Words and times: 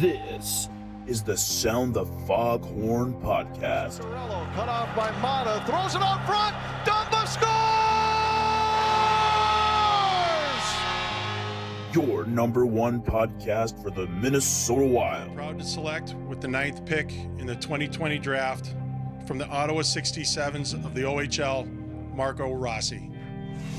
This 0.00 0.68
is 1.08 1.24
the 1.24 1.36
Sound 1.36 1.94
the 1.94 2.06
Foghorn 2.24 3.14
podcast. 3.14 4.00
Cut 4.54 4.68
off 4.68 4.94
by 4.94 5.10
Mata, 5.20 5.60
throws 5.66 5.96
it 5.96 6.02
up 6.02 6.24
front. 6.24 6.54
Dumba 6.84 7.26
scores! 7.26 7.46
Your 11.96 12.26
number 12.26 12.64
one 12.64 13.02
podcast 13.02 13.82
for 13.82 13.90
the 13.90 14.06
Minnesota 14.06 14.86
Wild. 14.86 15.34
Proud 15.34 15.58
to 15.58 15.64
select 15.64 16.14
with 16.28 16.40
the 16.40 16.46
ninth 16.46 16.84
pick 16.86 17.12
in 17.38 17.46
the 17.46 17.56
2020 17.56 18.18
draft 18.18 18.76
from 19.26 19.36
the 19.36 19.48
Ottawa 19.48 19.80
67s 19.80 20.74
of 20.74 20.94
the 20.94 21.00
OHL, 21.00 21.66
Marco 22.14 22.52
Rossi. 22.52 23.10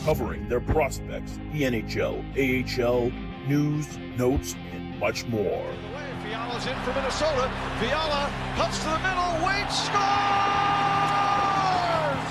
Covering 0.04 0.50
their 0.50 0.60
prospects, 0.60 1.40
the 1.54 1.62
NHL, 1.62 2.26
AHL, 2.36 3.10
news, 3.48 3.98
notes, 4.18 4.56
and 4.74 5.00
much 5.00 5.26
more. 5.28 5.66
Fiala's 6.30 6.68
in 6.68 6.76
for 6.86 6.94
Minnesota. 6.94 7.52
Fiala 7.80 8.30
cuts 8.54 8.78
to 8.84 8.86
the 8.86 9.00
middle, 9.02 9.34
waits, 9.42 9.90
scores! 9.90 9.98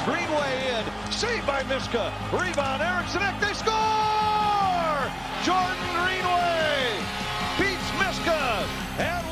Greenway 0.07 0.55
in, 0.71 0.87
saved 1.11 1.45
by 1.45 1.65
Miska. 1.65 2.15
Rebound, 2.31 2.81
Eriksson 2.81 3.23
Ek, 3.23 3.41
they 3.41 3.53
score! 3.59 5.03
Jordan 5.43 5.83
Greenway 5.99 6.95
beats 7.59 7.91
Miska. 7.99 8.63
And 9.03 9.27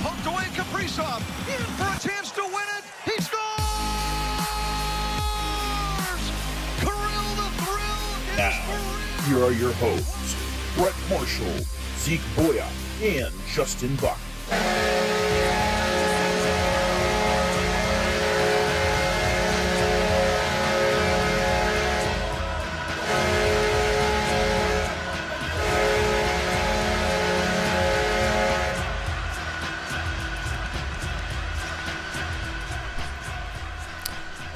poked 0.00 0.24
away 0.24 0.48
Kaprizov 0.56 1.20
in 1.52 1.60
for 1.76 1.84
a 1.84 2.00
chance 2.00 2.32
to 2.32 2.42
win 2.42 2.68
it. 2.80 2.84
He 3.04 3.20
scores! 3.20 3.44
Kirill 6.80 7.36
the 7.36 7.52
thrill 7.60 8.00
is 8.32 8.38
Now, 8.40 8.64
here 9.28 9.44
are 9.44 9.52
your 9.52 9.74
hosts, 9.74 10.34
Brett 10.74 10.96
Marshall, 11.10 11.66
Zeke 11.98 12.24
Boya, 12.34 12.64
and 13.02 13.32
Justin 13.46 13.94
Buck. 13.96 14.18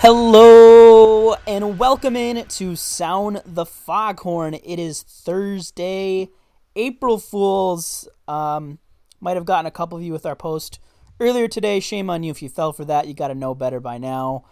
Hello 0.02 1.34
and 1.46 1.78
welcome 1.78 2.16
in 2.16 2.46
to 2.46 2.74
Sound 2.74 3.42
the 3.44 3.66
Foghorn. 3.66 4.54
It 4.54 4.78
is 4.78 5.02
Thursday, 5.02 6.30
April 6.80 7.18
Fools. 7.18 8.08
Um, 8.26 8.78
might 9.20 9.36
have 9.36 9.44
gotten 9.44 9.66
a 9.66 9.70
couple 9.70 9.98
of 9.98 10.04
you 10.04 10.12
with 10.12 10.24
our 10.24 10.36
post 10.36 10.80
earlier 11.18 11.46
today. 11.46 11.78
Shame 11.78 12.08
on 12.08 12.22
you 12.22 12.30
if 12.30 12.42
you 12.42 12.48
fell 12.48 12.72
for 12.72 12.84
that. 12.86 13.06
You 13.06 13.14
got 13.14 13.28
to 13.28 13.34
know 13.34 13.54
better 13.54 13.80
by 13.80 13.98
now. 13.98 14.44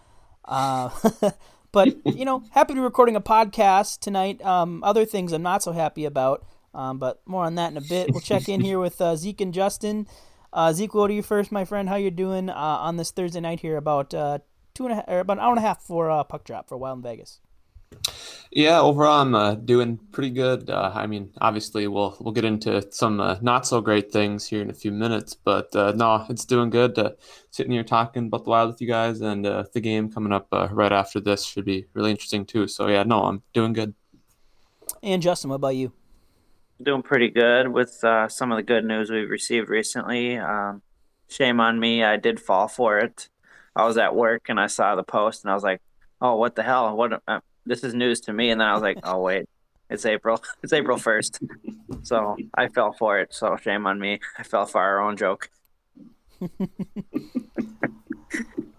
Uh, 0.44 0.90
but 1.72 1.96
you 2.06 2.24
know, 2.24 2.42
happy 2.50 2.74
to 2.74 2.80
be 2.80 2.80
recording 2.80 3.16
a 3.16 3.20
podcast 3.20 4.00
tonight. 4.00 4.44
Um, 4.44 4.84
other 4.84 5.04
things 5.04 5.32
I'm 5.32 5.42
not 5.42 5.62
so 5.62 5.72
happy 5.72 6.04
about, 6.04 6.44
um, 6.74 6.98
but 6.98 7.22
more 7.26 7.44
on 7.44 7.54
that 7.54 7.70
in 7.70 7.78
a 7.78 7.82
bit. 7.82 8.10
We'll 8.10 8.20
check 8.20 8.48
in 8.48 8.60
here 8.60 8.78
with 8.78 9.00
uh, 9.00 9.16
Zeke 9.16 9.40
and 9.40 9.54
Justin. 9.54 10.06
Uh, 10.52 10.72
Zeke, 10.72 10.92
we'll 10.94 11.04
go 11.04 11.08
to 11.08 11.14
you 11.14 11.22
first, 11.22 11.50
my 11.50 11.64
friend. 11.64 11.88
How 11.88 11.96
you 11.96 12.10
doing 12.10 12.50
uh, 12.50 12.54
on 12.54 12.98
this 12.98 13.10
Thursday 13.10 13.40
night 13.40 13.60
here? 13.60 13.76
About 13.76 14.12
uh, 14.12 14.38
two 14.74 14.84
and 14.84 14.92
a 14.92 14.96
half, 14.96 15.04
or 15.08 15.20
about 15.20 15.38
an 15.38 15.44
hour 15.44 15.50
and 15.50 15.58
a 15.58 15.62
half 15.62 15.82
for 15.82 16.10
uh, 16.10 16.24
puck 16.24 16.44
drop 16.44 16.68
for 16.68 16.76
Wild 16.76 16.98
in 16.98 17.02
Vegas. 17.02 17.40
Yeah, 18.50 18.80
overall, 18.80 19.20
I'm 19.20 19.34
uh, 19.34 19.54
doing 19.56 19.98
pretty 20.10 20.30
good. 20.30 20.70
Uh, 20.70 20.90
I 20.94 21.06
mean, 21.06 21.32
obviously, 21.40 21.86
we'll 21.86 22.16
we'll 22.18 22.32
get 22.32 22.46
into 22.46 22.90
some 22.90 23.20
uh, 23.20 23.36
not 23.42 23.66
so 23.66 23.82
great 23.82 24.10
things 24.10 24.46
here 24.46 24.62
in 24.62 24.70
a 24.70 24.74
few 24.74 24.90
minutes, 24.90 25.34
but 25.34 25.74
uh, 25.76 25.92
no, 25.92 26.24
it's 26.30 26.46
doing 26.46 26.70
good. 26.70 26.98
Uh, 26.98 27.10
sitting 27.50 27.72
here 27.72 27.84
talking 27.84 28.28
about 28.28 28.44
the 28.44 28.50
Wild 28.50 28.70
with 28.70 28.80
you 28.80 28.88
guys, 28.88 29.20
and 29.20 29.46
uh, 29.46 29.64
the 29.74 29.80
game 29.80 30.10
coming 30.10 30.32
up 30.32 30.48
uh, 30.50 30.68
right 30.72 30.92
after 30.92 31.20
this 31.20 31.44
should 31.44 31.66
be 31.66 31.86
really 31.92 32.10
interesting 32.10 32.46
too. 32.46 32.66
So 32.68 32.88
yeah, 32.88 33.02
no, 33.02 33.24
I'm 33.24 33.42
doing 33.52 33.74
good. 33.74 33.94
And 35.02 35.20
Justin, 35.20 35.50
what 35.50 35.56
about 35.56 35.76
you? 35.76 35.92
doing 36.82 37.02
pretty 37.02 37.28
good 37.28 37.68
with 37.68 38.02
uh, 38.04 38.28
some 38.28 38.52
of 38.52 38.56
the 38.56 38.62
good 38.62 38.84
news 38.84 39.10
we've 39.10 39.28
received 39.28 39.68
recently. 39.68 40.38
Um, 40.38 40.82
shame 41.28 41.60
on 41.60 41.78
me, 41.78 42.04
I 42.04 42.16
did 42.16 42.40
fall 42.40 42.68
for 42.68 42.98
it. 42.98 43.28
I 43.74 43.84
was 43.84 43.98
at 43.98 44.14
work 44.14 44.48
and 44.48 44.58
I 44.58 44.66
saw 44.66 44.94
the 44.94 45.02
post 45.02 45.44
and 45.44 45.50
I 45.50 45.54
was 45.54 45.62
like, 45.62 45.80
"Oh, 46.20 46.36
what 46.36 46.56
the 46.56 46.62
hell? 46.62 46.96
What? 46.96 47.22
This 47.68 47.84
is 47.84 47.94
news 47.94 48.20
to 48.22 48.32
me." 48.32 48.50
And 48.50 48.60
then 48.60 48.68
I 48.68 48.72
was 48.72 48.82
like, 48.82 48.98
"Oh 49.04 49.20
wait, 49.20 49.46
it's 49.90 50.06
April. 50.06 50.42
It's 50.62 50.72
April 50.72 50.98
first. 50.98 51.40
so 52.02 52.36
I 52.54 52.68
fell 52.68 52.92
for 52.92 53.18
it. 53.20 53.32
So 53.32 53.56
shame 53.56 53.86
on 53.86 53.98
me. 53.98 54.20
I 54.38 54.42
fell 54.42 54.66
for 54.66 54.80
our 54.80 55.00
own 55.00 55.16
joke. 55.16 55.50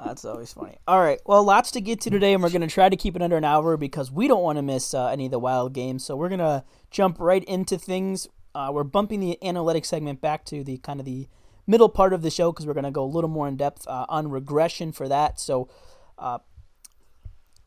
That's 0.05 0.23
always 0.23 0.53
funny. 0.53 0.78
All 0.88 0.99
right, 0.99 1.19
well, 1.25 1.44
lots 1.44 1.72
to 1.72 1.81
get 1.81 1.99
to 2.01 2.09
today, 2.09 2.33
and 2.33 2.41
we're 2.41 2.49
going 2.49 2.61
to 2.61 2.67
try 2.67 2.88
to 2.89 2.95
keep 2.95 3.16
it 3.16 3.22
under 3.22 3.38
an 3.38 3.44
hour 3.44 3.75
because 3.78 4.11
we 4.11 4.28
don't 4.28 4.41
want 4.41 4.57
to 4.57 4.61
miss 4.61 4.94
uh, 4.94 5.07
any 5.07 5.25
of 5.25 5.31
the 5.31 5.39
Wild 5.39 5.73
games. 5.73 6.05
So 6.05 6.16
we're 6.16 6.29
going 6.29 6.39
to 6.39 6.63
jump 6.89 7.19
right 7.19 7.44
into 7.44 7.78
things. 7.78 8.28
Uh, 8.55 8.72
we're 8.73 8.83
bumping 8.85 9.19
the 9.19 9.38
analytics 9.44 9.88
segment 9.88 10.22
back 10.22 10.45
to 10.45 10.63
the 10.63 10.78
kind 10.78 10.99
of 10.99 11.05
the 11.05 11.28
middle 11.67 11.89
part 11.89 12.13
of 12.13 12.22
the 12.22 12.31
show 12.31 12.51
because 12.51 12.66
we're 12.66 12.73
going 12.73 12.85
to 12.85 12.91
go 12.91 13.03
a 13.03 13.05
little 13.05 13.29
more 13.29 13.47
in 13.47 13.57
depth 13.57 13.88
uh, 13.88 14.05
on 14.09 14.29
regression 14.29 14.91
for 14.91 15.07
that. 15.07 15.39
So 15.39 15.69
uh, 16.17 16.39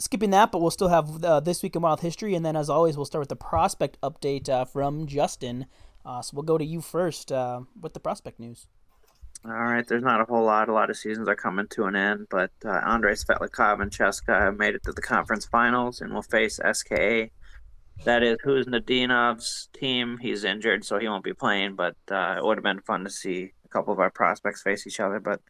skipping 0.03 0.31
that, 0.31 0.53
but 0.53 0.61
we'll 0.61 0.71
still 0.71 0.89
have 0.89 1.25
uh, 1.25 1.41
this 1.41 1.63
week 1.63 1.77
in 1.77 1.83
Wild 1.83 2.01
history, 2.01 2.35
and 2.35 2.45
then 2.45 2.57
as 2.57 2.69
always, 2.69 2.97
we'll 2.97 3.07
start 3.07 3.21
with 3.21 3.29
the 3.29 3.37
prospect 3.37 3.99
update 4.03 4.49
uh, 4.49 4.65
from 4.65 5.07
Justin. 5.07 5.67
Uh, 6.05 6.21
so 6.21 6.33
we'll 6.35 6.43
go 6.43 6.59
to 6.59 6.65
you 6.65 6.81
first 6.81 7.31
uh, 7.31 7.61
with 7.81 7.95
the 7.95 8.01
prospect 8.01 8.41
news. 8.41 8.67
All 9.45 9.53
right, 9.53 9.87
there's 9.87 10.05
not 10.05 10.21
a 10.21 10.25
whole 10.25 10.45
lot. 10.45 10.69
A 10.69 10.73
lot 10.73 10.91
of 10.91 10.97
seasons 10.97 11.29
are 11.29 11.35
coming 11.35 11.67
to 11.71 11.85
an 11.85 11.97
end, 11.97 12.29
but 12.31 12.53
uh, 12.65 12.69
Andrei 12.69 13.15
Svetlakov 13.15 13.83
and 13.83 13.91
CSKA 13.91 14.41
have 14.41 14.57
made 14.57 14.75
it 14.75 14.85
to 14.85 14.93
the 14.93 15.03
conference 15.03 15.47
finals 15.47 16.01
and 16.01 16.13
will 16.15 16.23
face 16.23 16.61
SKA. 16.73 17.29
That 18.05 18.23
is 18.23 18.39
Khusnutdinov's 18.45 19.69
team. 19.73 20.19
He's 20.19 20.45
injured, 20.45 20.85
so 20.85 20.99
he 20.99 21.09
won't 21.09 21.25
be 21.25 21.33
playing, 21.33 21.75
but 21.75 21.97
uh, 22.11 22.37
it 22.39 22.45
would 22.45 22.59
have 22.59 22.65
been 22.65 22.83
fun 22.83 23.05
to 23.05 23.11
see 23.11 23.53
a 23.65 23.69
couple 23.69 23.93
of 23.93 23.99
our 23.99 24.11
prospects 24.11 24.63
face 24.63 24.87
each 24.87 25.01
other. 25.01 25.19
But 25.19 25.41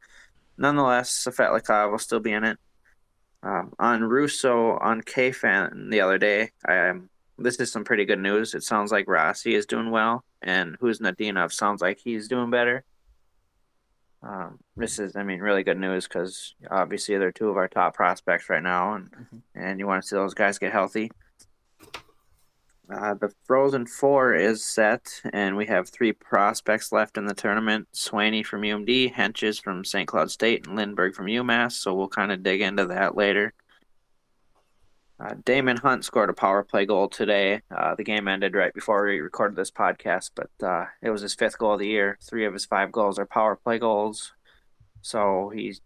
nonetheless, 0.56 1.26
Svetlakov 1.28 1.90
will 1.90 1.98
still 1.98 2.20
be 2.20 2.32
in 2.32 2.44
it. 2.44 2.58
Um, 3.42 3.72
on 3.78 4.04
Russo 4.04 4.78
on 4.78 5.02
K-Fan 5.02 5.88
the 5.90 6.00
other 6.00 6.18
day, 6.18 6.50
I, 6.66 6.90
um, 6.90 7.10
this 7.38 7.56
is 7.56 7.72
some 7.72 7.82
pretty 7.84 8.04
good 8.04 8.20
news. 8.20 8.54
It 8.54 8.62
sounds 8.62 8.92
like 8.92 9.08
Rossi 9.08 9.54
is 9.54 9.66
doing 9.66 9.90
well, 9.90 10.24
and 10.42 10.78
Khusnutdinov 10.78 11.52
sounds 11.52 11.82
like 11.82 11.98
he's 11.98 12.28
doing 12.28 12.50
better. 12.50 12.84
Um, 14.22 14.60
this 14.76 15.00
is, 15.00 15.16
I 15.16 15.24
mean, 15.24 15.40
really 15.40 15.64
good 15.64 15.78
news 15.78 16.06
because 16.06 16.54
obviously 16.70 17.18
they're 17.18 17.32
two 17.32 17.48
of 17.48 17.56
our 17.56 17.66
top 17.66 17.94
prospects 17.94 18.48
right 18.48 18.62
now, 18.62 18.94
and 18.94 19.10
and 19.56 19.80
you 19.80 19.86
want 19.88 20.02
to 20.02 20.08
see 20.08 20.14
those 20.14 20.34
guys 20.34 20.58
get 20.58 20.72
healthy. 20.72 21.10
Uh, 22.92 23.14
the 23.14 23.32
Frozen 23.44 23.86
Four 23.86 24.34
is 24.34 24.64
set, 24.64 25.22
and 25.32 25.56
we 25.56 25.66
have 25.66 25.88
three 25.88 26.12
prospects 26.12 26.92
left 26.92 27.16
in 27.16 27.24
the 27.24 27.34
tournament: 27.34 27.88
Swaney 27.94 28.44
from 28.44 28.62
UMD, 28.62 29.14
Henches 29.14 29.62
from 29.62 29.84
St. 29.84 30.06
Cloud 30.06 30.30
State, 30.30 30.66
and 30.66 30.76
Lindberg 30.76 31.14
from 31.14 31.26
UMass. 31.26 31.72
So 31.72 31.94
we'll 31.94 32.08
kind 32.08 32.32
of 32.32 32.42
dig 32.42 32.60
into 32.60 32.86
that 32.86 33.16
later. 33.16 33.54
Uh, 35.18 35.34
Daemon 35.44 35.76
Hunt 35.76 36.04
scored 36.04 36.30
a 36.30 36.34
power 36.34 36.64
play 36.64 36.84
goal 36.84 37.08
today. 37.08 37.62
Uh, 37.70 37.94
the 37.94 38.04
game 38.04 38.26
ended 38.26 38.54
right 38.54 38.74
before 38.74 39.06
we 39.06 39.20
recorded 39.20 39.56
this 39.56 39.70
podcast, 39.70 40.30
but 40.34 40.50
uh, 40.66 40.86
it 41.00 41.10
was 41.10 41.22
his 41.22 41.34
fifth 41.34 41.58
goal 41.58 41.74
of 41.74 41.78
the 41.78 41.86
year. 41.86 42.18
Three 42.20 42.44
of 42.44 42.52
his 42.52 42.66
five 42.66 42.90
goals 42.90 43.18
are 43.18 43.26
power 43.26 43.54
play 43.56 43.78
goals. 43.78 44.32
So 45.00 45.50
he's 45.54 45.80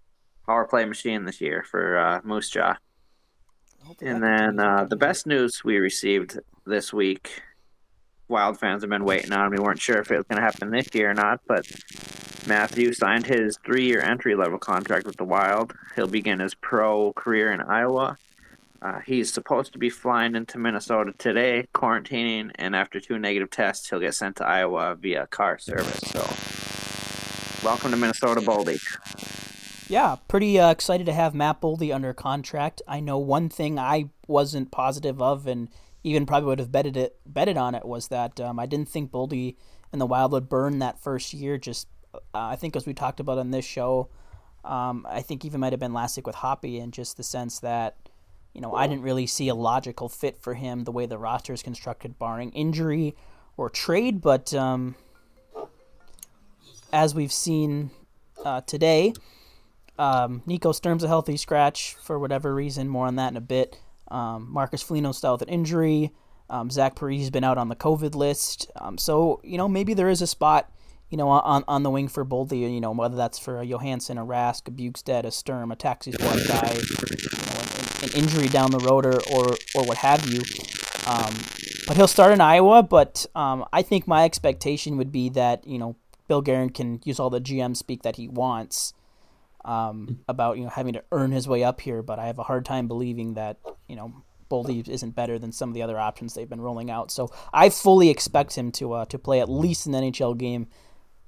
power 0.46 0.66
play 0.66 0.86
machine 0.86 1.24
this 1.24 1.40
year 1.40 1.64
for 1.70 1.98
uh, 1.98 2.20
Moose 2.24 2.48
Jaw. 2.48 2.76
And 4.00 4.22
then 4.22 4.58
uh, 4.60 4.84
the 4.84 4.96
best 4.96 5.26
news 5.26 5.64
we 5.64 5.78
received 5.78 6.38
this 6.64 6.92
week, 6.92 7.42
Wild 8.28 8.58
fans 8.58 8.82
have 8.82 8.90
been 8.90 9.04
waiting 9.04 9.32
on. 9.32 9.50
We 9.50 9.58
weren't 9.58 9.80
sure 9.80 9.98
if 9.98 10.10
it 10.10 10.16
was 10.16 10.26
going 10.26 10.38
to 10.38 10.42
happen 10.42 10.70
this 10.70 10.88
year 10.92 11.10
or 11.10 11.14
not, 11.14 11.40
but 11.46 11.64
Matthew 12.46 12.92
signed 12.92 13.26
his 13.26 13.58
three-year 13.64 14.00
entry-level 14.00 14.58
contract 14.58 15.06
with 15.06 15.16
the 15.16 15.24
Wild. 15.24 15.72
He'll 15.94 16.08
begin 16.08 16.40
his 16.40 16.54
pro 16.54 17.12
career 17.12 17.52
in 17.52 17.60
Iowa. 17.60 18.18
Uh, 18.82 19.00
he's 19.06 19.32
supposed 19.32 19.72
to 19.72 19.78
be 19.78 19.90
flying 19.90 20.34
into 20.34 20.58
Minnesota 20.58 21.12
today, 21.18 21.66
quarantining, 21.74 22.50
and 22.56 22.76
after 22.76 23.00
two 23.00 23.18
negative 23.18 23.50
tests, 23.50 23.88
he'll 23.88 24.00
get 24.00 24.14
sent 24.14 24.36
to 24.36 24.44
Iowa 24.44 24.96
via 24.96 25.26
car 25.28 25.58
service. 25.58 26.00
So, 26.06 27.66
welcome 27.66 27.92
to 27.92 27.96
Minnesota, 27.96 28.40
Boldy. 28.40 28.80
Yeah, 29.88 30.16
pretty 30.26 30.58
uh, 30.58 30.70
excited 30.70 31.06
to 31.06 31.12
have 31.12 31.34
Matt 31.34 31.60
Boldy 31.60 31.94
under 31.94 32.12
contract. 32.12 32.82
I 32.88 32.98
know 32.98 33.18
one 33.18 33.48
thing 33.48 33.78
I 33.78 34.06
wasn't 34.26 34.72
positive 34.72 35.22
of, 35.22 35.46
and 35.46 35.68
even 36.02 36.26
probably 36.26 36.48
would 36.48 36.58
have 36.58 36.72
betted 36.72 36.96
it 36.96 37.16
betted 37.24 37.56
on 37.56 37.74
it 37.74 37.84
was 37.84 38.08
that 38.08 38.40
um, 38.40 38.58
I 38.58 38.66
didn't 38.66 38.88
think 38.88 39.12
Boldy 39.12 39.54
and 39.92 40.00
the 40.00 40.06
Wild 40.06 40.32
would 40.32 40.48
burn 40.48 40.80
that 40.80 41.00
first 41.00 41.32
year. 41.32 41.56
Just 41.56 41.86
uh, 42.14 42.18
I 42.34 42.56
think 42.56 42.74
as 42.74 42.84
we 42.84 42.94
talked 42.94 43.20
about 43.20 43.38
on 43.38 43.52
this 43.52 43.64
show, 43.64 44.08
um, 44.64 45.06
I 45.08 45.22
think 45.22 45.44
even 45.44 45.60
might 45.60 45.72
have 45.72 45.80
been 45.80 45.94
last 45.94 46.16
week 46.16 46.26
with 46.26 46.36
Hoppy, 46.36 46.80
and 46.80 46.92
just 46.92 47.16
the 47.16 47.22
sense 47.22 47.60
that 47.60 47.96
you 48.54 48.60
know 48.60 48.74
I 48.74 48.88
didn't 48.88 49.02
really 49.02 49.28
see 49.28 49.48
a 49.48 49.54
logical 49.54 50.08
fit 50.08 50.36
for 50.42 50.54
him 50.54 50.82
the 50.82 50.92
way 50.92 51.06
the 51.06 51.18
roster 51.18 51.52
is 51.52 51.62
constructed, 51.62 52.18
barring 52.18 52.50
injury 52.50 53.14
or 53.56 53.70
trade. 53.70 54.20
But 54.20 54.52
um, 54.52 54.96
as 56.92 57.14
we've 57.14 57.32
seen 57.32 57.92
uh, 58.44 58.62
today, 58.62 59.12
um, 59.98 60.42
Nico 60.46 60.72
Sturm's 60.72 61.04
a 61.04 61.08
healthy 61.08 61.36
scratch 61.36 61.94
for 61.94 62.18
whatever 62.18 62.54
reason. 62.54 62.88
More 62.88 63.06
on 63.06 63.16
that 63.16 63.28
in 63.28 63.36
a 63.36 63.40
bit. 63.40 63.78
Um, 64.08 64.48
Marcus 64.50 64.82
Foligno 64.82 65.12
still 65.12 65.32
with 65.32 65.42
an 65.42 65.48
injury. 65.48 66.12
Um, 66.48 66.70
Zach 66.70 66.94
Parise 66.94 67.20
has 67.20 67.30
been 67.30 67.44
out 67.44 67.58
on 67.58 67.68
the 67.68 67.76
COVID 67.76 68.14
list. 68.14 68.70
Um, 68.76 68.98
so, 68.98 69.40
you 69.42 69.58
know, 69.58 69.68
maybe 69.68 69.94
there 69.94 70.08
is 70.08 70.22
a 70.22 70.26
spot, 70.26 70.70
you 71.10 71.18
know, 71.18 71.28
on, 71.28 71.64
on 71.66 71.82
the 71.82 71.90
wing 71.90 72.08
for 72.08 72.24
Boldy, 72.24 72.72
you 72.72 72.80
know, 72.80 72.92
whether 72.92 73.16
that's 73.16 73.38
for 73.38 73.60
a 73.60 73.66
Johansson, 73.66 74.16
a 74.16 74.24
Rask, 74.24 74.68
a 74.68 74.70
Bjugstad, 74.70 75.24
a 75.24 75.30
Sturm, 75.30 75.72
a 75.72 75.76
taxi 75.76 76.12
squad 76.12 76.46
guy, 76.46 76.72
you 76.74 77.46
know, 77.46 77.60
an, 77.60 78.10
an, 78.10 78.22
injury 78.22 78.48
down 78.48 78.70
the 78.70 78.78
road 78.78 79.04
or, 79.04 79.20
or, 79.32 79.56
or 79.74 79.84
what 79.86 79.98
have 79.98 80.24
you. 80.28 80.40
Um, 81.06 81.34
but 81.88 81.96
he'll 81.96 82.08
start 82.08 82.32
in 82.32 82.40
Iowa, 82.40 82.82
but 82.82 83.26
um, 83.34 83.64
I 83.72 83.82
think 83.82 84.06
my 84.06 84.24
expectation 84.24 84.96
would 84.98 85.10
be 85.10 85.28
that, 85.30 85.66
you 85.66 85.78
know, 85.78 85.96
Bill 86.28 86.42
Guerin 86.42 86.70
can 86.70 87.00
use 87.04 87.18
all 87.18 87.30
the 87.30 87.40
GM 87.40 87.76
speak 87.76 88.02
that 88.02 88.16
he 88.16 88.28
wants 88.28 88.92
um, 89.66 90.20
about, 90.28 90.56
you 90.56 90.64
know, 90.64 90.70
having 90.70 90.94
to 90.94 91.04
earn 91.12 91.32
his 91.32 91.46
way 91.46 91.64
up 91.64 91.80
here, 91.80 92.02
but 92.02 92.18
I 92.18 92.26
have 92.26 92.38
a 92.38 92.44
hard 92.44 92.64
time 92.64 92.88
believing 92.88 93.34
that, 93.34 93.58
you 93.88 93.96
know, 93.96 94.22
Boldy 94.48 94.88
isn't 94.88 95.16
better 95.16 95.38
than 95.38 95.52
some 95.52 95.68
of 95.68 95.74
the 95.74 95.82
other 95.82 95.98
options 95.98 96.34
they've 96.34 96.48
been 96.48 96.60
rolling 96.60 96.90
out. 96.90 97.10
So 97.10 97.30
I 97.52 97.68
fully 97.68 98.08
expect 98.08 98.56
him 98.56 98.70
to 98.72 98.92
uh, 98.92 99.04
to 99.06 99.18
play 99.18 99.40
at 99.40 99.48
least 99.48 99.86
an 99.86 99.92
NHL 99.92 100.38
game, 100.38 100.68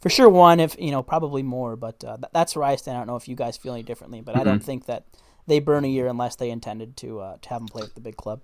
for 0.01 0.09
sure 0.09 0.29
one, 0.29 0.61
if 0.61 0.77
you 0.79 0.93
know, 0.93 1.03
probably 1.03 1.43
more. 1.43 1.75
But 1.75 2.05
uh, 2.05 2.19
that's 2.33 2.55
where 2.55 2.65
I 2.65 2.77
stand. 2.77 2.97
I 2.97 3.01
don't 3.01 3.09
know 3.09 3.17
if 3.17 3.29
you 3.29 3.35
guys 3.35 3.57
feel 3.57 3.75
any 3.75 3.83
differently, 3.83 4.21
but 4.21 4.33
mm-hmm. 4.33 4.43
I 4.43 4.45
don't 4.45 4.63
think 4.63 4.87
that 4.87 5.05
they 5.49 5.59
burn 5.59 5.85
a 5.85 5.89
year 5.89 6.07
unless 6.07 6.37
they 6.37 6.51
intended 6.51 6.97
to 6.99 7.21
uh, 7.21 7.37
to 7.43 7.49
have 7.49 7.61
him 7.61 7.69
play 7.69 7.83
with 7.83 7.95
the 7.95 8.01
big 8.01 8.17
club. 8.17 8.41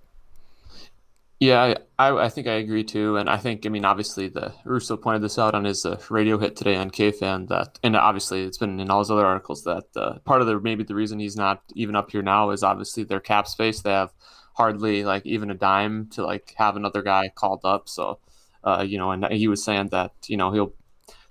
Yeah, 1.39 1.73
I, 1.99 2.11
I 2.11 2.29
think 2.29 2.47
I 2.47 2.53
agree 2.53 2.85
too, 2.85 3.17
and 3.17 3.29
I 3.29 3.35
think 3.37 3.65
I 3.65 3.69
mean 3.69 3.83
obviously 3.83 4.29
the 4.29 4.53
Russo 4.63 4.95
pointed 4.95 5.21
this 5.21 5.37
out 5.37 5.53
on 5.53 5.65
his 5.65 5.85
uh, 5.85 5.99
radio 6.09 6.37
hit 6.37 6.55
today 6.55 6.77
on 6.77 6.91
KFan 6.91 7.49
that, 7.49 7.77
and 7.83 7.95
obviously 7.97 8.43
it's 8.43 8.57
been 8.57 8.79
in 8.79 8.89
all 8.89 8.99
his 8.99 9.11
other 9.11 9.25
articles 9.25 9.63
that 9.65 9.83
uh, 9.97 10.19
part 10.19 10.39
of 10.39 10.47
the 10.47 10.57
maybe 10.61 10.85
the 10.85 10.95
reason 10.95 11.19
he's 11.19 11.35
not 11.35 11.61
even 11.73 11.95
up 11.95 12.09
here 12.11 12.21
now 12.21 12.51
is 12.51 12.63
obviously 12.63 13.03
their 13.03 13.19
cap 13.19 13.47
space. 13.47 13.81
They 13.81 13.91
have 13.91 14.13
hardly 14.53 15.03
like 15.03 15.25
even 15.25 15.51
a 15.51 15.55
dime 15.55 16.07
to 16.11 16.25
like 16.25 16.53
have 16.55 16.77
another 16.77 17.01
guy 17.01 17.29
called 17.35 17.61
up. 17.65 17.89
So, 17.89 18.19
uh, 18.63 18.85
you 18.87 18.97
know, 18.97 19.11
and 19.11 19.25
he 19.25 19.49
was 19.49 19.61
saying 19.61 19.89
that 19.89 20.13
you 20.27 20.37
know 20.37 20.51
he'll 20.51 20.73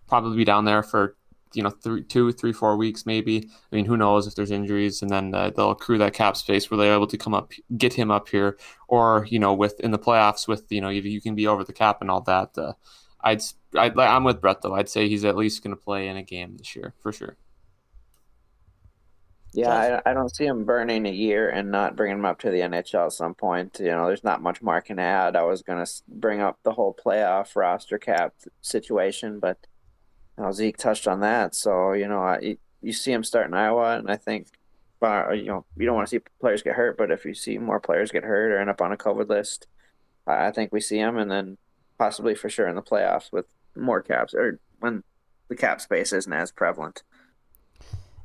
probably 0.06 0.36
be 0.36 0.44
down 0.44 0.66
there 0.66 0.82
for 0.82 1.16
you 1.54 1.62
know 1.62 1.70
three, 1.70 2.02
two, 2.02 2.32
three, 2.32 2.52
four 2.52 2.76
weeks 2.76 3.06
maybe. 3.06 3.48
I 3.72 3.76
mean, 3.76 3.84
who 3.84 3.96
knows 3.96 4.26
if 4.26 4.34
there's 4.34 4.50
injuries, 4.50 5.02
and 5.02 5.10
then 5.10 5.34
uh, 5.34 5.50
they'll 5.50 5.70
accrue 5.70 5.98
that 5.98 6.14
cap 6.14 6.36
space 6.36 6.70
where 6.70 6.78
they're 6.78 6.94
able 6.94 7.06
to 7.06 7.18
come 7.18 7.34
up, 7.34 7.52
get 7.76 7.94
him 7.94 8.10
up 8.10 8.28
here, 8.28 8.58
or 8.88 9.26
you 9.30 9.38
know, 9.38 9.52
with 9.54 9.80
in 9.80 9.90
the 9.90 9.98
playoffs 9.98 10.48
with 10.48 10.64
you 10.70 10.80
know 10.80 10.88
you, 10.88 11.02
you 11.02 11.20
can 11.20 11.34
be 11.34 11.46
over 11.46 11.64
the 11.64 11.72
cap 11.72 12.00
and 12.00 12.10
all 12.10 12.20
that. 12.22 12.56
Uh, 12.56 12.72
I'd, 13.20 13.42
I'd 13.76 13.98
I'm 13.98 14.24
with 14.24 14.40
Brett 14.40 14.62
though. 14.62 14.74
I'd 14.74 14.88
say 14.88 15.08
he's 15.08 15.24
at 15.24 15.36
least 15.36 15.62
going 15.62 15.74
to 15.74 15.82
play 15.82 16.08
in 16.08 16.16
a 16.16 16.22
game 16.22 16.56
this 16.56 16.76
year 16.76 16.94
for 17.00 17.12
sure. 17.12 17.36
Yeah, 19.54 20.00
I, 20.04 20.10
I, 20.10 20.14
don't 20.14 20.34
see 20.34 20.46
him 20.46 20.64
burning 20.64 21.06
a 21.06 21.12
year 21.12 21.48
and 21.48 21.70
not 21.70 21.94
bringing 21.94 22.18
him 22.18 22.24
up 22.24 22.40
to 22.40 22.50
the 22.50 22.58
NHL 22.58 23.06
at 23.06 23.12
some 23.12 23.34
point. 23.34 23.78
You 23.78 23.86
know, 23.86 24.08
there's 24.08 24.24
not 24.24 24.42
much 24.42 24.60
more 24.60 24.80
can 24.80 24.98
add. 24.98 25.36
I 25.36 25.44
was 25.44 25.62
going 25.62 25.84
to 25.84 25.92
bring 26.08 26.40
up 26.40 26.58
the 26.64 26.72
whole 26.72 26.92
playoff 26.92 27.54
roster 27.54 27.96
cap 27.96 28.34
situation, 28.62 29.38
but 29.38 29.64
know, 30.38 30.52
Zeke 30.52 30.76
touched 30.76 31.06
on 31.06 31.20
that. 31.20 31.54
So, 31.54 31.92
you 31.92 32.08
know, 32.08 32.20
I, 32.20 32.56
you 32.82 32.92
see 32.92 33.12
him 33.12 33.24
start 33.24 33.46
in 33.46 33.54
Iowa, 33.54 33.98
and 33.98 34.10
I 34.10 34.16
think, 34.16 34.48
you 35.02 35.44
know, 35.44 35.64
you 35.76 35.84
don't 35.84 35.94
want 35.94 36.08
to 36.08 36.10
see 36.10 36.24
players 36.40 36.62
get 36.62 36.76
hurt, 36.76 36.96
but 36.96 37.10
if 37.10 37.24
you 37.24 37.34
see 37.34 37.58
more 37.58 37.78
players 37.78 38.10
get 38.10 38.24
hurt 38.24 38.52
or 38.52 38.58
end 38.58 38.70
up 38.70 38.80
on 38.80 38.92
a 38.92 38.96
COVID 38.96 39.28
list, 39.28 39.66
I 40.26 40.50
think 40.50 40.72
we 40.72 40.80
see 40.80 40.96
him, 40.96 41.18
and 41.18 41.30
then 41.30 41.58
possibly 41.98 42.34
for 42.34 42.48
sure 42.48 42.68
in 42.68 42.74
the 42.74 42.82
playoffs 42.82 43.30
with 43.30 43.46
more 43.76 44.00
caps 44.02 44.34
or 44.34 44.58
when 44.80 45.02
the 45.48 45.56
cap 45.56 45.80
space 45.80 46.12
isn't 46.12 46.32
as 46.32 46.50
prevalent. 46.50 47.02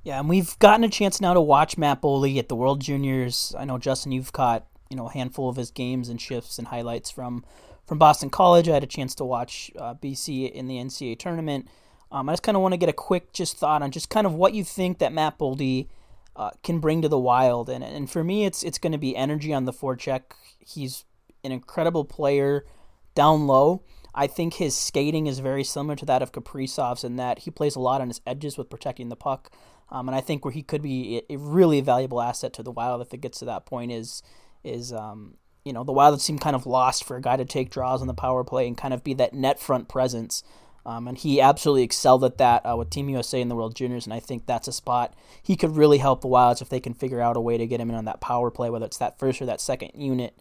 Yeah, 0.03 0.19
and 0.19 0.29
we've 0.29 0.57
gotten 0.59 0.85
a 0.85 0.89
chance 0.89 1.19
now 1.19 1.33
to 1.33 1.41
watch 1.41 1.77
Matt 1.77 2.01
Boldy 2.01 2.37
at 2.37 2.47
the 2.47 2.55
World 2.55 2.79
Juniors. 2.79 3.53
I 3.57 3.65
know 3.65 3.77
Justin, 3.77 4.13
you've 4.13 4.31
caught 4.31 4.65
you 4.89 4.95
know 4.95 5.07
a 5.07 5.11
handful 5.11 5.49
of 5.49 5.55
his 5.55 5.71
games 5.71 6.09
and 6.09 6.19
shifts 6.19 6.57
and 6.57 6.67
highlights 6.67 7.11
from 7.11 7.43
from 7.85 7.97
Boston 7.97 8.29
College. 8.29 8.69
I 8.69 8.73
had 8.73 8.83
a 8.83 8.87
chance 8.87 9.13
to 9.15 9.25
watch 9.25 9.71
uh, 9.77 9.95
BC 9.95 10.51
in 10.51 10.67
the 10.67 10.75
NCAA 10.77 11.19
tournament. 11.19 11.67
Um, 12.11 12.27
I 12.29 12.33
just 12.33 12.43
kind 12.43 12.55
of 12.55 12.63
want 12.63 12.73
to 12.73 12.77
get 12.77 12.89
a 12.89 12.93
quick 12.93 13.33
just 13.33 13.57
thought 13.57 13.81
on 13.81 13.91
just 13.91 14.09
kind 14.09 14.25
of 14.25 14.33
what 14.33 14.53
you 14.53 14.63
think 14.63 14.97
that 14.99 15.13
Matt 15.13 15.37
Boldy 15.37 15.87
uh, 16.35 16.51
can 16.63 16.79
bring 16.79 17.01
to 17.01 17.09
the 17.09 17.19
Wild, 17.19 17.69
and 17.69 17.83
and 17.83 18.09
for 18.09 18.23
me, 18.23 18.45
it's 18.45 18.63
it's 18.63 18.77
going 18.77 18.93
to 18.93 18.97
be 18.97 19.15
energy 19.15 19.53
on 19.53 19.65
the 19.65 19.73
forecheck. 19.73 20.21
He's 20.59 21.05
an 21.43 21.51
incredible 21.51 22.05
player 22.05 22.65
down 23.13 23.47
low. 23.47 23.83
I 24.15 24.27
think 24.27 24.55
his 24.55 24.75
skating 24.75 25.27
is 25.27 25.39
very 25.39 25.63
similar 25.63 25.95
to 25.97 26.05
that 26.05 26.21
of 26.21 26.31
Kaprizov's 26.31 27.03
in 27.03 27.17
that 27.17 27.39
he 27.39 27.51
plays 27.51 27.75
a 27.75 27.79
lot 27.79 28.01
on 28.01 28.07
his 28.07 28.21
edges 28.25 28.57
with 28.57 28.69
protecting 28.69 29.09
the 29.09 29.15
puck. 29.15 29.51
Um, 29.91 30.07
and 30.07 30.15
I 30.15 30.21
think 30.21 30.45
where 30.45 30.51
he 30.51 30.63
could 30.63 30.81
be 30.81 31.23
a 31.29 31.37
really 31.37 31.81
valuable 31.81 32.21
asset 32.21 32.53
to 32.53 32.63
the 32.63 32.71
Wild 32.71 33.01
if 33.01 33.13
it 33.13 33.21
gets 33.21 33.39
to 33.39 33.45
that 33.45 33.65
point 33.65 33.91
is 33.91 34.23
is 34.63 34.93
um, 34.93 35.35
you 35.63 35.73
know 35.73 35.83
the 35.83 35.91
Wild 35.91 36.21
seem 36.21 36.39
kind 36.39 36.55
of 36.55 36.65
lost 36.65 37.03
for 37.03 37.17
a 37.17 37.21
guy 37.21 37.37
to 37.37 37.45
take 37.45 37.69
draws 37.69 38.01
on 38.01 38.07
the 38.07 38.13
power 38.13 38.43
play 38.43 38.67
and 38.67 38.77
kind 38.77 38.93
of 38.93 39.03
be 39.03 39.13
that 39.15 39.33
net 39.33 39.59
front 39.59 39.87
presence. 39.87 40.43
Um, 40.89 41.07
and 41.07 41.15
he 41.15 41.39
absolutely 41.39 41.83
excelled 41.83 42.23
at 42.23 42.39
that 42.39 42.65
uh, 42.65 42.75
with 42.75 42.89
Team 42.89 43.09
USA 43.09 43.39
in 43.39 43.47
the 43.47 43.55
World 43.55 43.75
Juniors, 43.75 44.07
and 44.07 44.13
I 44.13 44.19
think 44.19 44.47
that's 44.47 44.67
a 44.67 44.71
spot 44.71 45.13
he 45.43 45.55
could 45.55 45.75
really 45.75 45.99
help 45.99 46.21
the 46.21 46.27
Wilds 46.27 46.63
if 46.63 46.69
they 46.69 46.79
can 46.79 46.95
figure 46.95 47.21
out 47.21 47.37
a 47.37 47.41
way 47.41 47.59
to 47.59 47.67
get 47.67 47.79
him 47.79 47.91
in 47.91 47.95
on 47.95 48.05
that 48.05 48.21
power 48.21 48.49
play, 48.49 48.71
whether 48.71 48.87
it's 48.87 48.97
that 48.97 49.19
first 49.19 49.39
or 49.39 49.45
that 49.45 49.61
second 49.61 49.91
unit, 49.93 50.35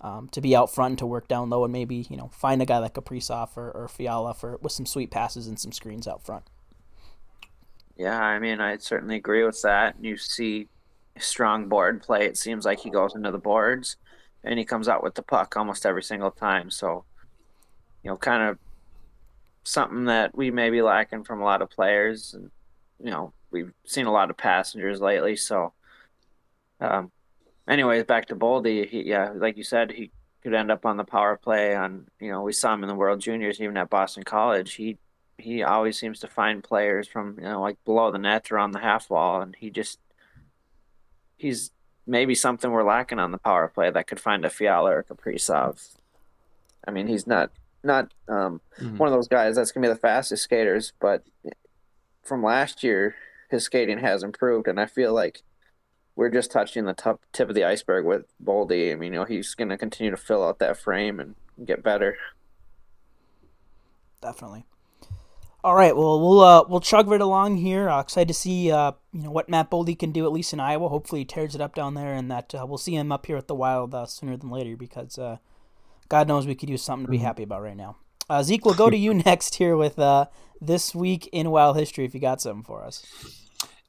um, 0.00 0.30
to 0.30 0.40
be 0.40 0.56
out 0.56 0.74
front 0.74 0.92
and 0.92 0.98
to 1.00 1.06
work 1.06 1.28
down 1.28 1.50
low, 1.50 1.62
and 1.62 1.74
maybe 1.74 2.06
you 2.08 2.16
know 2.16 2.28
find 2.28 2.62
a 2.62 2.64
guy 2.64 2.78
like 2.78 2.94
Kaprizov 2.94 3.54
or, 3.54 3.70
or 3.70 3.86
Fiala 3.86 4.32
for 4.32 4.56
with 4.62 4.72
some 4.72 4.86
sweet 4.86 5.10
passes 5.10 5.46
and 5.46 5.60
some 5.60 5.72
screens 5.72 6.08
out 6.08 6.24
front. 6.24 6.44
Yeah, 7.98 8.18
I 8.18 8.38
mean, 8.38 8.62
I 8.62 8.78
certainly 8.78 9.16
agree 9.16 9.44
with 9.44 9.60
that. 9.60 9.96
You 10.00 10.16
see 10.16 10.68
strong 11.18 11.68
board 11.68 12.00
play. 12.02 12.24
It 12.24 12.38
seems 12.38 12.64
like 12.64 12.80
he 12.80 12.88
goes 12.88 13.14
into 13.14 13.30
the 13.30 13.36
boards 13.36 13.96
and 14.42 14.58
he 14.58 14.64
comes 14.64 14.88
out 14.88 15.02
with 15.02 15.16
the 15.16 15.22
puck 15.22 15.54
almost 15.54 15.84
every 15.84 16.02
single 16.02 16.30
time. 16.30 16.70
So, 16.70 17.04
you 18.02 18.10
know, 18.10 18.16
kind 18.16 18.42
of 18.42 18.58
something 19.64 20.06
that 20.06 20.36
we 20.36 20.50
may 20.50 20.70
be 20.70 20.82
lacking 20.82 21.24
from 21.24 21.40
a 21.40 21.44
lot 21.44 21.62
of 21.62 21.70
players. 21.70 22.34
And, 22.34 22.50
you 23.02 23.10
know, 23.10 23.32
we've 23.50 23.72
seen 23.84 24.06
a 24.06 24.12
lot 24.12 24.30
of 24.30 24.36
passengers 24.36 25.00
lately. 25.00 25.36
So, 25.36 25.72
um, 26.80 27.10
anyways, 27.68 28.04
back 28.04 28.26
to 28.26 28.36
Boldy. 28.36 28.88
He, 28.88 29.02
yeah, 29.02 29.30
like 29.34 29.56
you 29.56 29.64
said, 29.64 29.92
he 29.92 30.10
could 30.42 30.54
end 30.54 30.70
up 30.70 30.84
on 30.84 30.96
the 30.96 31.04
power 31.04 31.36
play. 31.36 31.74
On 31.74 32.06
you 32.20 32.30
know, 32.30 32.42
we 32.42 32.52
saw 32.52 32.74
him 32.74 32.82
in 32.82 32.88
the 32.88 32.94
World 32.94 33.20
Juniors, 33.20 33.60
even 33.60 33.76
at 33.76 33.90
Boston 33.90 34.24
College. 34.24 34.74
He 34.74 34.98
he 35.38 35.62
always 35.62 35.98
seems 35.98 36.20
to 36.20 36.28
find 36.28 36.62
players 36.62 37.08
from 37.08 37.36
you 37.38 37.44
know 37.44 37.60
like 37.60 37.82
below 37.84 38.10
the 38.10 38.18
net 38.18 38.50
or 38.50 38.58
on 38.58 38.72
the 38.72 38.80
half 38.80 39.10
wall, 39.10 39.40
and 39.40 39.56
he 39.58 39.70
just 39.70 39.98
he's 41.36 41.70
maybe 42.06 42.34
something 42.34 42.70
we're 42.70 42.82
lacking 42.82 43.18
on 43.18 43.30
the 43.30 43.38
power 43.38 43.68
play 43.68 43.90
that 43.90 44.06
could 44.06 44.20
find 44.20 44.44
a 44.44 44.50
Fiala 44.50 44.90
or 44.90 45.04
Kaprizov. 45.04 45.96
I 46.86 46.90
mean, 46.90 47.06
he's 47.06 47.26
not 47.26 47.52
not 47.84 48.12
um, 48.28 48.60
mm-hmm. 48.78 48.96
one 48.96 49.08
of 49.08 49.14
those 49.14 49.28
guys 49.28 49.56
that's 49.56 49.72
gonna 49.72 49.86
be 49.86 49.92
the 49.92 49.98
fastest 49.98 50.44
skaters, 50.44 50.92
but 51.00 51.24
from 52.22 52.42
last 52.42 52.82
year, 52.82 53.14
his 53.50 53.64
skating 53.64 53.98
has 53.98 54.22
improved, 54.22 54.68
and 54.68 54.80
I 54.80 54.86
feel 54.86 55.12
like 55.12 55.42
we're 56.14 56.30
just 56.30 56.50
touching 56.50 56.84
the 56.84 56.92
top 56.92 57.22
tip 57.32 57.48
of 57.48 57.54
the 57.54 57.64
iceberg 57.64 58.04
with 58.04 58.26
Boldy. 58.42 58.92
I 58.92 58.96
mean, 58.96 59.12
you 59.12 59.18
know, 59.20 59.24
he's 59.24 59.54
gonna 59.54 59.78
continue 59.78 60.10
to 60.10 60.16
fill 60.16 60.44
out 60.44 60.58
that 60.58 60.76
frame 60.76 61.20
and 61.20 61.34
get 61.64 61.82
better. 61.82 62.16
Definitely. 64.20 64.64
All 65.64 65.76
right, 65.76 65.96
well 65.96 66.20
we'll 66.20 66.40
uh, 66.40 66.64
we'll 66.68 66.80
chug 66.80 67.06
right 67.06 67.20
along 67.20 67.58
here. 67.58 67.88
Uh, 67.88 68.00
excited 68.00 68.26
to 68.28 68.34
see 68.34 68.72
uh, 68.72 68.92
you 69.12 69.22
know 69.22 69.30
what 69.30 69.48
Matt 69.48 69.70
Boldy 69.70 69.96
can 69.96 70.10
do 70.10 70.24
at 70.24 70.32
least 70.32 70.52
in 70.52 70.58
Iowa. 70.58 70.88
Hopefully 70.88 71.20
he 71.20 71.24
tears 71.24 71.54
it 71.54 71.60
up 71.60 71.74
down 71.74 71.94
there, 71.94 72.14
and 72.14 72.28
that 72.32 72.52
uh, 72.52 72.66
we'll 72.66 72.78
see 72.78 72.96
him 72.96 73.12
up 73.12 73.26
here 73.26 73.36
at 73.36 73.46
the 73.46 73.54
Wild 73.54 73.94
uh, 73.94 74.06
sooner 74.06 74.36
than 74.36 74.50
later 74.50 74.76
because 74.76 75.18
uh, 75.18 75.36
God 76.12 76.28
knows 76.28 76.46
we 76.46 76.54
could 76.54 76.68
use 76.68 76.82
something 76.82 77.06
to 77.06 77.10
be 77.10 77.16
mm-hmm. 77.16 77.24
happy 77.24 77.42
about 77.42 77.62
right 77.62 77.74
now. 77.74 77.96
Zeke, 78.42 78.66
we'll 78.66 78.74
go 78.74 78.90
to 78.90 78.96
you 79.06 79.14
next 79.14 79.54
here 79.54 79.78
with 79.78 79.98
this 80.60 80.94
week 80.94 81.26
in 81.32 81.50
Wild 81.50 81.78
history. 81.78 82.04
If 82.04 82.12
you 82.12 82.20
got 82.20 82.42
something 82.42 82.62
for 82.62 82.84
us. 82.84 83.02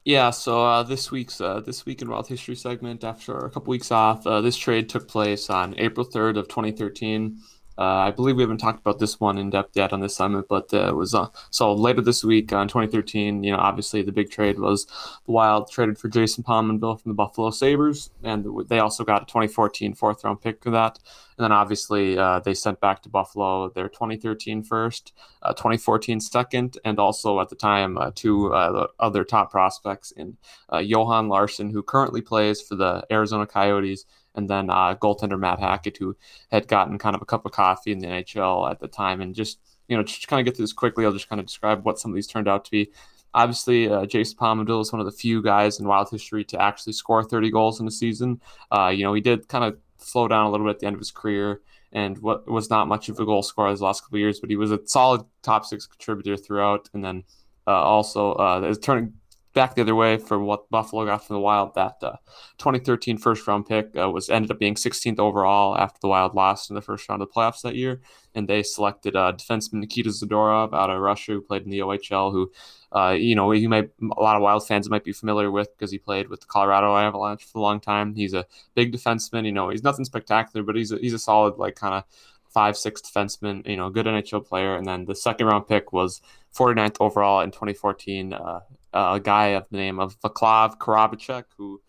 Yeah, 0.06 0.30
so 0.30 0.82
this 0.84 1.10
week's 1.10 1.36
this 1.36 1.84
week 1.84 2.00
in 2.00 2.08
Wild 2.08 2.26
history 2.28 2.56
segment 2.56 3.04
after 3.04 3.36
a 3.36 3.50
couple 3.50 3.72
weeks 3.72 3.92
off, 3.92 4.24
this 4.24 4.56
trade 4.56 4.88
took 4.88 5.06
place 5.06 5.50
on 5.50 5.74
April 5.76 6.06
third 6.06 6.38
of 6.38 6.48
2013. 6.48 7.36
Uh, 7.36 7.53
I 7.82 8.10
believe 8.10 8.36
we 8.36 8.42
haven't 8.42 8.58
talked 8.58 8.80
about 8.80 8.98
this 8.98 9.18
one 9.18 9.38
in 9.38 9.50
depth 9.50 9.76
yet 9.76 9.92
on 9.92 10.00
this 10.00 10.14
summit, 10.14 10.46
but 10.48 10.72
uh, 10.72 10.88
it 10.88 10.96
was 10.96 11.14
uh, 11.14 11.28
so 11.50 11.72
later 11.72 12.00
this 12.00 12.22
week 12.22 12.52
uh, 12.52 12.58
in 12.58 12.68
2013. 12.68 13.42
You 13.42 13.52
know, 13.52 13.58
obviously 13.58 14.02
the 14.02 14.12
big 14.12 14.30
trade 14.30 14.58
was 14.58 14.86
the 15.26 15.32
Wild 15.32 15.70
traded 15.70 15.98
for 15.98 16.08
Jason 16.08 16.44
Pominville 16.44 17.00
from 17.00 17.10
the 17.10 17.14
Buffalo 17.14 17.50
Sabres, 17.50 18.10
and 18.22 18.46
they 18.68 18.78
also 18.78 19.04
got 19.04 19.22
a 19.22 19.26
2014 19.26 19.94
fourth 19.94 20.22
round 20.24 20.40
pick 20.40 20.62
for 20.62 20.70
that. 20.70 20.98
And 21.36 21.44
then 21.44 21.52
obviously 21.52 22.16
uh, 22.16 22.38
they 22.38 22.54
sent 22.54 22.80
back 22.80 23.02
to 23.02 23.08
Buffalo 23.08 23.68
their 23.68 23.88
2013 23.88 24.62
first, 24.62 25.12
uh, 25.42 25.52
2014 25.52 26.20
second, 26.20 26.78
and 26.84 27.00
also 27.00 27.40
at 27.40 27.48
the 27.48 27.56
time 27.56 27.98
two 28.14 28.52
other 28.52 29.24
top 29.24 29.50
prospects 29.50 30.12
in 30.12 30.36
Johan 30.72 31.28
Larsson, 31.28 31.70
who 31.70 31.82
currently 31.82 32.20
plays 32.20 32.62
for 32.62 32.76
the 32.76 33.04
Arizona 33.10 33.46
Coyotes 33.46 34.04
and 34.34 34.48
then 34.48 34.70
uh, 34.70 34.96
goaltender 34.96 35.38
Matt 35.38 35.60
Hackett, 35.60 35.96
who 35.96 36.16
had 36.50 36.68
gotten 36.68 36.98
kind 36.98 37.14
of 37.14 37.22
a 37.22 37.26
cup 37.26 37.46
of 37.46 37.52
coffee 37.52 37.92
in 37.92 37.98
the 37.98 38.08
NHL 38.08 38.70
at 38.70 38.80
the 38.80 38.88
time, 38.88 39.20
and 39.20 39.34
just 39.34 39.58
you 39.88 39.96
know, 39.96 40.02
just 40.02 40.28
kind 40.28 40.40
of 40.40 40.44
get 40.44 40.56
through 40.56 40.64
this 40.64 40.72
quickly, 40.72 41.04
I'll 41.04 41.12
just 41.12 41.28
kind 41.28 41.40
of 41.40 41.46
describe 41.46 41.84
what 41.84 41.98
some 41.98 42.10
of 42.10 42.14
these 42.14 42.26
turned 42.26 42.48
out 42.48 42.64
to 42.64 42.70
be. 42.70 42.90
Obviously, 43.34 43.88
uh, 43.88 44.06
Jason 44.06 44.38
Pominville 44.38 44.80
is 44.80 44.92
one 44.92 45.00
of 45.00 45.06
the 45.06 45.12
few 45.12 45.42
guys 45.42 45.80
in 45.80 45.86
Wild 45.86 46.08
history 46.08 46.44
to 46.44 46.60
actually 46.60 46.92
score 46.92 47.22
30 47.22 47.50
goals 47.50 47.80
in 47.80 47.86
a 47.86 47.90
season. 47.90 48.40
Uh, 48.70 48.88
you 48.88 49.04
know, 49.04 49.12
he 49.12 49.20
did 49.20 49.48
kind 49.48 49.64
of 49.64 49.76
slow 49.98 50.28
down 50.28 50.46
a 50.46 50.50
little 50.50 50.66
bit 50.66 50.76
at 50.76 50.80
the 50.80 50.86
end 50.86 50.94
of 50.94 51.00
his 51.00 51.10
career 51.10 51.60
and 51.92 52.18
what 52.18 52.48
was 52.48 52.70
not 52.70 52.88
much 52.88 53.08
of 53.08 53.18
a 53.18 53.24
goal 53.24 53.42
scorer 53.42 53.70
his 53.70 53.80
last 53.80 54.02
couple 54.02 54.18
years, 54.18 54.40
but 54.40 54.50
he 54.50 54.56
was 54.56 54.70
a 54.70 54.80
solid 54.86 55.22
top 55.42 55.64
six 55.64 55.86
contributor 55.86 56.36
throughout. 56.36 56.88
And 56.92 57.04
then 57.04 57.24
uh, 57.66 57.70
also 57.72 58.32
uh, 58.32 58.74
turning 58.82 59.14
back 59.54 59.74
the 59.74 59.82
other 59.82 59.94
way 59.94 60.18
for 60.18 60.38
what 60.38 60.68
Buffalo 60.68 61.06
got 61.06 61.24
from 61.24 61.34
the 61.34 61.40
Wild. 61.40 61.74
That 61.74 61.96
uh, 62.02 62.16
2013 62.58 63.16
first 63.16 63.46
round 63.46 63.66
pick 63.66 63.96
uh, 63.96 64.10
was 64.10 64.28
ended 64.28 64.50
up 64.50 64.58
being 64.58 64.74
16th 64.74 65.18
overall 65.18 65.78
after 65.78 65.98
the 66.02 66.08
Wild 66.08 66.34
lost 66.34 66.70
in 66.70 66.74
the 66.74 66.82
first 66.82 67.08
round 67.08 67.22
of 67.22 67.28
the 67.28 67.32
playoffs 67.32 67.62
that 67.62 67.76
year, 67.76 68.02
and 68.34 68.48
they 68.48 68.62
selected 68.62 69.16
uh, 69.16 69.32
defenseman 69.32 69.74
Nikita 69.74 70.10
Zadorov 70.10 70.74
out 70.74 70.90
of 70.90 71.00
Russia, 71.00 71.32
who 71.32 71.40
played 71.40 71.62
in 71.62 71.70
the 71.70 71.78
OHL. 71.78 72.32
Who, 72.32 72.52
uh, 72.92 73.10
you 73.10 73.34
know, 73.34 73.50
he 73.52 73.66
might 73.66 73.90
a 74.02 74.20
lot 74.20 74.36
of 74.36 74.42
Wild 74.42 74.66
fans 74.66 74.90
might 74.90 75.04
be 75.04 75.12
familiar 75.12 75.50
with 75.50 75.68
because 75.76 75.90
he 75.90 75.98
played 75.98 76.28
with 76.28 76.40
the 76.40 76.46
Colorado 76.46 76.96
Avalanche 76.96 77.44
for 77.44 77.58
a 77.58 77.62
long 77.62 77.80
time. 77.80 78.14
He's 78.14 78.34
a 78.34 78.46
big 78.74 78.92
defenseman. 78.92 79.46
You 79.46 79.52
know, 79.52 79.70
he's 79.70 79.84
nothing 79.84 80.04
spectacular, 80.04 80.64
but 80.64 80.76
he's 80.76 80.92
a, 80.92 80.98
he's 80.98 81.14
a 81.14 81.18
solid 81.18 81.56
like 81.56 81.76
kind 81.76 81.94
of 81.94 82.04
five 82.50 82.76
six 82.76 83.00
defenseman. 83.00 83.66
You 83.68 83.76
know, 83.76 83.88
good 83.88 84.06
NHL 84.06 84.46
player. 84.46 84.74
And 84.76 84.86
then 84.86 85.04
the 85.04 85.14
second 85.14 85.46
round 85.46 85.68
pick 85.68 85.92
was 85.92 86.20
49th 86.56 86.96
overall 87.00 87.40
in 87.40 87.50
2014. 87.50 88.32
Uh, 88.32 88.60
a 88.94 89.20
guy 89.20 89.48
of 89.48 89.66
the 89.70 89.76
name 89.76 89.98
of 89.98 90.18
Vaclav 90.20 90.78
Karabacek, 90.78 91.44
who 91.56 91.80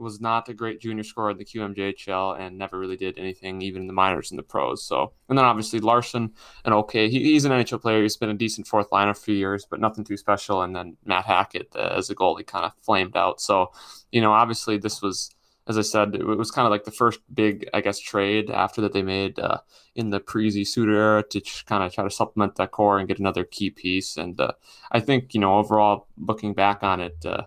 was 0.00 0.20
not 0.20 0.48
a 0.48 0.54
great 0.54 0.80
junior 0.80 1.04
scorer 1.04 1.30
in 1.30 1.38
the 1.38 1.44
QMJHL 1.44 2.40
and 2.40 2.58
never 2.58 2.78
really 2.78 2.96
did 2.96 3.18
anything, 3.18 3.60
even 3.62 3.82
in 3.82 3.86
the 3.86 3.92
minors 3.92 4.30
and 4.30 4.38
the 4.38 4.42
pros. 4.42 4.82
So, 4.82 5.12
and 5.28 5.36
then 5.36 5.44
obviously 5.44 5.78
Larsson, 5.78 6.32
and 6.64 6.74
okay, 6.74 7.08
he, 7.08 7.22
he's 7.22 7.44
an 7.44 7.52
NHL 7.52 7.80
player. 7.80 8.02
He's 8.02 8.16
been 8.16 8.30
a 8.30 8.34
decent 8.34 8.66
fourth 8.66 8.90
liner 8.90 9.14
for 9.14 9.30
years, 9.30 9.66
but 9.68 9.80
nothing 9.80 10.04
too 10.04 10.16
special. 10.16 10.62
And 10.62 10.74
then 10.74 10.96
Matt 11.04 11.26
Hackett 11.26 11.68
uh, 11.76 11.94
as 11.96 12.10
a 12.10 12.14
goalie 12.14 12.46
kind 12.46 12.64
of 12.64 12.72
flamed 12.82 13.16
out. 13.16 13.40
So, 13.40 13.72
you 14.10 14.20
know, 14.20 14.32
obviously 14.32 14.78
this 14.78 15.02
was 15.02 15.30
as 15.66 15.78
I 15.78 15.82
said, 15.82 16.14
it 16.14 16.24
was 16.24 16.50
kind 16.50 16.66
of 16.66 16.70
like 16.70 16.84
the 16.84 16.90
first 16.90 17.20
big, 17.32 17.68
I 17.72 17.80
guess, 17.80 17.98
trade 17.98 18.50
after 18.50 18.80
that 18.80 18.92
they 18.92 19.02
made 19.02 19.38
uh, 19.38 19.58
in 19.94 20.10
the 20.10 20.20
Parise 20.20 20.66
Suter 20.66 20.94
era 20.94 21.22
to 21.30 21.40
kind 21.66 21.84
of 21.84 21.92
try 21.92 22.04
to 22.04 22.10
supplement 22.10 22.56
that 22.56 22.72
core 22.72 22.98
and 22.98 23.08
get 23.08 23.18
another 23.18 23.44
key 23.44 23.70
piece. 23.70 24.16
And 24.16 24.40
uh, 24.40 24.52
I 24.90 25.00
think, 25.00 25.34
you 25.34 25.40
know, 25.40 25.58
overall, 25.58 26.06
looking 26.18 26.54
back 26.54 26.82
on 26.82 27.00
it, 27.00 27.24
uh, 27.24 27.42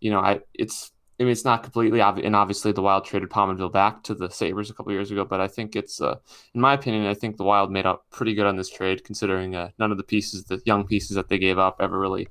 you 0.00 0.10
know, 0.10 0.20
I 0.20 0.40
it's 0.54 0.92
I 1.18 1.22
mean, 1.22 1.32
it's 1.32 1.46
not 1.46 1.62
completely 1.62 2.02
obvious, 2.02 2.26
and 2.26 2.36
obviously 2.36 2.72
the 2.72 2.82
Wild 2.82 3.06
traded 3.06 3.30
Pominville 3.30 3.72
back 3.72 4.02
to 4.02 4.14
the 4.14 4.28
Sabres 4.28 4.68
a 4.68 4.74
couple 4.74 4.92
years 4.92 5.10
ago, 5.10 5.24
but 5.24 5.40
I 5.40 5.48
think 5.48 5.74
it's, 5.74 5.98
uh, 5.98 6.16
in 6.54 6.60
my 6.60 6.74
opinion, 6.74 7.06
I 7.06 7.14
think 7.14 7.38
the 7.38 7.44
Wild 7.44 7.70
made 7.70 7.86
up 7.86 8.04
pretty 8.10 8.34
good 8.34 8.44
on 8.44 8.56
this 8.56 8.68
trade, 8.68 9.02
considering 9.02 9.54
uh, 9.54 9.70
none 9.78 9.90
of 9.90 9.96
the 9.96 10.04
pieces, 10.04 10.44
the 10.44 10.60
young 10.66 10.86
pieces 10.86 11.14
that 11.16 11.28
they 11.28 11.38
gave 11.38 11.58
up, 11.58 11.76
ever 11.80 11.98
really 11.98 12.28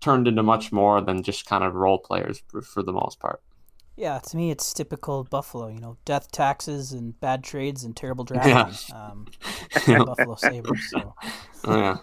turned 0.00 0.28
into 0.28 0.44
much 0.44 0.70
more 0.70 1.00
than 1.00 1.24
just 1.24 1.46
kind 1.46 1.64
of 1.64 1.74
role 1.74 1.98
players 1.98 2.40
for, 2.46 2.62
for 2.62 2.84
the 2.84 2.92
most 2.92 3.18
part. 3.18 3.42
Yeah, 3.98 4.20
to 4.20 4.36
me, 4.36 4.52
it's 4.52 4.72
typical 4.72 5.24
Buffalo. 5.24 5.66
You 5.66 5.80
know, 5.80 5.96
death 6.04 6.30
taxes 6.30 6.92
and 6.92 7.18
bad 7.18 7.42
trades 7.42 7.82
and 7.82 7.96
terrible 7.96 8.24
drafting. 8.24 8.94
Yeah. 8.96 9.04
Um, 9.04 9.26
Buffalo 10.06 10.36
Sabres. 10.36 10.88
So. 10.88 11.14
Oh, 11.64 11.76
yeah. 11.76 11.96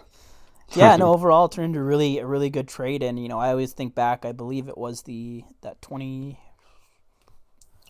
yeah, 0.74 0.96
no. 0.96 1.06
Overall, 1.14 1.46
it 1.46 1.52
turned 1.52 1.74
into 1.74 1.82
really 1.82 2.18
a 2.18 2.26
really 2.26 2.50
good 2.50 2.68
trade, 2.68 3.02
and 3.02 3.18
you 3.18 3.28
know, 3.28 3.38
I 3.38 3.48
always 3.48 3.72
think 3.72 3.94
back. 3.94 4.26
I 4.26 4.32
believe 4.32 4.68
it 4.68 4.76
was 4.76 5.02
the 5.02 5.44
that 5.62 5.80
twenty. 5.80 6.38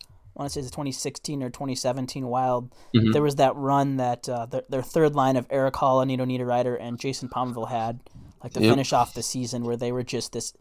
I 0.09 0.39
want 0.39 0.51
to 0.51 0.53
say 0.53 0.61
it's 0.61 0.71
2016 0.71 1.43
or 1.43 1.49
2017 1.49 2.27
Wild. 2.27 2.71
Mm-hmm. 2.95 3.11
There 3.11 3.23
was 3.23 3.35
that 3.37 3.55
run 3.55 3.97
that 3.97 4.29
uh, 4.29 4.45
their, 4.45 4.61
their 4.69 4.83
third 4.83 5.15
line 5.15 5.35
of 5.35 5.47
Erik 5.49 5.73
Haula, 5.73 6.05
Nino 6.05 6.25
Niederreiter, 6.25 6.77
and 6.79 6.99
Jason 6.99 7.27
Pominville 7.27 7.69
had, 7.69 7.99
like 8.43 8.53
to 8.53 8.61
yep. 8.61 8.71
finish 8.71 8.93
off 8.93 9.15
the 9.15 9.23
season, 9.23 9.63
where 9.63 9.75
they 9.75 9.91
were 9.91 10.03
just 10.03 10.31
this 10.31 10.53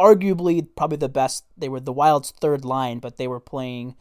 arguably 0.00 0.66
probably 0.76 0.96
the 0.96 1.08
best. 1.08 1.44
They 1.56 1.68
were 1.68 1.80
the 1.80 1.92
Wild's 1.92 2.30
third 2.30 2.64
line, 2.64 2.98
but 2.98 3.16
they 3.16 3.28
were 3.28 3.40
playing 3.40 3.96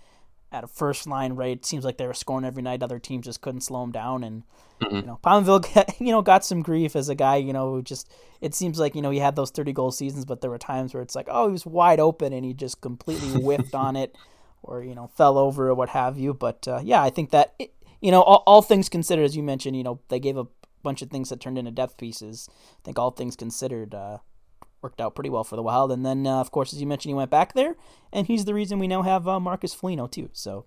at 0.51 0.63
a 0.63 0.67
first 0.67 1.07
line 1.07 1.33
rate. 1.33 1.65
Seems 1.65 1.83
like 1.83 1.97
they 1.97 2.07
were 2.07 2.13
scoring 2.13 2.45
every 2.45 2.63
night. 2.63 2.81
Other 2.81 2.99
teams 2.99 3.25
just 3.25 3.41
couldn't 3.41 3.61
slow 3.61 3.81
them 3.81 3.91
down, 3.91 4.23
and 4.23 4.43
mm-hmm. 4.81 4.95
you 4.95 5.01
know, 5.03 5.19
Pominville, 5.23 5.99
you 5.99 6.11
know, 6.11 6.21
got 6.21 6.45
some 6.45 6.61
grief 6.61 6.95
as 6.95 7.09
a 7.09 7.15
guy. 7.15 7.35
You 7.37 7.53
know, 7.53 7.71
who 7.71 7.81
just 7.81 8.11
it 8.41 8.55
seems 8.55 8.79
like 8.79 8.95
you 8.95 9.01
know 9.01 9.11
he 9.11 9.19
had 9.19 9.35
those 9.35 9.51
thirty 9.51 9.73
goal 9.73 9.91
seasons, 9.91 10.25
but 10.25 10.41
there 10.41 10.49
were 10.49 10.57
times 10.57 10.93
where 10.93 11.03
it's 11.03 11.15
like, 11.15 11.27
oh, 11.29 11.47
he 11.47 11.51
was 11.51 11.65
wide 11.65 11.99
open 11.99 12.33
and 12.33 12.45
he 12.45 12.53
just 12.53 12.81
completely 12.81 13.29
whiffed 13.41 13.75
on 13.75 13.95
it, 13.95 14.15
or 14.63 14.83
you 14.83 14.95
know, 14.95 15.07
fell 15.15 15.37
over 15.37 15.69
or 15.69 15.75
what 15.75 15.89
have 15.89 16.17
you. 16.17 16.33
But 16.33 16.67
uh, 16.67 16.79
yeah, 16.83 17.03
I 17.03 17.09
think 17.09 17.31
that 17.31 17.53
it, 17.59 17.73
you 18.01 18.11
know, 18.11 18.21
all, 18.21 18.43
all 18.45 18.61
things 18.61 18.89
considered, 18.89 19.23
as 19.23 19.35
you 19.35 19.43
mentioned, 19.43 19.75
you 19.75 19.83
know, 19.83 19.99
they 20.09 20.19
gave 20.19 20.37
a 20.37 20.47
bunch 20.83 21.01
of 21.01 21.09
things 21.09 21.29
that 21.29 21.39
turned 21.39 21.57
into 21.57 21.71
depth 21.71 21.97
pieces. 21.97 22.49
I 22.51 22.81
think 22.83 22.97
all 22.97 23.11
things 23.11 23.35
considered, 23.35 23.93
uh, 23.93 24.19
worked 24.81 25.01
out 25.01 25.15
pretty 25.15 25.29
well 25.29 25.43
for 25.43 25.55
the 25.55 25.63
Wild. 25.63 25.91
And 25.91 26.05
then, 26.05 26.25
uh, 26.25 26.39
of 26.39 26.51
course, 26.51 26.73
as 26.73 26.81
you 26.81 26.87
mentioned, 26.87 27.11
he 27.11 27.15
went 27.15 27.31
back 27.31 27.53
there, 27.53 27.75
and 28.11 28.27
he's 28.27 28.45
the 28.45 28.53
reason 28.53 28.79
we 28.79 28.87
now 28.87 29.01
have 29.01 29.27
uh, 29.27 29.39
Marcus 29.39 29.73
Foligno 29.73 30.07
too. 30.07 30.29
So 30.33 30.65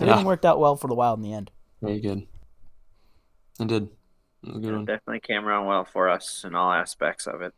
everything 0.00 0.24
yeah. 0.24 0.26
worked 0.26 0.44
out 0.44 0.60
well 0.60 0.76
for 0.76 0.88
the 0.88 0.94
Wild 0.94 1.18
in 1.18 1.22
the 1.24 1.32
end. 1.32 1.50
Very 1.82 2.00
good. 2.00 2.26
It 3.60 3.68
did. 3.68 3.88
It 4.42 4.62
yeah, 4.62 4.78
definitely 4.78 5.20
came 5.20 5.46
around 5.46 5.66
well 5.66 5.84
for 5.84 6.08
us 6.08 6.44
in 6.44 6.54
all 6.54 6.72
aspects 6.72 7.26
of 7.26 7.40
it. 7.40 7.54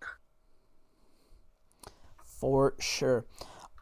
For 2.25 2.75
sure. 2.78 3.25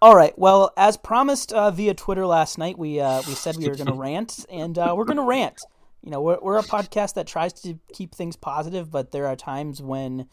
All 0.01 0.15
right. 0.15 0.39
Well, 0.39 0.73
as 0.77 0.97
promised 0.97 1.53
uh, 1.53 1.71
via 1.71 1.95
Twitter 1.95 2.27
last 2.27 2.59
night, 2.59 2.79
we 2.79 3.01
uh, 3.01 3.23
we 3.27 3.35
said 3.35 3.57
we 3.57 3.69
were 3.69 3.75
going 3.75 3.87
to 3.93 3.95
rant, 3.95 4.45
and 4.51 4.79
uh, 4.79 4.95
we're 4.97 5.05
going 5.05 5.17
to 5.17 5.23
rant. 5.23 5.61
You 6.03 6.11
know, 6.11 6.21
we're, 6.21 6.39
we're 6.41 6.59
a 6.59 6.63
podcast 6.63 7.15
that 7.15 7.27
tries 7.27 7.55
to 7.63 7.79
keep 7.93 8.15
things 8.15 8.37
positive, 8.37 8.91
but 8.91 9.11
there 9.11 9.27
are 9.27 9.37
times 9.37 9.81
when 9.81 10.29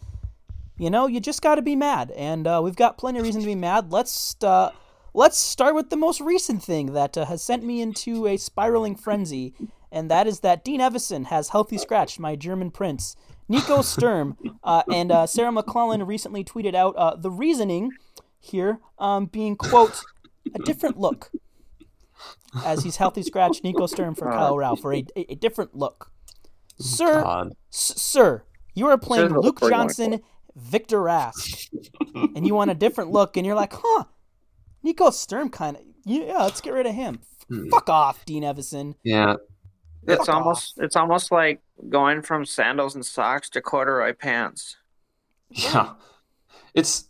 you 0.78 0.90
know, 0.90 1.08
you 1.08 1.20
just 1.20 1.42
got 1.42 1.56
to 1.56 1.62
be 1.62 1.76
mad, 1.76 2.12
and 2.12 2.48
uh, 2.48 2.62
we've 2.64 2.76
got 2.76 2.98
plenty 2.98 3.20
of 3.20 3.26
reason 3.26 3.42
to 3.42 3.48
be 3.48 3.56
mad. 3.56 3.92
Let's 3.92 4.36
uh, 4.42 4.72
let's 5.14 5.38
start 5.38 5.76
with 5.76 5.90
the 5.90 5.98
most 5.98 6.22
recent 6.22 6.64
thing 6.64 6.94
that 6.94 7.18
uh, 7.18 7.26
has 7.26 7.44
sent 7.44 7.64
me 7.64 7.82
into 7.82 8.28
a 8.28 8.38
spiraling 8.38 8.96
frenzy, 8.96 9.54
and 9.92 10.10
that 10.10 10.28
is 10.28 10.40
that 10.40 10.64
Dean 10.64 10.80
Evason 10.80 11.26
has 11.28 11.50
healthy 11.50 11.78
scratched 11.78 12.20
my 12.20 12.36
German 12.36 12.72
prince, 12.72 13.16
Nico 13.48 13.82
Sturm, 13.82 14.38
uh, 14.64 14.84
and 14.92 15.12
uh, 15.12 15.28
Sarah 15.28 15.52
McLellan 15.52 16.08
recently 16.08 16.44
tweeted 16.44 16.74
out 16.74 16.96
uh, 16.96 17.16
the 17.16 17.32
reasoning 17.32 17.92
here 18.40 18.80
um, 18.98 19.26
being 19.26 19.56
quote 19.56 20.02
a 20.56 20.60
different 20.60 20.98
look. 20.98 21.32
As 22.66 22.84
he's 22.84 22.98
healthy 22.98 23.24
scratched 23.24 23.64
Nico 23.64 23.86
Sturm 23.88 24.14
for 24.16 24.30
Kyle 24.32 24.58
Rau 24.58 24.76
for 24.76 24.94
a, 24.94 25.06
a, 25.16 25.32
a 25.34 25.36
different 25.36 25.76
look. 25.76 26.12
Sir, 26.78 27.24
s- 27.72 27.94
sir, 27.96 28.44
you 28.74 28.88
are 28.88 28.98
playing 28.98 29.30
Luke 29.46 29.60
Johnson 29.70 30.22
Victor 30.56 31.00
Rask, 31.00 31.70
and 32.14 32.46
you 32.46 32.56
want 32.56 32.72
a 32.72 32.76
different 32.76 33.12
look, 33.12 33.38
and 33.38 33.46
you're 33.46 33.56
like, 33.56 33.74
huh, 33.74 34.06
Nico 34.84 35.10
Sturm 35.10 35.50
kind 35.50 35.78
of, 35.78 35.84
yeah, 36.06 36.38
let's 36.40 36.62
get 36.62 36.74
rid 36.74 36.86
of 36.86 36.94
him. 36.96 37.20
Hmm. 37.50 37.70
Fuck 37.70 37.90
off, 37.90 38.26
Dean 38.26 38.44
Evason. 38.44 38.96
Yeah, 39.04 39.36
it's 40.08 40.26
Fuck 40.26 40.36
almost 40.36 40.78
off. 40.78 40.84
it's 40.84 40.96
almost 40.96 41.32
like 41.32 41.62
going 41.90 42.22
from 42.22 42.46
sandals 42.46 42.96
and 42.96 43.06
socks 43.06 43.50
to 43.52 43.62
corduroy 43.62 44.14
pants. 44.14 44.78
Yeah, 45.50 45.94
it's 46.74 47.10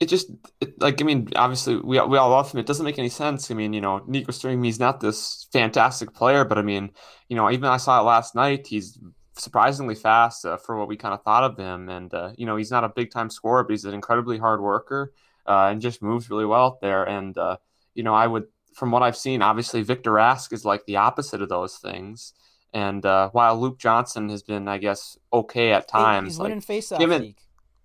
it 0.00 0.06
just 0.08 0.30
it, 0.60 0.80
like 0.80 1.00
I 1.00 1.04
mean, 1.04 1.28
obviously 1.36 1.76
we 1.76 2.00
we 2.00 2.18
all 2.18 2.30
love 2.30 2.52
him. 2.52 2.58
It 2.60 2.66
doesn't 2.66 2.84
make 2.84 2.98
any 2.98 3.08
sense. 3.08 3.50
I 3.50 3.54
mean, 3.54 3.72
you 3.72 3.80
know, 3.80 4.02
Nico 4.06 4.32
Sturm, 4.32 4.62
he's 4.62 4.80
not 4.80 5.00
this 5.00 5.46
fantastic 5.52 6.12
player, 6.14 6.44
but 6.44 6.58
I 6.58 6.62
mean, 6.62 6.90
you 7.28 7.36
know, 7.36 7.50
even 7.50 7.64
I 7.66 7.76
saw 7.76 8.00
it 8.00 8.04
last 8.04 8.34
night. 8.34 8.66
He's 8.66 8.98
surprisingly 9.36 9.94
fast 9.94 10.44
uh, 10.44 10.56
for 10.56 10.78
what 10.78 10.88
we 10.88 10.96
kind 10.96 11.14
of 11.14 11.22
thought 11.22 11.44
of 11.44 11.56
him. 11.56 11.88
And, 11.88 12.12
uh, 12.12 12.32
you 12.36 12.46
know, 12.46 12.56
he's 12.56 12.70
not 12.70 12.84
a 12.84 12.88
big 12.88 13.10
time 13.10 13.30
scorer, 13.30 13.64
but 13.64 13.70
he's 13.70 13.84
an 13.84 13.94
incredibly 13.94 14.38
hard 14.38 14.60
worker 14.60 15.12
uh, 15.46 15.68
and 15.70 15.80
just 15.80 16.02
moves 16.02 16.30
really 16.30 16.46
well 16.46 16.66
out 16.66 16.80
there. 16.80 17.04
And, 17.04 17.36
uh, 17.38 17.56
you 17.94 18.02
know, 18.02 18.14
I 18.14 18.26
would, 18.26 18.46
from 18.74 18.90
what 18.90 19.02
I've 19.02 19.16
seen, 19.16 19.42
obviously 19.42 19.82
Victor 19.82 20.12
Rask 20.12 20.52
is 20.52 20.64
like 20.64 20.84
the 20.86 20.96
opposite 20.96 21.42
of 21.42 21.48
those 21.48 21.76
things. 21.76 22.34
And 22.74 23.04
uh, 23.04 23.28
while 23.30 23.60
Luke 23.60 23.78
Johnson 23.78 24.30
has 24.30 24.42
been, 24.42 24.66
I 24.66 24.78
guess, 24.78 25.18
okay 25.32 25.72
at 25.72 25.88
times, 25.88 26.28
he's 26.28 26.38
like, 26.38 26.44
winning 26.44 26.60
face 26.62 26.90
given, 26.98 27.34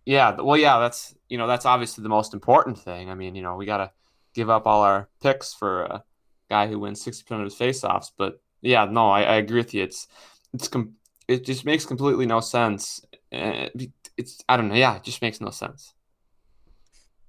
Yeah, 0.06 0.40
well, 0.40 0.56
yeah, 0.56 0.80
that's 0.80 1.14
you 1.28 1.38
know 1.38 1.48
that's 1.48 1.66
obviously 1.66 2.02
the 2.02 2.10
most 2.10 2.34
important 2.34 2.80
thing. 2.80 3.10
I 3.10 3.14
mean, 3.14 3.36
you 3.36 3.42
know, 3.42 3.58
we 3.58 3.66
got 3.66 3.78
to 3.80 3.92
give 4.34 4.50
up 4.50 4.66
all 4.66 4.84
our 4.84 5.10
picks 5.22 5.54
for 5.54 5.84
a 5.84 6.04
guy 6.50 6.68
who 6.68 6.80
wins 6.80 7.02
sixty 7.02 7.24
percent 7.24 7.42
of 7.42 7.46
his 7.46 7.56
faceoffs. 7.56 8.12
But 8.18 8.40
yeah, 8.62 8.86
no, 8.86 9.10
I, 9.10 9.24
I 9.24 9.36
agree 9.36 9.58
with 9.58 9.74
you. 9.74 9.84
It's 9.84 10.08
it's 10.54 10.70
com- 10.70 10.94
it 11.28 11.44
just 11.44 11.66
makes 11.66 11.86
completely 11.86 12.26
no 12.26 12.40
sense. 12.40 13.06
Eh, 13.32 13.70
it's 14.18 14.44
I 14.48 14.58
don't 14.58 14.70
know. 14.70 14.76
Yeah, 14.76 14.96
it 14.96 15.04
just 15.04 15.22
makes 15.22 15.42
no 15.42 15.50
sense. 15.50 15.94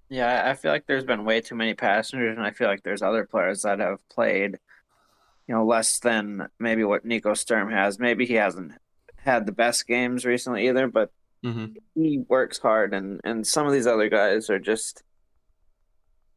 Yeah, 0.09 0.49
I 0.49 0.55
feel 0.55 0.73
like 0.73 0.87
there's 0.87 1.05
been 1.05 1.25
way 1.25 1.41
too 1.41 1.55
many 1.55 1.75
passengers, 1.75 2.37
and 2.37 2.47
I 2.47 2.53
feel 2.53 2.69
like 2.69 2.83
there's 2.83 3.03
other 3.03 3.27
players 3.27 3.63
that 3.63 3.81
have 3.81 4.07
played, 4.09 4.59
you 5.47 5.55
know, 5.55 5.67
less 5.67 5.99
than 5.99 6.49
maybe 6.59 6.83
what 6.83 7.05
Nico 7.05 7.35
Sturm 7.35 7.71
has. 7.71 7.99
Maybe 7.99 8.25
he 8.25 8.35
hasn't 8.35 8.73
had 9.17 9.45
the 9.45 9.53
best 9.53 9.87
games 9.87 10.25
recently 10.25 10.69
either, 10.69 10.89
but 10.89 11.13
mm-hmm. 11.45 11.77
he 11.95 12.25
works 12.29 12.59
hard, 12.59 12.95
and 12.95 13.21
and 13.25 13.47
some 13.47 13.67
of 13.67 13.73
these 13.73 13.87
other 13.87 14.09
guys 14.09 14.49
are 14.49 14.59
just, 14.59 15.03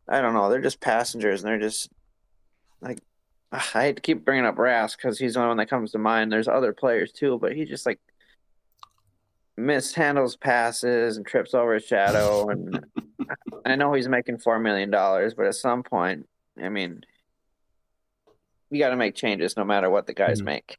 I 0.09 0.19
don't 0.19 0.33
know, 0.33 0.49
they're 0.49 0.59
just 0.59 0.81
passengers, 0.81 1.41
and 1.41 1.49
they're 1.49 1.59
just 1.59 1.89
like 2.81 2.99
I 3.51 3.93
keep 4.01 4.23
bringing 4.23 4.45
up 4.45 4.55
Rask 4.55 4.97
because 4.97 5.19
he's 5.19 5.33
the 5.33 5.39
only 5.39 5.49
one 5.49 5.57
that 5.57 5.69
comes 5.69 5.91
to 5.91 5.97
mind. 5.97 6.31
There's 6.31 6.47
other 6.47 6.73
players 6.73 7.11
too, 7.11 7.37
but 7.39 7.53
he 7.53 7.65
just 7.65 7.85
like 7.85 7.99
mishandles 9.59 10.39
passes 10.39 11.17
and 11.17 11.25
trips 11.25 11.53
over 11.53 11.73
his 11.73 11.85
shadow. 11.85 12.49
And 13.63 13.71
I 13.71 13.75
know 13.75 13.93
he's 13.93 14.09
making 14.09 14.39
four 14.39 14.59
million 14.59 14.89
dollars, 14.89 15.33
but 15.33 15.45
at 15.45 15.55
some 15.55 15.83
point, 15.83 16.27
I 16.61 16.69
mean, 16.69 17.01
you 18.69 18.79
got 18.79 18.89
to 18.89 18.95
make 18.95 19.15
changes 19.15 19.55
no 19.55 19.63
matter 19.63 19.89
what 19.89 20.07
the 20.07 20.13
guys 20.13 20.39
mm-hmm. 20.39 20.45
make. 20.45 20.77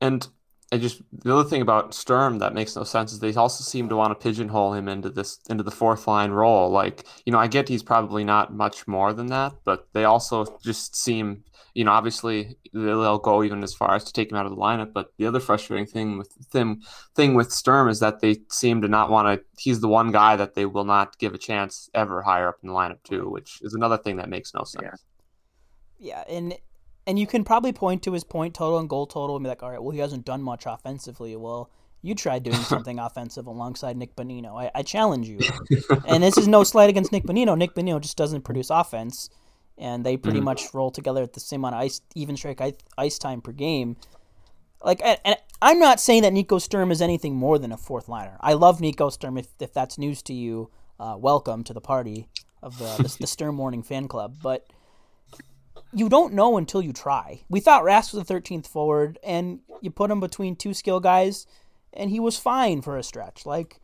And 0.00 0.26
I 0.72 0.78
just 0.78 1.00
the 1.12 1.32
other 1.32 1.48
thing 1.48 1.62
about 1.62 1.94
Sturm 1.94 2.40
that 2.40 2.52
makes 2.52 2.74
no 2.74 2.82
sense 2.82 3.12
is 3.12 3.20
they 3.20 3.32
also 3.34 3.62
seem 3.62 3.88
to 3.88 3.96
want 3.96 4.10
to 4.10 4.22
pigeonhole 4.22 4.72
him 4.72 4.88
into 4.88 5.10
this 5.10 5.38
into 5.48 5.62
the 5.62 5.70
fourth 5.70 6.08
line 6.08 6.32
role. 6.32 6.70
Like 6.70 7.06
you 7.24 7.32
know, 7.32 7.38
I 7.38 7.46
get 7.46 7.68
he's 7.68 7.84
probably 7.84 8.24
not 8.24 8.52
much 8.52 8.88
more 8.88 9.12
than 9.12 9.26
that, 9.28 9.52
but 9.64 9.86
they 9.92 10.04
also 10.04 10.58
just 10.64 10.96
seem 10.96 11.44
you 11.74 11.84
know 11.84 11.92
obviously 11.92 12.56
they'll 12.72 13.18
go 13.18 13.44
even 13.44 13.62
as 13.62 13.74
far 13.74 13.94
as 13.94 14.02
to 14.04 14.12
take 14.12 14.32
him 14.32 14.36
out 14.36 14.44
of 14.44 14.50
the 14.50 14.58
lineup. 14.58 14.92
But 14.92 15.12
the 15.18 15.26
other 15.26 15.38
frustrating 15.38 15.86
thing 15.86 16.18
with 16.18 16.50
them 16.50 16.80
thing 17.14 17.34
with 17.34 17.52
Sturm 17.52 17.88
is 17.88 18.00
that 18.00 18.18
they 18.18 18.38
seem 18.50 18.82
to 18.82 18.88
not 18.88 19.08
want 19.08 19.40
to. 19.40 19.46
He's 19.56 19.80
the 19.80 19.88
one 19.88 20.10
guy 20.10 20.34
that 20.34 20.56
they 20.56 20.66
will 20.66 20.84
not 20.84 21.16
give 21.18 21.32
a 21.32 21.38
chance 21.38 21.88
ever 21.94 22.22
higher 22.22 22.48
up 22.48 22.58
in 22.64 22.70
the 22.70 22.74
lineup 22.74 23.04
too, 23.04 23.30
which 23.30 23.60
is 23.62 23.74
another 23.74 23.98
thing 23.98 24.16
that 24.16 24.28
makes 24.28 24.52
no 24.52 24.64
sense. 24.64 25.04
Yeah, 26.00 26.24
yeah 26.26 26.34
and 26.34 26.58
and 27.06 27.18
you 27.18 27.26
can 27.26 27.44
probably 27.44 27.72
point 27.72 28.02
to 28.02 28.12
his 28.12 28.24
point 28.24 28.54
total 28.54 28.78
and 28.78 28.88
goal 28.88 29.06
total 29.06 29.36
and 29.36 29.44
be 29.44 29.48
like, 29.48 29.62
all 29.62 29.70
right, 29.70 29.82
well, 29.82 29.92
he 29.92 30.00
hasn't 30.00 30.24
done 30.24 30.42
much 30.42 30.64
offensively. 30.66 31.36
Well, 31.36 31.70
you 32.02 32.14
tried 32.14 32.42
doing 32.42 32.56
something 32.62 32.98
offensive 32.98 33.46
alongside 33.46 33.96
Nick 33.96 34.16
Bonino. 34.16 34.60
I, 34.60 34.70
I 34.74 34.82
challenge 34.82 35.28
you. 35.28 35.38
and 36.06 36.22
this 36.22 36.36
is 36.36 36.48
no 36.48 36.64
slight 36.64 36.90
against 36.90 37.12
Nick 37.12 37.24
Bonino. 37.24 37.56
Nick 37.56 37.74
Bonino 37.74 38.00
just 38.00 38.16
doesn't 38.16 38.42
produce 38.42 38.70
offense, 38.70 39.30
and 39.78 40.04
they 40.04 40.16
pretty 40.16 40.38
mm-hmm. 40.38 40.46
much 40.46 40.74
roll 40.74 40.90
together 40.90 41.22
at 41.22 41.32
the 41.34 41.40
same 41.40 41.60
amount 41.60 41.76
of 41.76 41.82
ice, 41.82 42.00
even 42.14 42.36
strike 42.36 42.60
ice 42.98 43.18
time 43.18 43.40
per 43.40 43.52
game. 43.52 43.96
Like, 44.84 45.00
and 45.02 45.36
I'm 45.62 45.78
not 45.78 46.00
saying 46.00 46.22
that 46.22 46.32
Nico 46.32 46.58
Sturm 46.58 46.90
is 46.90 47.00
anything 47.00 47.34
more 47.34 47.58
than 47.58 47.72
a 47.72 47.76
fourth 47.76 48.08
liner. 48.08 48.36
I 48.40 48.52
love 48.52 48.80
Nico 48.80 49.10
Sturm. 49.10 49.38
If, 49.38 49.48
if 49.58 49.72
that's 49.72 49.96
news 49.96 50.22
to 50.22 50.34
you, 50.34 50.70
uh, 51.00 51.16
welcome 51.18 51.64
to 51.64 51.72
the 51.72 51.80
party 51.80 52.28
of 52.62 52.78
the, 52.78 53.02
the, 53.02 53.16
the 53.20 53.26
Sturm 53.26 53.54
Morning 53.54 53.82
fan 53.82 54.06
club. 54.06 54.36
But 54.42 54.66
you 55.92 56.08
don't 56.08 56.34
know 56.34 56.56
until 56.56 56.82
you 56.82 56.92
try. 56.92 57.42
We 57.48 57.60
thought 57.60 57.84
Rask 57.84 58.12
was 58.12 58.26
the 58.26 58.34
13th 58.34 58.66
forward, 58.66 59.18
and 59.22 59.60
you 59.80 59.90
put 59.90 60.10
him 60.10 60.20
between 60.20 60.56
two 60.56 60.74
skill 60.74 61.00
guys, 61.00 61.46
and 61.92 62.10
he 62.10 62.20
was 62.20 62.38
fine 62.38 62.82
for 62.82 62.96
a 62.96 63.02
stretch. 63.02 63.46
Like, 63.46 63.80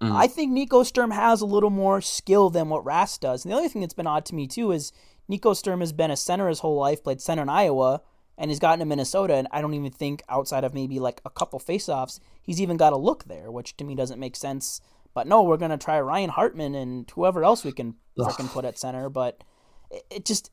mm. 0.00 0.12
I 0.12 0.26
think 0.26 0.52
Nico 0.52 0.82
Sturm 0.82 1.10
has 1.10 1.40
a 1.40 1.46
little 1.46 1.70
more 1.70 2.00
skill 2.00 2.50
than 2.50 2.68
what 2.68 2.84
Rask 2.84 3.20
does. 3.20 3.44
And 3.44 3.52
the 3.52 3.56
other 3.56 3.68
thing 3.68 3.82
that's 3.82 3.94
been 3.94 4.06
odd 4.06 4.24
to 4.26 4.34
me, 4.34 4.46
too, 4.46 4.72
is 4.72 4.92
Nico 5.28 5.52
Sturm 5.52 5.80
has 5.80 5.92
been 5.92 6.10
a 6.10 6.16
center 6.16 6.48
his 6.48 6.60
whole 6.60 6.76
life, 6.76 7.02
played 7.04 7.20
center 7.20 7.42
in 7.42 7.48
Iowa, 7.48 8.02
and 8.38 8.50
he's 8.50 8.58
gotten 8.58 8.80
to 8.80 8.84
Minnesota, 8.84 9.34
and 9.34 9.48
I 9.50 9.60
don't 9.60 9.74
even 9.74 9.92
think 9.92 10.22
outside 10.28 10.64
of 10.64 10.74
maybe 10.74 10.98
like 10.98 11.20
a 11.24 11.30
couple 11.30 11.60
faceoffs, 11.60 12.18
he's 12.42 12.60
even 12.60 12.76
got 12.76 12.92
a 12.92 12.96
look 12.96 13.24
there, 13.24 13.50
which 13.50 13.76
to 13.76 13.84
me 13.84 13.94
doesn't 13.94 14.18
make 14.18 14.36
sense. 14.36 14.80
But 15.14 15.26
no, 15.26 15.42
we're 15.42 15.58
gonna 15.58 15.78
try 15.78 16.00
Ryan 16.00 16.30
Hartman 16.30 16.74
and 16.74 17.10
whoever 17.10 17.44
else 17.44 17.64
we 17.64 17.72
can 17.72 17.96
freaking 18.18 18.48
put 18.48 18.64
at 18.64 18.78
center. 18.78 19.10
But 19.10 19.44
it, 19.90 20.04
it 20.10 20.24
just 20.24 20.50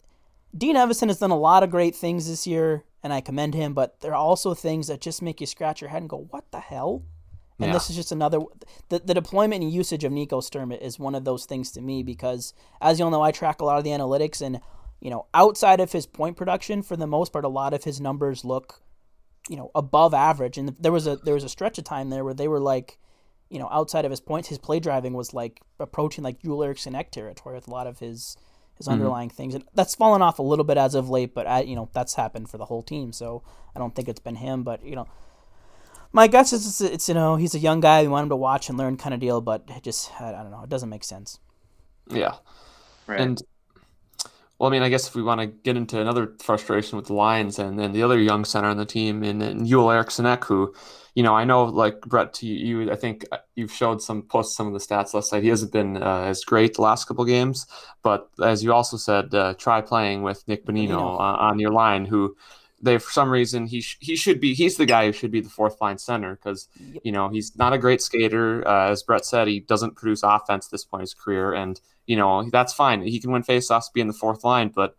Dean 0.57 0.75
Evason 0.75 1.07
has 1.07 1.19
done 1.19 1.31
a 1.31 1.37
lot 1.37 1.63
of 1.63 1.69
great 1.69 1.95
things 1.95 2.27
this 2.27 2.47
year, 2.47 2.83
and 3.03 3.13
I 3.13 3.21
commend 3.21 3.53
him. 3.53 3.73
But 3.73 3.99
there 4.01 4.11
are 4.11 4.15
also 4.15 4.53
things 4.53 4.87
that 4.87 5.01
just 5.01 5.21
make 5.21 5.39
you 5.39 5.47
scratch 5.47 5.81
your 5.81 5.89
head 5.89 6.01
and 6.01 6.09
go, 6.09 6.27
"What 6.29 6.51
the 6.51 6.59
hell?" 6.59 7.03
And 7.59 7.67
yeah. 7.67 7.73
this 7.73 7.89
is 7.89 7.95
just 7.95 8.11
another. 8.11 8.39
The, 8.89 8.99
the 8.99 9.13
deployment 9.13 9.63
and 9.63 9.71
usage 9.71 10.03
of 10.03 10.11
Nico 10.11 10.39
Sturm 10.39 10.71
is 10.71 10.97
one 10.97 11.13
of 11.13 11.25
those 11.25 11.45
things 11.45 11.71
to 11.73 11.81
me 11.81 12.03
because, 12.03 12.53
as 12.81 12.99
you'll 12.99 13.11
know, 13.11 13.21
I 13.21 13.31
track 13.31 13.61
a 13.61 13.65
lot 13.65 13.77
of 13.77 13.83
the 13.83 13.89
analytics, 13.91 14.41
and 14.41 14.59
you 15.01 15.09
know, 15.09 15.27
outside 15.33 15.79
of 15.79 15.91
his 15.91 16.05
point 16.05 16.37
production, 16.37 16.81
for 16.81 16.97
the 16.97 17.07
most 17.07 17.31
part, 17.31 17.45
a 17.45 17.49
lot 17.49 17.73
of 17.73 17.83
his 17.83 18.01
numbers 18.01 18.43
look, 18.43 18.81
you 19.49 19.55
know, 19.55 19.71
above 19.75 20.13
average. 20.13 20.57
And 20.57 20.75
there 20.79 20.91
was 20.91 21.05
a 21.05 21.17
there 21.17 21.33
was 21.33 21.43
a 21.43 21.49
stretch 21.49 21.77
of 21.77 21.83
time 21.83 22.09
there 22.09 22.23
where 22.23 22.33
they 22.33 22.47
were 22.47 22.59
like, 22.59 22.97
you 23.49 23.59
know, 23.59 23.69
outside 23.71 24.05
of 24.05 24.11
his 24.11 24.21
points, 24.21 24.49
his 24.49 24.57
play 24.57 24.79
driving 24.79 25.13
was 25.13 25.33
like 25.33 25.61
approaching 25.79 26.23
like 26.23 26.41
Joel 26.41 26.63
Eriksson 26.63 26.95
Ek 26.95 27.11
territory 27.11 27.55
with 27.55 27.67
a 27.67 27.71
lot 27.71 27.87
of 27.87 27.99
his 27.99 28.35
his 28.79 28.87
mm-hmm. 28.87 28.93
underlying 28.93 29.29
things, 29.29 29.53
and 29.53 29.63
that's 29.75 29.93
fallen 29.93 30.23
off 30.23 30.39
a 30.39 30.43
little 30.43 30.65
bit 30.65 30.77
as 30.77 30.95
of 30.95 31.09
late. 31.09 31.35
But 31.35 31.45
I, 31.45 31.61
you 31.61 31.75
know, 31.75 31.89
that's 31.93 32.15
happened 32.15 32.49
for 32.49 32.57
the 32.57 32.65
whole 32.65 32.81
team, 32.81 33.13
so 33.13 33.43
I 33.75 33.79
don't 33.79 33.93
think 33.93 34.09
it's 34.09 34.19
been 34.19 34.35
him. 34.35 34.63
But 34.63 34.83
you 34.83 34.95
know, 34.95 35.07
my 36.11 36.25
guess 36.25 36.51
is 36.51 36.65
it's, 36.65 36.81
it's 36.81 37.07
you 37.07 37.13
know 37.13 37.35
he's 37.35 37.53
a 37.53 37.59
young 37.59 37.79
guy. 37.79 38.01
We 38.01 38.07
want 38.07 38.23
him 38.23 38.29
to 38.29 38.35
watch 38.35 38.69
and 38.69 38.77
learn 38.77 38.97
kind 38.97 39.13
of 39.13 39.19
deal, 39.19 39.41
but 39.41 39.63
it 39.67 39.83
just 39.83 40.09
I, 40.19 40.29
I 40.29 40.41
don't 40.41 40.51
know. 40.51 40.63
It 40.63 40.69
doesn't 40.69 40.89
make 40.89 41.03
sense. 41.03 41.39
Yeah, 42.07 42.35
right. 43.05 43.19
and 43.19 43.39
well, 44.57 44.69
I 44.69 44.71
mean, 44.71 44.81
I 44.81 44.89
guess 44.89 45.07
if 45.07 45.15
we 45.15 45.21
want 45.23 45.39
to 45.39 45.47
get 45.47 45.77
into 45.77 46.01
another 46.01 46.33
frustration 46.39 46.97
with 46.97 47.07
the 47.07 47.13
Lions 47.13 47.59
and 47.59 47.79
then 47.79 47.93
the 47.93 48.03
other 48.03 48.19
young 48.19 48.43
center 48.43 48.67
on 48.67 48.77
the 48.77 48.85
team, 48.85 49.23
and, 49.23 49.41
and 49.41 49.65
Joel 49.65 49.91
Eriksson 49.91 50.25
Ek, 50.25 50.43
who 50.45 50.73
you 51.15 51.23
know, 51.23 51.35
I 51.35 51.43
know 51.43 51.65
like 51.65 52.01
Brett, 52.01 52.33
to 52.35 52.47
you, 52.47 52.91
I 52.91 52.95
think 52.95 53.25
uh, 53.31 53.37
you've 53.55 53.71
showed 53.71 54.01
some 54.01 54.21
post 54.23 54.55
some 54.55 54.67
of 54.67 54.73
the 54.73 54.79
stats 54.79 55.13
last 55.13 55.31
night. 55.31 55.43
He 55.43 55.49
hasn't 55.49 55.71
been 55.71 56.01
uh, 56.01 56.23
as 56.23 56.43
great 56.43 56.75
the 56.75 56.81
last 56.81 57.05
couple 57.05 57.25
games, 57.25 57.65
but 58.03 58.29
as 58.43 58.63
you 58.63 58.73
also 58.73 58.97
said, 58.97 59.33
uh, 59.33 59.53
try 59.55 59.81
playing 59.81 60.23
with 60.23 60.47
Nick 60.47 60.65
Bonino 60.65 61.15
uh, 61.19 61.37
on 61.39 61.59
your 61.59 61.71
line, 61.71 62.05
who 62.05 62.35
they 62.81 62.97
for 62.97 63.11
some 63.11 63.29
reason 63.29 63.67
he 63.67 63.81
sh- 63.81 63.97
he 63.99 64.15
should 64.15 64.39
be 64.39 64.53
he's 64.53 64.77
the 64.77 64.85
guy 64.85 65.05
who 65.05 65.11
should 65.11 65.31
be 65.31 65.41
the 65.41 65.49
fourth 65.49 65.81
line 65.81 65.97
center 65.97 66.35
because 66.35 66.67
you 67.03 67.11
know 67.11 67.29
he's 67.29 67.55
not 67.57 67.73
a 67.73 67.77
great 67.77 68.01
skater. 68.01 68.65
Uh, 68.67 68.91
as 68.91 69.03
Brett 69.03 69.25
said, 69.25 69.47
he 69.47 69.59
doesn't 69.59 69.95
produce 69.95 70.23
offense 70.23 70.67
at 70.67 70.71
this 70.71 70.85
point 70.85 71.01
in 71.01 71.03
his 71.03 71.13
career, 71.13 71.53
and 71.53 71.79
you 72.05 72.15
know 72.15 72.49
that's 72.49 72.73
fine. 72.73 73.01
He 73.01 73.19
can 73.19 73.31
win 73.31 73.43
faceoffs, 73.43 73.91
be 73.93 74.01
in 74.01 74.07
the 74.07 74.13
fourth 74.13 74.43
line, 74.43 74.69
but 74.69 74.95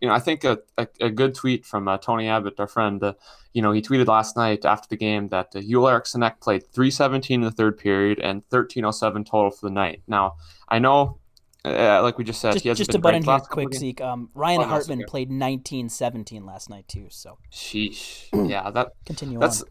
you 0.00 0.08
know, 0.08 0.14
I 0.14 0.18
think 0.18 0.44
a, 0.44 0.58
a, 0.78 0.88
a 1.00 1.10
good 1.10 1.34
tweet 1.34 1.66
from 1.66 1.86
uh, 1.86 1.98
Tony 1.98 2.28
Abbott, 2.28 2.58
our 2.58 2.66
friend, 2.66 3.02
uh, 3.02 3.14
you 3.52 3.60
know, 3.60 3.72
he 3.72 3.82
tweeted 3.82 4.06
last 4.06 4.36
night 4.36 4.64
after 4.64 4.88
the 4.88 4.96
game 4.96 5.28
that 5.28 5.54
uh, 5.54 5.86
Eriksson 5.86 6.28
played 6.40 6.66
317 6.72 7.34
in 7.34 7.40
the 7.42 7.50
third 7.50 7.76
period 7.76 8.18
and 8.18 8.42
1307 8.48 9.24
total 9.24 9.50
for 9.50 9.66
the 9.66 9.72
night. 9.72 10.02
Now, 10.06 10.36
I 10.68 10.78
know, 10.78 11.18
uh, 11.64 12.02
like 12.02 12.16
we 12.16 12.24
just 12.24 12.40
said, 12.40 12.54
just, 12.62 12.78
just 12.78 12.90
to 12.92 12.98
butt 12.98 13.14
in 13.14 13.22
here 13.22 13.38
quick, 13.40 13.74
Zeke, 13.74 14.00
um, 14.00 14.30
Ryan 14.34 14.62
oh, 14.62 14.64
Hartman 14.64 15.00
no, 15.00 15.06
played 15.06 15.28
1917 15.28 16.46
last 16.46 16.70
night, 16.70 16.88
too. 16.88 17.08
So, 17.10 17.36
sheesh. 17.52 18.28
yeah, 18.48 18.70
that 18.70 18.92
continue 19.04 19.38
that's, 19.38 19.62
on. 19.62 19.68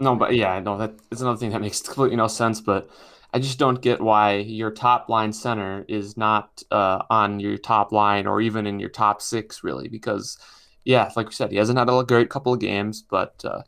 No, 0.00 0.16
but 0.16 0.34
yeah, 0.34 0.60
no, 0.60 0.76
that 0.76 0.94
is 1.10 1.22
another 1.22 1.38
thing 1.38 1.50
that 1.50 1.60
makes 1.60 1.80
completely 1.82 2.16
no 2.16 2.26
sense. 2.26 2.60
But 2.60 2.90
I 3.32 3.38
just 3.38 3.58
don't 3.58 3.80
get 3.80 4.00
why 4.00 4.36
your 4.36 4.70
top 4.70 5.08
line 5.08 5.32
center 5.32 5.84
is 5.88 6.16
not 6.16 6.62
uh, 6.70 7.02
on 7.10 7.40
your 7.40 7.58
top 7.58 7.92
line 7.92 8.26
or 8.26 8.40
even 8.40 8.66
in 8.66 8.80
your 8.80 8.88
top 8.88 9.22
six, 9.22 9.62
really. 9.62 9.88
Because, 9.88 10.36
yeah, 10.84 11.10
like 11.16 11.28
we 11.28 11.32
said, 11.32 11.50
he 11.50 11.56
hasn't 11.56 11.78
had 11.78 11.88
a 11.88 12.04
great 12.04 12.30
couple 12.30 12.52
of 12.52 12.60
games, 12.60 13.02
but 13.02 13.44
uh, 13.44 13.62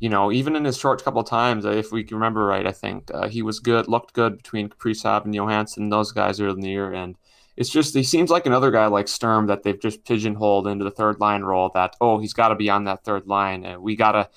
you 0.00 0.08
know, 0.08 0.32
even 0.32 0.56
in 0.56 0.64
his 0.64 0.78
short 0.78 1.04
couple 1.04 1.20
of 1.20 1.28
times, 1.28 1.64
if 1.64 1.92
we 1.92 2.04
can 2.04 2.16
remember 2.16 2.44
right, 2.44 2.66
I 2.66 2.72
think 2.72 3.10
uh, 3.12 3.28
he 3.28 3.42
was 3.42 3.60
good, 3.60 3.86
looked 3.86 4.14
good 4.14 4.38
between 4.38 4.70
Kaprizov 4.70 5.24
and 5.24 5.34
Johansson, 5.34 5.90
those 5.90 6.10
guys 6.10 6.40
early 6.40 6.54
in 6.54 6.60
the 6.60 6.70
year, 6.70 6.92
and 6.92 7.16
it's 7.56 7.68
just 7.68 7.94
he 7.94 8.02
seems 8.02 8.30
like 8.30 8.46
another 8.46 8.70
guy 8.70 8.86
like 8.86 9.08
Sturm 9.08 9.46
that 9.48 9.62
they've 9.62 9.80
just 9.80 10.04
pigeonholed 10.04 10.66
into 10.66 10.84
the 10.84 10.90
third 10.90 11.20
line 11.20 11.42
role. 11.42 11.70
That 11.74 11.96
oh, 12.00 12.18
he's 12.18 12.32
got 12.32 12.48
to 12.48 12.54
be 12.54 12.70
on 12.70 12.84
that 12.84 13.04
third 13.04 13.26
line, 13.26 13.64
and 13.66 13.82
we 13.82 13.96
got 13.96 14.12
to 14.12 14.28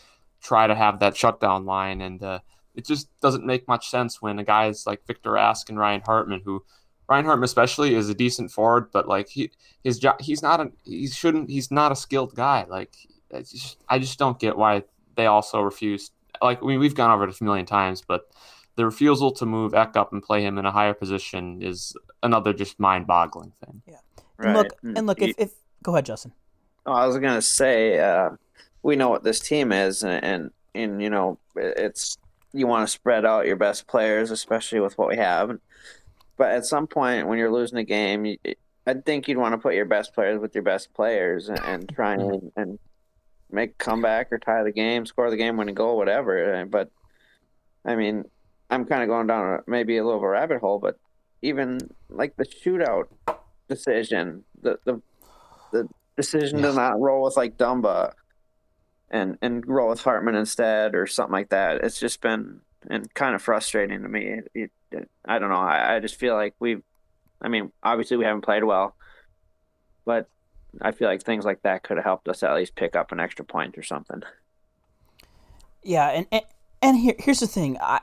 try 0.41 0.67
to 0.67 0.75
have 0.75 0.99
that 0.99 1.15
shutdown 1.15 1.65
line, 1.65 2.01
and 2.01 2.21
uh, 2.21 2.39
it 2.75 2.85
just 2.85 3.07
doesn't 3.19 3.45
make 3.45 3.67
much 3.67 3.89
sense 3.89 4.21
when 4.21 4.39
a 4.39 4.43
guy 4.43 4.67
is 4.67 4.85
like 4.87 5.05
Victor 5.05 5.31
Rask 5.31 5.69
and 5.69 5.77
Ryan 5.77 6.01
Hartman, 6.01 6.41
who 6.43 6.63
Ryan 7.07 7.25
Hartman 7.25 7.43
especially 7.43 7.95
is 7.95 8.09
a 8.09 8.13
decent 8.13 8.51
forward, 8.51 8.89
but 8.91 9.07
like 9.07 9.29
he 9.29 9.51
his 9.83 9.99
job 9.99 10.21
he's 10.21 10.41
not 10.41 10.59
a 10.59 10.71
he 10.83 11.07
shouldn't 11.07 11.49
he's 11.49 11.71
not 11.71 11.91
a 11.91 11.95
skilled 11.95 12.35
guy. 12.35 12.65
Like 12.67 12.93
just, 13.31 13.77
I 13.89 13.99
just 13.99 14.17
don't 14.17 14.39
get 14.39 14.57
why 14.57 14.83
they 15.15 15.25
also 15.25 15.61
refuse. 15.61 16.11
Like 16.41 16.61
we 16.61 16.77
we've 16.77 16.95
gone 16.95 17.11
over 17.11 17.27
it 17.27 17.39
a 17.39 17.43
million 17.43 17.65
times, 17.65 18.01
but 18.01 18.29
the 18.75 18.85
refusal 18.85 19.31
to 19.31 19.45
move 19.45 19.73
Ek 19.73 19.95
up 19.95 20.13
and 20.13 20.23
play 20.23 20.43
him 20.43 20.57
in 20.57 20.65
a 20.65 20.71
higher 20.71 20.93
position 20.93 21.61
is 21.61 21.95
another 22.23 22.53
just 22.53 22.79
mind-boggling 22.79 23.53
thing. 23.63 23.83
Yeah. 23.87 23.97
Right. 24.37 24.47
And 24.47 24.57
look, 24.57 24.67
and 24.83 25.07
look, 25.07 25.21
if, 25.21 25.35
if 25.37 25.51
go 25.83 25.93
ahead, 25.93 26.05
Justin. 26.05 26.33
Oh, 26.85 26.93
I 26.93 27.05
was 27.05 27.17
gonna 27.17 27.41
say, 27.41 27.99
uh, 27.99 28.31
we 28.81 28.95
know 28.95 29.09
what 29.09 29.23
this 29.23 29.39
team 29.39 29.71
is, 29.71 30.03
and, 30.03 30.23
and 30.23 30.51
and 30.73 31.01
you 31.01 31.09
know 31.09 31.37
it's 31.55 32.17
you 32.53 32.67
want 32.67 32.87
to 32.87 32.91
spread 32.91 33.25
out 33.25 33.45
your 33.45 33.55
best 33.55 33.87
players, 33.87 34.31
especially 34.31 34.79
with 34.79 34.97
what 34.97 35.09
we 35.09 35.17
have. 35.17 35.57
But 36.37 36.51
at 36.51 36.65
some 36.65 36.87
point, 36.87 37.27
when 37.27 37.37
you're 37.37 37.51
losing 37.51 37.77
a 37.77 37.83
game, 37.83 38.25
you, 38.25 38.37
I 38.85 38.93
think 38.93 39.27
you'd 39.27 39.37
want 39.37 39.53
to 39.53 39.57
put 39.57 39.75
your 39.75 39.85
best 39.85 40.13
players 40.13 40.39
with 40.39 40.53
your 40.55 40.63
best 40.63 40.93
players 40.93 41.49
and, 41.49 41.59
and 41.59 41.89
try 41.89 42.13
and, 42.13 42.21
mm-hmm. 42.21 42.59
and 42.59 42.79
make 43.51 43.71
a 43.71 43.83
comeback 43.83 44.31
or 44.31 44.39
tie 44.39 44.63
the 44.63 44.71
game, 44.71 45.05
score 45.05 45.29
the 45.29 45.37
game, 45.37 45.57
win 45.57 45.69
a 45.69 45.73
goal, 45.73 45.97
whatever. 45.97 46.65
But 46.65 46.91
I 47.85 47.95
mean, 47.95 48.25
I'm 48.69 48.85
kind 48.85 49.03
of 49.03 49.09
going 49.09 49.27
down 49.27 49.61
maybe 49.67 49.97
a 49.97 50.03
little 50.03 50.19
of 50.19 50.23
a 50.23 50.27
rabbit 50.27 50.59
hole, 50.59 50.79
but 50.79 50.97
even 51.41 51.79
like 52.09 52.35
the 52.35 52.45
shootout 52.45 53.07
decision, 53.69 54.43
the 54.61 54.79
the 54.85 55.01
the 55.71 55.87
decision 56.15 56.59
yeah. 56.59 56.67
to 56.67 56.73
not 56.73 56.99
roll 56.99 57.23
with 57.23 57.37
like 57.37 57.57
Dumba 57.57 58.13
and 59.13 59.37
and 59.41 59.65
roll 59.65 59.89
with 59.89 60.01
Hartman 60.01 60.35
instead 60.35 60.95
or 60.95 61.07
something 61.07 61.31
like 61.31 61.49
that. 61.49 61.83
It's 61.83 61.99
just 61.99 62.19
been 62.19 62.59
and 62.89 63.13
kind 63.13 63.35
of 63.35 63.41
frustrating 63.41 64.01
to 64.01 64.09
me. 64.09 64.25
It, 64.25 64.51
it, 64.53 64.71
it, 64.91 65.09
I 65.23 65.39
don't 65.39 65.49
know. 65.49 65.55
I, 65.55 65.95
I 65.95 65.99
just 65.99 66.15
feel 66.15 66.35
like 66.35 66.55
we've. 66.59 66.83
I 67.41 67.47
mean, 67.47 67.71
obviously 67.83 68.17
we 68.17 68.25
haven't 68.25 68.41
played 68.41 68.63
well, 68.63 68.95
but 70.05 70.29
I 70.81 70.91
feel 70.91 71.07
like 71.07 71.21
things 71.21 71.45
like 71.45 71.61
that 71.63 71.83
could 71.83 71.97
have 71.97 72.05
helped 72.05 72.27
us 72.27 72.41
at 72.41 72.55
least 72.55 72.75
pick 72.75 72.95
up 72.95 73.11
an 73.11 73.19
extra 73.19 73.45
point 73.45 73.77
or 73.77 73.83
something. 73.83 74.23
Yeah, 75.83 76.09
and 76.09 76.25
and, 76.31 76.43
and 76.81 76.97
here 76.97 77.15
here's 77.19 77.39
the 77.39 77.47
thing. 77.47 77.77
I 77.79 78.01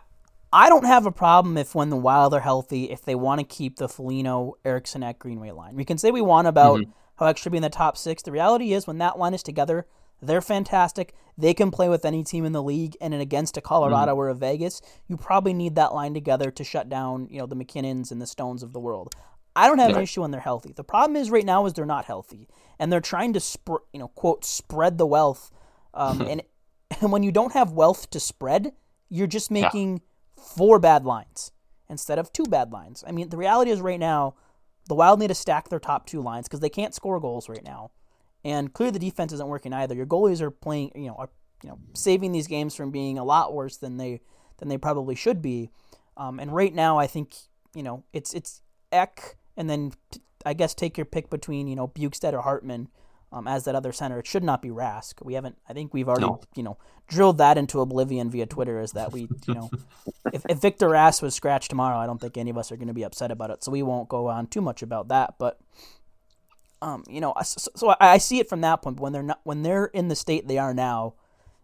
I 0.53 0.69
don't 0.69 0.87
have 0.87 1.07
a 1.07 1.13
problem 1.13 1.59
if 1.59 1.75
when 1.75 1.91
the 1.91 1.97
Wild 1.97 2.35
are 2.35 2.41
healthy, 2.41 2.85
if 2.91 3.03
they 3.03 3.15
want 3.15 3.41
to 3.41 3.47
keep 3.47 3.77
the 3.77 3.89
Foligno, 3.89 4.57
Eriksson 4.65 5.03
at 5.03 5.19
Greenway 5.19 5.51
line. 5.51 5.75
We 5.75 5.85
can 5.85 5.99
say 5.99 6.11
we 6.11 6.23
want 6.23 6.47
about 6.47 6.81
mm-hmm. 6.81 6.91
how 7.17 7.27
Ek 7.27 7.37
should 7.37 7.53
be 7.53 7.59
in 7.59 7.63
the 7.63 7.69
top 7.69 7.97
six. 7.97 8.23
The 8.23 8.33
reality 8.33 8.73
is 8.73 8.87
when 8.87 8.99
that 8.99 9.19
line 9.19 9.35
is 9.35 9.43
together, 9.43 9.87
they're 10.23 10.43
fantastic. 10.43 11.15
They 11.37 11.55
can 11.55 11.71
play 11.71 11.89
with 11.89 12.05
any 12.05 12.23
team 12.23 12.45
in 12.45 12.53
the 12.53 12.63
league, 12.63 12.97
and 13.01 13.15
in 13.15 13.21
against 13.21 13.57
a 13.57 13.61
Colorado 13.61 14.15
mm. 14.15 14.17
or 14.17 14.29
a 14.29 14.35
Vegas, 14.35 14.83
you 15.09 15.17
probably 15.17 15.55
need 15.55 15.75
that 15.77 15.95
line 15.95 16.13
together 16.13 16.51
to 16.51 16.65
shut 16.65 16.89
down, 16.89 17.29
you 17.31 17.39
know, 17.39 17.47
the 17.47 17.57
MacKinnons 17.57 18.11
and 18.11 18.21
the 18.21 18.27
Stones 18.27 18.63
of 18.63 18.73
the 18.73 18.81
world. 18.81 19.15
I 19.57 19.67
don't 19.67 19.79
have 19.79 19.91
yeah. 19.91 19.97
an 19.97 20.03
issue 20.03 20.21
when 20.21 20.31
they're 20.31 20.41
healthy. 20.41 20.73
The 20.73 20.85
problem 20.85 21.17
is 21.17 21.31
right 21.31 21.45
now 21.45 21.67
is 21.67 21.73
they're 21.73 21.87
not 21.87 22.05
healthy, 22.05 22.49
and 22.79 22.93
they're 22.93 23.01
trying 23.01 23.33
to, 23.33 23.41
sp- 23.41 23.89
you 23.93 23.99
know, 23.99 24.09
quote 24.09 24.45
spread 24.45 24.99
the 24.99 25.07
wealth. 25.07 25.51
Um, 25.95 26.21
and 26.23 26.43
and 27.01 27.13
when 27.13 27.23
you 27.23 27.33
don't 27.33 27.53
have 27.53 27.73
wealth 27.73 28.11
to 28.11 28.21
spread, 28.21 28.73
you're 29.09 29.27
just 29.27 29.51
making 29.51 29.93
yeah. 29.95 30.45
four 30.57 30.79
bad 30.79 31.05
lines 31.05 31.53
instead 31.89 32.19
of 32.19 32.33
two 32.33 32.45
bad 32.45 32.73
lines. 32.73 33.03
I 33.07 33.13
mean, 33.13 33.31
the 33.31 33.37
reality 33.37 33.71
is 33.71 33.81
right 33.81 33.99
now, 33.99 34.35
the 34.89 34.95
Wild 34.95 35.19
need 35.19 35.29
to 35.29 35.35
stack 35.35 35.69
their 35.69 35.81
top 35.81 36.07
two 36.07 36.21
lines 36.21 36.47
because 36.47 36.61
they 36.61 36.69
can't 36.69 36.95
score 36.95 37.21
goals 37.21 37.49
right 37.49 37.65
now 37.65 37.91
and 38.45 38.73
clearly 38.73 38.93
the 38.93 38.99
defense 38.99 39.33
isn't 39.33 39.49
working 39.49 39.73
either. 39.73 39.95
Your 39.95 40.07
goalies 40.07 40.41
are 40.41 40.51
playing, 40.51 40.93
you 40.95 41.09
know, 41.09 41.17
are 41.17 41.31
you 41.63 41.69
know 41.69 41.79
saving 41.95 42.33
these 42.33 42.47
games 42.47 42.75
from 42.75 42.91
being 42.91 43.19
a 43.19 43.25
lot 43.25 43.53
worse 43.53 43.77
than 43.77 43.97
they 43.97 44.21
than 44.59 44.69
they 44.69 44.79
probably 44.79 45.15
should 45.15 45.43
be. 45.43 45.71
Um, 46.17 46.39
and 46.39 46.55
right 46.55 46.75
now, 46.75 46.99
I 46.99 47.07
think 47.07 47.35
you 47.75 47.83
know 47.83 48.05
it's 48.13 48.35
it's 48.35 48.63
Ek, 48.93 49.37
and 49.57 49.69
then 49.69 49.93
I 50.45 50.55
guess 50.55 50.75
take 50.75 50.97
your 50.97 51.05
pick 51.05 51.31
between 51.31 51.69
you 51.69 51.77
know 51.77 51.89
Bjugstad 51.89 52.33
or 52.33 52.43
Hartman 52.43 52.89
um, 53.33 53.47
as 53.47 53.65
that 53.65 53.75
other 53.75 53.93
center. 53.93 54.19
It 54.19 54.27
should 54.27 54.45
not 54.45 54.63
be 54.63 54.69
Rask. 54.69 55.25
We 55.25 55.35
haven't. 55.35 55.59
I 55.69 55.73
think 55.73 55.95
we've 55.95 56.09
already 56.09 56.27
no. 56.27 56.41
you 56.55 56.63
know 56.63 56.79
drilled 57.09 57.39
that 57.39 57.59
into 57.59 57.81
oblivion 57.81 58.31
via 58.31 58.47
Twitter. 58.47 58.81
Is 58.81 58.93
that 58.93 59.13
we 59.13 59.29
you 59.47 59.55
know 59.55 59.71
if, 60.33 60.45
if 60.49 60.59
Victor 60.59 60.89
Rask 60.89 61.23
was 61.23 61.35
scratched 61.35 61.71
tomorrow, 61.71 61.99
I 61.99 62.07
don't 62.07 62.21
think 62.21 62.37
any 62.37 62.51
of 62.51 62.59
us 62.59 62.73
are 62.73 62.77
going 62.77 62.89
to 62.89 62.95
be 62.95 63.05
upset 63.05 63.31
about 63.31 63.51
it. 63.51 63.63
So 63.63 63.71
we 63.73 63.83
won't 63.83 64.09
go 64.09 64.29
on 64.29 64.47
too 64.47 64.61
much 64.61 64.83
about 64.83 65.09
that, 65.09 65.35
but 65.39 65.61
um, 66.83 67.05
you 67.09 67.21
know, 67.21 67.35
so, 67.45 67.71
so 67.75 67.89
I, 67.91 67.97
I, 68.01 68.19
see 68.19 68.39
it 68.39 68.49
from 68.49 68.63
that 68.63 68.83
point. 68.83 68.97
But 68.97 69.03
when 69.03 69.13
they're 69.13 69.23
not, 69.23 69.41
when 69.45 69.63
they're 69.63 69.87
in 69.87 70.09
the 70.09 70.17
state 70.17 70.49
they 70.49 70.59
are 70.59 70.75
now, 70.75 71.15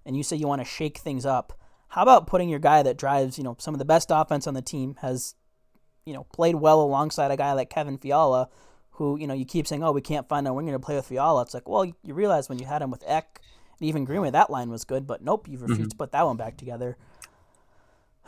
and 0.05 0.16
you 0.16 0.22
say 0.22 0.37
you 0.37 0.46
want 0.46 0.61
to 0.61 0.64
shake 0.64 0.98
things 0.98 1.24
up, 1.24 1.59
how 1.88 2.02
about 2.02 2.26
putting 2.26 2.48
your 2.48 2.59
guy 2.59 2.83
that 2.83 2.98
drives, 2.98 3.38
you 3.38 3.44
know, 3.44 3.57
some 3.59 3.74
of 3.74 3.79
the 3.79 3.85
best 3.85 4.09
offense 4.11 4.46
on 4.46 4.55
the 4.55 4.62
team 4.62 4.96
has, 5.00 5.35
you 6.05 6.12
know, 6.12 6.24
played 6.35 6.57
well 6.57 6.81
alongside 6.83 7.31
a 7.31 7.37
guy 7.37 7.52
like 7.52 7.70
Kevin 7.70 7.98
Fiala, 7.98 8.48
who 8.90 9.18
you 9.18 9.26
know 9.26 9.35
you 9.35 9.44
keep 9.44 9.66
saying, 9.66 9.83
oh, 9.83 9.92
we 9.92 10.00
can't 10.00 10.29
find 10.29 10.46
a 10.46 10.52
winger 10.52 10.72
to 10.72 10.79
play 10.79 10.96
with 10.96 11.07
Fiala. 11.07 11.42
It's 11.42 11.55
like, 11.55 11.68
well, 11.68 11.85
you 11.85 12.14
realize 12.14 12.48
when 12.48 12.59
you 12.59 12.66
had 12.66 12.83
him 12.83 12.90
with 12.90 13.05
Ek, 13.07 13.40
and 13.79 13.88
even 13.88 14.05
Greenway, 14.05 14.31
that 14.31 14.50
line 14.50 14.70
was 14.70 14.85
good, 14.85 15.07
but 15.07 15.22
nope, 15.22 15.48
you've 15.48 15.62
refused 15.62 15.81
mm-hmm. 15.81 15.88
to 15.88 15.96
put 15.96 16.12
that 16.12 16.26
one 16.26 16.37
back 16.37 16.57
together. 16.57 16.96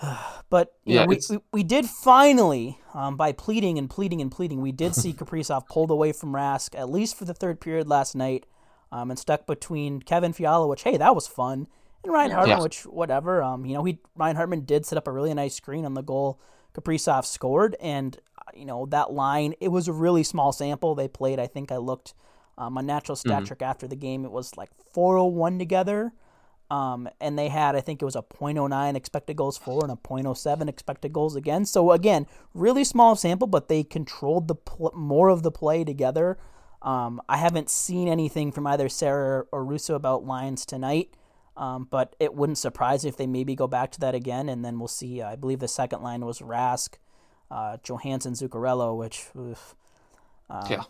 but 0.51 0.75
yeah, 0.85 1.05
know, 1.05 1.07
we, 1.09 1.21
we, 1.31 1.39
we 1.53 1.63
did 1.63 1.87
finally, 1.87 2.79
um, 2.95 3.17
by 3.17 3.33
pleading 3.33 3.79
and 3.79 3.89
pleading 3.89 4.21
and 4.21 4.31
pleading, 4.31 4.61
we 4.61 4.73
did 4.73 4.95
see 4.95 5.13
Kaprizov 5.15 5.67
pulled 5.67 5.91
away 5.91 6.13
from 6.13 6.33
Rask 6.33 6.79
at 6.79 6.91
least 6.91 7.17
for 7.17 7.25
the 7.25 7.35
third 7.35 7.61
period 7.61 7.89
last 7.89 8.15
night, 8.15 8.47
um, 8.93 9.11
and 9.11 9.19
stuck 9.19 9.47
between 9.47 10.01
Kevin 10.01 10.33
Fiala, 10.33 10.67
which 10.67 10.83
hey, 10.83 10.97
that 10.97 11.15
was 11.15 11.27
fun, 11.27 11.67
and 12.05 12.13
Ryan 12.13 12.31
Hartman, 12.31 12.59
yeah. 12.59 12.63
which 12.63 12.83
whatever. 12.87 13.43
Um, 13.43 13.65
you 13.67 13.75
know, 13.75 13.85
he 13.85 13.99
Ryan 14.17 14.37
Hartman 14.37 14.61
did 14.65 14.87
set 14.87 14.99
up 14.99 15.09
a 15.09 15.13
really 15.13 15.35
nice 15.35 15.55
screen 15.55 15.85
on 15.85 15.95
the 15.95 16.03
goal 16.03 16.41
Kaprizov 16.75 17.25
scored, 17.25 17.77
and 17.81 18.19
uh, 18.39 18.51
you 18.55 18.65
know 18.65 18.87
that 18.87 19.13
line. 19.13 19.55
It 19.61 19.69
was 19.69 19.89
a 19.89 19.93
really 19.93 20.23
small 20.23 20.53
sample 20.53 20.95
they 20.95 21.09
played. 21.09 21.39
I 21.39 21.47
think 21.47 21.73
I 21.73 21.77
looked 21.77 22.15
um, 22.57 22.79
on 22.79 22.87
Natural 22.87 23.17
Stat 23.17 23.33
mm-hmm. 23.33 23.45
Trick 23.45 23.63
after 23.63 23.89
the 23.89 23.97
game. 23.97 24.25
It 24.25 24.31
was 24.31 24.57
like 24.57 24.71
401 24.93 25.59
together. 25.59 26.13
Um, 26.71 27.09
and 27.21 27.39
they 27.39 27.49
had, 27.49 27.75
I 27.75 27.81
think 27.81 28.03
it 28.03 28.05
was 28.05 28.17
a 28.17 28.23
.09 28.23 28.95
expected 28.95 29.37
goals 29.37 29.57
for 29.57 29.83
and 29.83 29.93
a 29.93 29.97
.07 29.97 30.69
expected 30.69 31.13
goals 31.13 31.35
again. 31.35 31.65
So 31.65 31.93
again, 31.93 32.27
really 32.53 32.85
small 32.85 33.17
sample, 33.17 33.47
but 33.47 33.69
they 33.69 33.83
controlled 33.83 34.49
the 34.49 34.55
pl- 34.55 34.93
more 34.95 35.31
of 35.31 35.43
the 35.43 35.51
play 35.51 35.83
together. 35.83 36.37
Um, 36.83 37.23
I 37.29 37.39
haven't 37.39 37.71
seen 37.71 38.07
anything 38.07 38.53
from 38.53 38.67
either 38.67 38.89
Sarah 38.89 39.47
or 39.51 39.65
Russo 39.65 39.95
about 39.95 40.25
lines 40.25 40.67
tonight, 40.67 41.15
um, 41.57 41.89
but 41.91 42.15
it 42.21 42.35
wouldn't 42.35 42.59
surprise 42.59 43.03
me 43.03 43.09
if 43.09 43.17
they 43.17 43.27
maybe 43.27 43.55
go 43.55 43.67
back 43.67 43.91
to 43.93 44.01
that 44.01 44.15
again, 44.15 44.49
and 44.49 44.65
then 44.65 44.79
we'll 44.79 44.89
see. 44.89 45.23
I 45.23 45.37
believe 45.37 45.59
the 45.59 45.69
second 45.69 46.03
line 46.03 46.25
was 46.25 46.41
Rask, 46.41 46.97
uh, 47.51 47.79
Johansson, 47.83 48.35
Zuccarello, 48.35 48.97
which, 48.97 49.27
oof, 49.37 49.75
uh, 50.51 50.67
yeah, 50.71 50.83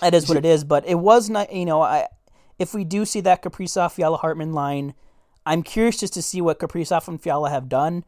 that 0.00 0.14
is 0.14 0.28
what 0.28 0.36
it 0.36 0.44
is. 0.44 0.64
But 0.64 0.86
it 0.86 0.96
was 0.96 1.30
not, 1.30 1.52
you 1.52 1.64
know, 1.64 1.80
I 1.80 2.08
if 2.58 2.74
we 2.74 2.84
do 2.84 3.04
see 3.04 3.20
that 3.20 3.42
Kaprizov 3.42 3.92
Fiala 3.92 4.18
Hartman 4.18 4.52
line, 4.52 4.94
I'm 5.44 5.62
curious 5.62 5.98
just 5.98 6.14
to 6.14 6.22
see 6.22 6.40
what 6.40 6.58
Kaprizov 6.58 7.08
and 7.08 7.20
Fiala 7.20 7.50
have 7.50 7.68
done 7.68 8.04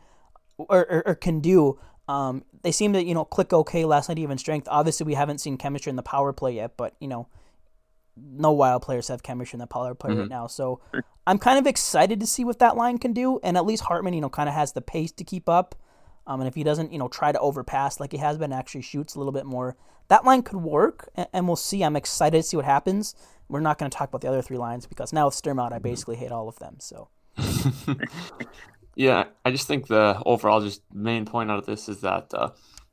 or, 0.59 0.87
or, 0.91 1.03
or 1.09 1.15
can 1.15 1.41
do. 1.41 1.79
Um, 2.07 2.45
they 2.63 2.73
seem 2.73 2.93
to 2.93 3.03
you 3.03 3.15
know 3.15 3.25
click 3.25 3.53
okay 3.53 3.85
last 3.85 4.09
night 4.09 4.19
even 4.19 4.39
strength. 4.39 4.69
Obviously, 4.71 5.07
we 5.07 5.15
haven't 5.15 5.39
seen 5.39 5.57
chemistry 5.57 5.91
in 5.91 5.97
the 5.97 6.03
power 6.03 6.33
play 6.33 6.55
yet, 6.55 6.77
but 6.77 6.95
you 7.01 7.09
know, 7.09 7.29
no 8.17 8.53
wild 8.53 8.83
players 8.83 9.09
have 9.09 9.23
chemistry 9.23 9.57
in 9.57 9.61
the 9.61 9.67
power 9.67 9.95
play 9.95 10.11
mm-hmm. 10.11 10.21
right 10.21 10.29
now. 10.29 10.47
So 10.47 10.81
I'm 11.27 11.39
kind 11.39 11.59
of 11.59 11.67
excited 11.67 12.21
to 12.21 12.27
see 12.27 12.45
what 12.45 12.59
that 12.59 12.77
line 12.77 12.99
can 12.99 13.13
do, 13.13 13.41
and 13.43 13.57
at 13.57 13.65
least 13.65 13.85
Hartman 13.85 14.15
you 14.15 14.21
know 14.21 14.29
kind 14.29 14.49
of 14.49 14.55
has 14.55 14.73
the 14.73 14.83
pace 14.83 15.13
to 15.13 15.25
keep 15.25 15.49
up. 15.49 15.75
Um, 16.27 16.41
and 16.41 16.49
if 16.49 16.55
he 16.55 16.65
doesn't, 16.65 16.93
you 16.93 16.99
know, 16.99 17.09
try 17.09 17.33
to 17.33 17.39
overpass 17.39 18.01
like 18.01 18.13
he 18.13 18.19
has 18.19 18.39
been, 18.39 18.53
actually 18.53 18.81
shoots 18.83 19.15
a 19.15 19.19
little 19.19 19.33
bit 19.33 19.45
more. 19.45 19.77
That 20.09 20.25
line 20.25 20.43
could 20.43 20.59
work, 20.63 21.09
and, 21.15 21.29
and 21.33 21.47
we'll 21.47 21.57
see. 21.57 21.83
I'm 21.83 21.97
excited 21.97 22.39
to 22.39 22.43
see 22.43 22.57
what 22.57 22.65
happens. 22.65 23.15
We're 23.49 23.61
not 23.61 23.79
going 23.79 23.91
to 23.91 23.97
talk 23.97 24.09
about 24.09 24.21
the 24.21 24.29
other 24.29 24.43
three 24.43 24.59
lines 24.59 24.87
because 24.87 25.13
now 25.13 25.27
with 25.27 25.35
Sturmount, 25.35 25.73
I 25.73 25.79
basically 25.79 26.17
hate 26.17 26.33
all 26.33 26.49
of 26.49 26.59
them. 26.59 26.77
So. 26.81 27.09
yeah, 28.97 29.25
I 29.45 29.51
just 29.51 29.67
think 29.67 29.89
the 29.89 30.21
overall 30.25 30.61
just 30.61 30.83
main 30.93 31.25
point 31.25 31.51
out 31.51 31.59
of 31.59 31.67
this 31.67 31.89
is 31.89 32.01
that 32.01 32.33
uh, 32.33 32.51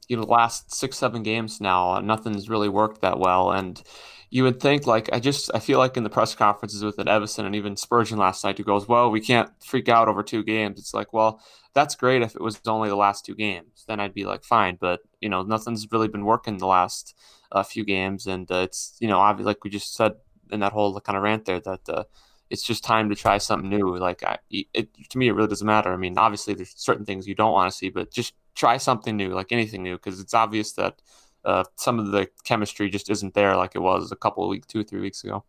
you 0.07 0.17
know 0.17 0.23
the 0.23 0.31
last 0.31 0.73
six 0.73 0.97
seven 0.97 1.23
games 1.23 1.61
now 1.61 1.91
uh, 1.91 2.01
nothing's 2.01 2.49
really 2.49 2.69
worked 2.69 3.01
that 3.01 3.19
well, 3.19 3.51
and 3.51 3.81
you 4.29 4.43
would 4.43 4.59
think 4.59 4.87
like 4.87 5.09
I 5.13 5.19
just 5.19 5.51
I 5.53 5.59
feel 5.59 5.77
like 5.77 5.97
in 5.97 6.03
the 6.03 6.09
press 6.09 6.33
conferences 6.33 6.83
with 6.83 6.97
Evason 6.97 7.45
and 7.45 7.55
even 7.55 7.75
Spurgeon 7.75 8.17
last 8.17 8.43
night 8.43 8.57
who 8.57 8.63
goes, 8.63 8.87
well, 8.87 9.11
we 9.11 9.21
can't 9.21 9.49
freak 9.63 9.89
out 9.89 10.07
over 10.07 10.23
two 10.23 10.43
games. 10.43 10.79
It's 10.79 10.93
like, 10.93 11.13
well, 11.13 11.41
that's 11.73 11.95
great 11.95 12.21
if 12.21 12.35
it 12.35 12.41
was 12.41 12.59
only 12.65 12.89
the 12.89 12.95
last 12.95 13.25
two 13.25 13.35
games, 13.35 13.83
then 13.87 13.99
I'd 13.99 14.13
be 14.13 14.25
like 14.25 14.43
fine, 14.43 14.77
but 14.79 15.01
you 15.19 15.29
know 15.29 15.43
nothing's 15.43 15.87
really 15.91 16.07
been 16.07 16.25
working 16.25 16.57
the 16.57 16.67
last 16.67 17.15
uh, 17.51 17.63
few 17.63 17.85
games, 17.85 18.25
and 18.25 18.49
uh, 18.51 18.63
it's 18.63 18.97
you 18.99 19.07
know 19.07 19.19
obviously 19.19 19.49
like 19.49 19.63
we 19.63 19.69
just 19.69 19.93
said 19.93 20.13
in 20.51 20.59
that 20.59 20.73
whole 20.73 20.99
kind 20.99 21.17
of 21.17 21.23
rant 21.23 21.45
there 21.45 21.59
that 21.59 21.89
uh, 21.89 22.03
it's 22.49 22.63
just 22.63 22.83
time 22.83 23.09
to 23.09 23.15
try 23.15 23.37
something 23.37 23.69
new. 23.69 23.97
Like 23.97 24.23
I, 24.23 24.39
it, 24.49 24.89
to 25.09 25.17
me, 25.17 25.27
it 25.27 25.31
really 25.31 25.47
doesn't 25.47 25.65
matter. 25.65 25.93
I 25.93 25.97
mean, 25.97 26.17
obviously 26.17 26.53
there's 26.53 26.73
certain 26.75 27.05
things 27.05 27.27
you 27.27 27.35
don't 27.35 27.53
want 27.53 27.71
to 27.71 27.77
see, 27.77 27.89
but 27.89 28.11
just 28.11 28.33
try 28.55 28.77
something 28.77 29.15
new, 29.15 29.33
like 29.33 29.51
anything 29.51 29.83
new, 29.83 29.95
because 29.95 30.19
it's 30.19 30.33
obvious 30.33 30.73
that 30.73 31.01
uh, 31.45 31.63
some 31.75 31.97
of 31.97 32.11
the 32.11 32.29
chemistry 32.43 32.89
just 32.89 33.09
isn't 33.09 33.33
there 33.33 33.55
like 33.55 33.75
it 33.75 33.79
was 33.79 34.11
a 34.11 34.15
couple 34.15 34.43
of 34.43 34.49
weeks, 34.49 34.67
two 34.67 34.81
or 34.81 34.83
three 34.83 35.01
weeks 35.01 35.23
ago. 35.23 35.43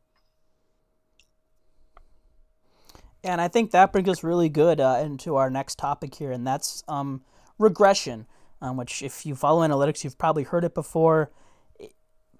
And 3.25 3.41
I 3.41 3.49
think 3.49 3.71
that 3.71 3.93
brings 3.93 4.09
us 4.09 4.25
really 4.25 4.49
good 4.49 4.81
uh, 4.81 5.01
into 5.05 5.37
our 5.37 5.51
next 5.51 5.79
topic 5.79 6.15
here, 6.15 6.33
and 6.33 6.47
that's 6.47 6.83
um, 6.89 7.23
regression, 7.59 8.27
um, 8.61 8.77
which, 8.77 9.03
if 9.03 9.25
you 9.27 9.35
follow 9.35 9.67
analytics, 9.67 10.03
you've 10.03 10.19
probably 10.19 10.43
heard 10.43 10.65
it 10.65 10.75
before 10.75 11.31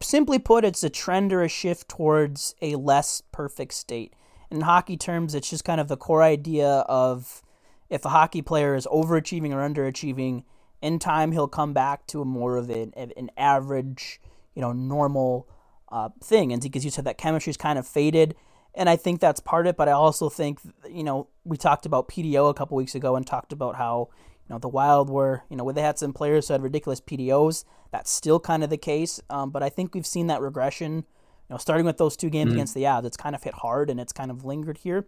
simply 0.03 0.39
put, 0.39 0.65
it's 0.65 0.83
a 0.83 0.91
trend 0.91 1.33
or 1.33 1.43
a 1.43 1.49
shift 1.49 1.89
towards 1.89 2.55
a 2.61 2.77
less 2.77 3.23
perfect 3.33 3.75
state. 3.75 4.15
In 4.51 4.63
hockey 4.63 4.97
terms, 4.97 5.35
it's 5.35 5.49
just 5.49 5.65
kind 5.65 5.81
of 5.81 5.89
the 5.89 5.97
core 5.97 6.23
idea 6.23 6.69
of 6.69 7.43
if 7.89 8.05
a 8.05 8.11
hockey 8.11 8.43
player 8.43 8.75
is 8.75 8.87
overachieving 8.87 9.53
or 9.53 9.67
underachieving, 9.67 10.45
in 10.81 10.99
time 10.99 11.33
he'll 11.33 11.49
come 11.49 11.73
back 11.73 12.07
to 12.09 12.21
a 12.21 12.25
more 12.25 12.57
of 12.57 12.69
an, 12.69 12.93
an 12.97 13.31
average, 13.37 14.21
you 14.55 14.61
know, 14.61 14.73
normal 14.73 15.49
uh, 15.91 16.09
thing. 16.23 16.53
And 16.53 16.61
because 16.61 16.85
you 16.85 16.91
said 16.91 17.05
that 17.05 17.19
chemistry's 17.19 17.57
kind 17.57 17.79
of 17.79 17.87
faded, 17.87 18.35
and 18.75 18.89
I 18.89 18.97
think 18.97 19.21
that's 19.21 19.41
part 19.41 19.67
of 19.67 19.71
it. 19.71 19.77
But 19.77 19.89
I 19.89 19.93
also 19.93 20.29
think, 20.29 20.61
you 20.91 21.05
know, 21.05 21.29
we 21.45 21.57
talked 21.57 21.87
about 21.87 22.09
PDO 22.09 22.51
a 22.51 22.55
couple 22.55 22.77
weeks 22.77 22.95
ago 22.95 23.17
and 23.17 23.27
talked 23.27 23.53
about 23.53 23.77
how 23.77 24.09
know, 24.53 24.59
the 24.59 24.69
Wild 24.69 25.11
were, 25.11 25.43
you 25.49 25.57
know, 25.57 25.65
where 25.65 25.75
they 25.75 25.83
had 25.83 25.99
some 25.99 26.13
players 26.13 26.49
who 26.49 26.55
had 26.55 26.63
ridiculous 26.63 27.01
PDOs. 27.01 27.65
That's 27.91 28.11
still 28.11 28.39
kind 28.39 28.63
of 28.63 28.71
the 28.71 28.77
case. 28.77 29.21
Um, 29.31 29.51
but 29.51 29.63
I 29.63 29.69
think 29.69 29.95
we've 29.95 30.07
seen 30.07 30.29
that 30.29 30.41
regression, 30.41 30.97
you 30.97 31.05
know, 31.51 31.57
starting 31.57 31.87
with 31.87 31.99
those 31.99 32.17
two 32.17 32.31
games 32.31 32.51
mm-hmm. 32.51 32.59
against 32.59 32.75
the 32.75 32.85
Avs. 32.85 33.05
It's 33.05 33.17
kind 33.17 33.35
of 33.35 33.43
hit 33.43 33.55
hard 33.55 33.91
and 33.91 33.99
it's 33.99 34.13
kind 34.13 34.31
of 34.31 34.45
lingered 34.45 34.79
here. 34.79 35.07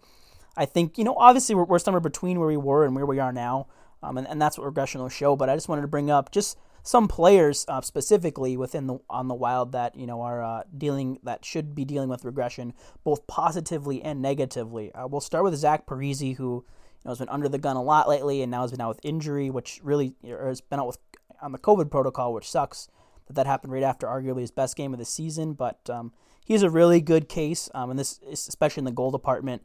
I 0.57 0.67
think, 0.67 0.99
you 0.99 1.05
know, 1.05 1.15
obviously 1.17 1.55
we're, 1.55 1.65
we're 1.65 1.79
somewhere 1.79 2.01
between 2.01 2.39
where 2.39 2.49
we 2.49 2.57
were 2.57 2.85
and 2.85 2.95
where 2.95 3.07
we 3.07 3.19
are 3.19 3.33
now. 3.33 3.67
Um, 4.03 4.19
and, 4.19 4.27
and 4.29 4.41
that's 4.41 4.59
what 4.59 4.65
regression 4.65 5.01
will 5.01 5.09
show. 5.09 5.37
But 5.37 5.49
I 5.49 5.57
just 5.57 5.69
wanted 5.69 5.83
to 5.83 5.89
bring 5.89 6.11
up 6.11 6.31
just 6.31 6.59
some 6.83 7.09
players 7.09 7.65
uh, 7.67 7.81
specifically 7.81 8.57
within 8.57 8.87
the 8.87 8.99
on 9.09 9.27
the 9.27 9.35
Wild 9.35 9.73
that 9.73 9.97
you 9.97 10.07
know 10.07 10.21
are 10.21 10.45
uh, 10.45 10.63
dealing 10.77 11.19
that 11.23 11.43
should 11.43 11.75
be 11.75 11.85
dealing 11.85 12.11
with 12.11 12.25
regression 12.25 12.75
both 13.03 13.27
positively 13.27 14.03
and 14.03 14.21
negatively. 14.21 14.93
Uh, 14.93 15.07
we'll 15.07 15.23
start 15.23 15.45
with 15.45 15.55
Zach 15.57 15.87
Parise, 15.87 16.37
who 16.37 16.65
know, 17.05 17.11
has 17.11 17.19
been 17.19 17.29
under 17.29 17.49
the 17.49 17.59
gun 17.59 17.77
a 17.77 17.83
lot 17.83 18.09
lately, 18.09 18.43
and 18.43 18.51
now 18.51 18.63
has 18.63 18.71
been 18.71 18.81
out 18.81 18.89
with 18.89 19.01
injury, 19.05 19.51
which 19.51 19.81
really 19.83 20.15
or 20.25 20.49
has 20.49 20.61
been 20.61 20.81
out 20.81 20.87
with 20.87 20.99
on 21.43 21.53
the 21.53 21.59
COVID 21.59 21.91
protocol, 21.91 22.33
which 22.33 22.51
sucks 22.51 22.89
that 23.27 23.35
that 23.35 23.47
happened 23.47 23.73
right 23.73 23.83
after 23.83 24.07
arguably 24.07 24.41
his 24.41 24.51
best 24.51 24.77
game 24.77 24.93
of 24.93 24.99
the 24.99 25.05
season. 25.05 25.55
But 25.55 25.89
um, 25.91 26.13
he's 26.45 26.63
a 26.63 26.71
really 26.71 27.01
good 27.01 27.29
case, 27.29 27.71
um, 27.75 27.91
and 27.91 27.99
this 27.99 28.21
especially 28.29 28.83
in 28.83 28.87
the 28.87 28.93
goal 28.93 29.11
department. 29.11 29.63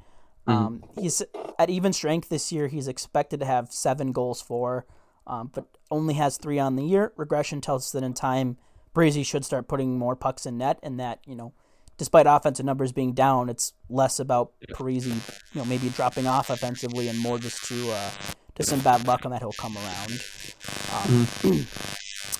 Um, 0.47 0.83
he's 0.99 1.21
at 1.59 1.69
even 1.69 1.93
strength 1.93 2.29
this 2.29 2.51
year. 2.51 2.67
He's 2.67 2.87
expected 2.87 3.39
to 3.39 3.45
have 3.45 3.71
seven 3.71 4.11
goals 4.11 4.41
for, 4.41 4.87
um, 5.27 5.51
but 5.53 5.67
only 5.91 6.15
has 6.15 6.37
three 6.37 6.57
on 6.57 6.75
the 6.75 6.83
year. 6.83 7.13
Regression 7.17 7.61
tells 7.61 7.85
us 7.85 7.91
that 7.91 8.03
in 8.03 8.15
time, 8.15 8.57
Parise 8.95 9.23
should 9.23 9.45
start 9.45 9.67
putting 9.67 9.99
more 9.99 10.15
pucks 10.15 10.47
in 10.47 10.57
net, 10.57 10.79
and 10.81 10.99
that 10.99 11.19
you 11.27 11.35
know, 11.35 11.53
despite 11.99 12.25
offensive 12.27 12.65
numbers 12.65 12.91
being 12.91 13.13
down, 13.13 13.49
it's 13.49 13.73
less 13.89 14.19
about 14.19 14.53
Parise, 14.71 15.05
you 15.05 15.21
know, 15.53 15.65
maybe 15.65 15.89
dropping 15.89 16.25
off 16.25 16.49
offensively 16.49 17.09
and 17.09 17.19
more 17.19 17.37
just 17.37 17.63
to 17.65 17.91
uh, 17.91 18.09
to 18.55 18.63
some 18.63 18.79
bad 18.79 19.05
luck 19.05 19.25
and 19.25 19.33
that 19.33 19.41
he'll 19.41 19.51
come 19.51 19.77
around. 19.77 20.11
Um, 20.95 21.27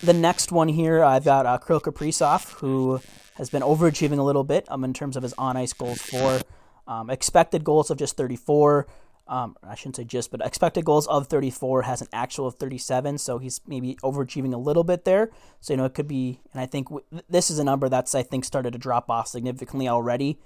the 0.02 0.14
next 0.14 0.52
one 0.52 0.70
here, 0.70 1.04
I've 1.04 1.26
got 1.26 1.46
uh, 1.46 1.60
Kirill 1.60 1.82
Kaprizov, 1.82 2.54
who 2.54 3.02
has 3.36 3.50
been 3.52 3.62
overachieving 3.62 4.18
a 4.18 4.24
little 4.24 4.44
bit 4.44 4.66
um, 4.70 4.84
in 4.84 4.94
terms 4.94 5.16
of 5.16 5.24
his 5.24 5.34
on 5.38 5.56
ice 5.56 5.74
goals 5.74 6.02
for. 6.02 6.42
Um, 6.88 7.12
expected 7.12 7.64
goals 7.64 7.92
of 7.92 8.00
just 8.00 8.18
34. 8.18 8.88
Um, 9.30 9.56
I 9.62 9.76
shouldn't 9.76 9.98
say 9.98 10.06
just, 10.06 10.32
but 10.32 10.44
expected 10.44 10.86
goals 10.86 11.06
of 11.06 11.28
34 11.28 11.84
has 11.84 12.02
an 12.02 12.08
actual 12.12 12.48
of 12.48 12.56
37, 12.56 13.20
so 13.20 13.38
he's 13.38 13.62
maybe 13.68 13.96
overachieving 14.02 14.56
a 14.56 14.58
little 14.58 14.84
bit 14.84 15.06
there. 15.06 15.30
So 15.62 15.74
you 15.74 15.78
know 15.78 15.86
it 15.86 15.94
could 15.94 16.08
be, 16.08 16.42
and 16.52 16.60
I 16.60 16.66
think 16.66 16.90
w- 16.90 17.06
this 17.30 17.52
is 17.52 17.60
a 17.60 17.64
number 17.64 17.88
that's 17.90 18.16
I 18.16 18.24
think 18.24 18.44
started 18.44 18.74
to 18.74 18.80
drop 18.80 19.08
off 19.12 19.28
significantly 19.28 19.88
already. 19.88 20.40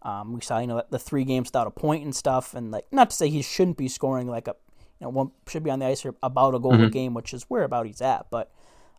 Um, 0.00 0.32
we 0.32 0.40
saw 0.40 0.58
you 0.58 0.66
know 0.66 0.82
the 0.88 0.98
three 0.98 1.24
games 1.24 1.48
without 1.48 1.66
a 1.66 1.70
point 1.70 2.02
and 2.02 2.16
stuff, 2.16 2.54
and 2.54 2.70
like 2.70 2.86
not 2.90 3.10
to 3.10 3.16
say 3.16 3.28
he 3.28 3.42
shouldn't 3.42 3.76
be 3.76 3.88
scoring 3.88 4.26
like 4.26 4.48
a 4.48 4.56
you 5.00 5.04
know 5.04 5.10
one 5.10 5.32
should 5.46 5.62
be 5.62 5.70
on 5.70 5.80
the 5.80 5.86
ice 5.86 6.00
for 6.00 6.14
about 6.22 6.54
a 6.54 6.58
goal 6.58 6.72
mm-hmm. 6.72 6.84
a 6.84 6.90
game, 6.90 7.12
which 7.12 7.34
is 7.34 7.44
where 7.44 7.64
about 7.64 7.86
he's 7.86 8.00
at, 8.00 8.26
but. 8.30 8.50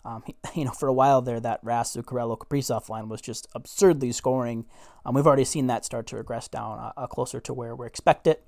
Um, 0.03 0.23
he, 0.25 0.35
you 0.59 0.65
know, 0.65 0.71
for 0.71 0.87
a 0.87 0.93
while 0.93 1.21
there, 1.21 1.39
that 1.39 1.63
Rask 1.63 1.95
Zuccarello 1.95 2.35
Kaprizov 2.35 2.89
line 2.89 3.07
was 3.07 3.21
just 3.21 3.47
absurdly 3.53 4.11
scoring. 4.11 4.65
Um, 5.05 5.13
we've 5.13 5.27
already 5.27 5.45
seen 5.45 5.67
that 5.67 5.85
start 5.85 6.07
to 6.07 6.15
regress 6.15 6.47
down 6.47 6.79
uh, 6.79 6.91
uh, 6.97 7.05
closer 7.05 7.39
to 7.41 7.53
where 7.53 7.75
we 7.75 7.85
expect 7.85 8.25
it. 8.25 8.43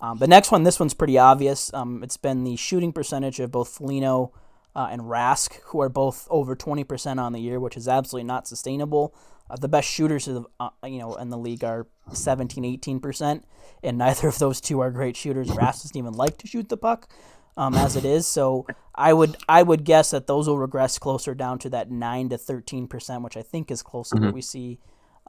Um, 0.00 0.18
the 0.18 0.26
next 0.26 0.50
one, 0.50 0.62
this 0.62 0.80
one's 0.80 0.94
pretty 0.94 1.18
obvious. 1.18 1.72
Um, 1.74 2.02
it's 2.02 2.16
been 2.16 2.44
the 2.44 2.56
shooting 2.56 2.92
percentage 2.92 3.38
of 3.40 3.50
both 3.50 3.68
Foligno 3.68 4.32
uh, 4.74 4.88
and 4.90 5.02
Rask, 5.02 5.60
who 5.66 5.80
are 5.80 5.88
both 5.88 6.26
over 6.30 6.56
20% 6.56 7.18
on 7.18 7.32
the 7.32 7.40
year, 7.40 7.60
which 7.60 7.76
is 7.76 7.88
absolutely 7.88 8.26
not 8.26 8.46
sustainable. 8.46 9.14
Uh, 9.50 9.56
the 9.56 9.68
best 9.68 9.88
shooters 9.88 10.28
of, 10.28 10.46
uh, 10.60 10.70
you 10.84 10.98
know 10.98 11.14
in 11.16 11.28
the 11.28 11.38
league 11.38 11.64
are 11.64 11.86
17, 12.12 12.78
18%, 12.78 13.42
and 13.82 13.98
neither 13.98 14.28
of 14.28 14.38
those 14.38 14.60
two 14.60 14.80
are 14.80 14.90
great 14.90 15.16
shooters. 15.16 15.48
Rask 15.48 15.82
doesn't 15.82 15.96
even 15.96 16.14
like 16.14 16.38
to 16.38 16.46
shoot 16.46 16.68
the 16.68 16.76
puck 16.76 17.08
um, 17.56 17.74
as 17.74 17.96
it 17.96 18.04
is. 18.04 18.26
So 18.26 18.66
I 18.94 19.12
would 19.12 19.36
I 19.48 19.62
would 19.62 19.84
guess 19.84 20.12
that 20.12 20.26
those 20.26 20.48
will 20.48 20.58
regress 20.58 20.98
closer 20.98 21.34
down 21.34 21.58
to 21.60 21.70
that 21.70 21.90
nine 21.90 22.28
to 22.28 22.38
thirteen 22.38 22.86
percent, 22.86 23.22
which 23.22 23.36
I 23.36 23.42
think 23.42 23.70
is 23.70 23.82
closer 23.82 24.14
to 24.14 24.16
mm-hmm. 24.16 24.26
what 24.26 24.34
we 24.34 24.42
see 24.42 24.78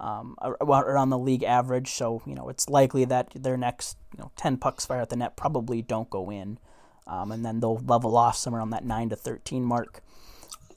um, 0.01 0.35
around 0.41 1.11
the 1.11 1.17
league 1.17 1.43
average. 1.43 1.91
So 1.91 2.21
you 2.25 2.35
know 2.35 2.49
it's 2.49 2.67
likely 2.67 3.05
that 3.05 3.31
their 3.33 3.55
next 3.55 3.97
you 4.13 4.19
know 4.19 4.31
ten 4.35 4.57
pucks 4.57 4.85
fired 4.85 5.03
at 5.03 5.09
the 5.09 5.15
net 5.15 5.37
probably 5.37 5.81
don't 5.81 6.09
go 6.09 6.29
in, 6.29 6.57
um, 7.07 7.31
and 7.31 7.45
then 7.45 7.59
they'll 7.59 7.77
level 7.77 8.17
off 8.17 8.35
somewhere 8.35 8.61
on 8.61 8.71
that 8.71 8.83
nine 8.83 9.09
to 9.09 9.15
thirteen 9.15 9.63
mark. 9.63 10.01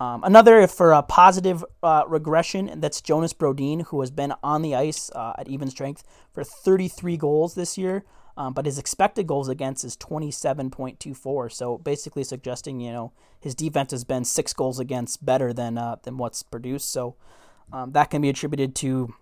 Um, 0.00 0.24
another 0.24 0.66
for 0.66 0.92
a 0.92 1.02
positive 1.02 1.64
uh, 1.82 2.02
regression, 2.06 2.80
that's 2.80 3.00
Jonas 3.00 3.32
Brodin, 3.32 3.86
who 3.86 4.00
has 4.00 4.10
been 4.10 4.34
on 4.42 4.62
the 4.62 4.74
ice 4.74 5.10
uh, 5.14 5.34
at 5.38 5.48
even 5.48 5.70
strength 5.70 6.02
for 6.32 6.42
33 6.42 7.16
goals 7.16 7.54
this 7.54 7.78
year. 7.78 8.04
Um, 8.36 8.52
but 8.52 8.66
his 8.66 8.78
expected 8.78 9.28
goals 9.28 9.48
against 9.48 9.84
is 9.84 9.96
27.24. 9.96 11.52
So 11.52 11.78
basically 11.78 12.24
suggesting, 12.24 12.80
you 12.80 12.90
know, 12.90 13.12
his 13.40 13.54
defense 13.54 13.92
has 13.92 14.02
been 14.02 14.24
six 14.24 14.52
goals 14.52 14.80
against 14.80 15.24
better 15.24 15.52
than 15.52 15.78
uh, 15.78 15.96
than 16.02 16.16
what's 16.16 16.42
produced. 16.42 16.90
So 16.90 17.14
um, 17.72 17.92
that 17.92 18.10
can 18.10 18.22
be 18.22 18.28
attributed 18.28 18.74
to, 18.76 19.14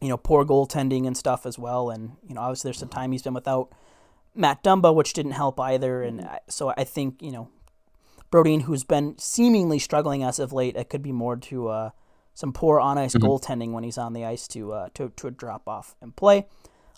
you 0.00 0.08
know, 0.08 0.16
poor 0.16 0.44
goaltending 0.44 1.06
and 1.06 1.16
stuff 1.16 1.46
as 1.46 1.58
well. 1.58 1.90
And 1.90 2.16
you 2.26 2.34
know, 2.34 2.40
obviously 2.42 2.68
there's 2.68 2.78
some 2.78 2.88
time 2.88 3.12
he's 3.12 3.22
been 3.22 3.34
without 3.34 3.72
Matt 4.34 4.62
Dumba, 4.62 4.94
which 4.94 5.12
didn't 5.12 5.32
help 5.32 5.58
either. 5.60 6.02
And 6.02 6.28
so 6.48 6.72
I 6.76 6.84
think 6.84 7.22
you 7.22 7.32
know, 7.32 7.48
Brodin, 8.30 8.62
who's 8.62 8.84
been 8.84 9.18
seemingly 9.18 9.78
struggling 9.78 10.22
as 10.22 10.38
of 10.38 10.52
late, 10.52 10.76
it 10.76 10.88
could 10.88 11.02
be 11.02 11.12
more 11.12 11.36
to 11.36 11.68
uh, 11.68 11.90
some 12.34 12.52
poor 12.52 12.80
on 12.80 12.98
ice 12.98 13.14
mm-hmm. 13.14 13.26
goaltending 13.26 13.72
when 13.72 13.84
he's 13.84 13.98
on 13.98 14.12
the 14.12 14.24
ice 14.24 14.46
to 14.48 14.72
uh, 14.72 14.88
to 14.94 15.12
to 15.16 15.30
drop 15.30 15.68
off 15.68 15.94
and 16.00 16.14
play. 16.16 16.46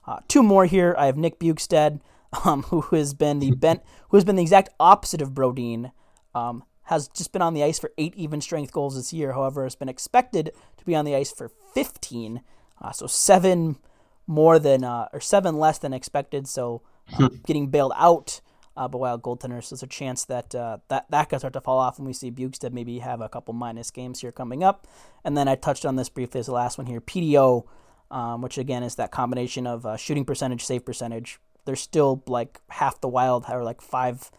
Uh, 0.06 0.18
two 0.28 0.42
more 0.42 0.66
here. 0.66 0.94
I 0.98 1.06
have 1.06 1.16
Nick 1.16 1.38
Bjugstad, 1.38 2.00
um, 2.44 2.62
who 2.64 2.80
has 2.96 3.14
been 3.14 3.38
the 3.38 3.50
bent, 3.56 3.82
who 4.08 4.16
has 4.16 4.24
been 4.24 4.37
the 4.37 4.42
exact 4.42 4.70
opposite 4.78 5.22
of 5.22 5.30
Brodin. 5.30 5.92
Um, 6.35 6.64
has 6.84 7.08
just 7.08 7.32
been 7.32 7.42
on 7.42 7.54
the 7.54 7.62
ice 7.62 7.78
for 7.78 7.92
eight 7.98 8.14
even 8.16 8.40
strength 8.40 8.72
goals 8.72 8.96
this 8.96 9.12
year. 9.12 9.32
However, 9.32 9.64
has 9.64 9.74
been 9.74 9.88
expected 9.88 10.52
to 10.76 10.84
be 10.84 10.94
on 10.94 11.04
the 11.04 11.14
ice 11.14 11.32
for 11.32 11.50
15, 11.74 12.42
uh, 12.80 12.92
so 12.92 13.06
seven 13.06 13.76
more 14.26 14.58
than 14.58 14.84
uh, 14.84 15.08
or 15.12 15.20
seven 15.20 15.58
less 15.58 15.78
than 15.78 15.92
expected. 15.92 16.46
So 16.46 16.82
uh, 17.18 17.28
getting 17.46 17.68
bailed 17.68 17.92
out 17.96 18.40
uh, 18.76 18.88
by 18.88 18.98
wild 18.98 19.22
goaltenders. 19.22 19.64
So 19.64 19.74
there's 19.74 19.82
a 19.82 19.86
chance 19.86 20.24
that 20.26 20.54
uh, 20.54 20.78
that 20.88 21.10
that 21.10 21.28
could 21.28 21.38
start 21.38 21.52
to 21.54 21.60
fall 21.60 21.78
off, 21.78 21.98
and 21.98 22.06
we 22.06 22.12
see 22.12 22.30
Bjugstad 22.30 22.72
maybe 22.72 22.98
have 22.98 23.20
a 23.20 23.28
couple 23.28 23.54
minus 23.54 23.90
games 23.90 24.20
here 24.20 24.32
coming 24.32 24.64
up. 24.64 24.86
And 25.24 25.36
then 25.36 25.48
I 25.48 25.54
touched 25.54 25.84
on 25.84 25.96
this 25.96 26.08
briefly 26.08 26.40
as 26.40 26.46
the 26.46 26.52
last 26.52 26.78
one 26.78 26.86
here. 26.86 27.00
PDO 27.00 27.64
um, 28.12 28.42
which 28.42 28.58
again 28.58 28.82
is 28.82 28.94
that 28.96 29.10
combination 29.10 29.66
of 29.66 29.84
uh, 29.86 29.96
shooting 29.96 30.24
percentage, 30.24 30.64
save 30.64 30.84
percentage. 30.84 31.40
They're 31.64 31.74
still 31.74 32.22
like 32.26 32.60
half 32.68 33.00
the 33.00 33.08
Wild, 33.08 33.46
or 33.48 33.64
like 33.64 33.80
five 33.80 34.30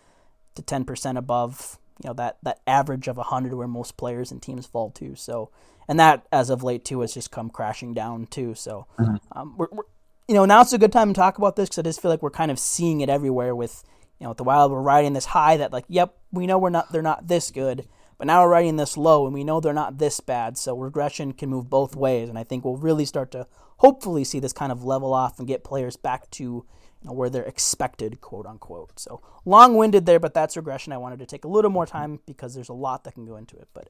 to 0.55 0.61
ten 0.61 0.85
percent 0.85 1.17
above 1.17 1.79
you 2.01 2.09
know 2.09 2.13
that 2.13 2.37
that 2.43 2.59
average 2.65 3.07
of 3.07 3.17
hundred 3.17 3.53
where 3.53 3.67
most 3.67 3.97
players 3.97 4.31
and 4.31 4.41
teams 4.41 4.65
fall 4.65 4.91
to. 4.91 5.15
So, 5.15 5.49
and 5.87 5.99
that 5.99 6.25
as 6.31 6.49
of 6.49 6.63
late 6.63 6.85
too 6.85 7.01
has 7.01 7.13
just 7.13 7.31
come 7.31 7.49
crashing 7.49 7.93
down 7.93 8.27
too. 8.27 8.55
So, 8.55 8.87
mm-hmm. 8.99 9.15
um, 9.31 9.55
we're, 9.57 9.67
we're, 9.71 9.83
you 10.27 10.35
know 10.35 10.45
now 10.45 10.61
it's 10.61 10.73
a 10.73 10.77
good 10.77 10.91
time 10.91 11.13
to 11.13 11.19
talk 11.19 11.37
about 11.37 11.55
this 11.55 11.69
because 11.69 11.79
I 11.79 11.83
just 11.83 12.01
feel 12.01 12.11
like 12.11 12.21
we're 12.21 12.29
kind 12.29 12.51
of 12.51 12.59
seeing 12.59 13.01
it 13.01 13.09
everywhere 13.09 13.55
with 13.55 13.83
you 14.19 14.25
know 14.25 14.29
with 14.29 14.37
the 14.37 14.43
Wild. 14.43 14.71
We're 14.71 14.81
riding 14.81 15.13
this 15.13 15.25
high 15.25 15.57
that 15.57 15.73
like, 15.73 15.85
yep, 15.87 16.15
we 16.31 16.47
know 16.47 16.57
we're 16.57 16.69
not 16.69 16.91
they're 16.91 17.01
not 17.01 17.27
this 17.27 17.51
good, 17.51 17.87
but 18.17 18.27
now 18.27 18.43
we're 18.43 18.51
riding 18.51 18.77
this 18.77 18.97
low 18.97 19.25
and 19.25 19.33
we 19.33 19.43
know 19.43 19.59
they're 19.59 19.73
not 19.73 19.97
this 19.97 20.19
bad. 20.19 20.57
So 20.57 20.77
regression 20.77 21.33
can 21.33 21.49
move 21.49 21.69
both 21.69 21.95
ways, 21.95 22.29
and 22.29 22.37
I 22.37 22.43
think 22.43 22.65
we'll 22.65 22.77
really 22.77 23.05
start 23.05 23.31
to 23.31 23.47
hopefully 23.77 24.23
see 24.23 24.39
this 24.39 24.53
kind 24.53 24.71
of 24.71 24.83
level 24.83 25.13
off 25.13 25.39
and 25.39 25.47
get 25.47 25.63
players 25.63 25.97
back 25.97 26.29
to 26.31 26.65
where 27.03 27.29
they're 27.29 27.43
expected, 27.43 28.21
quote 28.21 28.45
unquote. 28.45 28.99
So 28.99 29.21
long 29.45 29.75
winded 29.75 30.05
there, 30.05 30.19
but 30.19 30.33
that's 30.33 30.55
regression. 30.55 30.93
I 30.93 30.97
wanted 30.97 31.19
to 31.19 31.25
take 31.25 31.43
a 31.43 31.47
little 31.47 31.71
more 31.71 31.85
time 31.85 32.19
because 32.25 32.55
there's 32.55 32.69
a 32.69 32.73
lot 32.73 33.03
that 33.03 33.13
can 33.13 33.25
go 33.25 33.35
into 33.35 33.57
it. 33.57 33.67
But 33.73 33.89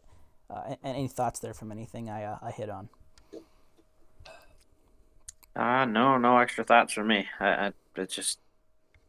uh, 0.49 0.75
any 0.83 1.07
thoughts 1.07 1.39
there 1.39 1.53
from 1.53 1.71
anything 1.71 2.09
I, 2.09 2.23
uh, 2.23 2.37
I 2.41 2.51
hit 2.51 2.69
on? 2.69 2.89
Uh, 5.55 5.85
no, 5.85 6.17
no 6.17 6.37
extra 6.39 6.63
thoughts 6.63 6.93
for 6.93 7.03
me. 7.03 7.27
I, 7.39 7.47
I 7.47 7.73
it's 7.95 8.15
just, 8.15 8.39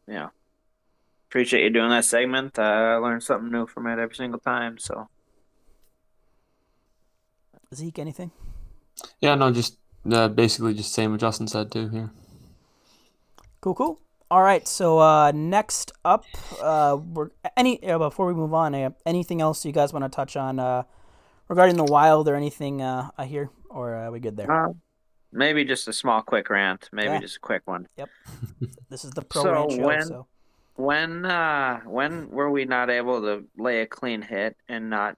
you 0.07 0.15
know, 0.15 0.31
appreciate 1.31 1.65
you 1.65 1.71
doing 1.71 1.89
that 1.89 2.05
segment. 2.05 2.59
Uh, 2.59 2.63
I 2.63 2.95
learned 2.97 3.23
something 3.23 3.51
new 3.51 3.67
from 3.67 3.87
it 3.87 3.99
every 3.99 4.15
single 4.15 4.41
time. 4.41 4.79
So, 4.79 5.09
Zeke, 7.75 7.99
anything? 7.99 8.31
Yeah, 9.21 9.35
no, 9.35 9.51
just 9.51 9.79
uh, 10.11 10.29
basically 10.29 10.75
just 10.75 10.93
same 10.93 11.13
what 11.13 11.21
Justin 11.21 11.49
said 11.49 11.73
too 11.73 11.89
here. 11.89 12.11
Cool, 13.65 13.75
cool. 13.75 14.01
All 14.31 14.43
right, 14.43 14.69
so 14.69 14.99
uh, 14.99 15.33
next 15.35 15.91
up, 16.05 16.27
uh, 16.61 16.99
we're 17.03 17.31
any 17.57 17.83
uh, 17.83 17.97
before 17.97 18.27
we 18.27 18.35
move 18.35 18.53
on, 18.53 18.75
uh, 18.75 18.91
anything 19.07 19.41
else 19.41 19.65
you 19.65 19.73
guys 19.73 19.91
want 19.91 20.05
to 20.05 20.15
touch 20.15 20.37
on 20.37 20.59
uh, 20.59 20.83
regarding 21.49 21.79
the 21.79 21.85
wild 21.85 22.29
or 22.29 22.35
anything 22.35 22.83
uh, 22.83 23.09
hear. 23.25 23.49
or 23.71 23.95
are 23.95 24.11
we 24.11 24.21
good 24.21 24.37
there? 24.37 24.53
Uh, 24.53 24.75
maybe 25.33 25.65
just 25.65 25.89
a 25.89 25.95
small, 25.95 26.21
quick 26.21 26.51
rant. 26.51 26.91
Maybe 26.93 27.09
yeah. 27.09 27.21
just 27.21 27.39
a 27.39 27.41
quick 27.41 27.63
one. 27.65 27.89
Yep. 27.97 28.11
this 28.91 29.03
is 29.03 29.13
the 29.13 29.23
pro 29.23 29.43
so 29.43 29.69
show. 29.71 29.87
When, 29.87 30.03
so 30.03 30.27
when 30.75 31.25
uh, 31.25 31.81
when 31.87 32.29
were 32.29 32.51
we 32.51 32.67
not 32.67 32.91
able 32.91 33.23
to 33.23 33.45
lay 33.57 33.81
a 33.81 33.87
clean 33.87 34.21
hit 34.21 34.59
and 34.69 34.91
not 34.91 35.17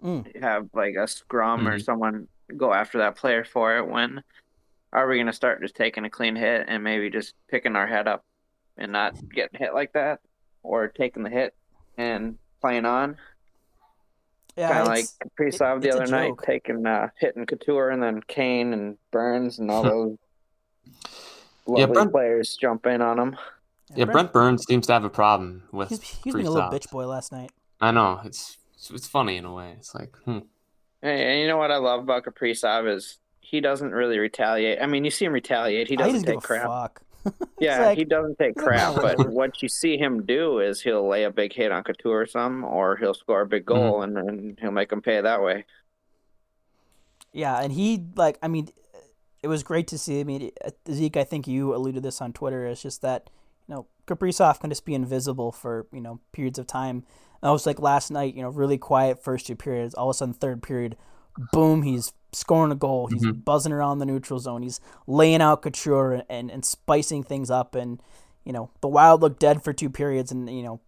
mm. 0.00 0.40
have 0.40 0.68
like 0.74 0.94
a 0.94 1.08
scrum 1.08 1.62
mm-hmm. 1.62 1.70
or 1.70 1.80
someone 1.80 2.28
go 2.56 2.72
after 2.72 2.98
that 2.98 3.16
player 3.16 3.42
for 3.42 3.78
it. 3.78 3.88
When 3.88 4.22
are 4.92 5.08
we 5.08 5.16
going 5.16 5.26
to 5.26 5.32
start 5.32 5.62
just 5.62 5.76
taking 5.76 6.04
a 6.04 6.10
clean 6.10 6.36
hit 6.36 6.66
and 6.68 6.82
maybe 6.82 7.10
just 7.10 7.34
picking 7.48 7.76
our 7.76 7.86
head 7.86 8.08
up 8.08 8.24
and 8.76 8.92
not 8.92 9.14
getting 9.30 9.58
hit 9.58 9.74
like 9.74 9.92
that, 9.92 10.20
or 10.62 10.88
taking 10.88 11.22
the 11.22 11.30
hit 11.30 11.54
and 11.96 12.38
playing 12.60 12.86
on? 12.86 13.16
Yeah, 14.56 14.68
kind 14.68 14.80
of 14.82 14.88
like 14.88 15.04
Kaprizov 15.04 15.78
it, 15.78 15.82
the 15.82 15.90
other 15.92 16.06
night, 16.06 16.34
taking 16.44 16.84
uh, 16.84 17.08
hitting 17.18 17.46
Couture 17.46 17.90
and 17.90 18.02
then 18.02 18.20
Kane 18.26 18.72
and 18.72 18.96
Burns 19.10 19.58
and 19.58 19.70
all 19.70 19.82
those 19.84 20.18
lovely 21.66 21.80
yeah, 21.80 21.86
Brent, 21.86 22.12
players 22.12 22.56
jump 22.60 22.86
in 22.86 23.00
on 23.00 23.18
him. 23.18 23.36
Yeah, 23.90 23.98
yeah 23.98 24.04
Brent, 24.06 24.14
Brent, 24.14 24.32
Burns 24.32 24.64
seems 24.66 24.86
to 24.88 24.92
have 24.92 25.04
a 25.04 25.10
problem 25.10 25.62
with. 25.72 25.90
He's, 25.90 26.02
he's 26.24 26.34
being 26.34 26.46
a 26.46 26.50
little 26.50 26.70
bitch 26.70 26.90
boy 26.90 27.06
last 27.06 27.32
night. 27.32 27.50
I 27.80 27.92
know 27.92 28.20
it's 28.24 28.58
it's 28.90 29.06
funny 29.06 29.36
in 29.36 29.44
a 29.44 29.54
way. 29.54 29.74
It's 29.78 29.94
like, 29.94 30.16
hmm. 30.24 30.40
And 31.02 31.40
you 31.40 31.46
know 31.46 31.56
what 31.56 31.70
I 31.70 31.76
love 31.76 32.00
about 32.00 32.24
Kaprizov 32.24 32.92
is 32.94 33.18
he 33.40 33.60
doesn't 33.60 33.90
really 33.90 34.18
retaliate. 34.18 34.78
I 34.80 34.86
mean, 34.86 35.04
you 35.04 35.10
see 35.10 35.24
him 35.24 35.32
retaliate. 35.32 35.88
He 35.88 35.96
doesn't 35.96 36.24
take 36.24 36.40
crap. 36.40 37.00
yeah, 37.58 37.86
like, 37.86 37.98
he 37.98 38.04
doesn't 38.04 38.38
take 38.38 38.56
crap. 38.56 38.96
but 38.96 39.28
what 39.28 39.62
you 39.62 39.68
see 39.68 39.98
him 39.98 40.24
do 40.24 40.60
is 40.60 40.80
he'll 40.80 41.06
lay 41.06 41.24
a 41.24 41.30
big 41.30 41.52
hit 41.52 41.72
on 41.72 41.82
Couture 41.82 42.22
or 42.22 42.26
something, 42.26 42.64
or 42.64 42.96
he'll 42.96 43.14
score 43.14 43.42
a 43.42 43.46
big 43.46 43.66
mm-hmm. 43.66 43.78
goal 43.78 44.00
mm-hmm. 44.00 44.16
and, 44.16 44.28
and 44.28 44.58
he'll 44.60 44.70
make 44.70 44.92
him 44.92 45.02
pay 45.02 45.20
that 45.20 45.42
way. 45.42 45.64
Yeah, 47.32 47.60
and 47.60 47.72
he 47.72 48.04
like 48.16 48.38
I 48.42 48.48
mean, 48.48 48.68
it 49.42 49.48
was 49.48 49.62
great 49.62 49.88
to 49.88 49.98
see. 49.98 50.20
I 50.20 50.24
mean, 50.24 50.50
Zeke, 50.90 51.16
I 51.16 51.24
think 51.24 51.46
you 51.46 51.74
alluded 51.74 52.02
this 52.02 52.20
on 52.20 52.32
Twitter. 52.32 52.66
It's 52.66 52.82
just 52.82 53.02
that 53.02 53.30
you 53.68 53.74
know 53.74 53.86
Kaprizov 54.06 54.60
can 54.60 54.70
just 54.70 54.84
be 54.84 54.94
invisible 54.94 55.52
for 55.52 55.86
you 55.92 56.00
know 56.00 56.20
periods 56.32 56.58
of 56.58 56.66
time. 56.66 57.04
And 57.42 57.48
I 57.48 57.52
was 57.52 57.66
like 57.66 57.80
last 57.80 58.10
night, 58.10 58.34
you 58.34 58.42
know, 58.42 58.50
really 58.50 58.78
quiet 58.78 59.22
first 59.22 59.46
two 59.46 59.56
periods. 59.56 59.94
All 59.94 60.10
of 60.10 60.14
a 60.14 60.18
sudden, 60.18 60.34
third 60.34 60.62
period, 60.62 60.96
boom, 61.52 61.82
he's 61.82 62.12
scoring 62.32 62.72
a 62.72 62.76
goal. 62.76 63.08
He's 63.08 63.22
mm-hmm. 63.22 63.40
buzzing 63.40 63.72
around 63.72 63.98
the 63.98 64.06
neutral 64.06 64.38
zone. 64.38 64.62
He's 64.62 64.80
laying 65.06 65.42
out 65.42 65.62
Couture 65.62 66.22
and, 66.28 66.50
and, 66.50 66.64
spicing 66.64 67.22
things 67.22 67.50
up. 67.50 67.74
And 67.74 68.00
you 68.44 68.52
know, 68.52 68.70
the 68.80 68.88
Wild 68.88 69.20
looked 69.20 69.40
dead 69.40 69.62
for 69.62 69.72
two 69.72 69.90
periods, 69.90 70.32
and 70.32 70.48
you 70.48 70.62
know, 70.62 70.80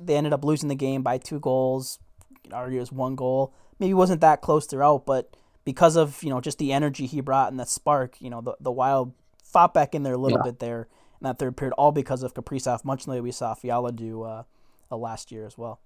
they 0.00 0.16
ended 0.16 0.32
up 0.32 0.44
losing 0.44 0.68
the 0.68 0.74
game 0.74 1.02
by 1.02 1.18
two 1.18 1.40
goals. 1.40 1.98
You 2.44 2.56
it 2.56 2.78
was 2.78 2.92
one 2.92 3.16
goal. 3.16 3.52
Maybe 3.78 3.94
wasn't 3.94 4.20
that 4.20 4.40
close 4.40 4.66
throughout, 4.66 5.04
but 5.04 5.36
because 5.64 5.96
of 5.96 6.22
you 6.22 6.30
know 6.30 6.40
just 6.40 6.58
the 6.58 6.72
energy 6.72 7.06
he 7.06 7.20
brought 7.20 7.50
and 7.50 7.58
the 7.58 7.66
spark, 7.66 8.20
you 8.20 8.30
know 8.30 8.40
the 8.40 8.56
the 8.60 8.72
Wild 8.72 9.12
fought 9.42 9.74
back 9.74 9.94
in 9.94 10.02
there 10.02 10.14
a 10.14 10.18
little 10.18 10.38
yeah. 10.38 10.50
bit 10.50 10.60
there 10.60 10.88
in 11.20 11.24
that 11.24 11.38
third 11.38 11.56
period, 11.56 11.74
all 11.76 11.92
because 11.92 12.22
of 12.22 12.34
Kaprizov, 12.34 12.84
much 12.84 13.06
like 13.06 13.22
we 13.22 13.32
saw 13.32 13.54
Fiala 13.54 13.92
do 13.92 14.22
uh, 14.22 14.42
uh, 14.90 14.96
last 14.96 15.32
year 15.32 15.46
as 15.46 15.56
well. 15.56 15.80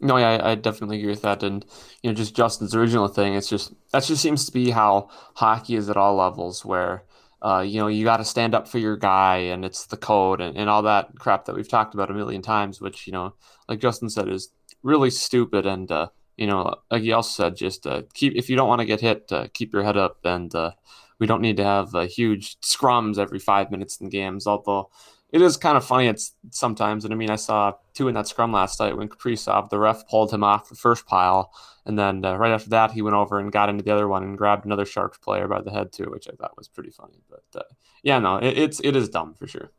No, 0.00 0.16
yeah, 0.16 0.30
I, 0.30 0.50
I, 0.50 0.54
definitely 0.56 0.98
agree 0.98 1.10
with 1.10 1.22
that, 1.22 1.42
and 1.42 1.64
you 2.02 2.10
know, 2.10 2.14
just 2.14 2.34
Justin's 2.34 2.74
original 2.74 3.08
thing. 3.08 3.34
It's 3.34 3.48
just 3.48 3.72
that 3.92 4.02
just 4.02 4.22
seems 4.22 4.44
to 4.46 4.52
be 4.52 4.70
how 4.70 5.08
hockey 5.34 5.76
is 5.76 5.88
at 5.88 5.96
all 5.96 6.16
levels, 6.16 6.64
where 6.64 7.04
uh, 7.42 7.60
you 7.60 7.78
know 7.78 7.86
you 7.86 8.04
got 8.04 8.16
to 8.16 8.24
stand 8.24 8.54
up 8.54 8.66
for 8.66 8.78
your 8.78 8.96
guy, 8.96 9.36
and 9.36 9.64
it's 9.64 9.86
the 9.86 9.96
code 9.96 10.40
and, 10.40 10.56
and 10.56 10.68
all 10.68 10.82
that 10.82 11.18
crap 11.18 11.44
that 11.44 11.54
we've 11.54 11.68
talked 11.68 11.94
about 11.94 12.10
a 12.10 12.14
million 12.14 12.42
times, 12.42 12.80
which 12.80 13.06
you 13.06 13.12
know, 13.12 13.34
like 13.68 13.78
Justin 13.80 14.10
said, 14.10 14.28
is 14.28 14.50
really 14.82 15.10
stupid 15.10 15.64
and 15.64 15.90
uh, 15.92 16.08
you 16.36 16.46
know, 16.46 16.74
like 16.90 17.02
he 17.02 17.12
also 17.12 17.44
said, 17.44 17.56
just 17.56 17.86
uh, 17.86 18.02
keep 18.14 18.34
if 18.34 18.50
you 18.50 18.56
don't 18.56 18.68
want 18.68 18.80
to 18.80 18.86
get 18.86 19.00
hit, 19.00 19.30
uh, 19.30 19.46
keep 19.52 19.72
your 19.72 19.84
head 19.84 19.96
up, 19.96 20.18
and 20.24 20.54
uh, 20.54 20.72
we 21.18 21.26
don't 21.26 21.42
need 21.42 21.56
to 21.58 21.64
have 21.64 21.94
uh, 21.94 22.06
huge 22.06 22.58
scrums 22.60 23.18
every 23.18 23.38
five 23.38 23.70
minutes 23.70 24.00
in 24.00 24.08
games. 24.08 24.46
Although 24.46 24.90
it 25.34 25.42
is 25.42 25.56
kind 25.56 25.76
of 25.76 25.84
funny, 25.84 26.06
it's 26.06 26.32
sometimes, 26.50 27.04
and 27.04 27.12
I 27.12 27.16
mean, 27.16 27.30
I 27.30 27.36
saw 27.36 27.72
two 27.92 28.08
in 28.08 28.14
that 28.14 28.28
scrum 28.28 28.52
last 28.52 28.80
night 28.80 28.96
when 28.96 29.08
Kaprizov, 29.08 29.68
the 29.68 29.78
ref 29.78 30.06
pulled 30.08 30.32
him 30.32 30.42
off 30.42 30.68
the 30.68 30.74
first 30.74 31.06
pile, 31.06 31.52
and 31.84 31.98
then 31.98 32.24
uh, 32.24 32.36
right 32.36 32.52
after 32.52 32.70
that, 32.70 32.92
he 32.92 33.02
went 33.02 33.16
over 33.16 33.38
and 33.38 33.52
got 33.52 33.68
into 33.68 33.84
the 33.84 33.92
other 33.92 34.08
one 34.08 34.22
and 34.22 34.38
grabbed 34.38 34.64
another 34.64 34.86
Sharks 34.86 35.18
player 35.18 35.46
by 35.46 35.60
the 35.60 35.70
head 35.70 35.92
too, 35.92 36.04
which 36.04 36.28
I 36.28 36.36
thought 36.36 36.56
was 36.56 36.68
pretty 36.68 36.90
funny. 36.90 37.20
But 37.28 37.60
uh, 37.60 37.64
yeah, 38.02 38.18
no, 38.18 38.36
it, 38.38 38.56
it's 38.56 38.80
it 38.80 38.96
is 38.96 39.08
dumb 39.08 39.34
for 39.34 39.46
sure 39.46 39.70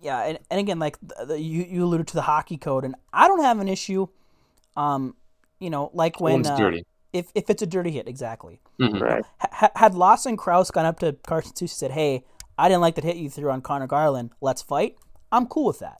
yeah, 0.00 0.24
and, 0.24 0.38
and 0.50 0.58
again, 0.58 0.80
like 0.80 0.98
the, 1.00 1.26
the, 1.26 1.40
you 1.40 1.62
you 1.62 1.84
alluded 1.84 2.08
to 2.08 2.14
the 2.14 2.22
hockey 2.22 2.56
code, 2.56 2.84
and 2.84 2.96
I 3.12 3.28
don't 3.28 3.40
have 3.44 3.60
an 3.60 3.68
issue 3.68 4.08
um, 4.76 5.14
you 5.58 5.70
know, 5.70 5.90
like 5.94 6.20
when 6.20 6.46
uh, 6.46 6.72
if 7.12 7.30
if 7.34 7.50
it's 7.50 7.62
a 7.62 7.66
dirty 7.66 7.92
hit, 7.92 8.08
exactly. 8.08 8.60
Mm-hmm. 8.80 8.98
Right. 8.98 9.24
H- 9.62 9.70
had 9.76 9.94
Lawson 9.94 10.36
Crouse 10.36 10.70
gone 10.70 10.86
up 10.86 10.98
to 11.00 11.12
Carson 11.26 11.52
Soucy 11.52 11.60
and 11.60 11.70
said, 11.70 11.90
"Hey, 11.92 12.24
I 12.62 12.68
didn't 12.68 12.80
like 12.80 12.94
that 12.94 13.04
hit 13.04 13.16
you 13.16 13.28
threw 13.28 13.50
on 13.50 13.60
Conor 13.60 13.86
Garland. 13.86 14.30
Let's 14.40 14.62
fight." 14.62 14.96
I'm 15.30 15.46
cool 15.46 15.66
with 15.66 15.78
that. 15.80 15.98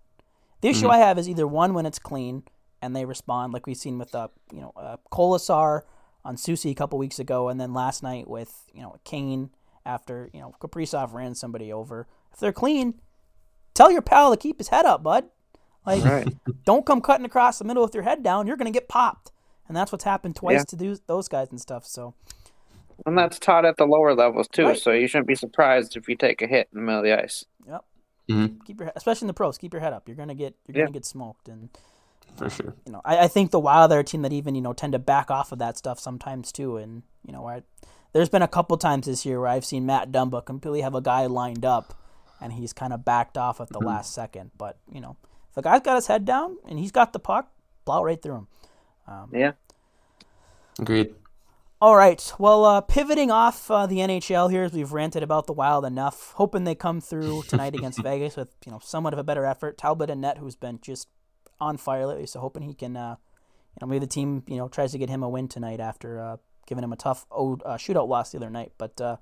The 0.61 0.68
issue 0.68 0.83
mm-hmm. 0.83 0.92
I 0.92 0.98
have 0.98 1.18
is 1.18 1.29
either 1.29 1.46
one 1.46 1.75
when 1.75 1.87
it's 1.87 1.98
clean 1.98 2.44
and 2.83 2.94
they 2.94 3.05
respond, 3.05 3.53
like 3.53 3.66
we've 3.66 3.77
seen 3.77 3.98
with 3.98 4.14
uh, 4.14 4.29
you 4.53 4.61
know 4.61 4.72
uh, 4.77 4.96
Kolesar 5.11 5.83
on 6.25 6.37
Soucy 6.37 6.70
a 6.70 6.75
couple 6.75 6.98
weeks 6.98 7.18
ago, 7.18 7.48
and 7.48 7.61
then 7.61 7.72
last 7.72 8.03
night 8.03 8.29
with 8.29 8.53
you 8.72 8.83
know 8.83 8.96
Kane 9.05 9.51
after 9.87 10.29
you 10.33 10.40
know 10.40 10.55
Kaprizov 10.61 11.12
ran 11.12 11.35
somebody 11.35 11.72
over. 11.72 12.07
If 12.33 12.40
they're 12.40 12.53
clean, 12.53 13.01
tell 13.75 13.90
your 13.90 14.03
pal 14.03 14.31
to 14.31 14.37
keep 14.37 14.59
his 14.59 14.68
head 14.68 14.87
up, 14.87 15.03
bud. 15.03 15.27
Like, 15.87 16.05
right. 16.05 16.29
don't 16.64 16.87
come 16.87 17.01
cutting 17.01 17.27
across 17.27 17.59
the 17.59 17.64
middle 17.64 17.83
with 17.83 17.94
your 17.94 18.05
head 18.05 18.22
down. 18.22 18.46
You're 18.46 18.57
going 18.57 18.72
to 18.72 18.79
get 18.79 18.88
popped. 18.88 19.33
And 19.68 19.77
that's 19.77 19.90
what's 19.90 20.05
happened 20.05 20.37
twice 20.37 20.64
yeah. 20.72 20.79
to 20.79 21.01
those 21.07 21.29
guys 21.29 21.48
and 21.51 21.61
stuff. 21.61 21.87
So, 21.87 22.14
and 23.07 23.17
that's 23.17 23.38
taught 23.38 23.65
at 23.65 23.77
the 23.77 23.87
lower 23.87 24.15
levels 24.15 24.49
too. 24.49 24.67
Right. 24.67 24.79
So 24.79 24.93
you 24.93 25.07
shouldn't 25.07 25.29
be 25.29 25.35
surprised 25.35 25.97
if 25.97 26.09
you 26.09 26.17
take 26.17 26.43
a 26.43 26.47
hit 26.47 26.69
in 26.73 26.79
the 26.79 26.85
middle 26.85 27.01
of 27.01 27.05
the 27.05 27.21
ice. 27.21 27.45
Yep. 27.67 27.85
Mm-hmm. 28.31 28.65
Keep 28.65 28.81
your, 28.81 28.93
especially 28.95 29.27
in 29.27 29.29
the 29.29 29.35
pros, 29.35 29.59
keep 29.59 29.73
your 29.73 29.81
head 29.81 29.93
up. 29.93 30.09
You're 30.09 30.17
gonna 30.17 30.35
get, 30.35 30.55
you're 30.67 30.77
yeah. 30.77 30.85
gonna 30.85 30.93
get 30.93 31.05
smoked. 31.05 31.49
And 31.49 31.71
for 32.37 32.49
sure, 32.49 32.75
you 32.87 32.93
know, 32.93 33.01
I, 33.05 33.25
I 33.25 33.29
think 33.29 33.51
the 33.51 33.61
Wild 33.61 33.93
are 33.93 34.01
a 34.01 34.05
team 34.05 34.23
that 34.23 34.33
even 34.33 34.55
you 34.55 34.61
know 34.61 34.73
tend 34.73 34.93
to 34.93 34.99
back 34.99 35.31
off 35.31 35.53
of 35.53 35.59
that 35.59 35.77
stuff 35.77 35.99
sometimes 35.99 36.53
too. 36.53 36.77
And 36.77 37.03
you 37.27 37.33
know, 37.33 37.47
I, 37.47 37.62
there's 38.12 38.29
been 38.29 38.43
a 38.43 38.49
couple 38.49 38.77
times 38.77 39.07
this 39.07 39.27
year 39.27 39.41
where 39.41 39.49
I've 39.49 39.65
seen 39.65 39.87
Matt 39.87 40.12
Dumba 40.12 40.45
completely 40.45 40.83
have 40.83 40.95
a 40.95 41.01
guy 41.01 41.27
lined 41.27 41.65
up, 41.65 41.95
and 42.41 42.53
he's 42.53 42.73
kind 42.73 42.93
of 42.93 43.05
backed 43.05 43.37
off 43.37 43.61
at 43.61 43.69
the 43.69 43.79
mm-hmm. 43.79 43.88
last 43.88 44.15
second. 44.15 44.53
But 44.57 44.79
you 44.91 45.01
know, 45.01 45.17
the 45.55 45.62
guy's 45.62 45.83
got 45.83 45.97
his 45.97 46.07
head 46.07 46.25
down 46.25 46.57
and 46.67 46.79
he's 46.79 46.93
got 46.93 47.12
the 47.12 47.19
puck, 47.19 47.51
plow 47.85 48.05
right 48.05 48.21
through 48.21 48.37
him. 48.37 48.47
Um, 49.07 49.31
yeah. 49.33 49.53
Agreed. 50.79 51.15
All 51.83 51.97
right. 51.97 52.33
Well, 52.38 52.64
uh, 52.64 52.81
pivoting 52.81 53.33
off 53.33 53.68
uh, 53.68 53.87
the 53.87 53.97
NHL 53.97 54.53
here, 54.53 54.62
as 54.62 54.73
we've 54.73 54.92
ranted 54.92 55.25
about 55.25 55.49
the 55.49 55.53
Wild 55.53 55.85
enough, 55.85 56.31
hoping 56.37 56.62
they 56.62 56.77
come 56.77 57.01
through 57.01 57.42
tonight 57.49 57.75
against 57.75 58.01
Vegas 58.01 58.37
with 58.37 58.55
you 58.64 58.71
know 58.71 58.79
somewhat 58.81 59.12
of 59.12 59.18
a 59.18 59.25
better 59.25 59.45
effort. 59.45 59.79
Talbot 59.79 60.09
and 60.09 60.21
Net, 60.21 60.38
who's 60.38 60.55
been 60.55 60.79
just 60.81 61.09
on 61.59 61.77
fire 61.77 62.07
lately, 62.07 62.27
so 62.27 62.38
hoping 62.38 62.62
he 62.62 62.73
can, 62.73 62.97
uh, 62.97 63.16
you 63.75 63.79
know, 63.81 63.88
maybe 63.88 63.99
the 63.99 64.07
team 64.07 64.45
you 64.47 64.59
know 64.59 64.68
tries 64.68 64.92
to 64.92 64.99
get 64.99 65.09
him 65.09 65.25
a 65.25 65.29
win 65.29 65.49
tonight 65.49 65.81
after 65.81 66.21
uh, 66.21 66.37
giving 66.68 66.85
him 66.85 66.92
a 66.92 66.97
tough 66.97 67.27
old, 67.33 67.64
uh, 67.66 67.75
shootout 67.75 68.07
loss 68.07 68.31
the 68.31 68.38
other 68.38 68.49
night. 68.49 68.71
But 68.79 69.01
uh, 69.01 69.16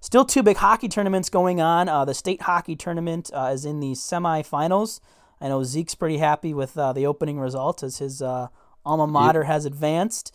still, 0.00 0.24
two 0.24 0.44
big 0.44 0.58
hockey 0.58 0.88
tournaments 0.88 1.28
going 1.28 1.60
on. 1.60 1.86
the 2.06 2.14
state 2.14 2.42
hockey 2.42 2.76
tournament 2.76 3.32
is 3.34 3.64
in 3.64 3.80
the 3.80 3.94
semifinals. 3.94 5.00
I 5.40 5.48
know 5.48 5.64
Zeke's 5.64 5.96
pretty 5.96 6.18
happy 6.18 6.54
with 6.54 6.78
uh, 6.78 6.92
the 6.92 7.06
opening 7.06 7.40
results 7.40 7.82
as 7.82 7.98
his 7.98 8.22
uh, 8.22 8.50
alma 8.86 9.08
mater 9.08 9.40
yep. 9.40 9.48
has 9.48 9.64
advanced. 9.64 10.32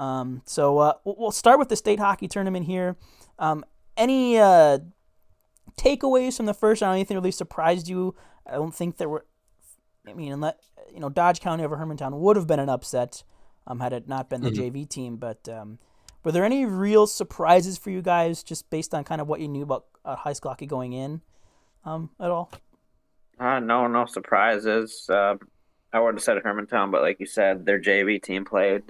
Um, 0.00 0.40
so 0.46 0.78
uh, 0.78 0.94
we'll 1.04 1.30
start 1.30 1.58
with 1.58 1.68
the 1.68 1.76
state 1.76 1.98
hockey 1.98 2.26
tournament 2.26 2.64
here. 2.64 2.96
Um, 3.38 3.66
any 3.98 4.38
uh, 4.38 4.78
takeaways 5.76 6.38
from 6.38 6.46
the 6.46 6.54
first 6.54 6.80
round? 6.80 6.94
Anything 6.94 7.18
really 7.18 7.30
surprised 7.30 7.86
you? 7.86 8.14
I 8.46 8.52
don't 8.52 8.74
think 8.74 8.96
there 8.96 9.10
were. 9.10 9.26
I 10.08 10.14
mean, 10.14 10.32
unless, 10.32 10.54
you 10.92 11.00
know, 11.00 11.10
Dodge 11.10 11.40
County 11.40 11.64
over 11.64 11.76
Hermantown 11.76 12.18
would 12.18 12.36
have 12.36 12.46
been 12.46 12.58
an 12.58 12.70
upset 12.70 13.22
um, 13.66 13.80
had 13.80 13.92
it 13.92 14.08
not 14.08 14.30
been 14.30 14.40
the 14.40 14.50
mm-hmm. 14.50 14.78
JV 14.78 14.88
team. 14.88 15.16
But 15.16 15.46
um, 15.50 15.78
were 16.24 16.32
there 16.32 16.46
any 16.46 16.64
real 16.64 17.06
surprises 17.06 17.76
for 17.76 17.90
you 17.90 18.00
guys, 18.00 18.42
just 18.42 18.70
based 18.70 18.94
on 18.94 19.04
kind 19.04 19.20
of 19.20 19.28
what 19.28 19.40
you 19.40 19.48
knew 19.48 19.64
about 19.64 19.84
uh, 20.02 20.16
high 20.16 20.32
school 20.32 20.50
hockey 20.50 20.64
going 20.64 20.94
in 20.94 21.20
um, 21.84 22.08
at 22.18 22.30
all? 22.30 22.50
Uh, 23.38 23.60
no, 23.60 23.86
no 23.86 24.06
surprises. 24.06 25.06
Uh, 25.10 25.34
I 25.92 26.00
would 26.00 26.14
have 26.14 26.22
said 26.22 26.38
Hermantown, 26.38 26.90
but 26.90 27.02
like 27.02 27.20
you 27.20 27.26
said, 27.26 27.66
their 27.66 27.78
JV 27.78 28.22
team 28.22 28.46
played. 28.46 28.82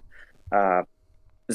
Uh, 0.52 0.82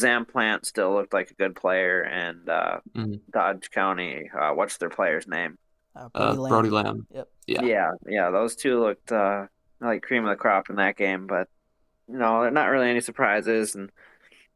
Plante 0.01 0.65
still 0.65 0.93
looked 0.93 1.13
like 1.13 1.31
a 1.31 1.35
good 1.35 1.55
player, 1.55 2.01
and 2.01 2.47
uh, 2.49 2.79
mm-hmm. 2.95 3.15
Dodge 3.31 3.69
County. 3.71 4.29
Uh, 4.37 4.51
what's 4.51 4.77
their 4.77 4.89
player's 4.89 5.27
name? 5.27 5.57
Uh, 5.95 6.09
Brody, 6.09 6.37
uh, 6.37 6.41
Lamb. 6.41 6.49
Brody 6.49 6.69
Lamb. 6.69 7.07
Yep. 7.13 7.29
Yeah. 7.47 7.61
Yeah, 7.63 7.91
yeah. 8.07 8.29
Those 8.31 8.55
two 8.55 8.79
looked 8.81 9.11
uh, 9.11 9.47
like 9.79 10.03
cream 10.03 10.25
of 10.25 10.29
the 10.29 10.35
crop 10.35 10.69
in 10.69 10.75
that 10.77 10.97
game, 10.97 11.27
but 11.27 11.47
you 12.07 12.17
know, 12.17 12.49
not 12.49 12.69
really 12.69 12.89
any 12.89 13.01
surprises. 13.01 13.75
And 13.75 13.91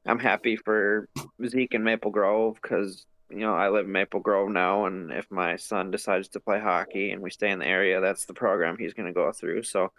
I'm 0.06 0.20
happy 0.20 0.56
for 0.56 1.08
Zeke 1.46 1.74
and 1.74 1.84
Maple 1.84 2.12
Grove 2.12 2.60
because 2.62 3.06
you 3.30 3.40
know, 3.40 3.54
I 3.54 3.70
live 3.70 3.86
in 3.86 3.92
Maple 3.92 4.20
Grove 4.20 4.50
now, 4.50 4.86
and 4.86 5.12
if 5.12 5.30
my 5.30 5.56
son 5.56 5.92
decides 5.92 6.30
to 6.30 6.40
play 6.40 6.60
hockey 6.60 7.12
and 7.12 7.22
we 7.22 7.30
stay 7.30 7.52
in 7.52 7.60
the 7.60 7.68
area, 7.68 8.02
that's 8.02 8.26
the 8.26 8.34
program 8.34 8.76
he's 8.78 8.94
going 8.94 9.06
to 9.06 9.14
go 9.14 9.32
through. 9.32 9.64
So 9.64 9.92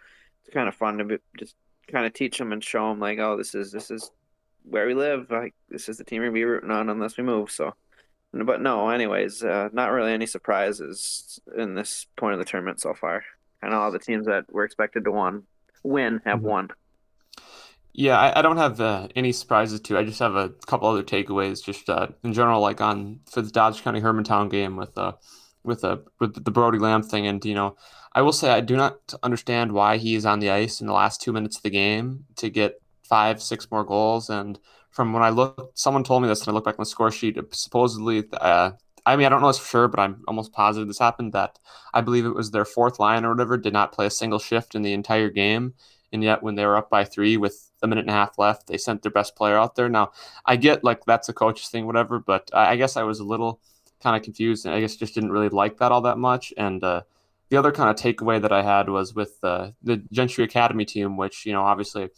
it's 0.43 0.53
kind 0.53 0.67
of 0.67 0.75
fun 0.75 0.97
to 0.97 1.05
be, 1.05 1.17
just 1.37 1.55
kind 1.87 2.05
of 2.05 2.13
teach 2.13 2.39
him 2.39 2.51
and 2.51 2.63
show 2.63 2.91
him 2.91 2.99
like, 2.99 3.19
oh, 3.19 3.37
this 3.37 3.55
is 3.55 3.71
this 3.71 3.89
is 3.89 4.11
where 4.63 4.87
we 4.87 4.93
live. 4.93 5.29
Like 5.29 5.53
this 5.69 5.89
is 5.89 5.97
the 5.97 6.03
team 6.03 6.19
we're 6.21 6.27
gonna 6.27 6.33
be 6.33 6.43
rooting 6.43 6.71
on 6.71 6.89
unless 6.89 7.17
we 7.17 7.23
move. 7.23 7.51
So, 7.51 7.73
but 8.33 8.61
no, 8.61 8.89
anyways, 8.89 9.43
uh, 9.43 9.69
not 9.73 9.91
really 9.91 10.13
any 10.13 10.25
surprises 10.25 11.39
in 11.57 11.75
this 11.75 12.07
point 12.15 12.33
of 12.33 12.39
the 12.39 12.45
tournament 12.45 12.79
so 12.79 12.93
far. 12.93 13.23
Know 13.63 13.79
all 13.79 13.91
the 13.91 13.99
teams 13.99 14.25
that 14.25 14.51
were 14.51 14.63
expected 14.63 15.03
to 15.03 15.11
won 15.11 15.43
win 15.83 16.21
have 16.25 16.39
mm-hmm. 16.39 16.47
won. 16.47 16.69
Yeah, 17.93 18.17
I, 18.17 18.39
I 18.39 18.41
don't 18.41 18.57
have 18.57 18.79
uh, 18.79 19.09
any 19.15 19.31
surprises 19.31 19.81
too. 19.81 19.97
I 19.97 20.03
just 20.03 20.19
have 20.19 20.35
a 20.35 20.49
couple 20.65 20.87
other 20.87 21.03
takeaways, 21.03 21.63
just 21.63 21.89
uh, 21.89 22.07
in 22.23 22.33
general, 22.33 22.61
like 22.61 22.79
on 22.79 23.19
for 23.29 23.41
the 23.41 23.51
Dodge 23.51 23.83
County 23.83 23.99
Hermantown 23.99 24.49
game 24.49 24.77
with 24.77 24.97
uh 24.97 25.13
with 25.63 25.83
uh 25.83 25.97
with 26.19 26.43
the 26.43 26.51
Brody 26.51 26.79
Lamb 26.79 27.03
thing, 27.03 27.27
and 27.27 27.43
you 27.43 27.53
know, 27.53 27.75
I 28.13 28.21
will 28.21 28.31
say 28.31 28.49
I 28.49 28.61
do 28.61 28.77
not 28.77 29.13
understand 29.23 29.73
why 29.73 29.97
he 29.97 30.15
is 30.15 30.25
on 30.25 30.39
the 30.39 30.51
ice 30.51 30.79
in 30.79 30.87
the 30.87 30.93
last 30.93 31.21
two 31.21 31.33
minutes 31.33 31.57
of 31.57 31.63
the 31.63 31.69
game 31.69 32.25
to 32.37 32.49
get 32.49 32.81
five, 33.11 33.41
six 33.41 33.69
more 33.69 33.83
goals. 33.83 34.29
And 34.29 34.57
from 34.89 35.11
when 35.11 35.21
I 35.21 35.29
look, 35.29 35.71
someone 35.75 36.03
told 36.03 36.23
me 36.23 36.29
this, 36.29 36.41
and 36.41 36.49
I 36.49 36.53
look 36.53 36.65
back 36.65 36.79
on 36.79 36.83
the 36.83 36.85
score 36.85 37.11
sheet. 37.11 37.37
Supposedly, 37.51 38.23
uh, 38.31 38.71
I 39.05 39.15
mean, 39.15 39.25
I 39.25 39.29
don't 39.29 39.41
know 39.41 39.47
this 39.47 39.59
for 39.59 39.67
sure, 39.67 39.87
but 39.89 39.99
I'm 39.99 40.23
almost 40.27 40.53
positive 40.53 40.87
this 40.87 40.99
happened. 40.99 41.33
That 41.33 41.59
I 41.93 41.99
believe 42.01 42.25
it 42.25 42.35
was 42.35 42.51
their 42.51 42.65
fourth 42.65 42.99
line 42.99 43.25
or 43.25 43.29
whatever 43.31 43.57
did 43.57 43.73
not 43.73 43.91
play 43.91 44.05
a 44.05 44.11
single 44.21 44.39
shift 44.39 44.75
in 44.75 44.81
the 44.81 44.93
entire 44.93 45.29
game, 45.29 45.73
and 46.13 46.23
yet 46.23 46.41
when 46.41 46.55
they 46.55 46.65
were 46.65 46.77
up 46.77 46.89
by 46.89 47.03
three 47.03 47.35
with 47.37 47.71
a 47.83 47.87
minute 47.87 48.01
and 48.01 48.09
a 48.09 48.13
half 48.13 48.37
left. 48.37 48.67
They 48.67 48.77
sent 48.77 49.01
their 49.01 49.11
best 49.11 49.35
player 49.35 49.57
out 49.57 49.75
there. 49.75 49.89
Now, 49.89 50.11
I 50.45 50.55
get 50.55 50.83
like 50.83 51.05
that's 51.05 51.29
a 51.29 51.33
coach's 51.33 51.69
thing, 51.69 51.85
whatever, 51.85 52.19
but 52.19 52.49
I 52.53 52.75
guess 52.75 52.97
I 52.97 53.03
was 53.03 53.19
a 53.19 53.25
little 53.25 53.59
kind 54.01 54.15
of 54.15 54.23
confused 54.23 54.65
and 54.65 54.73
I 54.73 54.81
guess 54.81 54.95
just 54.95 55.13
didn't 55.13 55.31
really 55.31 55.49
like 55.49 55.77
that 55.77 55.91
all 55.91 56.01
that 56.01 56.17
much. 56.17 56.53
And 56.57 56.83
uh, 56.83 57.01
the 57.49 57.57
other 57.57 57.71
kind 57.71 57.89
of 57.89 57.95
takeaway 57.95 58.41
that 58.41 58.51
I 58.51 58.61
had 58.63 58.89
was 58.89 59.13
with 59.13 59.37
uh, 59.43 59.71
the 59.83 59.97
Gentry 60.11 60.43
Academy 60.43 60.85
team, 60.85 61.17
which, 61.17 61.45
you 61.45 61.53
know, 61.53 61.61
obviously, 61.61 62.09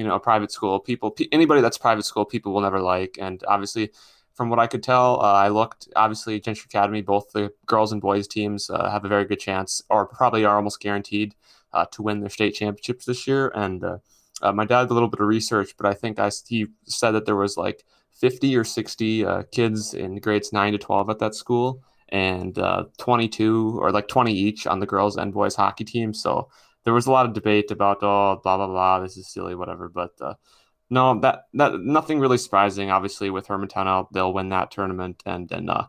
you 0.00 0.06
know, 0.06 0.14
a 0.14 0.20
private 0.20 0.50
school, 0.50 0.80
people, 0.80 1.14
anybody 1.30 1.60
that's 1.60 1.76
private 1.76 2.06
school, 2.06 2.24
people 2.24 2.54
will 2.54 2.62
never 2.62 2.80
like. 2.80 3.18
And 3.20 3.44
obviously, 3.46 3.90
from 4.32 4.48
what 4.48 4.58
I 4.58 4.66
could 4.66 4.82
tell, 4.82 5.20
uh, 5.20 5.34
I 5.34 5.48
looked 5.48 5.88
obviously 5.94 6.40
Gentry 6.40 6.64
Academy. 6.70 7.02
Both 7.02 7.32
the 7.32 7.52
girls 7.66 7.92
and 7.92 8.00
boys 8.00 8.26
teams 8.26 8.70
uh, 8.70 8.90
have 8.90 9.04
a 9.04 9.08
very 9.08 9.26
good 9.26 9.40
chance, 9.40 9.82
or 9.90 10.06
probably 10.06 10.46
are 10.46 10.56
almost 10.56 10.80
guaranteed 10.80 11.34
uh, 11.74 11.84
to 11.92 12.00
win 12.00 12.20
their 12.20 12.30
state 12.30 12.54
championships 12.54 13.04
this 13.04 13.26
year. 13.26 13.52
And 13.54 13.84
uh, 13.84 13.98
uh, 14.40 14.52
my 14.52 14.64
dad 14.64 14.84
did 14.84 14.92
a 14.92 14.94
little 14.94 15.10
bit 15.10 15.20
of 15.20 15.26
research, 15.26 15.74
but 15.76 15.84
I 15.84 15.92
think 15.92 16.18
I 16.18 16.30
he 16.48 16.68
said 16.86 17.10
that 17.10 17.26
there 17.26 17.36
was 17.36 17.58
like 17.58 17.84
50 18.12 18.56
or 18.56 18.64
60 18.64 19.26
uh, 19.26 19.42
kids 19.52 19.92
in 19.92 20.16
grades 20.16 20.50
nine 20.50 20.72
to 20.72 20.78
12 20.78 21.10
at 21.10 21.18
that 21.18 21.34
school, 21.34 21.82
and 22.08 22.58
22 22.96 23.78
or 23.78 23.92
like 23.92 24.08
20 24.08 24.32
each 24.32 24.66
on 24.66 24.80
the 24.80 24.86
girls 24.86 25.18
and 25.18 25.34
boys 25.34 25.56
hockey 25.56 25.84
team. 25.84 26.14
So 26.14 26.48
there 26.84 26.94
was 26.94 27.06
a 27.06 27.12
lot 27.12 27.26
of 27.26 27.34
debate 27.34 27.70
about 27.70 27.98
oh 28.02 28.40
blah 28.42 28.56
blah 28.56 28.66
blah 28.66 29.00
this 29.00 29.16
is 29.16 29.32
silly 29.32 29.54
whatever, 29.54 29.88
but 29.88 30.12
no, 30.90 31.18
that 31.20 31.44
that 31.54 31.80
nothing 31.80 32.18
really 32.18 32.38
surprising. 32.38 32.90
Obviously, 32.90 33.30
with 33.30 33.46
Hermantown 33.46 34.08
they'll 34.12 34.32
win 34.32 34.48
that 34.48 34.72
tournament, 34.72 35.22
and 35.24 35.48
then 35.48 35.70
uh, 35.70 35.86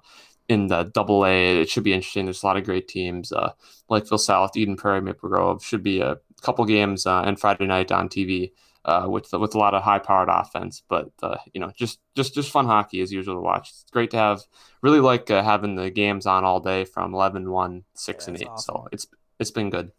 in 0.48 0.68
the 0.68 0.84
Double 0.84 1.26
A, 1.26 1.62
it 1.62 1.70
should 1.70 1.84
be 1.84 1.94
interesting. 1.94 2.26
There's 2.26 2.44
a 2.44 2.46
lot 2.46 2.58
of 2.58 2.66
great 2.66 2.88
teams. 2.88 3.32
Uh, 3.32 3.54
Lakeville 3.90 4.20
South, 4.20 4.56
Eden 4.56 4.76
Prairie, 4.76 5.02
Maple 5.02 5.30
Grove 5.30 5.66
should 5.66 5.82
be 5.82 6.02
a 6.02 6.18
couple 6.42 6.66
games 6.66 7.06
uh, 7.06 7.22
and 7.22 7.40
Friday 7.40 7.66
night 7.66 7.92
on 7.92 8.10
TV 8.10 8.52
uh, 8.86 9.08
with 9.10 9.34
with 9.34 9.56
a 9.56 9.58
lot 9.58 9.74
of 9.74 9.82
high 9.82 10.00
powered 10.00 10.30
offense. 10.30 10.84
But 10.88 11.10
uh, 11.24 11.38
you 11.52 11.60
know, 11.60 11.72
just 11.76 12.00
just 12.16 12.36
just 12.36 12.52
fun 12.52 12.68
hockey 12.68 13.02
as 13.02 13.12
usual 13.12 13.36
to 13.36 13.42
watch. 13.42 13.70
It's 13.70 13.86
great 13.92 14.12
to 14.12 14.18
have. 14.18 14.44
Really 14.84 15.00
like 15.00 15.32
uh, 15.32 15.44
having 15.44 15.76
the 15.76 15.90
games 15.90 16.28
on 16.28 16.44
all 16.44 16.60
day 16.60 16.86
from 16.86 17.14
11, 17.14 17.50
1, 17.52 17.84
6, 17.94 18.26
yeah, 18.26 18.30
and 18.30 18.42
eight. 18.42 18.48
Awesome. 18.48 18.76
So 18.76 18.88
it's 18.92 19.08
it's 19.40 19.52
been 19.52 19.72
good. 19.72 19.92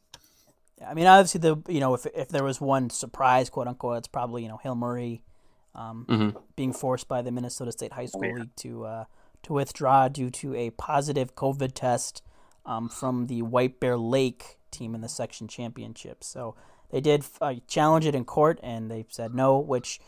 I 0.89 0.95
mean, 0.95 1.07
obviously, 1.07 1.41
the 1.41 1.63
you 1.69 1.81
know, 1.81 1.95
if 1.95 2.07
if 2.07 2.29
there 2.29 2.45
was 2.45 2.61
one 2.61 2.91
surprise, 2.91 3.51
quote 3.51 3.69
unquote, 3.69 3.99
it's 3.99 4.09
probably 4.09 4.43
you 4.43 4.49
know 4.49 4.59
Hill 4.59 4.75
Murray 4.75 5.23
um, 5.75 6.07
mm-hmm. 6.09 6.39
being 6.57 6.73
forced 6.73 7.09
by 7.09 7.23
the 7.23 7.31
Minnesota 7.31 7.73
State 7.73 7.93
High 7.93 8.07
School 8.07 8.25
oh, 8.25 8.29
yeah. 8.29 8.35
League 8.35 8.57
to 8.57 8.85
uh, 8.85 9.05
to 9.45 9.53
withdraw 9.53 10.09
due 10.09 10.31
to 10.31 10.55
a 10.55 10.71
positive 10.71 11.35
COVID 11.35 11.73
test 11.75 12.23
um, 12.67 12.89
from 12.89 13.27
the 13.27 13.43
White 13.43 13.81
Bear 13.81 13.97
Lake 13.97 14.59
team 14.71 14.95
in 14.95 15.01
the 15.01 15.09
section 15.09 15.49
championship. 15.49 16.25
So 16.25 16.55
they 16.91 17.01
did 17.01 17.25
uh, 17.41 17.55
challenge 17.67 18.07
it 18.07 18.15
in 18.15 18.25
court, 18.25 18.61
and 18.63 18.91
they 18.91 19.05
said 19.09 19.35
no, 19.35 19.59
which 19.59 20.01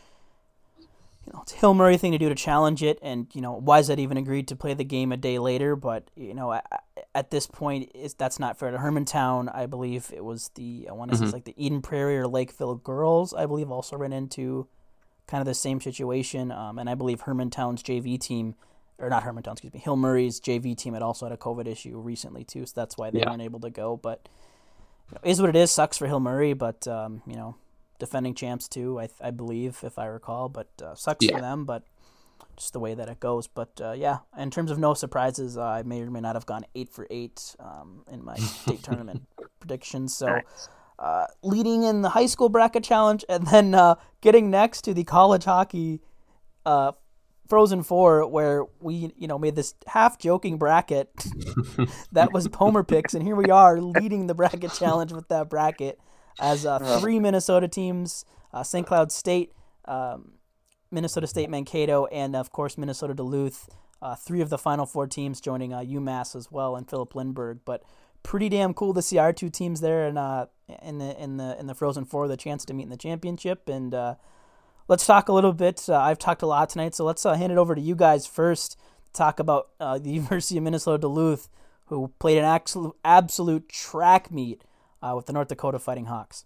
you 1.25 1.33
know, 1.33 1.41
it's 1.41 1.53
Hill 1.53 1.73
Murray 1.73 1.97
thing 1.97 2.11
to 2.11 2.17
do 2.17 2.29
to 2.29 2.35
challenge 2.35 2.83
it, 2.83 2.99
and 3.01 3.27
you 3.33 3.41
know, 3.41 3.59
Wysett 3.59 3.97
even 3.97 4.17
agreed 4.17 4.47
to 4.49 4.55
play 4.55 4.75
the 4.75 4.83
game 4.83 5.11
a 5.11 5.17
day 5.17 5.39
later. 5.39 5.75
But 5.75 6.09
you 6.15 6.35
know, 6.35 6.53
at, 6.53 6.83
at 7.15 7.31
this 7.31 7.47
point, 7.47 7.91
is 7.95 8.13
that's 8.13 8.39
not 8.39 8.59
fair 8.59 8.69
to 8.69 8.77
Hermantown. 8.77 9.53
I 9.53 9.65
believe 9.65 10.11
it 10.13 10.23
was 10.23 10.49
the 10.55 10.87
I 10.87 10.93
want 10.93 11.11
to 11.11 11.15
mm-hmm. 11.15 11.23
say 11.23 11.27
it's 11.27 11.33
like 11.33 11.45
the 11.45 11.55
Eden 11.57 11.81
Prairie 11.81 12.17
or 12.17 12.27
Lakeville 12.27 12.75
girls. 12.75 13.33
I 13.33 13.47
believe 13.47 13.71
also 13.71 13.97
ran 13.97 14.13
into 14.13 14.67
kind 15.25 15.41
of 15.41 15.47
the 15.47 15.55
same 15.55 15.81
situation, 15.81 16.51
um, 16.51 16.77
and 16.77 16.87
I 16.87 16.93
believe 16.93 17.21
Hermantown's 17.21 17.81
JV 17.81 18.19
team, 18.19 18.53
or 18.99 19.09
not 19.09 19.23
Hermantown, 19.23 19.53
excuse 19.53 19.73
me, 19.73 19.79
Hill 19.79 19.95
Murray's 19.95 20.39
JV 20.39 20.77
team 20.77 20.93
had 20.93 21.01
also 21.01 21.25
had 21.25 21.33
a 21.33 21.37
COVID 21.37 21.65
issue 21.65 21.97
recently 21.99 22.43
too, 22.43 22.67
so 22.67 22.73
that's 22.75 22.97
why 22.97 23.09
they 23.09 23.19
yeah. 23.19 23.29
weren't 23.31 23.41
able 23.41 23.61
to 23.61 23.71
go. 23.71 23.97
But 23.97 24.29
you 25.09 25.15
know, 25.15 25.21
is 25.27 25.41
what 25.41 25.49
it 25.49 25.55
is. 25.55 25.71
Sucks 25.71 25.97
for 25.97 26.05
Hill 26.05 26.19
Murray, 26.19 26.53
but 26.53 26.87
um, 26.87 27.23
you 27.25 27.35
know 27.35 27.55
defending 27.99 28.33
champs 28.33 28.67
too. 28.67 28.99
I, 28.99 29.09
I 29.21 29.31
believe 29.31 29.79
if 29.83 29.97
I 29.97 30.05
recall, 30.05 30.49
but 30.49 30.69
uh, 30.83 30.95
sucks 30.95 31.25
yeah. 31.25 31.35
for 31.35 31.41
them. 31.41 31.65
But 31.65 31.83
just 32.57 32.73
the 32.73 32.79
way 32.79 32.93
that 32.93 33.09
it 33.09 33.19
goes. 33.19 33.47
But 33.47 33.79
uh, 33.81 33.93
yeah, 33.93 34.19
in 34.37 34.51
terms 34.51 34.71
of 34.71 34.79
no 34.79 34.93
surprises, 34.93 35.57
uh, 35.57 35.63
I 35.63 35.83
may 35.83 36.01
or 36.01 36.11
may 36.11 36.21
not 36.21 36.35
have 36.35 36.45
gone 36.45 36.65
eight 36.75 36.89
for 36.89 37.07
eight 37.09 37.55
um, 37.59 38.03
in 38.11 38.23
my 38.23 38.35
state 38.35 38.83
tournament 38.83 39.23
predictions. 39.59 40.15
So. 40.15 40.41
Uh, 40.97 41.25
leading 41.43 41.83
in 41.83 42.03
the 42.03 42.07
high 42.07 42.25
school 42.25 42.47
bracket 42.47 42.81
challenge, 42.81 43.25
and 43.27 43.45
then 43.47 43.75
uh, 43.75 43.95
getting 44.21 44.49
next 44.49 44.83
to 44.83 44.93
the 44.93 45.03
college 45.03 45.43
hockey 45.43 45.99
uh, 46.65 46.93
Frozen 47.47 47.83
Four, 47.83 48.27
where 48.27 48.63
we 48.79 49.11
you 49.17 49.27
know 49.27 49.37
made 49.37 49.55
this 49.55 49.75
half 49.87 50.17
joking 50.17 50.57
bracket 50.57 51.11
that 52.11 52.31
was 52.33 52.47
Homer 52.55 52.83
picks, 52.83 53.13
and 53.13 53.23
here 53.23 53.35
we 53.35 53.49
are 53.51 53.79
leading 53.79 54.27
the 54.27 54.33
bracket 54.33 54.73
challenge 54.73 55.11
with 55.11 55.27
that 55.27 55.49
bracket 55.49 55.99
as 56.39 56.65
uh, 56.65 56.99
three 56.99 57.19
Minnesota 57.19 57.67
teams: 57.67 58.25
uh, 58.53 58.63
St. 58.63 58.85
Cloud 58.85 59.11
State, 59.11 59.53
um, 59.85 60.33
Minnesota 60.91 61.27
State 61.27 61.49
Mankato, 61.49 62.05
and 62.07 62.35
of 62.35 62.51
course 62.51 62.77
Minnesota 62.77 63.13
Duluth. 63.13 63.69
Uh, 64.01 64.13
three 64.13 64.41
of 64.41 64.49
the 64.49 64.57
final 64.57 64.85
four 64.85 65.07
teams 65.07 65.41
joining 65.41 65.73
uh, 65.73 65.79
UMass 65.79 66.35
as 66.35 66.51
well, 66.51 66.75
and 66.75 66.87
Filip 66.87 67.13
Lindberg. 67.13 67.59
But 67.65 67.83
pretty 68.25 68.49
damn 68.49 68.73
cool 68.73 68.93
to 68.93 69.01
see 69.01 69.19
our 69.19 69.31
two 69.31 69.49
teams 69.49 69.81
there 69.81 70.07
and 70.07 70.17
uh, 70.17 70.47
in 70.81 70.97
the 70.97 71.21
in 71.21 71.37
the 71.37 71.57
in 71.59 71.67
the 71.67 71.75
Frozen 71.75 72.05
Four, 72.05 72.27
the 72.27 72.35
chance 72.35 72.65
to 72.65 72.73
meet 72.73 72.83
in 72.83 72.89
the 72.89 72.97
championship. 72.97 73.69
And 73.69 73.93
uh, 73.93 74.15
let's 74.87 75.05
talk 75.05 75.29
a 75.29 75.33
little 75.33 75.53
bit. 75.53 75.87
Uh, 75.87 75.99
I've 75.99 76.19
talked 76.19 76.41
a 76.41 76.47
lot 76.47 76.69
tonight, 76.69 76.95
so 76.95 77.05
let's 77.05 77.25
uh, 77.25 77.35
hand 77.35 77.51
it 77.51 77.57
over 77.57 77.75
to 77.75 77.81
you 77.81 77.95
guys 77.95 78.25
first. 78.25 78.77
Talk 79.13 79.39
about 79.39 79.69
uh, 79.79 79.99
the 79.99 80.09
University 80.11 80.57
of 80.57 80.63
Minnesota 80.63 80.97
Duluth, 80.97 81.49
who 81.85 82.11
played 82.19 82.37
an 82.37 82.45
absolute 82.45 82.95
absolute 83.05 83.69
track 83.69 84.31
meet 84.31 84.63
uh, 85.01 85.13
with 85.15 85.25
the 85.25 85.33
North 85.33 85.47
Dakota 85.47 85.79
Fighting 85.79 86.05
Hawks. 86.05 86.45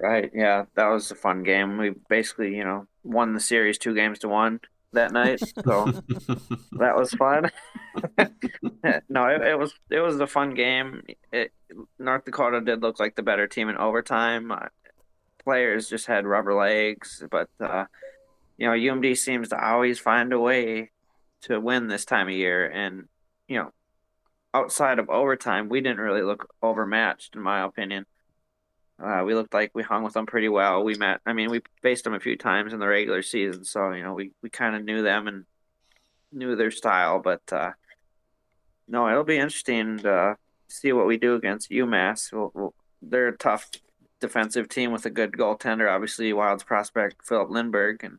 Right. 0.00 0.30
Yeah, 0.32 0.66
that 0.74 0.86
was 0.86 1.10
a 1.10 1.16
fun 1.16 1.42
game. 1.42 1.76
We 1.76 1.92
basically, 2.08 2.56
you 2.56 2.64
know, 2.64 2.86
won 3.02 3.34
the 3.34 3.40
series 3.40 3.78
two 3.78 3.94
games 3.94 4.20
to 4.20 4.28
one 4.28 4.60
that 4.92 5.12
night, 5.12 5.40
so 5.40 5.84
that 6.72 6.96
was 6.96 7.10
fun. 7.12 7.50
no, 9.08 9.26
it, 9.26 9.42
it, 9.42 9.58
was 9.58 9.74
it 9.90 10.00
was 10.00 10.20
a 10.20 10.26
fun 10.26 10.54
game. 10.54 11.02
It, 11.32 11.52
North 11.98 12.24
Dakota 12.24 12.60
did 12.60 12.80
look 12.80 13.00
like 13.00 13.16
the 13.16 13.22
better 13.22 13.46
team 13.46 13.68
in 13.68 13.76
overtime. 13.76 14.52
Uh, 14.52 14.68
players 15.42 15.88
just 15.88 16.06
had 16.06 16.26
rubber 16.26 16.54
legs, 16.54 17.24
but 17.30 17.48
uh, 17.60 17.86
you 18.56 18.66
know, 18.66 18.72
UMD 18.72 19.16
seems 19.16 19.48
to 19.48 19.62
always 19.62 19.98
find 19.98 20.32
a 20.32 20.38
way 20.38 20.90
to 21.42 21.60
win 21.60 21.88
this 21.88 22.04
time 22.04 22.28
of 22.28 22.34
year, 22.34 22.68
and 22.68 23.08
you 23.46 23.58
know, 23.58 23.72
outside 24.54 24.98
of 24.98 25.08
overtime, 25.10 25.68
we 25.68 25.80
didn't 25.80 26.00
really 26.00 26.22
look 26.22 26.52
overmatched, 26.62 27.34
in 27.34 27.42
my 27.42 27.64
opinion. 27.64 28.06
Uh, 29.02 29.22
we 29.24 29.34
looked 29.34 29.54
like 29.54 29.70
we 29.74 29.82
hung 29.82 30.02
with 30.02 30.14
them 30.14 30.26
pretty 30.26 30.48
well. 30.48 30.82
We 30.82 30.94
met, 30.96 31.20
I 31.24 31.32
mean, 31.32 31.50
we 31.50 31.62
faced 31.82 32.04
them 32.04 32.14
a 32.14 32.20
few 32.20 32.36
times 32.36 32.72
in 32.72 32.80
the 32.80 32.88
regular 32.88 33.22
season, 33.22 33.64
so 33.64 33.92
you 33.92 34.02
know, 34.02 34.14
we, 34.14 34.32
we 34.42 34.50
kind 34.50 34.74
of 34.74 34.84
knew 34.84 35.02
them 35.02 35.28
and 35.28 35.44
knew 36.32 36.56
their 36.56 36.72
style. 36.72 37.20
But 37.20 37.42
uh, 37.52 37.72
no, 38.88 39.08
it'll 39.08 39.22
be 39.24 39.36
interesting 39.36 39.98
to 39.98 40.36
see 40.66 40.92
what 40.92 41.06
we 41.06 41.16
do 41.16 41.34
against 41.34 41.70
UMass. 41.70 42.32
We'll, 42.32 42.50
we'll, 42.54 42.74
they're 43.00 43.28
a 43.28 43.36
tough 43.36 43.70
defensive 44.20 44.68
team 44.68 44.90
with 44.90 45.06
a 45.06 45.10
good 45.10 45.32
goaltender. 45.32 45.88
Obviously, 45.88 46.32
Wild's 46.32 46.64
prospect 46.64 47.24
Filip 47.24 47.50
Lindberg, 47.50 48.02
and 48.02 48.18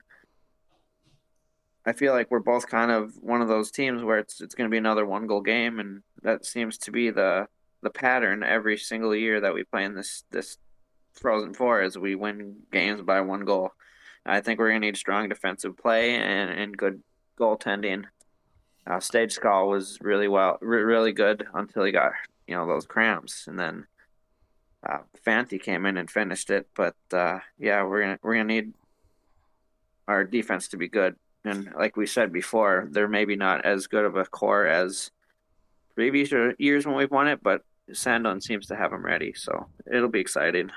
I 1.85 1.93
feel 1.93 2.13
like 2.13 2.29
we're 2.29 2.39
both 2.39 2.67
kind 2.67 2.91
of 2.91 3.15
one 3.21 3.41
of 3.41 3.47
those 3.47 3.71
teams 3.71 4.03
where 4.03 4.19
it's 4.19 4.41
it's 4.41 4.55
going 4.55 4.69
to 4.69 4.73
be 4.73 4.77
another 4.77 5.05
one 5.05 5.27
goal 5.27 5.41
game, 5.41 5.79
and 5.79 6.03
that 6.21 6.45
seems 6.45 6.77
to 6.79 6.91
be 6.91 7.09
the 7.09 7.47
the 7.81 7.89
pattern 7.89 8.43
every 8.43 8.77
single 8.77 9.15
year 9.15 9.39
that 9.39 9.53
we 9.53 9.63
play 9.63 9.85
in 9.85 9.95
this 9.95 10.23
this 10.31 10.57
Frozen 11.13 11.53
Four 11.53 11.81
is 11.81 11.97
we 11.97 12.15
win 12.15 12.57
games 12.71 13.01
by 13.01 13.21
one 13.21 13.45
goal. 13.45 13.71
I 14.25 14.41
think 14.41 14.59
we're 14.59 14.69
going 14.69 14.81
to 14.81 14.87
need 14.87 14.97
strong 14.97 15.29
defensive 15.29 15.77
play 15.77 16.15
and, 16.15 16.51
and 16.51 16.77
good 16.77 17.01
goaltending. 17.39 18.05
Uh, 18.85 18.97
Stejskal 18.97 19.69
was 19.69 19.97
really 20.01 20.27
well, 20.27 20.57
re- 20.61 20.81
really 20.81 21.13
good 21.13 21.47
until 21.53 21.83
he 21.83 21.91
got 21.91 22.11
you 22.47 22.55
know 22.55 22.67
those 22.67 22.85
cramps, 22.85 23.47
and 23.47 23.57
then 23.57 23.87
uh, 24.87 24.99
Fanti 25.23 25.59
came 25.59 25.85
in 25.85 25.97
and 25.97 26.11
finished 26.11 26.49
it. 26.49 26.67
But 26.75 26.95
uh, 27.13 27.39
yeah, 27.57 27.83
we're 27.83 28.01
gonna 28.01 28.19
we're 28.21 28.35
gonna 28.35 28.43
need 28.45 28.73
our 30.07 30.25
defense 30.25 30.67
to 30.69 30.77
be 30.77 30.87
good 30.87 31.15
and 31.45 31.69
like 31.77 31.97
we 31.97 32.05
said 32.05 32.33
before, 32.33 32.87
they're 32.91 33.07
maybe 33.07 33.35
not 33.35 33.65
as 33.65 33.87
good 33.87 34.05
of 34.05 34.15
a 34.15 34.25
core 34.25 34.67
as 34.67 35.11
previous 35.95 36.31
years 36.57 36.85
when 36.85 36.95
we've 36.95 37.11
won 37.11 37.27
it, 37.27 37.41
but 37.41 37.63
Sandelin 37.91 38.41
seems 38.41 38.67
to 38.67 38.75
have 38.75 38.91
them 38.91 39.05
ready, 39.05 39.33
so 39.33 39.67
it'll 39.91 40.09
be 40.09 40.19
exciting. 40.19 40.71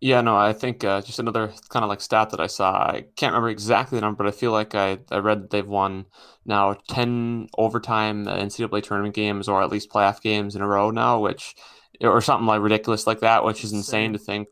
Yeah, 0.00 0.20
no, 0.20 0.36
I 0.36 0.52
think 0.52 0.82
uh, 0.82 1.00
just 1.00 1.20
another 1.20 1.52
kind 1.68 1.84
of 1.84 1.88
like 1.88 2.00
stat 2.00 2.30
that 2.30 2.40
I 2.40 2.48
saw. 2.48 2.72
I 2.72 3.04
can't 3.14 3.32
remember 3.32 3.50
exactly 3.50 3.96
the 3.96 4.00
number, 4.00 4.24
but 4.24 4.26
I 4.26 4.36
feel 4.36 4.50
like 4.50 4.74
I, 4.74 4.98
I 5.12 5.18
read 5.18 5.42
that 5.42 5.50
they've 5.50 5.66
won 5.66 6.06
now 6.44 6.74
10 6.88 7.46
overtime 7.56 8.26
NCAA 8.26 8.82
tournament 8.82 9.14
games 9.14 9.48
or 9.48 9.62
at 9.62 9.70
least 9.70 9.90
playoff 9.90 10.20
games 10.20 10.56
in 10.56 10.62
a 10.62 10.66
row 10.66 10.90
now, 10.90 11.20
which, 11.20 11.54
or 12.00 12.20
something 12.20 12.48
like 12.48 12.62
ridiculous 12.62 13.06
like 13.06 13.20
that, 13.20 13.44
which 13.44 13.62
is 13.62 13.72
insane 13.72 14.12
to 14.12 14.18
think, 14.18 14.48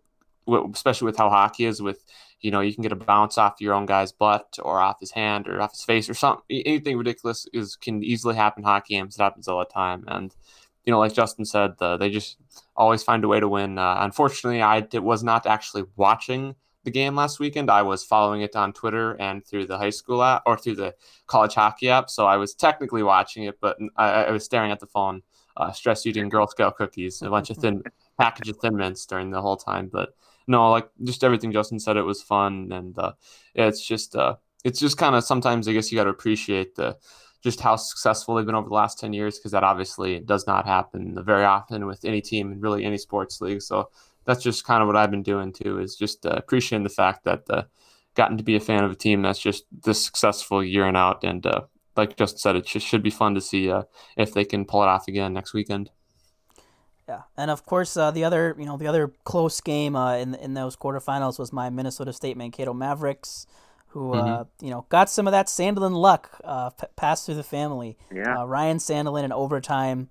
especially 0.72 1.06
with 1.06 1.16
how 1.16 1.28
hockey 1.28 1.64
is 1.64 1.82
with 1.82 2.04
you 2.40 2.50
know, 2.50 2.60
you 2.60 2.72
can 2.74 2.82
get 2.82 2.92
a 2.92 2.96
bounce 2.96 3.38
off 3.38 3.60
your 3.60 3.74
own 3.74 3.86
guy's 3.86 4.12
butt 4.12 4.58
or 4.62 4.80
off 4.80 5.00
his 5.00 5.10
hand 5.10 5.48
or 5.48 5.60
off 5.60 5.72
his 5.72 5.84
face 5.84 6.08
or 6.08 6.14
something. 6.14 6.44
Anything 6.64 6.96
ridiculous 6.96 7.46
is 7.52 7.76
can 7.76 8.02
easily 8.02 8.34
happen 8.34 8.62
in 8.62 8.66
hockey 8.66 8.94
games. 8.94 9.16
It 9.16 9.22
happens 9.22 9.48
all 9.48 9.58
the 9.58 9.64
time. 9.66 10.04
And, 10.08 10.34
you 10.84 10.90
know, 10.90 10.98
like 10.98 11.12
Justin 11.12 11.44
said, 11.44 11.74
the, 11.78 11.96
they 11.96 12.10
just 12.10 12.38
always 12.76 13.02
find 13.02 13.24
a 13.24 13.28
way 13.28 13.40
to 13.40 13.48
win. 13.48 13.78
Uh, 13.78 13.96
unfortunately, 14.00 14.62
I 14.62 14.80
did, 14.80 15.00
was 15.00 15.22
not 15.22 15.46
actually 15.46 15.84
watching 15.96 16.54
the 16.84 16.90
game 16.90 17.14
last 17.14 17.38
weekend. 17.38 17.70
I 17.70 17.82
was 17.82 18.04
following 18.04 18.40
it 18.40 18.56
on 18.56 18.72
Twitter 18.72 19.12
and 19.20 19.44
through 19.46 19.66
the 19.66 19.78
high 19.78 19.90
school 19.90 20.22
app 20.22 20.42
or 20.46 20.56
through 20.56 20.76
the 20.76 20.94
college 21.26 21.54
hockey 21.54 21.90
app. 21.90 22.08
So 22.08 22.26
I 22.26 22.36
was 22.36 22.54
technically 22.54 23.02
watching 23.02 23.44
it, 23.44 23.58
but 23.60 23.78
I, 23.96 24.24
I 24.24 24.30
was 24.30 24.44
staring 24.44 24.70
at 24.70 24.80
the 24.80 24.86
phone, 24.86 25.22
uh, 25.56 25.72
stress 25.72 26.06
eating 26.06 26.28
Girl 26.28 26.46
Scout 26.46 26.76
cookies, 26.76 27.20
a 27.22 27.28
bunch 27.28 27.50
of 27.50 27.58
thin 27.58 27.82
package 28.18 28.48
of 28.48 28.56
Thin 28.58 28.76
Mints 28.76 29.04
during 29.06 29.30
the 29.30 29.42
whole 29.42 29.56
time. 29.56 29.88
But 29.92 30.14
no, 30.50 30.70
like 30.70 30.90
just 31.04 31.22
everything 31.22 31.52
Justin 31.52 31.78
said, 31.78 31.96
it 31.96 32.02
was 32.02 32.22
fun, 32.22 32.72
and 32.72 32.98
uh, 32.98 33.12
yeah, 33.54 33.66
it's 33.66 33.86
just 33.86 34.16
uh, 34.16 34.34
it's 34.64 34.80
just 34.80 34.98
kind 34.98 35.14
of 35.14 35.22
sometimes 35.22 35.68
I 35.68 35.72
guess 35.72 35.90
you 35.90 35.96
got 35.96 36.04
to 36.04 36.10
appreciate 36.10 36.74
the 36.74 36.96
just 37.40 37.60
how 37.60 37.76
successful 37.76 38.34
they've 38.34 38.44
been 38.44 38.56
over 38.56 38.68
the 38.68 38.74
last 38.74 38.98
10 38.98 39.14
years 39.14 39.38
because 39.38 39.52
that 39.52 39.64
obviously 39.64 40.20
does 40.20 40.46
not 40.46 40.66
happen 40.66 41.16
very 41.24 41.44
often 41.44 41.86
with 41.86 42.04
any 42.04 42.20
team 42.20 42.52
in 42.52 42.60
really 42.60 42.84
any 42.84 42.98
sports 42.98 43.40
league. 43.40 43.62
So 43.62 43.88
that's 44.26 44.42
just 44.42 44.66
kind 44.66 44.82
of 44.82 44.88
what 44.88 44.96
I've 44.96 45.10
been 45.10 45.22
doing 45.22 45.50
too 45.50 45.78
is 45.78 45.96
just 45.96 46.26
uh, 46.26 46.34
appreciating 46.36 46.82
the 46.82 46.90
fact 46.90 47.24
that 47.24 47.44
uh, 47.48 47.62
gotten 48.14 48.36
to 48.36 48.44
be 48.44 48.56
a 48.56 48.60
fan 48.60 48.84
of 48.84 48.90
a 48.90 48.96
team 48.96 49.22
that's 49.22 49.38
just 49.38 49.64
this 49.84 50.04
successful 50.04 50.62
year 50.62 50.86
and 50.86 50.98
out. 50.98 51.24
And 51.24 51.46
uh, 51.46 51.62
like 51.96 52.16
Justin 52.16 52.38
said, 52.38 52.56
it 52.56 52.66
just 52.66 52.86
should 52.86 53.02
be 53.02 53.10
fun 53.10 53.34
to 53.36 53.40
see 53.40 53.70
uh, 53.70 53.84
if 54.18 54.34
they 54.34 54.44
can 54.44 54.66
pull 54.66 54.82
it 54.82 54.88
off 54.88 55.08
again 55.08 55.32
next 55.32 55.54
weekend. 55.54 55.90
Yeah, 57.10 57.22
and 57.36 57.50
of 57.50 57.66
course 57.66 57.96
uh, 57.96 58.12
the 58.12 58.22
other 58.22 58.54
you 58.56 58.66
know 58.66 58.76
the 58.76 58.86
other 58.86 59.08
close 59.24 59.60
game 59.60 59.96
uh, 59.96 60.14
in 60.14 60.36
in 60.36 60.54
those 60.54 60.76
quarterfinals 60.76 61.40
was 61.40 61.52
my 61.52 61.68
Minnesota 61.68 62.12
State 62.12 62.36
Mankato 62.36 62.72
Mavericks 62.72 63.48
who 63.88 64.12
uh, 64.14 64.44
mm-hmm. 64.44 64.64
you 64.64 64.70
know 64.70 64.86
got 64.90 65.10
some 65.10 65.26
of 65.26 65.32
that 65.32 65.46
Sandelin 65.46 65.92
luck 65.92 66.40
uh, 66.44 66.70
p- 66.70 66.86
passed 66.94 67.26
through 67.26 67.34
the 67.34 67.42
family. 67.42 67.98
Yeah. 68.14 68.42
Uh, 68.42 68.44
Ryan 68.44 68.78
Sandelin 68.78 69.24
in 69.24 69.32
overtime. 69.32 70.08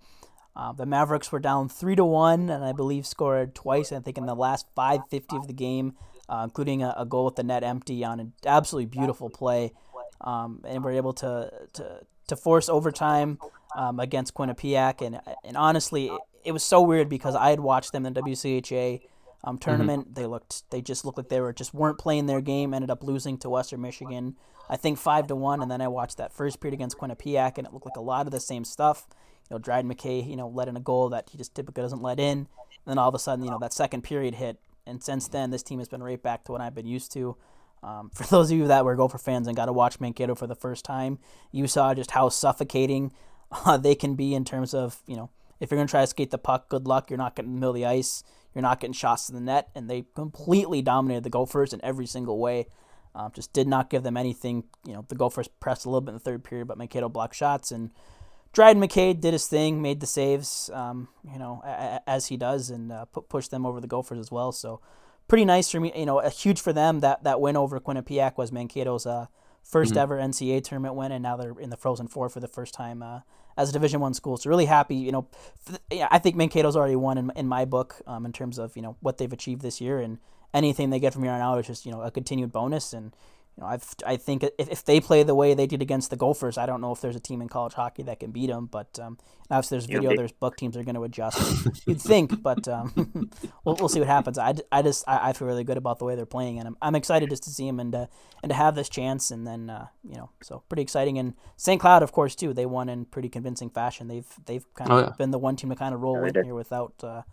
Uh, 0.57 0.73
the 0.73 0.85
Mavericks 0.85 1.31
were 1.31 1.39
down 1.39 1.69
three 1.69 1.95
to 1.95 2.03
one, 2.03 2.49
and 2.49 2.65
I 2.65 2.73
believe 2.73 3.07
scored 3.07 3.55
twice. 3.55 3.93
I 3.93 3.99
think 3.99 4.17
in 4.17 4.25
the 4.25 4.35
last 4.35 4.65
five 4.75 4.99
fifty 5.09 5.37
of 5.37 5.47
the 5.47 5.53
game, 5.53 5.93
uh, 6.27 6.41
including 6.43 6.83
a, 6.83 6.93
a, 6.97 7.05
goal 7.05 7.23
with 7.23 7.37
the 7.37 7.43
net 7.43 7.63
empty 7.63 8.03
on 8.03 8.19
an 8.19 8.33
absolutely 8.45 8.87
beautiful 8.87 9.29
play, 9.29 9.71
um, 10.19 10.61
and 10.67 10.83
were 10.83 10.91
able 10.91 11.13
to 11.13 11.49
to 11.75 12.01
to 12.27 12.35
force 12.35 12.67
overtime 12.67 13.39
um, 13.73 14.01
against 14.01 14.33
Quinnipiac. 14.33 15.05
And 15.05 15.21
and 15.45 15.55
honestly, 15.55 16.11
it, 16.43 16.51
was 16.51 16.63
so 16.63 16.81
weird 16.81 17.09
because 17.09 17.35
I 17.35 17.49
had 17.49 17.59
watched 17.59 17.91
them 17.91 18.05
in 18.05 18.13
the 18.13 18.21
WCHA 18.21 19.01
um, 19.43 19.55
mm-hmm. 19.55 19.57
tournament. 19.57 20.05
Mm-hmm. 20.05 20.13
They 20.13 20.25
looked 20.25 20.69
they 20.71 20.81
just 20.81 21.05
looked 21.05 21.17
like 21.17 21.29
they 21.29 21.41
were 21.41 21.53
just 21.53 21.73
weren't 21.73 21.97
playing 21.97 22.25
their 22.25 22.41
game. 22.41 22.73
Ended 22.73 22.89
up 22.89 23.03
losing 23.03 23.37
to 23.39 23.49
Western 23.49 23.81
Michigan, 23.81 24.35
I 24.69 24.77
think 24.77 24.97
five 24.97 25.27
to 25.27 25.35
one. 25.35 25.61
And 25.61 25.69
then 25.69 25.81
I 25.81 25.87
watched 25.87 26.17
that 26.17 26.33
first 26.33 26.59
period 26.59 26.73
against 26.73 26.97
Quinnipiac, 26.97 27.57
and 27.57 27.67
it 27.67 27.73
looked 27.73 27.85
like 27.85 27.97
a 27.97 28.01
lot 28.01 28.25
of 28.25 28.31
the 28.31 28.39
same 28.39 28.63
stuff. 28.63 29.07
You 29.49 29.55
know, 29.55 29.59
Dryden 29.59 29.91
McKay, 29.91 30.27
you 30.27 30.35
know, 30.35 30.47
let 30.47 30.67
in 30.67 30.77
a 30.77 30.81
goal 30.81 31.09
that 31.09 31.29
he 31.31 31.37
just 31.37 31.55
typically 31.55 31.81
doesn't 31.81 32.01
let 32.01 32.19
in. 32.19 32.37
And 32.39 32.47
then 32.85 32.97
all 32.97 33.09
of 33.09 33.15
a 33.15 33.19
sudden, 33.19 33.43
you 33.43 33.51
know, 33.51 33.59
that 33.59 33.73
second 33.73 34.03
period 34.03 34.35
hit, 34.35 34.59
and 34.85 35.03
since 35.03 35.27
then, 35.27 35.51
this 35.51 35.63
team 35.63 35.79
has 35.79 35.87
been 35.87 36.03
right 36.03 36.21
back 36.21 36.43
to 36.45 36.51
what 36.51 36.61
I've 36.61 36.75
been 36.75 36.87
used 36.87 37.11
to. 37.13 37.35
Um, 37.83 38.09
for 38.13 38.23
those 38.23 38.51
of 38.51 38.57
you 38.57 38.67
that 38.67 38.85
were 38.85 38.95
Gopher 38.95 39.17
fans 39.17 39.47
and 39.47 39.55
got 39.55 39.65
to 39.65 39.73
watch 39.73 39.99
Mankato 39.99 40.35
for 40.35 40.47
the 40.47 40.55
first 40.55 40.85
time, 40.85 41.19
you 41.51 41.67
saw 41.67 41.93
just 41.93 42.11
how 42.11 42.29
suffocating 42.29 43.11
uh, 43.51 43.77
they 43.77 43.95
can 43.95 44.15
be 44.15 44.33
in 44.33 44.45
terms 44.45 44.73
of, 44.73 45.01
you 45.07 45.15
know, 45.15 45.29
if 45.59 45.69
you're 45.71 45.77
going 45.77 45.87
to 45.87 45.91
try 45.91 46.01
to 46.01 46.07
skate 46.07 46.31
the 46.31 46.37
puck, 46.37 46.69
good 46.69 46.87
luck. 46.87 47.09
You're 47.09 47.17
not 47.17 47.35
getting 47.35 47.51
in 47.51 47.55
the 47.55 47.59
middle 47.59 47.71
of 47.71 47.75
the 47.75 47.85
ice. 47.85 48.23
You're 48.55 48.61
not 48.61 48.79
getting 48.79 48.93
shots 48.93 49.27
to 49.27 49.33
the 49.33 49.41
net, 49.41 49.69
and 49.75 49.89
they 49.89 50.05
completely 50.15 50.81
dominated 50.81 51.23
the 51.23 51.29
Gophers 51.29 51.73
in 51.73 51.79
every 51.83 52.05
single 52.07 52.39
way. 52.39 52.67
Um, 53.15 53.31
just 53.33 53.53
did 53.53 53.67
not 53.67 53.89
give 53.89 54.03
them 54.03 54.17
anything. 54.17 54.63
You 54.85 54.93
know, 54.93 55.05
the 55.07 55.15
Gophers 55.15 55.47
pressed 55.47 55.85
a 55.85 55.89
little 55.89 56.01
bit 56.01 56.09
in 56.09 56.15
the 56.15 56.19
third 56.19 56.43
period, 56.43 56.67
but 56.67 56.77
Mankato 56.77 57.09
blocked 57.09 57.35
shots, 57.35 57.71
and 57.71 57.91
Dryden 58.53 58.81
McKay 58.81 59.19
did 59.19 59.33
his 59.33 59.47
thing, 59.47 59.81
made 59.81 59.99
the 59.99 60.07
saves, 60.07 60.69
um, 60.73 61.07
you 61.31 61.37
know, 61.37 61.61
a- 61.63 61.69
a- 61.69 62.09
as 62.09 62.27
he 62.27 62.37
does, 62.37 62.69
and 62.71 62.91
uh, 62.91 63.05
pu- 63.05 63.21
pushed 63.21 63.51
them 63.51 63.65
over 63.65 63.79
the 63.79 63.87
Gophers 63.87 64.17
as 64.19 64.31
well. 64.31 64.51
So 64.51 64.81
pretty 65.27 65.45
nice 65.45 65.69
for 65.69 65.79
me. 65.79 65.91
You 65.95 66.05
know, 66.07 66.19
a 66.19 66.29
huge 66.29 66.59
for 66.59 66.73
them 66.73 67.01
that 67.01 67.23
that 67.23 67.39
win 67.41 67.55
over 67.55 67.79
Quinnipiac 67.79 68.37
was 68.37 68.51
Mankato's 68.51 69.05
uh, 69.05 69.27
1st 69.71 69.89
mm-hmm. 69.89 69.97
ever 69.97 70.17
NCAA 70.17 70.63
tournament 70.63 70.95
win, 70.95 71.11
and 71.11 71.21
now 71.21 71.37
they're 71.37 71.57
in 71.59 71.69
the 71.69 71.77
Frozen 71.77 72.07
Four 72.07 72.29
for 72.29 72.39
the 72.39 72.47
first 72.47 72.73
time 72.73 73.03
uh, 73.03 73.21
as 73.55 73.69
a 73.69 73.73
Division 73.73 73.99
One 73.99 74.13
school. 74.13 74.37
So 74.37 74.49
really 74.49 74.65
happy. 74.65 74.95
You 74.95 75.11
know, 75.11 75.27
I 75.91 76.19
think 76.19 76.35
Mankato's 76.35 76.75
already 76.75 76.95
won 76.95 77.17
in, 77.17 77.31
in 77.35 77.47
my 77.47 77.65
book 77.65 78.01
um, 78.07 78.25
in 78.25 78.33
terms 78.33 78.57
of 78.57 78.75
you 78.75 78.81
know 78.81 78.97
what 79.01 79.17
they've 79.17 79.31
achieved 79.31 79.61
this 79.61 79.79
year, 79.79 79.99
and 79.99 80.17
anything 80.53 80.89
they 80.89 80.99
get 80.99 81.13
from 81.13 81.23
here 81.23 81.31
on 81.31 81.41
out 81.41 81.59
is 81.59 81.67
just 81.67 81.85
you 81.85 81.91
know 81.91 82.01
a 82.01 82.11
continued 82.11 82.51
bonus. 82.51 82.93
And 82.93 83.13
you 83.59 83.65
know, 83.65 83.71
I've, 83.73 83.83
I 84.05 84.15
think 84.15 84.43
if, 84.43 84.69
if 84.69 84.85
they 84.85 85.01
play 85.01 85.23
the 85.23 85.35
way 85.35 85.53
they 85.53 85.67
did 85.67 85.81
against 85.81 86.11
the 86.11 86.15
Gophers, 86.15 86.57
I 86.57 86.65
don't 86.65 86.79
know 86.79 86.93
if 86.93 87.01
there's 87.01 87.17
a 87.17 87.19
team 87.19 87.41
in 87.41 87.49
college 87.49 87.73
hockey 87.73 88.03
that 88.03 88.21
can 88.21 88.31
beat 88.31 88.47
them. 88.47 88.67
But 88.67 88.97
um, 88.99 89.17
obviously, 89.51 89.77
there's 89.77 89.85
video. 89.85 90.15
There's 90.15 90.31
book 90.31 90.55
teams 90.55 90.77
are 90.77 90.83
going 90.83 90.95
to 90.95 91.03
adjust. 91.03 91.67
You'd 91.85 92.01
think, 92.01 92.41
but 92.41 92.69
um, 92.69 93.29
we'll, 93.65 93.75
we'll 93.75 93.89
see 93.89 93.99
what 93.99 94.07
happens. 94.07 94.37
I, 94.37 94.53
I 94.71 94.81
just 94.81 95.03
I, 95.09 95.29
I, 95.29 95.33
feel 95.33 95.45
really 95.45 95.65
good 95.65 95.75
about 95.75 95.99
the 95.99 96.05
way 96.05 96.15
they're 96.15 96.25
playing, 96.25 96.59
and 96.59 96.69
I'm, 96.69 96.77
I'm 96.81 96.95
excited 96.95 97.29
just 97.29 97.43
to 97.43 97.49
see 97.49 97.65
them 97.67 97.81
and 97.81 97.93
uh, 97.93 98.07
and 98.41 98.49
to 98.49 98.55
have 98.55 98.75
this 98.75 98.87
chance. 98.87 99.29
And 99.29 99.45
then 99.45 99.69
uh, 99.69 99.87
you 100.07 100.15
know, 100.15 100.29
so 100.41 100.63
pretty 100.69 100.83
exciting. 100.83 101.17
And 101.17 101.33
St. 101.57 101.81
Cloud, 101.81 102.01
of 102.01 102.13
course, 102.13 102.35
too. 102.35 102.53
They 102.53 102.65
won 102.65 102.87
in 102.87 103.05
pretty 103.05 103.27
convincing 103.27 103.69
fashion. 103.69 104.07
They've 104.07 104.27
they've 104.45 104.73
kind 104.73 104.89
of 104.89 104.97
oh, 104.97 105.01
yeah. 105.01 105.13
been 105.17 105.31
the 105.31 105.39
one 105.39 105.57
team 105.57 105.69
to 105.69 105.75
kind 105.75 105.93
of 105.93 105.99
roll 105.99 106.21
yeah, 106.21 106.31
in 106.39 106.45
here 106.45 106.55
without 106.55 106.93
uh, 107.03 107.23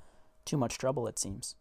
too 0.44 0.56
much 0.56 0.76
trouble. 0.76 1.06
It 1.06 1.20
seems 1.20 1.54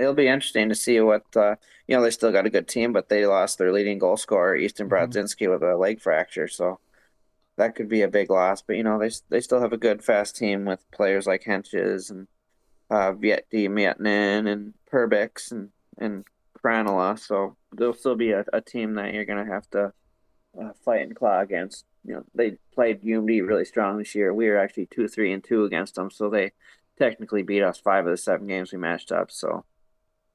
it'll 0.00 0.14
be 0.14 0.28
interesting 0.28 0.68
to 0.70 0.74
see 0.74 0.98
what 1.00 1.24
uh, 1.36 1.56
you 1.86 1.94
know. 1.94 2.02
They 2.02 2.10
still 2.10 2.32
got 2.32 2.46
a 2.46 2.50
good 2.50 2.66
team, 2.66 2.92
but 2.92 3.08
they 3.08 3.26
lost 3.26 3.58
their 3.58 3.72
leading 3.72 3.98
goal 3.98 4.16
scorer 4.16 4.56
Easton 4.56 4.88
mm-hmm. 4.88 4.94
Brodzinski 4.94 5.42
mm-hmm. 5.42 5.52
with 5.52 5.62
a 5.62 5.76
leg 5.76 6.00
fracture, 6.00 6.48
so 6.48 6.80
that 7.56 7.74
could 7.76 7.88
be 7.88 8.02
a 8.02 8.08
big 8.08 8.30
loss. 8.30 8.62
But 8.62 8.76
you 8.76 8.82
know, 8.82 8.98
they 8.98 9.10
they 9.28 9.40
still 9.40 9.60
have 9.60 9.72
a 9.72 9.78
good 9.78 10.02
fast 10.02 10.36
team 10.36 10.64
with 10.64 10.90
players 10.90 11.26
like 11.26 11.44
Hentges 11.44 12.10
and 12.10 12.26
uh, 12.90 13.12
Veeti 13.12 13.68
Miettinen 13.68 14.50
and 14.50 14.74
Perbix 14.90 15.52
and 15.52 15.70
and 15.98 16.24
Krannila. 16.58 17.18
So 17.18 17.56
there'll 17.72 17.94
still 17.94 18.16
be 18.16 18.32
a, 18.32 18.44
a 18.52 18.60
team 18.60 18.94
that 18.94 19.12
you're 19.12 19.26
gonna 19.26 19.46
have 19.46 19.68
to 19.70 19.92
uh, 20.60 20.72
fight 20.84 21.02
and 21.02 21.14
claw 21.14 21.40
against. 21.40 21.84
You 22.04 22.14
know, 22.14 22.24
they 22.34 22.56
played 22.74 23.02
UMD 23.02 23.46
really 23.46 23.66
strong 23.66 23.98
this 23.98 24.14
year. 24.14 24.32
We 24.32 24.48
were 24.48 24.56
actually 24.56 24.86
two, 24.86 25.06
three, 25.06 25.34
and 25.34 25.44
two 25.44 25.64
against 25.64 25.96
them, 25.96 26.10
so 26.10 26.30
they 26.30 26.52
technically 26.98 27.42
beat 27.42 27.62
us 27.62 27.78
five 27.78 28.06
of 28.06 28.10
the 28.10 28.16
seven 28.16 28.46
games 28.46 28.72
we 28.72 28.78
matched 28.78 29.12
up. 29.12 29.30
So 29.30 29.64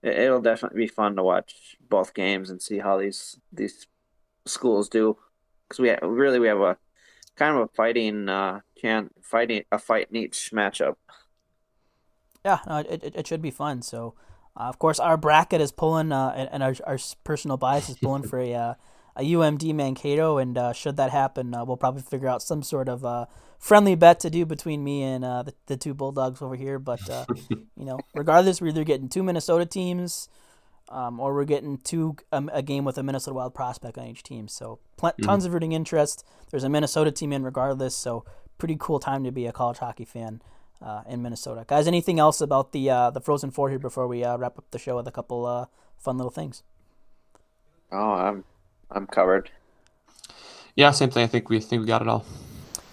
it'll 0.05 0.41
definitely 0.41 0.79
be 0.79 0.87
fun 0.87 1.15
to 1.15 1.23
watch 1.23 1.75
both 1.89 2.13
games 2.13 2.49
and 2.49 2.61
see 2.61 2.79
how 2.79 2.97
these 2.97 3.39
these 3.51 3.87
schools 4.45 4.89
do 4.89 5.17
because 5.67 5.79
we 5.79 5.95
really 6.07 6.39
we 6.39 6.47
have 6.47 6.61
a 6.61 6.77
kind 7.35 7.57
of 7.57 7.63
a 7.63 7.67
fighting 7.69 8.29
uh 8.29 8.59
can 8.79 9.09
fighting 9.21 9.63
a 9.71 9.79
fight 9.79 10.07
in 10.11 10.17
each 10.17 10.51
matchup. 10.53 10.95
Yeah, 12.43 12.59
no, 12.67 12.77
it, 12.77 13.03
it, 13.03 13.15
it 13.15 13.27
should 13.27 13.41
be 13.41 13.49
fun. 13.49 13.81
So, 13.81 14.13
uh, 14.55 14.65
of 14.65 14.77
course, 14.77 14.99
our 14.99 15.17
bracket 15.17 15.61
is 15.61 15.71
pulling, 15.71 16.11
uh, 16.11 16.31
and, 16.35 16.49
and 16.51 16.63
our, 16.63 16.75
our 16.85 16.99
personal 17.23 17.57
bias 17.57 17.89
is 17.89 17.97
pulling 17.97 18.21
for 18.29 18.37
a 18.37 18.53
uh, 18.53 18.73
a 19.15 19.23
UMD 19.23 19.73
Mankato, 19.73 20.37
and 20.37 20.57
uh, 20.57 20.73
should 20.73 20.97
that 20.97 21.11
happen, 21.11 21.53
uh, 21.53 21.63
we'll 21.63 21.77
probably 21.77 22.01
figure 22.01 22.27
out 22.27 22.41
some 22.41 22.61
sort 22.61 22.89
of 22.89 23.05
uh, 23.05 23.25
friendly 23.57 23.95
bet 23.95 24.19
to 24.21 24.29
do 24.29 24.45
between 24.45 24.83
me 24.83 25.03
and 25.03 25.23
uh, 25.23 25.43
the, 25.43 25.53
the 25.67 25.77
two 25.77 25.93
Bulldogs 25.93 26.41
over 26.41 26.55
here. 26.55 26.79
But 26.79 27.09
uh, 27.09 27.25
you 27.49 27.85
know, 27.85 27.99
regardless, 28.13 28.59
we're 28.59 28.67
either 28.69 28.83
getting 28.83 29.07
two 29.07 29.23
Minnesota 29.23 29.65
teams, 29.65 30.27
um, 30.89 31.19
or 31.19 31.33
we're 31.33 31.45
getting 31.45 31.77
two 31.77 32.17
um, 32.33 32.49
a 32.53 32.61
game 32.61 32.83
with 32.83 32.97
a 32.97 33.03
Minnesota 33.03 33.35
Wild 33.35 33.53
prospect 33.53 33.97
on 33.97 34.07
each 34.07 34.23
team. 34.23 34.49
So 34.49 34.79
pl- 34.97 35.11
mm-hmm. 35.11 35.25
tons 35.25 35.45
of 35.45 35.53
rooting 35.53 35.71
interest. 35.71 36.25
There's 36.51 36.65
a 36.65 36.69
Minnesota 36.69 37.11
team 37.11 37.31
in 37.31 37.43
regardless. 37.43 37.95
So 37.95 38.25
pretty 38.57 38.75
cool 38.77 38.99
time 38.99 39.23
to 39.23 39.31
be 39.31 39.45
a 39.45 39.53
college 39.53 39.77
hockey 39.77 40.05
fan. 40.05 40.41
Uh, 40.81 41.01
in 41.07 41.21
Minnesota, 41.21 41.63
guys. 41.65 41.87
Anything 41.87 42.19
else 42.19 42.41
about 42.41 42.73
the 42.73 42.89
uh, 42.89 43.09
the 43.09 43.21
Frozen 43.21 43.51
Four 43.51 43.69
here 43.69 43.79
before 43.79 44.09
we 44.09 44.25
uh, 44.25 44.37
wrap 44.37 44.59
up 44.59 44.65
the 44.71 44.77
show 44.77 44.97
with 44.97 45.07
a 45.07 45.11
couple 45.11 45.69
fun 45.97 46.17
little 46.17 46.29
things? 46.29 46.63
Oh, 47.93 48.11
I'm 48.11 48.43
I'm 48.95 49.07
covered. 49.07 49.51
Yeah, 50.75 50.91
same 50.91 51.09
thing. 51.09 51.23
I 51.23 51.27
think 51.27 51.49
we 51.49 51.59
think 51.59 51.81
we 51.81 51.87
got 51.87 52.01
it 52.01 52.07
all. 52.07 52.25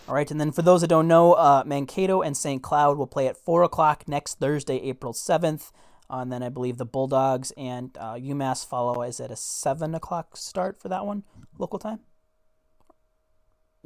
All 0.09 0.15
right, 0.15 0.31
and 0.31 0.41
then 0.41 0.53
for 0.53 0.63
those 0.63 0.81
that 0.83 0.89
don't 0.89 1.09
know, 1.09 1.33
uh, 1.33 1.63
Mankato 1.65 2.23
and 2.23 2.37
St. 2.37 2.63
Cloud 2.63 2.99
will 2.99 3.07
play 3.07 3.29
at 3.29 3.37
4 3.37 3.63
o'clock 3.63 4.05
next 4.07 4.39
Thursday, 4.39 4.77
April 4.83 5.13
7th. 5.13 5.71
Uh, 6.11 6.19
and 6.19 6.33
then 6.33 6.43
I 6.43 6.49
believe 6.49 6.77
the 6.77 6.85
Bulldogs 6.85 7.53
and 7.57 7.97
uh, 7.99 8.15
UMass 8.15 8.67
follow. 8.67 9.03
Is 9.03 9.21
it 9.21 9.31
a 9.31 9.37
7 9.37 9.95
o'clock 9.95 10.37
start 10.37 10.81
for 10.81 10.89
that 10.89 11.07
one, 11.07 11.23
local 11.59 11.79
time? 11.79 12.01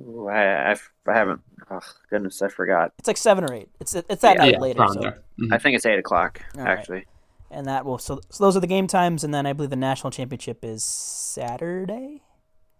Ooh, 0.01 0.29
I, 0.29 0.73
I, 0.73 0.77
I, 1.07 1.13
haven't. 1.13 1.41
Oh, 1.71 1.81
goodness, 2.11 2.43
I 2.43 2.49
forgot. 2.49 2.93
It's 2.99 3.07
like 3.07 3.17
7 3.17 3.45
or 3.45 3.55
8. 3.55 3.69
It's 3.81 3.95
it's 3.95 4.23
that 4.23 4.37
yeah, 4.37 4.43
night 4.43 4.53
yeah, 4.55 4.61
later. 4.61 4.87
So. 4.89 5.01
Mm-hmm. 5.01 5.53
I 5.53 5.59
think 5.59 5.77
it's 5.77 5.87
8 5.87 5.99
o'clock, 5.99 6.43
All 6.59 6.67
actually. 6.67 6.97
Right. 6.97 7.07
And 7.51 7.67
that 7.67 7.85
will. 7.85 7.99
So, 7.99 8.21
so 8.29 8.45
those 8.45 8.57
are 8.57 8.61
the 8.61 8.67
game 8.67 8.87
times. 8.87 9.25
And 9.25 9.33
then 9.33 9.47
I 9.47 9.53
believe 9.53 9.71
the 9.71 9.77
national 9.77 10.11
championship 10.11 10.65
is 10.65 10.85
Saturday? 10.85 12.23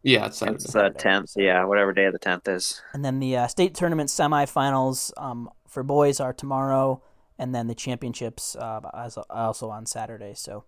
Yeah, 0.07 0.27
it's 0.27 0.41
It's 0.41 0.73
the 0.73 0.91
tenth. 0.91 1.33
Yeah, 1.37 1.65
whatever 1.65 1.93
day 1.93 2.05
of 2.05 2.13
the 2.13 2.21
tenth 2.21 2.47
is. 2.47 2.81
And 2.93 3.05
then 3.05 3.19
the 3.19 3.37
uh, 3.37 3.47
state 3.49 3.75
tournament 3.75 4.09
semifinals 4.09 5.13
um, 5.17 5.51
for 5.67 5.83
boys 5.83 6.21
are 6.21 6.33
tomorrow, 6.33 7.03
and 7.39 7.53
then 7.53 7.67
the 7.67 7.75
championships 7.75 8.55
uh, 8.55 8.81
also 9.29 9.69
on 9.71 9.85
Saturday. 9.85 10.35
So, 10.35 10.63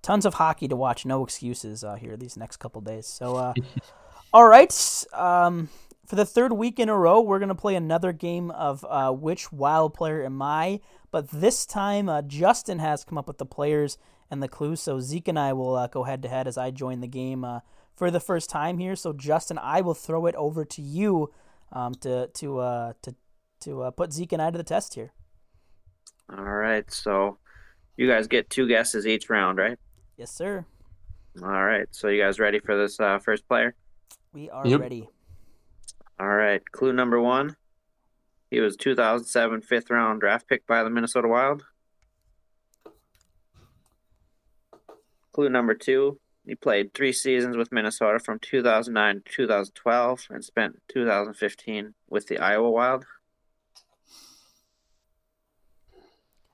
tons 0.00 0.24
of 0.24 0.34
hockey 0.34 0.68
to 0.68 0.76
watch. 0.76 1.04
No 1.04 1.24
excuses 1.24 1.82
uh, 1.82 1.96
here 1.96 2.16
these 2.16 2.36
next 2.36 2.58
couple 2.58 2.80
days. 2.82 3.08
So, 3.08 3.34
uh, 3.34 3.54
all 4.32 4.46
right. 4.46 4.72
Um, 5.12 5.70
for 6.06 6.14
the 6.14 6.24
third 6.24 6.52
week 6.52 6.78
in 6.78 6.88
a 6.88 6.96
row, 6.96 7.20
we're 7.20 7.40
gonna 7.40 7.56
play 7.56 7.74
another 7.74 8.12
game 8.12 8.52
of 8.52 8.86
uh, 8.88 9.10
which 9.10 9.50
wild 9.50 9.94
player 9.94 10.24
am 10.24 10.40
I? 10.40 10.80
But 11.14 11.30
this 11.30 11.64
time, 11.64 12.08
uh, 12.08 12.22
Justin 12.22 12.80
has 12.80 13.04
come 13.04 13.16
up 13.18 13.28
with 13.28 13.38
the 13.38 13.46
players 13.46 13.98
and 14.32 14.42
the 14.42 14.48
clues. 14.48 14.80
So 14.80 14.98
Zeke 14.98 15.28
and 15.28 15.38
I 15.38 15.52
will 15.52 15.86
go 15.86 16.02
head 16.02 16.22
to 16.22 16.28
head 16.28 16.48
as 16.48 16.58
I 16.58 16.72
join 16.72 16.98
the 16.98 17.06
game 17.06 17.46
for 17.94 18.10
the 18.10 18.18
first 18.18 18.50
time 18.50 18.78
here. 18.78 18.96
So 18.96 19.12
Justin, 19.12 19.56
I 19.58 19.80
will 19.80 19.94
throw 19.94 20.26
it 20.26 20.34
over 20.34 20.64
to 20.64 20.82
you 20.82 21.32
um, 21.70 21.94
to 22.00 22.26
to 22.34 22.58
uh, 22.58 22.92
to 23.02 23.14
to 23.60 23.82
uh, 23.82 23.90
put 23.92 24.12
Zeke 24.12 24.32
and 24.32 24.42
I 24.42 24.50
to 24.50 24.58
the 24.58 24.64
test 24.64 24.94
here. 24.94 25.12
All 26.36 26.42
right. 26.42 26.90
So 26.90 27.38
you 27.96 28.08
guys 28.08 28.26
get 28.26 28.50
two 28.50 28.66
guesses 28.66 29.06
each 29.06 29.30
round, 29.30 29.56
right? 29.56 29.78
Yes, 30.16 30.32
sir. 30.32 30.66
All 31.40 31.64
right. 31.64 31.86
So 31.92 32.08
you 32.08 32.20
guys 32.20 32.40
ready 32.40 32.58
for 32.58 32.76
this 32.76 32.98
uh, 32.98 33.20
first 33.20 33.46
player? 33.46 33.76
We 34.32 34.50
are 34.50 34.66
Yep. 34.66 34.80
ready. 34.80 35.08
All 36.18 36.26
right. 36.26 36.60
Clue 36.72 36.92
number 36.92 37.20
one. 37.20 37.54
He 38.54 38.60
was 38.60 38.76
2007 38.76 39.62
fifth 39.62 39.90
round 39.90 40.20
draft 40.20 40.46
pick 40.46 40.64
by 40.64 40.84
the 40.84 40.88
Minnesota 40.90 41.26
Wild. 41.26 41.64
Clue 45.32 45.48
number 45.48 45.74
two. 45.74 46.20
He 46.46 46.54
played 46.54 46.94
three 46.94 47.12
seasons 47.12 47.56
with 47.56 47.72
Minnesota 47.72 48.20
from 48.20 48.38
2009 48.38 49.22
to 49.24 49.32
2012 49.32 50.26
and 50.30 50.44
spent 50.44 50.80
2015 50.86 51.94
with 52.08 52.28
the 52.28 52.38
Iowa 52.38 52.70
Wild. 52.70 53.06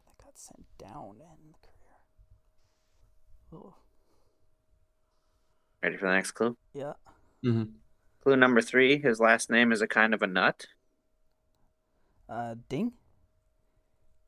That 0.06 0.24
got 0.24 0.38
sent 0.38 0.64
down 0.78 1.16
in 1.20 1.52
the 1.52 1.58
career. 3.52 3.62
Oh, 3.62 3.74
Ready 5.82 5.98
for 5.98 6.06
the 6.06 6.14
next 6.14 6.30
clue? 6.30 6.56
yeah. 6.72 6.94
hmm 7.42 7.64
Clue 8.22 8.36
number 8.36 8.62
three. 8.62 8.98
His 9.02 9.20
last 9.20 9.50
name 9.50 9.70
is 9.70 9.82
a 9.82 9.86
kind 9.86 10.14
of 10.14 10.22
a 10.22 10.26
nut. 10.26 10.64
Uh, 12.30 12.54
Ding. 12.68 12.92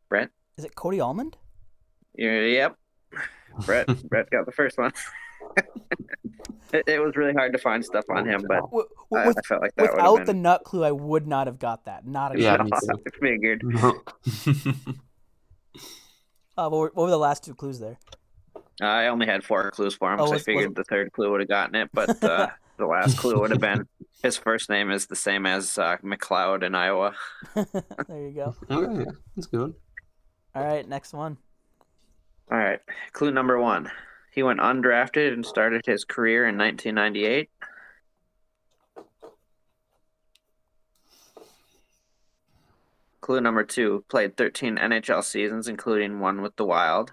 Brett. 0.09 0.30
Is 0.59 0.64
it 0.64 0.74
Cody 0.74 1.00
Almond? 1.00 1.36
Yep. 2.16 2.76
Brett. 3.64 3.86
Brett 4.09 4.28
got 4.30 4.44
the 4.44 4.53
first 4.53 4.76
one. 4.76 4.92
it, 6.72 6.84
it 6.86 6.98
was 7.03 7.14
really 7.16 7.32
hard 7.32 7.53
to 7.53 7.59
find 7.59 7.84
stuff 7.84 8.05
on 8.11 8.26
him, 8.28 8.42
but 8.48 8.61
W- 8.61 8.84
I, 9.12 9.24
w- 9.24 9.28
with, 9.28 9.38
I 9.38 9.40
felt 9.46 9.62
like 9.62 9.74
that 9.76 9.92
without 9.94 10.18
have 10.18 10.26
the 10.26 10.34
nut 10.34 10.64
clue, 10.64 10.84
I 10.84 10.90
would 10.90 11.26
not 11.26 11.46
have 11.46 11.59
got 11.59 11.84
that. 11.84 12.07
Not 12.07 12.34
a 12.34 12.40
Yeah, 12.40 12.57
chance. 12.57 12.70
me 12.88 12.94
too. 12.94 13.03
I 13.07 13.18
figured. 13.20 13.62
Uh, 16.57 16.68
what, 16.68 16.70
were, 16.78 16.90
what 16.94 17.05
were 17.05 17.11
the 17.11 17.18
last 17.18 17.44
two 17.44 17.55
clues 17.55 17.78
there? 17.78 17.98
I 18.80 19.07
only 19.07 19.26
had 19.26 19.42
four 19.44 19.70
clues 19.70 19.94
for 19.94 20.12
him, 20.12 20.20
Oh, 20.20 20.26
so 20.26 20.34
I 20.34 20.38
figured 20.38 20.70
was- 20.70 20.76
the 20.76 20.84
third 20.84 21.12
clue 21.12 21.30
would 21.30 21.40
have 21.40 21.48
gotten 21.48 21.74
it, 21.76 21.90
but 21.92 22.22
uh, 22.22 22.48
the 22.79 22.87
last 22.87 23.18
clue 23.18 23.39
would 23.41 23.51
have 23.51 23.61
been 23.61 23.87
his 24.23 24.37
first 24.37 24.70
name 24.70 24.91
is 24.91 25.07
the 25.07 25.16
same 25.16 25.47
as 25.47 25.79
uh, 25.79 25.97
McLeod 26.03 26.62
in 26.62 26.75
Iowa. 26.75 27.14
there 27.55 27.66
you 28.11 28.33
go. 28.33 28.57
okay, 28.70 29.01
yeah, 29.01 29.11
that's 29.37 29.47
good. 29.47 29.75
All 30.55 30.64
right, 30.64 30.89
next 30.89 31.12
one. 31.12 31.39
All 32.51 32.59
right, 32.59 32.81
clue 33.12 33.31
number 33.31 33.59
one. 33.59 33.91
He 34.33 34.43
went 34.43 34.61
undrafted 34.61 35.33
and 35.33 35.45
started 35.45 35.83
his 35.85 36.05
career 36.05 36.49
in 36.49 36.57
1998. 36.57 37.51
Clue 43.20 43.41
number 43.41 43.62
two. 43.62 44.05
Played 44.09 44.37
13 44.37 44.77
NHL 44.77 45.23
seasons, 45.23 45.68
including 45.68 46.18
one 46.18 46.43
with 46.43 46.57
the 46.57 46.64
Wild. 46.64 47.12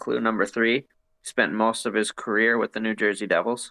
Clue 0.00 0.18
number 0.18 0.46
three. 0.46 0.86
Spent 1.22 1.52
most 1.52 1.84
of 1.84 1.92
his 1.92 2.10
career 2.10 2.56
with 2.56 2.72
the 2.72 2.80
New 2.80 2.94
Jersey 2.94 3.26
Devils. 3.26 3.70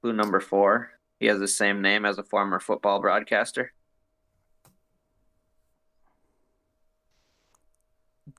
Clue 0.00 0.14
number 0.14 0.40
four. 0.40 0.92
He 1.20 1.26
has 1.26 1.38
the 1.38 1.46
same 1.46 1.82
name 1.82 2.06
as 2.06 2.16
a 2.16 2.22
former 2.22 2.58
football 2.58 3.00
broadcaster. 3.02 3.74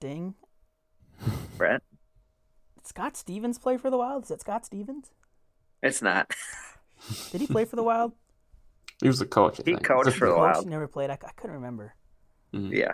Ding. 0.01 0.33
Brett? 1.55 1.83
Did 2.75 2.87
Scott 2.87 3.15
Stevens 3.15 3.59
play 3.59 3.77
for 3.77 3.91
the 3.91 3.97
Wild? 3.97 4.23
Is 4.23 4.31
it 4.31 4.41
Scott 4.41 4.65
Stevens? 4.65 5.11
It's 5.83 6.01
not. 6.01 6.33
Did 7.31 7.41
he 7.41 7.47
play 7.47 7.65
for 7.65 7.75
the 7.75 7.83
Wild? 7.83 8.13
He 9.01 9.07
was 9.07 9.19
the 9.19 9.25
coach. 9.25 9.59
I 9.59 9.63
He 9.65 9.71
think. 9.73 9.83
coached 9.83 10.11
for 10.17 10.27
the 10.27 10.33
Coach 10.33 10.55
Wild. 10.55 10.67
never 10.67 10.87
played. 10.87 11.09
I, 11.09 11.13
I 11.13 11.31
couldn't 11.35 11.55
remember. 11.55 11.95
Mhm. 12.53 12.71
Yeah. 12.75 12.91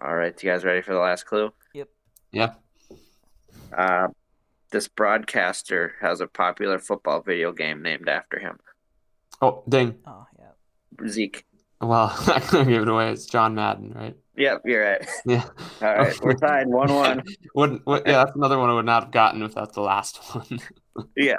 All 0.00 0.14
right, 0.16 0.40
you 0.42 0.50
guys 0.50 0.64
ready 0.64 0.82
for 0.82 0.92
the 0.94 0.98
last 1.00 1.24
clue? 1.26 1.52
Yep. 1.74 1.88
Yeah. 2.32 2.54
Uh, 3.76 4.08
this 4.70 4.88
broadcaster 4.88 5.94
has 6.00 6.20
a 6.20 6.26
popular 6.26 6.78
football 6.78 7.20
video 7.20 7.52
game 7.52 7.82
named 7.82 8.08
after 8.08 8.38
him. 8.38 8.58
Oh, 9.40 9.62
dang. 9.68 9.98
Oh 10.06 10.26
yeah. 10.38 11.08
Zeke. 11.08 11.44
Well, 11.82 12.14
I 12.28 12.40
couldn't 12.40 12.68
give 12.68 12.82
it 12.82 12.88
away. 12.88 13.10
It's 13.12 13.26
John 13.26 13.54
Madden, 13.54 13.92
right? 13.94 14.16
Yep, 14.36 14.62
you're 14.64 14.82
right. 14.82 15.06
Yeah. 15.26 15.44
All 15.82 15.94
right, 15.94 16.20
we're 16.22 16.32
tied 16.34 16.66
one 16.68 16.92
one. 16.92 17.22
Wouldn't, 17.54 17.84
what, 17.84 18.06
yeah, 18.06 18.24
that's 18.24 18.34
another 18.36 18.58
one 18.58 18.70
I 18.70 18.74
would 18.74 18.86
not 18.86 19.02
have 19.04 19.12
gotten 19.12 19.42
without 19.42 19.74
the 19.74 19.82
last 19.82 20.18
one. 20.34 20.58
Yeah, 21.16 21.36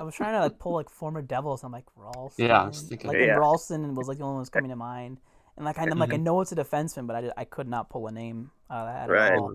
I 0.00 0.04
was 0.04 0.14
trying 0.14 0.34
to 0.34 0.40
like 0.40 0.58
pull 0.58 0.74
like 0.74 0.88
former 0.90 1.20
Devils. 1.22 1.64
I'm 1.64 1.72
like 1.72 1.84
Ralston. 1.96 2.46
Yeah, 2.46 2.62
I 2.62 2.68
was 2.68 2.82
thinking- 2.82 3.08
like 3.08 3.18
Yeah. 3.18 3.32
and 3.32 3.40
Ralston 3.40 3.94
was 3.94 4.08
like 4.08 4.18
the 4.18 4.24
only 4.24 4.34
one 4.34 4.38
that 4.38 4.42
was 4.42 4.50
coming 4.50 4.70
to 4.70 4.76
mind. 4.76 5.18
And 5.56 5.64
like 5.66 5.78
I'm 5.78 5.98
like 5.98 6.14
I 6.14 6.16
know 6.18 6.40
it's 6.40 6.52
a 6.52 6.56
defenseman, 6.56 7.06
but 7.06 7.16
I, 7.16 7.20
just- 7.22 7.34
I 7.36 7.44
could 7.44 7.68
not 7.68 7.90
pull 7.90 8.06
a 8.06 8.12
name 8.12 8.50
out 8.70 8.86
of 8.88 8.94
that 8.94 9.10
Right. 9.12 9.32
at 9.32 9.38
all. 9.38 9.54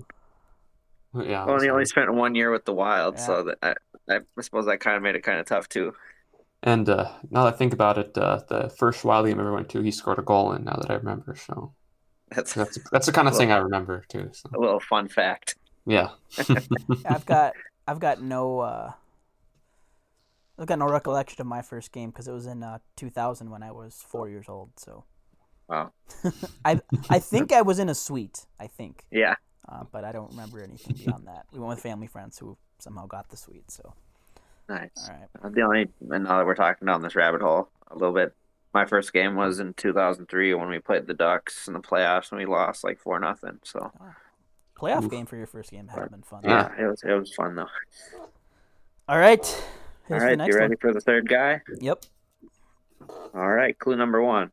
yeah. 1.16 1.46
well, 1.46 1.56
and 1.56 1.64
he 1.64 1.70
only 1.70 1.86
spent 1.86 2.14
one 2.14 2.36
year 2.36 2.52
with 2.52 2.66
the 2.66 2.74
Wild, 2.74 3.16
Yeah. 3.18 3.26
so 3.26 3.44
that 3.44 3.58
I, 3.64 3.74
I 4.10 4.42
suppose 4.42 4.66
that 4.66 4.80
kind 4.80 4.98
of 4.98 5.02
made 5.04 5.16
it 5.16 5.22
kind 5.24 5.40
of 5.40 5.46
tough 5.46 5.70
too. 5.70 5.94
And 6.64 6.88
uh, 6.90 7.12
now 7.30 7.44
that 7.44 7.54
I 7.54 7.58
think 7.58 7.74
about 7.74 7.98
it, 7.98 8.18
uh, 8.18 8.42
the 8.48 8.70
first 8.70 9.04
Wild 9.04 9.28
game 9.28 9.38
I 9.40 9.42
ever 9.42 9.54
went 9.54 9.70
to, 9.70 9.82
he 9.82 9.92
scored 9.92 10.20
a 10.20 10.24
goal 10.24 10.54
in. 10.54 10.64
Now 10.64 10.78
that 10.82 10.90
I 10.90 10.96
remember, 10.96 11.36
so 11.36 11.76
That's 12.36 12.54
that's 12.54 12.78
that's 12.92 13.06
the 13.08 13.12
kind 13.14 13.28
of 13.28 13.36
thing 13.38 13.52
I 13.52 13.58
remember 13.58 14.04
too. 14.10 14.30
So 14.34 14.50
a 14.56 14.60
little 14.60 14.80
fun 14.80 15.08
fact. 15.08 15.56
yeah, 15.86 16.12
I've 17.06 17.26
got 17.26 17.56
I've 17.88 18.00
got 18.00 18.22
no 18.22 18.60
uh, 18.60 18.94
I've 20.58 20.68
got 20.68 20.80
no 20.80 20.88
recollection 20.88 21.42
of 21.42 21.48
my 21.48 21.62
first 21.62 21.92
game 21.92 22.10
because 22.10 22.28
it 22.28 22.32
was 22.32 22.46
in 22.48 22.64
uh, 22.64 22.80
2000 22.96 23.50
when 23.50 23.64
I 23.64 23.72
was 23.72 24.04
four 24.08 24.30
years 24.30 24.48
old. 24.50 24.72
So 24.80 25.06
Wow. 25.68 25.92
I 26.66 26.82
I 27.10 27.20
think 27.20 27.52
I 27.52 27.62
was 27.62 27.80
in 27.80 27.90
a 27.90 27.96
suite. 27.96 28.46
I 28.60 28.68
think, 28.68 29.06
Yeah, 29.12 29.36
uh, 29.70 29.84
but 29.92 30.04
I 30.06 30.12
don't 30.12 30.32
remember 30.32 30.62
anything 30.64 30.96
beyond 30.98 31.28
that. 31.28 31.46
We 31.52 31.60
went 31.60 31.70
with 31.70 31.82
family 31.82 32.08
friends 32.08 32.40
who 32.40 32.58
somehow 32.80 33.08
got 33.08 33.30
the 33.30 33.38
suite. 33.38 33.72
So 33.72 33.96
nice. 34.70 34.90
all 35.10 35.16
right, 35.16 35.30
uh, 35.44 35.50
The 35.50 35.62
only 35.62 35.90
and 36.10 36.24
now 36.24 36.38
that 36.38 36.46
we're 36.46 36.56
talking 36.56 36.86
down 36.86 37.02
this 37.02 37.16
rabbit 37.16 37.42
hole 37.42 37.70
a 37.90 37.96
little 37.96 38.14
bit, 38.14 38.34
my 38.74 38.86
first 38.86 39.14
game 39.14 39.36
was 39.36 39.60
in 39.60 39.74
2003 39.76 40.54
when 40.56 40.68
we 40.70 40.80
played 40.80 41.08
the 41.08 41.14
Ducks 41.14 41.68
in 41.68 41.74
the 41.74 41.80
playoffs 41.80 42.32
and 42.32 42.40
we 42.40 42.46
lost 42.46 42.84
like 42.84 43.00
four 43.00 43.20
nothing. 43.20 43.60
So 43.64 43.92
ah. 44.02 44.16
playoff 44.78 45.04
Oof. 45.06 45.12
game 45.12 45.26
for 45.26 45.38
your 45.38 45.48
first 45.48 45.72
game 45.72 45.88
had 45.88 46.10
been 46.12 46.24
fun. 46.24 46.42
yeah, 46.44 46.70
it 46.80 46.86
was 46.88 47.04
it 47.04 47.14
was 47.14 47.34
fun 47.34 47.56
though. 47.56 47.68
All 49.08 49.20
right, 49.20 49.40
All 49.42 49.62
here's 50.08 50.22
the 50.22 50.28
right, 50.28 50.38
next 50.38 50.54
you 50.54 50.60
ready 50.60 50.72
one. 50.72 50.78
for 50.80 50.94
the 50.94 51.02
third 51.02 51.28
guy? 51.28 51.62
Yep. 51.80 52.06
All 53.36 53.50
right, 53.52 53.78
clue 53.78 53.96
number 53.98 54.22
one. 54.22 54.52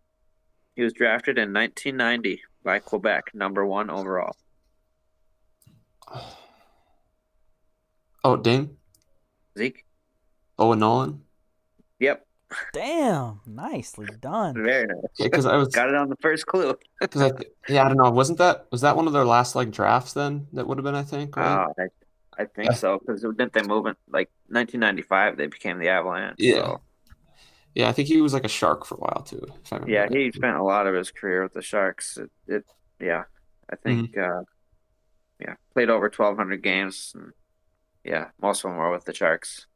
He 0.74 0.82
was 0.82 0.92
drafted 0.92 1.38
in 1.38 1.52
1990 1.52 2.42
by 2.64 2.78
Quebec, 2.78 3.30
number 3.34 3.64
one 3.64 3.90
overall. 3.90 4.34
Oh, 8.24 8.36
dang. 8.36 8.76
Zeke? 9.56 9.84
Owen 10.60 10.78
Nolan. 10.78 11.22
Yep, 11.98 12.26
Damn, 12.72 13.40
nicely 13.46 14.08
done. 14.20 14.54
very 14.62 14.86
nice. 14.86 15.00
Because 15.18 15.46
I 15.46 15.56
was, 15.56 15.68
Got 15.74 15.88
it 15.88 15.94
on 15.94 16.08
the 16.08 16.16
first 16.16 16.46
clue. 16.46 16.76
because 17.00 17.22
I, 17.22 17.32
yeah, 17.68 17.84
I 17.84 17.88
don't 17.88 17.96
know. 17.96 18.10
Wasn't 18.10 18.38
that 18.38 18.66
was 18.70 18.80
that 18.82 18.96
one 18.96 19.06
of 19.06 19.12
their 19.12 19.24
last 19.24 19.54
like 19.54 19.70
drafts? 19.70 20.12
Then 20.12 20.46
that 20.52 20.66
would 20.66 20.78
have 20.78 20.84
been, 20.84 20.94
I 20.94 21.02
think, 21.02 21.36
right? 21.36 21.64
Uh, 21.64 21.68
I, 22.38 22.42
I 22.42 22.44
think 22.46 22.72
so, 22.72 22.98
because 22.98 23.22
didn't 23.22 23.52
they 23.52 23.62
move 23.62 23.86
in 23.86 23.94
like 24.10 24.30
1995? 24.48 25.36
They 25.36 25.46
became 25.46 25.78
the 25.78 25.88
Avalanche. 25.88 26.36
Yeah. 26.38 26.54
so- 26.54 26.80
yeah, 27.74 27.88
I 27.88 27.92
think 27.92 28.08
he 28.08 28.20
was 28.20 28.34
like 28.34 28.44
a 28.44 28.48
shark 28.48 28.84
for 28.84 28.96
a 28.96 28.98
while 28.98 29.22
too. 29.24 29.46
If 29.64 29.72
I 29.72 29.76
remember 29.76 29.92
yeah. 29.92 30.00
right. 30.02 30.10
He 30.10 30.32
spent 30.32 30.56
a 30.56 30.62
lot 30.62 30.88
of 30.88 30.94
his 30.94 31.12
career 31.12 31.44
with 31.44 31.52
the 31.52 31.62
Sharks. 31.62 32.16
It, 32.18 32.30
it 32.48 32.64
yeah, 32.98 33.24
I 33.70 33.76
think, 33.76 34.10
Mm-hmm. 34.12 34.40
uh, 34.40 34.42
yeah, 35.38 35.54
played 35.72 35.88
over 35.88 36.06
1,200 36.06 36.62
games. 36.64 37.12
And, 37.14 37.32
yeah, 38.02 38.30
most 38.42 38.64
of 38.64 38.70
them 38.70 38.78
were 38.78 38.90
with 38.90 39.04
the 39.04 39.14
Sharks. 39.14 39.66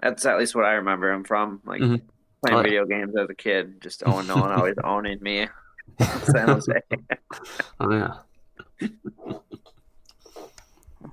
That's 0.00 0.26
at 0.26 0.38
least 0.38 0.54
what 0.54 0.64
I 0.64 0.72
remember 0.74 1.10
him 1.10 1.24
from. 1.24 1.60
Like 1.64 1.80
Mhm. 1.80 2.02
playing 2.44 2.56
Oh, 2.56 2.56
yeah. 2.58 2.62
video 2.62 2.84
games 2.86 3.14
as 3.16 3.28
a 3.30 3.34
kid, 3.34 3.80
just 3.80 4.02
Owen 4.06 4.26
Nolan 4.26 4.52
always 4.52 4.74
owning 4.84 5.18
me. 5.22 5.48
San 5.98 6.48
Jose. 6.48 6.80
Oh 7.80 7.92
yeah. 7.92 8.14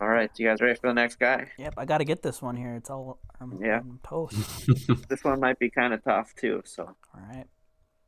All 0.01 0.09
right, 0.09 0.29
you 0.37 0.47
guys 0.47 0.59
ready 0.59 0.77
for 0.79 0.87
the 0.87 0.93
next 0.93 1.17
guy? 1.17 1.51
Yep, 1.57 1.75
I 1.77 1.85
got 1.85 1.99
to 1.99 2.03
get 2.05 2.23
this 2.23 2.41
one 2.41 2.55
here. 2.57 2.73
It's 2.75 2.89
all 2.89 3.19
I'm, 3.39 3.59
Yeah. 3.63 3.79
I'm 3.79 3.99
toast. 4.03 4.67
This 5.07 5.23
one 5.23 5.39
might 5.39 5.59
be 5.59 5.69
kind 5.69 5.93
of 5.93 6.03
tough 6.03 6.33
too. 6.35 6.61
So 6.65 6.83
All 6.83 7.21
right. 7.29 7.45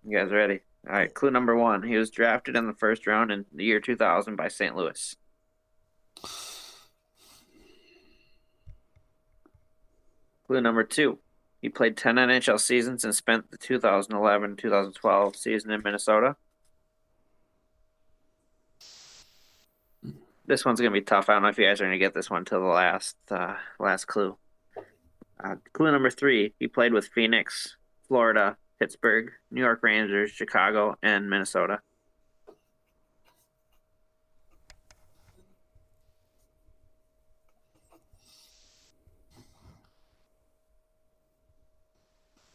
you 0.04 0.18
guys 0.18 0.32
ready? 0.32 0.62
All 0.88 0.94
right, 0.96 1.14
clue 1.14 1.32
number 1.32 1.56
one. 1.56 1.84
He 1.84 1.96
was 1.98 2.10
drafted 2.10 2.56
in 2.56 2.66
the 2.68 2.74
first 2.74 3.06
round 3.08 3.32
in 3.32 3.46
the 3.54 3.64
year 3.64 3.80
2000 3.80 4.36
by 4.36 4.48
St. 4.50 4.76
Louis. 4.76 5.16
Clue 10.48 10.62
number 10.62 10.84
two. 10.84 11.20
He 11.62 11.70
played 11.70 11.98
10 11.98 12.16
NHL 12.16 12.60
seasons 12.60 13.04
and 13.04 13.16
spent 13.16 13.50
the 13.50 13.58
2011 13.58 14.56
2012 14.56 15.36
season 15.36 15.72
in 15.72 15.82
Minnesota. 15.84 16.36
this 20.48 20.66
one's 20.66 20.80
gonna 20.80 20.92
be 20.92 21.02
tough. 21.02 21.30
I 21.30 21.34
don't 21.34 21.44
know 21.44 21.50
if 21.50 21.58
you 21.58 21.66
guys 21.66 21.82
are 21.82 21.86
gonna 21.86 21.98
get 21.98 22.14
this 22.14 22.30
one 22.30 22.46
till 22.46 22.62
the 22.62 22.68
last 22.68 23.16
uh, 23.30 23.56
last 23.80 24.06
clue. 24.06 24.38
Uh, 25.44 25.56
clue 25.74 25.92
number 25.92 26.10
three: 26.10 26.54
He 26.60 26.68
played 26.68 26.94
with 26.94 27.08
Phoenix, 27.08 27.78
Florida, 28.08 28.58
Pittsburgh, 28.80 29.32
New 29.52 29.62
York 29.62 29.80
Rangers, 29.82 30.32
Chicago, 30.32 30.98
and 31.02 31.30
Minnesota. 31.30 31.82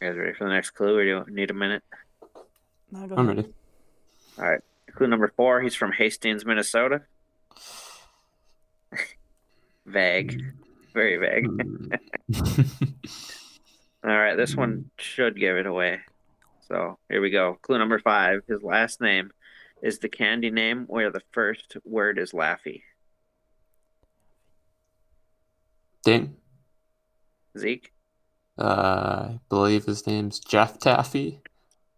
You 0.00 0.08
guys 0.08 0.16
ready 0.16 0.32
for 0.32 0.44
the 0.44 0.50
next 0.50 0.70
clue, 0.70 0.96
or 0.96 1.02
do 1.02 1.08
you 1.08 1.24
need 1.28 1.50
a 1.50 1.54
minute? 1.54 1.82
No, 2.90 3.06
go 3.06 3.16
I'm 3.16 3.28
ready. 3.28 3.52
All 4.38 4.50
right. 4.50 4.60
Clue 4.94 5.06
number 5.06 5.28
four. 5.36 5.60
He's 5.60 5.74
from 5.74 5.92
Hastings, 5.92 6.46
Minnesota. 6.46 7.02
vague. 9.86 10.42
Very 10.94 11.18
vague. 11.18 11.46
Hmm. 11.46 11.88
All 14.04 14.16
right. 14.16 14.36
This 14.36 14.56
one 14.56 14.90
should 14.96 15.38
give 15.38 15.56
it 15.58 15.66
away. 15.66 16.00
So 16.66 16.98
here 17.10 17.20
we 17.20 17.30
go. 17.30 17.58
Clue 17.60 17.78
number 17.78 17.98
five. 17.98 18.40
His 18.48 18.62
last 18.62 19.02
name 19.02 19.30
is 19.82 19.98
the 19.98 20.08
candy 20.08 20.50
name 20.50 20.86
where 20.86 21.10
the 21.10 21.22
first 21.32 21.76
word 21.84 22.18
is 22.18 22.32
Laffy. 22.32 22.82
Ding. 26.04 26.36
Zeke? 27.58 27.92
Uh, 28.60 29.28
I 29.34 29.40
believe 29.48 29.84
his 29.86 30.06
name's 30.06 30.38
Jeff 30.40 30.78
Taffe. 30.78 31.38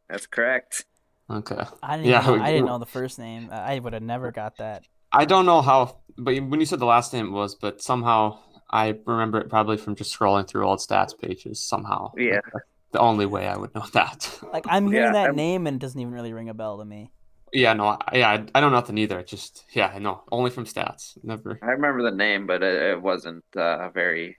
That's 0.08 0.26
correct. 0.26 0.84
Okay. 1.30 1.62
I 1.82 1.96
didn't. 1.96 2.08
Yeah, 2.10 2.20
know, 2.20 2.40
I 2.42 2.52
didn't 2.52 2.66
know 2.66 2.78
the 2.78 2.86
first 2.86 3.18
name. 3.18 3.48
I 3.50 3.78
would 3.78 3.92
have 3.94 4.02
never 4.02 4.30
got 4.32 4.58
that. 4.58 4.84
I 5.10 5.24
don't 5.24 5.46
know 5.46 5.60
how, 5.62 5.98
but 6.16 6.34
when 6.42 6.60
you 6.60 6.66
said 6.66 6.78
the 6.78 6.86
last 6.86 7.12
name 7.12 7.26
it 7.26 7.30
was, 7.30 7.54
but 7.54 7.82
somehow 7.82 8.38
I 8.70 8.94
remember 9.06 9.38
it 9.40 9.48
probably 9.50 9.76
from 9.76 9.94
just 9.94 10.16
scrolling 10.18 10.46
through 10.46 10.66
old 10.66 10.78
stats 10.80 11.18
pages. 11.18 11.60
Somehow, 11.60 12.12
Yeah. 12.16 12.40
Like, 12.52 12.62
the 12.92 12.98
only 13.00 13.24
way 13.26 13.46
I 13.48 13.56
would 13.56 13.74
know 13.74 13.84
that. 13.94 14.38
Like 14.52 14.64
I'm 14.68 14.86
hearing 14.90 15.06
Yeah, 15.06 15.12
that 15.12 15.26
I'm- 15.28 15.36
name 15.36 15.66
and 15.66 15.76
it 15.76 15.80
doesn't 15.80 15.98
even 16.00 16.12
really 16.12 16.32
ring 16.34 16.48
a 16.50 16.54
bell 16.54 16.78
to 16.78 16.84
me. 16.84 17.10
yeah, 17.52 17.72
no, 17.74 17.86
I, 17.86 17.98
yeah, 18.16 18.28
I, 18.30 18.34
I 18.54 18.60
don't 18.60 18.70
know 18.72 18.78
nothing 18.78 18.98
either. 18.98 19.18
It 19.20 19.26
Just 19.26 19.64
yeah, 19.72 19.96
no, 19.98 20.22
only 20.30 20.50
from 20.50 20.64
stats. 20.66 21.16
Never. 21.22 21.58
I 21.62 21.66
remember 21.72 22.02
the 22.02 22.16
name, 22.16 22.46
but 22.46 22.62
it, 22.62 22.74
it 22.92 23.00
wasn't 23.02 23.44
uh, 23.56 23.88
very 23.90 24.36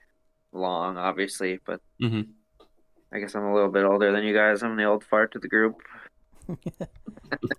long, 0.53 0.97
obviously. 0.97 1.59
But 1.65 1.81
hmm 2.01 2.21
I 3.13 3.19
guess 3.19 3.35
I'm 3.35 3.43
a 3.43 3.53
little 3.53 3.69
bit 3.71 3.85
older 3.85 4.11
than 4.11 4.23
you 4.23 4.33
guys. 4.33 4.63
I'm 4.63 4.75
the 4.75 4.85
old 4.85 5.03
fart 5.03 5.31
to 5.33 5.39
the 5.39 5.47
group. 5.47 5.75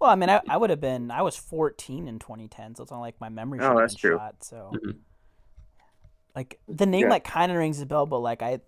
Well, 0.00 0.10
I 0.10 0.14
mean, 0.16 0.28
I, 0.28 0.40
I 0.48 0.56
would 0.56 0.70
have 0.70 0.80
been. 0.80 1.10
I 1.10 1.22
was 1.22 1.36
14 1.36 2.08
in 2.08 2.18
2010, 2.18 2.74
so 2.74 2.82
it's 2.82 2.92
not 2.92 3.00
like 3.00 3.20
my 3.20 3.28
memory 3.28 3.58
Oh, 3.60 3.68
should 3.68 3.70
have 3.72 3.80
that's 3.80 3.94
true. 3.94 4.18
shot. 4.18 4.34
So, 4.44 4.70
Mhm. 4.74 4.96
like 6.34 6.58
the 6.68 6.86
name, 6.86 7.02
Yeah. 7.02 7.08
like 7.10 7.24
kind 7.24 7.50
of 7.52 7.58
rings 7.58 7.80
a 7.80 7.86
bell, 7.86 8.06
but 8.06 8.18
like 8.18 8.42
I, 8.42 8.60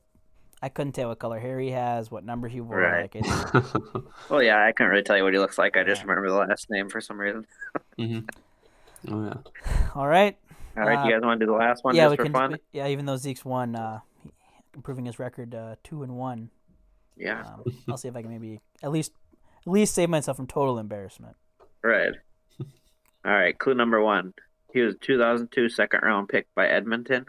I 0.62 0.68
couldn't 0.68 0.93
tell 0.93 1.09
what 1.09 1.18
color 1.18 1.39
hair 1.39 1.59
he 1.61 1.70
has, 1.72 2.11
what 2.11 2.24
number 2.24 2.49
he 2.49 2.61
wore. 2.61 2.79
Right. 2.81 3.03
Like 3.03 3.16
it's, 3.16 3.29
Well, 4.31 4.43
yeah, 4.43 4.64
I 4.64 4.72
can't 4.72 4.91
really 4.91 5.03
tell 5.03 5.16
you 5.16 5.24
what 5.24 5.33
he 5.33 5.39
looks 5.39 5.59
like. 5.59 5.77
I 5.77 5.83
just 5.85 6.03
Yeah. 6.03 6.09
remember 6.09 6.31
the 6.31 6.37
last 6.49 6.70
name 6.70 6.89
for 6.89 7.01
some 7.01 7.18
reason. 7.18 7.47
hmm 7.99 8.18
Oh 9.09 9.24
yeah. 9.24 9.35
all 9.95 10.07
right. 10.09 10.37
All 10.77 10.85
right, 10.85 11.05
you 11.05 11.12
Uh, 11.12 11.16
guys 11.18 11.22
want 11.24 11.41
to 11.41 11.47
do 11.47 11.51
the 11.53 11.57
last 11.59 11.85
one 11.85 11.95
yeah, 11.95 12.05
just 12.05 12.11
we 12.12 12.16
for 12.16 12.24
can. 12.24 12.33
fun? 12.33 12.59
Yeah, 12.72 12.89
even 12.89 13.07
though 13.07 13.16
Zeke's 13.16 13.45
won, 13.45 13.74
uh, 13.77 13.99
he- 13.99 14.16
improving 14.77 15.07
his 15.07 15.18
record 15.18 15.55
uh, 15.55 15.74
two 15.83 16.03
and 16.05 16.16
one. 16.16 16.51
Yeah, 17.16 17.43
Um, 17.47 17.64
I'll 17.89 17.97
see 17.97 18.09
if 18.09 18.14
I 18.14 18.20
can 18.22 18.31
maybe 18.31 18.61
at 18.83 18.93
least 18.93 19.12
at 19.66 19.72
least 19.72 19.95
save 19.95 20.11
myself 20.11 20.37
from 20.37 20.47
total 20.47 20.79
embarrassment. 20.79 21.35
right. 21.83 22.12
All 23.24 23.33
right, 23.33 23.59
clue 23.59 23.74
number 23.74 24.01
one. 24.01 24.35
He 24.72 24.81
was 24.83 24.95
2002 25.01 25.68
second 25.70 26.01
round 26.05 26.29
pick 26.29 26.47
by 26.55 26.68
Edmonton. 26.68 27.27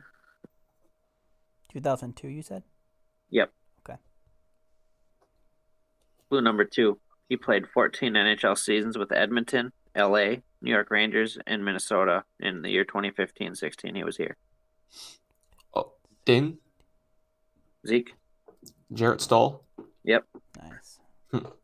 2002, 1.72 2.28
you 2.28 2.42
said. 2.44 2.62
Yep. 3.32 3.52
Okay. 3.80 3.98
Clue 6.30 6.42
number 6.42 6.66
two. 6.66 7.00
He 7.30 7.36
played 7.38 7.68
14 7.74 8.14
NHL 8.14 8.58
seasons 8.58 8.98
with 8.98 9.12
Edmonton, 9.12 9.72
LA, 9.96 10.36
New 10.62 10.72
York 10.72 10.92
Rangers, 10.92 11.38
and 11.48 11.66
Minnesota 11.66 12.24
in 12.40 12.62
the 12.62 12.70
year 12.70 12.86
2015-16. 12.86 13.96
He 13.96 14.04
was 14.04 14.18
here. 14.18 14.38
Oh, 15.74 15.94
Ding. 16.26 16.60
Zeke. 17.86 18.14
Jarrett 18.94 19.22
Stoll. 19.22 19.64
Yep. 20.04 20.26
Nice. 20.62 21.00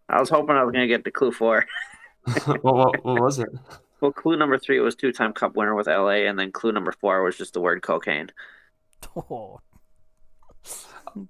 I 0.10 0.20
was 0.20 0.30
hoping 0.30 0.56
I 0.56 0.64
was 0.64 0.74
going 0.74 0.88
to 0.88 0.94
get 0.94 1.04
the 1.04 1.12
clue 1.12 1.32
four. 1.32 1.66
what, 2.46 2.64
what 2.64 3.04
what 3.06 3.22
was 3.22 3.40
it? 3.40 3.50
Well, 4.00 4.12
clue 4.12 4.38
number 4.38 4.58
three 4.58 4.80
was 4.80 4.96
two-time 4.96 5.34
Cup 5.34 5.56
winner 5.56 5.76
with 5.76 5.88
LA, 5.88 6.26
and 6.28 6.38
then 6.38 6.52
clue 6.52 6.72
number 6.72 6.92
four 6.92 7.24
was 7.24 7.38
just 7.38 7.54
the 7.54 7.62
word 7.62 7.82
cocaine. 7.82 8.30
Oh. 9.30 9.60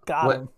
Got 0.05 0.25
What? 0.27 0.35
him. 0.37 0.49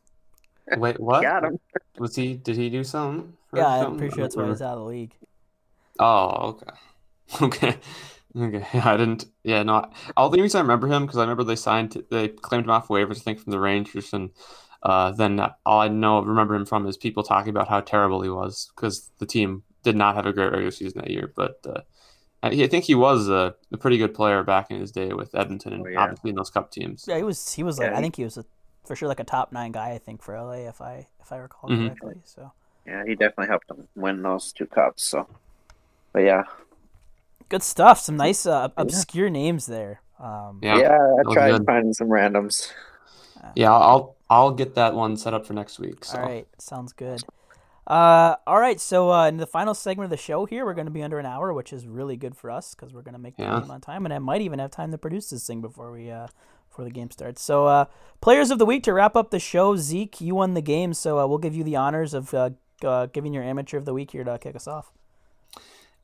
Wait, 0.77 0.99
what? 0.99 1.21
Got 1.21 1.45
him. 1.45 1.59
Was 1.97 2.15
he? 2.15 2.33
Did 2.35 2.57
he 2.57 2.69
do 2.69 2.83
something? 2.83 3.33
or 3.53 3.59
Yeah, 3.59 3.67
I'm 3.67 3.97
pretty 3.97 4.13
sure 4.13 4.23
that's 4.25 4.35
why 4.35 4.47
he's 4.49 4.61
out 4.61 4.73
of 4.77 4.79
the 4.79 4.85
league. 4.85 5.13
Oh, 5.97 6.59
okay. 6.59 7.41
Okay. 7.41 7.77
Okay. 8.37 8.65
Yeah, 8.73 8.89
I 8.89 8.97
didn't. 8.97 9.25
Yeah, 9.43 9.63
no. 9.63 9.89
All 10.17 10.29
the 10.29 10.41
reason 10.41 10.59
I 10.59 10.61
remember 10.61 10.87
him 10.87 11.03
because 11.05 11.17
I 11.17 11.21
remember 11.21 11.43
they 11.43 11.55
signed, 11.55 12.03
they 12.11 12.27
claimed 12.29 12.65
him 12.65 12.71
off 12.71 12.87
waivers, 12.89 13.17
I 13.17 13.21
think, 13.21 13.39
from 13.39 13.51
the 13.51 13.59
Rangers, 13.59 14.13
and 14.13 14.31
uh, 14.83 15.11
then 15.11 15.39
all 15.65 15.79
I 15.81 15.87
know 15.87 16.21
remember 16.21 16.55
him 16.55 16.65
from 16.65 16.85
is 16.87 16.97
people 16.97 17.23
talking 17.23 17.49
about 17.49 17.69
how 17.69 17.81
terrible 17.81 18.21
he 18.21 18.29
was 18.29 18.71
because 18.75 19.09
the 19.19 19.25
team 19.25 19.63
did 19.83 19.95
not 19.95 20.15
have 20.15 20.25
a 20.25 20.33
great 20.33 20.51
regular 20.51 20.71
season 20.71 21.01
that 21.01 21.11
year. 21.11 21.31
But 21.35 21.59
uh, 21.65 21.81
I, 22.43 22.49
I 22.49 22.67
think 22.67 22.85
he 22.85 22.95
was 22.95 23.29
a, 23.29 23.55
a 23.71 23.77
pretty 23.77 23.97
good 23.97 24.13
player 24.13 24.43
back 24.43 24.69
in 24.69 24.79
his 24.79 24.91
day 24.91 25.13
with 25.13 25.33
Edmonton 25.33 25.73
and 25.73 25.85
Oh, 25.85 25.89
yeah. 25.89 26.01
obviously 26.01 26.29
in 26.31 26.35
those 26.35 26.49
Cup 26.49 26.71
teams. 26.71 27.05
Yeah, 27.07 27.17
he 27.17 27.23
was. 27.23 27.53
He 27.53 27.63
was 27.63 27.79
like. 27.79 27.91
Yeah, 27.91 27.97
I 27.97 28.01
think 28.01 28.15
he 28.17 28.23
was 28.23 28.37
a, 28.37 28.45
for 28.85 28.95
sure 28.95 29.07
like 29.07 29.19
a 29.19 29.23
top 29.23 29.51
nine 29.51 29.71
guy. 29.71 29.91
I 29.91 29.97
think 29.97 30.21
for 30.21 30.35
LA, 30.35 30.67
if 30.69 30.81
I 30.81 31.07
if 31.21 31.31
I 31.31 31.37
recall 31.37 31.69
Mhm. 31.69 31.87
correctly. 31.87 32.15
So 32.25 32.51
Yeah, 32.85 33.03
he 33.05 33.15
definitely 33.15 33.47
helped 33.47 33.67
them 33.69 33.87
win 33.95 34.21
those 34.21 34.51
two 34.51 34.65
cups. 34.67 35.03
So, 35.03 35.27
but 36.13 36.19
yeah, 36.19 36.43
good 37.49 37.63
stuff. 37.63 37.99
Some 37.99 38.17
nice 38.17 38.45
uh, 38.45 38.69
obscure 38.77 39.29
names 39.29 39.65
there. 39.65 40.01
Um, 40.19 40.59
Yeah. 40.61 40.77
yeah, 40.77 40.91
I 40.91 41.23
was 41.23 41.33
tried 41.33 41.51
good. 41.51 41.65
finding 41.65 41.93
some 41.93 42.07
randoms. 42.07 42.71
Yeah, 43.55 43.71
I'll 43.73 44.15
I'll 44.29 44.51
get 44.51 44.75
that 44.75 44.95
one 44.95 45.17
set 45.17 45.33
up 45.33 45.45
for 45.45 45.53
next 45.53 45.79
week. 45.79 46.03
So. 46.05 46.17
All 46.17 46.23
right, 46.25 46.47
sounds 46.57 46.93
good. 46.93 47.23
Uh, 47.87 48.35
all 48.47 48.59
right, 48.59 48.79
so 48.79 49.11
uh, 49.11 49.27
in 49.27 49.37
the 49.37 49.45
final 49.45 49.75
segment 49.75 50.05
of 50.05 50.09
the 50.09 50.17
show 50.17 50.45
here, 50.45 50.65
we're 50.65 50.73
going 50.73 50.87
to 50.87 50.91
be 50.91 51.03
under 51.03 51.19
an 51.19 51.25
hour, 51.27 51.53
which 51.53 51.71
is 51.71 51.85
really 51.85 52.17
good 52.17 52.35
for 52.35 52.49
us 52.49 52.73
because 52.73 52.93
we're 52.93 53.03
going 53.03 53.13
to 53.13 53.19
make 53.19 53.37
the 53.37 53.43
Yeah. 53.43 53.59
game 53.59 53.69
on 53.69 53.79
time, 53.81 54.05
and 54.05 54.13
I 54.13 54.17
might 54.17 54.41
even 54.41 54.57
have 54.57 54.71
time 54.71 54.91
to 54.91 54.97
produce 54.97 55.29
this 55.29 55.45
thing 55.45 55.61
before 55.61 55.91
we 55.91 56.09
uh, 56.09 56.27
before 56.69 56.83
the 56.85 56.91
game 56.91 57.11
starts. 57.11 57.43
So, 57.43 57.67
uh, 57.67 57.85
players 58.21 58.49
of 58.49 58.57
the 58.57 58.65
week 58.65 58.81
to 58.83 58.93
wrap 58.93 59.15
up 59.15 59.29
the 59.29 59.39
show. 59.39 59.75
Zeke, 59.75 60.19
you 60.19 60.33
won 60.35 60.55
the 60.55 60.61
game, 60.61 60.95
so 60.95 61.19
uh, 61.19 61.27
we'll 61.27 61.37
give 61.37 61.55
you 61.55 61.63
the 61.63 61.75
honors 61.75 62.15
of 62.15 62.33
uh, 62.33 62.49
uh, 62.83 63.05
giving 63.05 63.33
your 63.33 63.43
amateur 63.43 63.77
of 63.77 63.85
the 63.85 63.93
week 63.93 64.11
here 64.11 64.23
to 64.23 64.37
kick 64.39 64.55
us 64.55 64.67
off. 64.67 64.91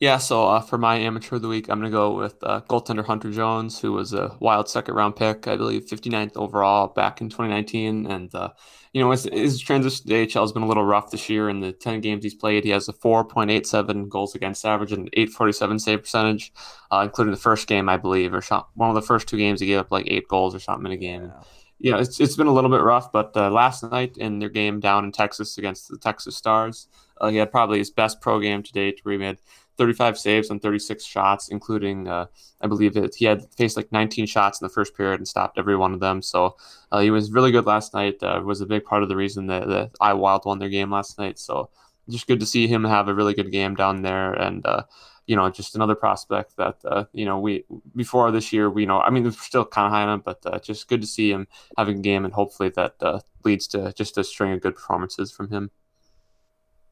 Yeah, 0.01 0.17
so 0.17 0.47
uh, 0.47 0.61
for 0.61 0.79
my 0.79 0.95
amateur 0.95 1.35
of 1.35 1.43
the 1.43 1.47
week, 1.47 1.69
I'm 1.69 1.79
going 1.79 1.91
to 1.91 1.95
go 1.95 2.15
with 2.15 2.35
uh, 2.41 2.61
goaltender 2.61 3.05
Hunter 3.05 3.29
Jones, 3.29 3.79
who 3.79 3.93
was 3.93 4.13
a 4.13 4.35
wild 4.39 4.67
second 4.67 4.95
round 4.95 5.15
pick, 5.15 5.47
I 5.47 5.55
believe 5.55 5.85
59th 5.85 6.35
overall 6.37 6.87
back 6.87 7.21
in 7.21 7.29
2019. 7.29 8.07
And, 8.07 8.33
uh, 8.33 8.49
you 8.93 9.01
know, 9.03 9.11
his, 9.11 9.25
his 9.25 9.59
transition 9.59 10.07
to 10.07 10.07
the 10.07 10.21
AHL 10.21 10.41
has 10.41 10.53
been 10.53 10.63
a 10.63 10.67
little 10.67 10.83
rough 10.85 11.11
this 11.11 11.29
year. 11.29 11.49
In 11.49 11.59
the 11.59 11.71
10 11.71 12.01
games 12.01 12.23
he's 12.23 12.33
played, 12.33 12.63
he 12.63 12.71
has 12.71 12.89
a 12.89 12.93
4.87 12.93 14.09
goals 14.09 14.33
against 14.33 14.65
average 14.65 14.91
and 14.91 15.07
847 15.13 15.77
save 15.77 15.99
percentage, 16.01 16.51
uh, 16.89 17.01
including 17.03 17.31
the 17.31 17.39
first 17.39 17.67
game, 17.67 17.87
I 17.87 17.97
believe, 17.97 18.33
or 18.33 18.41
shot, 18.41 18.69
one 18.73 18.89
of 18.89 18.95
the 18.95 19.03
first 19.03 19.27
two 19.27 19.37
games 19.37 19.61
he 19.61 19.67
gave 19.67 19.81
up 19.81 19.91
like 19.91 20.07
eight 20.09 20.27
goals 20.27 20.55
or 20.55 20.59
something 20.59 20.87
in 20.87 20.93
a 20.93 20.97
game. 20.97 21.25
Yeah 21.25 21.43
you 21.81 21.91
know, 21.91 21.97
it's, 21.97 22.19
it's 22.19 22.35
been 22.35 22.47
a 22.47 22.53
little 22.53 22.69
bit 22.69 22.81
rough, 22.81 23.11
but 23.11 23.35
uh, 23.35 23.49
last 23.49 23.83
night 23.83 24.15
in 24.17 24.37
their 24.37 24.49
game 24.49 24.79
down 24.79 25.03
in 25.03 25.11
Texas 25.11 25.57
against 25.57 25.89
the 25.89 25.97
Texas 25.97 26.37
Stars, 26.37 26.87
uh, 27.19 27.29
he 27.29 27.37
had 27.37 27.51
probably 27.51 27.79
his 27.79 27.89
best 27.89 28.21
pro 28.21 28.39
game 28.39 28.61
to 28.61 28.71
date, 28.71 28.99
where 29.01 29.13
he 29.13 29.17
made 29.17 29.37
35 29.77 30.17
saves 30.17 30.49
on 30.51 30.59
36 30.59 31.03
shots, 31.03 31.49
including, 31.49 32.07
uh, 32.07 32.25
I 32.61 32.67
believe 32.67 32.97
it, 32.97 33.15
he 33.15 33.25
had 33.25 33.51
faced 33.55 33.77
like 33.77 33.91
19 33.91 34.25
shots 34.25 34.61
in 34.61 34.65
the 34.65 34.73
first 34.73 34.95
period 34.95 35.19
and 35.19 35.27
stopped 35.27 35.57
every 35.57 35.75
one 35.75 35.93
of 35.93 35.99
them. 35.99 36.21
So 36.21 36.55
uh, 36.91 36.99
he 36.99 37.09
was 37.09 37.31
really 37.31 37.51
good 37.51 37.65
last 37.65 37.93
night. 37.93 38.21
Uh, 38.21 38.41
was 38.43 38.61
a 38.61 38.65
big 38.65 38.85
part 38.85 39.03
of 39.03 39.09
the 39.09 39.15
reason 39.15 39.47
that, 39.47 39.67
that 39.67 39.91
I 39.99 40.13
Wild 40.13 40.45
won 40.45 40.59
their 40.59 40.69
game 40.69 40.91
last 40.91 41.17
night. 41.17 41.39
So 41.39 41.69
just 42.09 42.27
good 42.27 42.39
to 42.41 42.45
see 42.45 42.67
him 42.67 42.83
have 42.83 43.07
a 43.07 43.15
really 43.15 43.33
good 43.33 43.51
game 43.51 43.75
down 43.75 44.01
there. 44.01 44.33
And, 44.33 44.65
uh, 44.65 44.83
you 45.25 45.35
know, 45.35 45.49
just 45.49 45.75
another 45.75 45.95
prospect 45.95 46.57
that, 46.57 46.77
uh, 46.83 47.05
you 47.13 47.25
know, 47.25 47.39
we, 47.39 47.63
before 47.95 48.31
this 48.31 48.51
year, 48.51 48.69
we, 48.69 48.83
you 48.83 48.87
know, 48.87 48.99
I 48.99 49.09
mean, 49.09 49.23
we're 49.23 49.31
still 49.31 49.65
kind 49.65 49.85
of 49.85 49.91
high 49.91 50.03
on 50.03 50.09
him, 50.15 50.21
but 50.25 50.45
uh, 50.45 50.59
just 50.59 50.89
good 50.89 51.01
to 51.01 51.07
see 51.07 51.31
him 51.31 51.47
having 51.77 51.99
a 51.99 52.01
game 52.01 52.25
and 52.25 52.33
hopefully 52.33 52.69
that 52.75 53.23
leads 53.45 53.67
to 53.67 53.93
just 53.93 54.17
a 54.17 54.23
string 54.23 54.51
of 54.51 54.61
good 54.61 54.75
performances 54.75 55.31
from 55.31 55.49
him. 55.49 55.71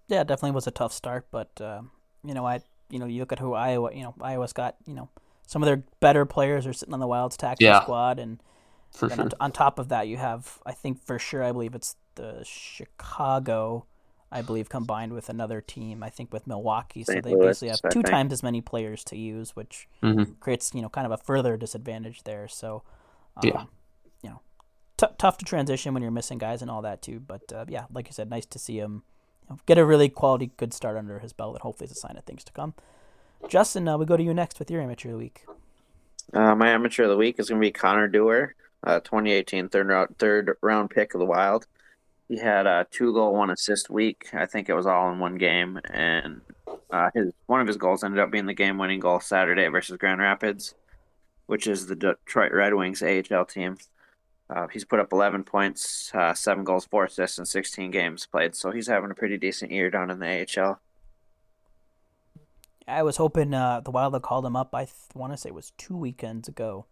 Yeah, 0.08 0.24
definitely 0.24 0.52
was 0.52 0.66
a 0.66 0.72
tough 0.72 0.94
start, 0.94 1.28
but 1.30 1.62
you 2.24 2.34
know, 2.34 2.46
I 2.46 2.62
you 2.90 2.98
know, 3.00 3.06
you 3.06 3.20
look 3.20 3.32
at 3.32 3.40
who 3.40 3.54
Iowa, 3.54 3.94
you 3.94 4.02
know, 4.02 4.16
Iowa's 4.20 4.52
got, 4.54 4.76
you 4.88 4.96
know, 4.96 5.10
some 5.46 5.62
of 5.62 5.68
their 5.68 5.84
better 6.00 6.26
players 6.26 6.66
are 6.66 6.74
sitting 6.74 6.94
on 6.94 7.00
the 7.00 7.08
Wild's 7.08 7.38
tactical 7.38 7.68
Yeah. 7.68 7.82
squad, 7.82 8.18
and 8.20 8.40
For 8.92 9.10
sure. 9.10 9.26
on, 9.26 9.32
on 9.40 9.52
top 9.52 9.78
of 9.78 9.90
that, 9.90 10.08
you 10.08 10.18
have, 10.18 10.60
I 10.66 10.72
think 10.72 11.00
for 11.06 11.20
sure, 11.20 11.44
I 11.44 11.52
believe 11.52 11.76
it's 11.76 11.96
the 12.16 12.44
Chicago 12.44 13.86
I 14.32 14.44
believe, 14.44 14.70
combined 14.70 15.14
with 15.14 15.28
another 15.28 15.60
team. 15.60 16.04
I 16.04 16.12
think 16.12 16.32
with 16.32 16.46
Milwaukee, 16.46 17.04
so 17.04 17.14
they 17.14 17.32
Louis, 17.32 17.48
basically 17.48 17.70
have 17.70 17.82
two 17.92 18.04
times 18.04 18.32
as 18.32 18.44
many 18.44 18.62
players 18.62 19.04
to 19.06 19.18
use, 19.18 19.56
which 19.56 19.88
Mhm. 20.04 20.40
creates 20.40 20.72
you 20.76 20.84
know 20.84 20.90
kind 20.90 21.08
of 21.08 21.12
a 21.12 21.18
further 21.18 21.58
disadvantage 21.58 22.24
there. 22.26 22.48
So, 22.48 22.84
um, 23.38 23.48
Yeah. 23.48 23.66
you 24.22 24.30
know, 24.30 24.42
t- 24.98 25.08
tough 25.18 25.40
to 25.40 25.46
transition 25.46 25.96
when 25.96 26.04
you're 26.04 26.12
missing 26.12 26.38
guys 26.38 26.62
and 26.62 26.70
all 26.70 26.84
that 26.84 27.02
too. 27.02 27.20
But 27.20 27.52
uh, 27.52 27.66
yeah, 27.68 27.86
like 27.92 28.06
you 28.08 28.14
said, 28.14 28.30
nice 28.30 28.46
to 28.46 28.60
see 28.60 28.78
him 28.78 28.94
you 28.94 29.02
get 29.66 29.78
a 29.78 29.86
really 29.86 30.10
quality, 30.10 30.52
good 30.58 30.74
start 30.74 30.98
under 30.98 31.20
his 31.20 31.34
belt, 31.34 31.56
and 31.56 31.62
hopefully 31.62 31.86
it's 31.86 31.98
a 31.98 32.00
sign 32.00 32.18
of 32.18 32.24
things 32.24 32.44
to 32.46 32.52
come. 32.52 32.74
Justin, 33.48 33.88
uh, 33.88 33.98
we 33.98 34.06
go 34.06 34.18
to 34.18 34.24
you 34.24 34.34
next 34.34 34.60
with 34.60 34.70
your 34.70 34.82
amateur 34.82 35.10
of 35.10 35.14
the 35.14 35.20
week. 35.20 35.46
Uh, 36.34 36.56
my 36.56 36.70
amateur 36.70 37.04
of 37.04 37.10
the 37.10 37.18
week 37.18 37.40
is 37.40 37.50
going 37.50 37.60
to 37.60 37.66
be 37.66 37.72
Connor 37.72 38.08
Dewar, 38.08 38.56
uh, 38.84 39.00
2018 39.00 39.70
third 39.70 39.88
round, 39.88 40.18
third 40.18 40.58
round 40.62 40.90
pick 40.90 41.14
of 41.14 41.20
the 41.20 41.26
Wild. 41.26 41.66
He 42.28 42.38
had 42.38 42.68
a 42.68 42.86
two 42.92 43.12
goal, 43.14 43.34
one 43.34 43.50
assist 43.50 43.90
week. 43.90 44.28
I 44.34 44.46
think 44.46 44.70
it 44.70 44.76
was 44.76 44.86
all 44.86 45.12
in 45.12 45.18
one 45.18 45.36
game, 45.38 45.80
and 45.90 46.42
uh, 46.92 47.10
his 47.14 47.34
one 47.48 47.62
of 47.62 47.68
his 47.68 47.78
goals 47.78 48.04
ended 48.04 48.20
up 48.20 48.30
being 48.30 48.46
the 48.46 48.54
game 48.54 48.78
winning 48.78 49.00
goal 49.00 49.20
Saturday 49.20 49.68
versus 49.68 49.98
Grand 49.98 50.22
Rapids, 50.22 50.76
which 51.48 51.66
is 51.66 51.88
the 51.88 51.96
Detroit 51.96 52.52
Red 52.52 52.76
Wings 52.76 53.02
AHL 53.02 53.46
team. 53.46 53.78
Uh, 54.50 54.68
he's 54.68 54.84
put 54.84 55.00
up 55.00 55.14
11 55.14 55.44
points, 55.44 56.12
uh, 56.16 56.34
seven 56.34 56.64
goals, 56.64 56.86
four 56.86 57.06
assists 57.06 57.38
in 57.38 57.46
16 57.46 57.92
games 57.92 58.26
played. 58.26 58.56
So 58.56 58.72
he's 58.72 58.88
having 58.88 59.12
a 59.12 59.14
pretty 59.14 59.38
decent 59.38 59.72
year 59.72 59.92
down 59.92 60.10
in 60.10 60.20
the 60.20 60.26
AHL. 60.60 60.80
I 62.88 63.04
was 63.04 63.18
hoping 63.18 63.54
uh, 63.54 63.82
the 63.82 63.92
Wild 63.92 64.14
had 64.14 64.24
called 64.24 64.46
him 64.46 64.56
up. 64.56 64.74
I 64.74 64.86
th- 64.86 64.94
want 65.14 65.34
to 65.34 65.38
say 65.38 65.50
it 65.50 65.54
was 65.56 65.72
two 65.78 65.96
weekends 65.96 66.48
ago. 66.48 66.86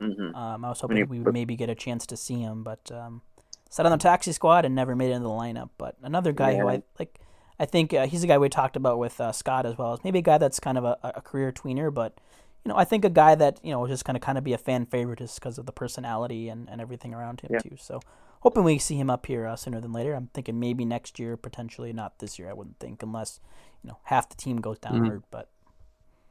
hmm 0.00 0.34
Um, 0.34 0.64
I 0.64 0.68
was 0.70 0.80
hoping 0.80 0.96
he- 0.96 1.02
we 1.04 1.20
would 1.20 1.34
maybe 1.34 1.56
get 1.56 1.68
a 1.68 1.74
chance 1.74 2.06
to 2.06 2.16
see 2.16 2.40
him, 2.40 2.62
but 2.64 2.90
um, 2.90 3.20
sat 3.68 3.84
on 3.84 3.92
the 3.92 3.98
taxi 3.98 4.32
squad 4.32 4.64
and 4.64 4.74
never 4.74 4.96
made 4.96 5.10
it 5.10 5.14
into 5.14 5.24
the 5.24 5.34
lineup. 5.34 5.68
But 5.76 5.96
another 6.02 6.32
guy 6.32 6.54
who 6.56 6.66
I 6.68 6.82
like, 6.98 7.18
I 7.60 7.66
think 7.66 7.92
uh, 7.92 8.06
he's 8.06 8.24
a 8.24 8.26
guy 8.26 8.38
we 8.38 8.48
talked 8.48 8.76
about 8.76 8.98
with 8.98 9.20
uh, 9.20 9.32
Scott 9.32 9.66
as 9.66 9.76
well. 9.76 9.92
As 9.92 10.02
maybe 10.02 10.20
a 10.20 10.22
guy 10.22 10.38
that's 10.38 10.58
kind 10.58 10.78
of 10.78 10.84
a, 10.84 10.96
a 11.02 11.20
career 11.20 11.52
tweener, 11.52 11.92
but 11.92 12.16
you 12.64 12.68
know, 12.70 12.76
I 12.76 12.84
think 12.84 13.04
a 13.04 13.10
guy 13.10 13.34
that 13.34 13.60
you 13.62 13.70
know 13.72 13.84
is 13.84 13.90
just 13.90 14.04
going 14.04 14.14
to 14.14 14.20
kind 14.20 14.38
of 14.38 14.44
be 14.44 14.52
a 14.52 14.58
fan 14.58 14.86
favorite 14.86 15.18
just 15.18 15.38
because 15.40 15.58
of 15.58 15.66
the 15.66 15.72
personality 15.72 16.48
and, 16.48 16.68
and 16.70 16.80
everything 16.80 17.14
around 17.14 17.40
him 17.40 17.50
Yeah. 17.50 17.58
too. 17.58 17.76
So 17.78 18.00
hoping 18.40 18.64
we 18.64 18.78
see 18.78 18.96
him 18.96 19.10
up 19.10 19.26
here 19.26 19.46
uh, 19.46 19.56
sooner 19.56 19.80
than 19.80 19.92
later. 19.92 20.14
I'm 20.14 20.28
thinking 20.34 20.60
maybe 20.60 20.84
next 20.84 21.18
year, 21.18 21.36
potentially 21.36 21.92
not 21.92 22.18
this 22.18 22.38
year. 22.38 22.48
I 22.50 22.52
wouldn't 22.52 22.78
think 22.78 23.02
unless 23.02 23.40
you 23.82 23.88
know 23.88 23.98
half 24.04 24.28
the 24.28 24.36
team 24.36 24.58
goes 24.60 24.78
down 24.78 24.94
Mhm. 24.94 25.06
hurt. 25.06 25.22
But 25.30 25.48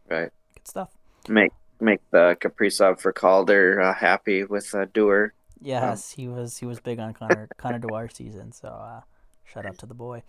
Right. 0.10 0.32
good 0.56 0.68
stuff. 0.68 0.90
Make 1.28 1.52
make 1.80 2.02
the 2.12 2.38
Kaprizov 2.40 3.00
for 3.02 3.12
Calder 3.12 3.82
uh, 3.82 3.94
happy 3.94 4.44
with 4.44 4.74
uh, 4.76 4.86
Dewar. 4.94 5.34
Yes, 5.62 6.12
he 6.12 6.28
was 6.28 6.58
he 6.58 6.66
was 6.66 6.80
big 6.80 7.00
on 7.00 7.14
Connor 7.14 7.50
Connor 7.58 7.80
Dewar 7.80 8.10
season, 8.10 8.52
so 8.52 8.68
uh, 8.70 9.02
shout 9.44 9.66
out 9.66 9.78
to 9.80 9.86
the 9.86 9.94
boy. 9.94 10.24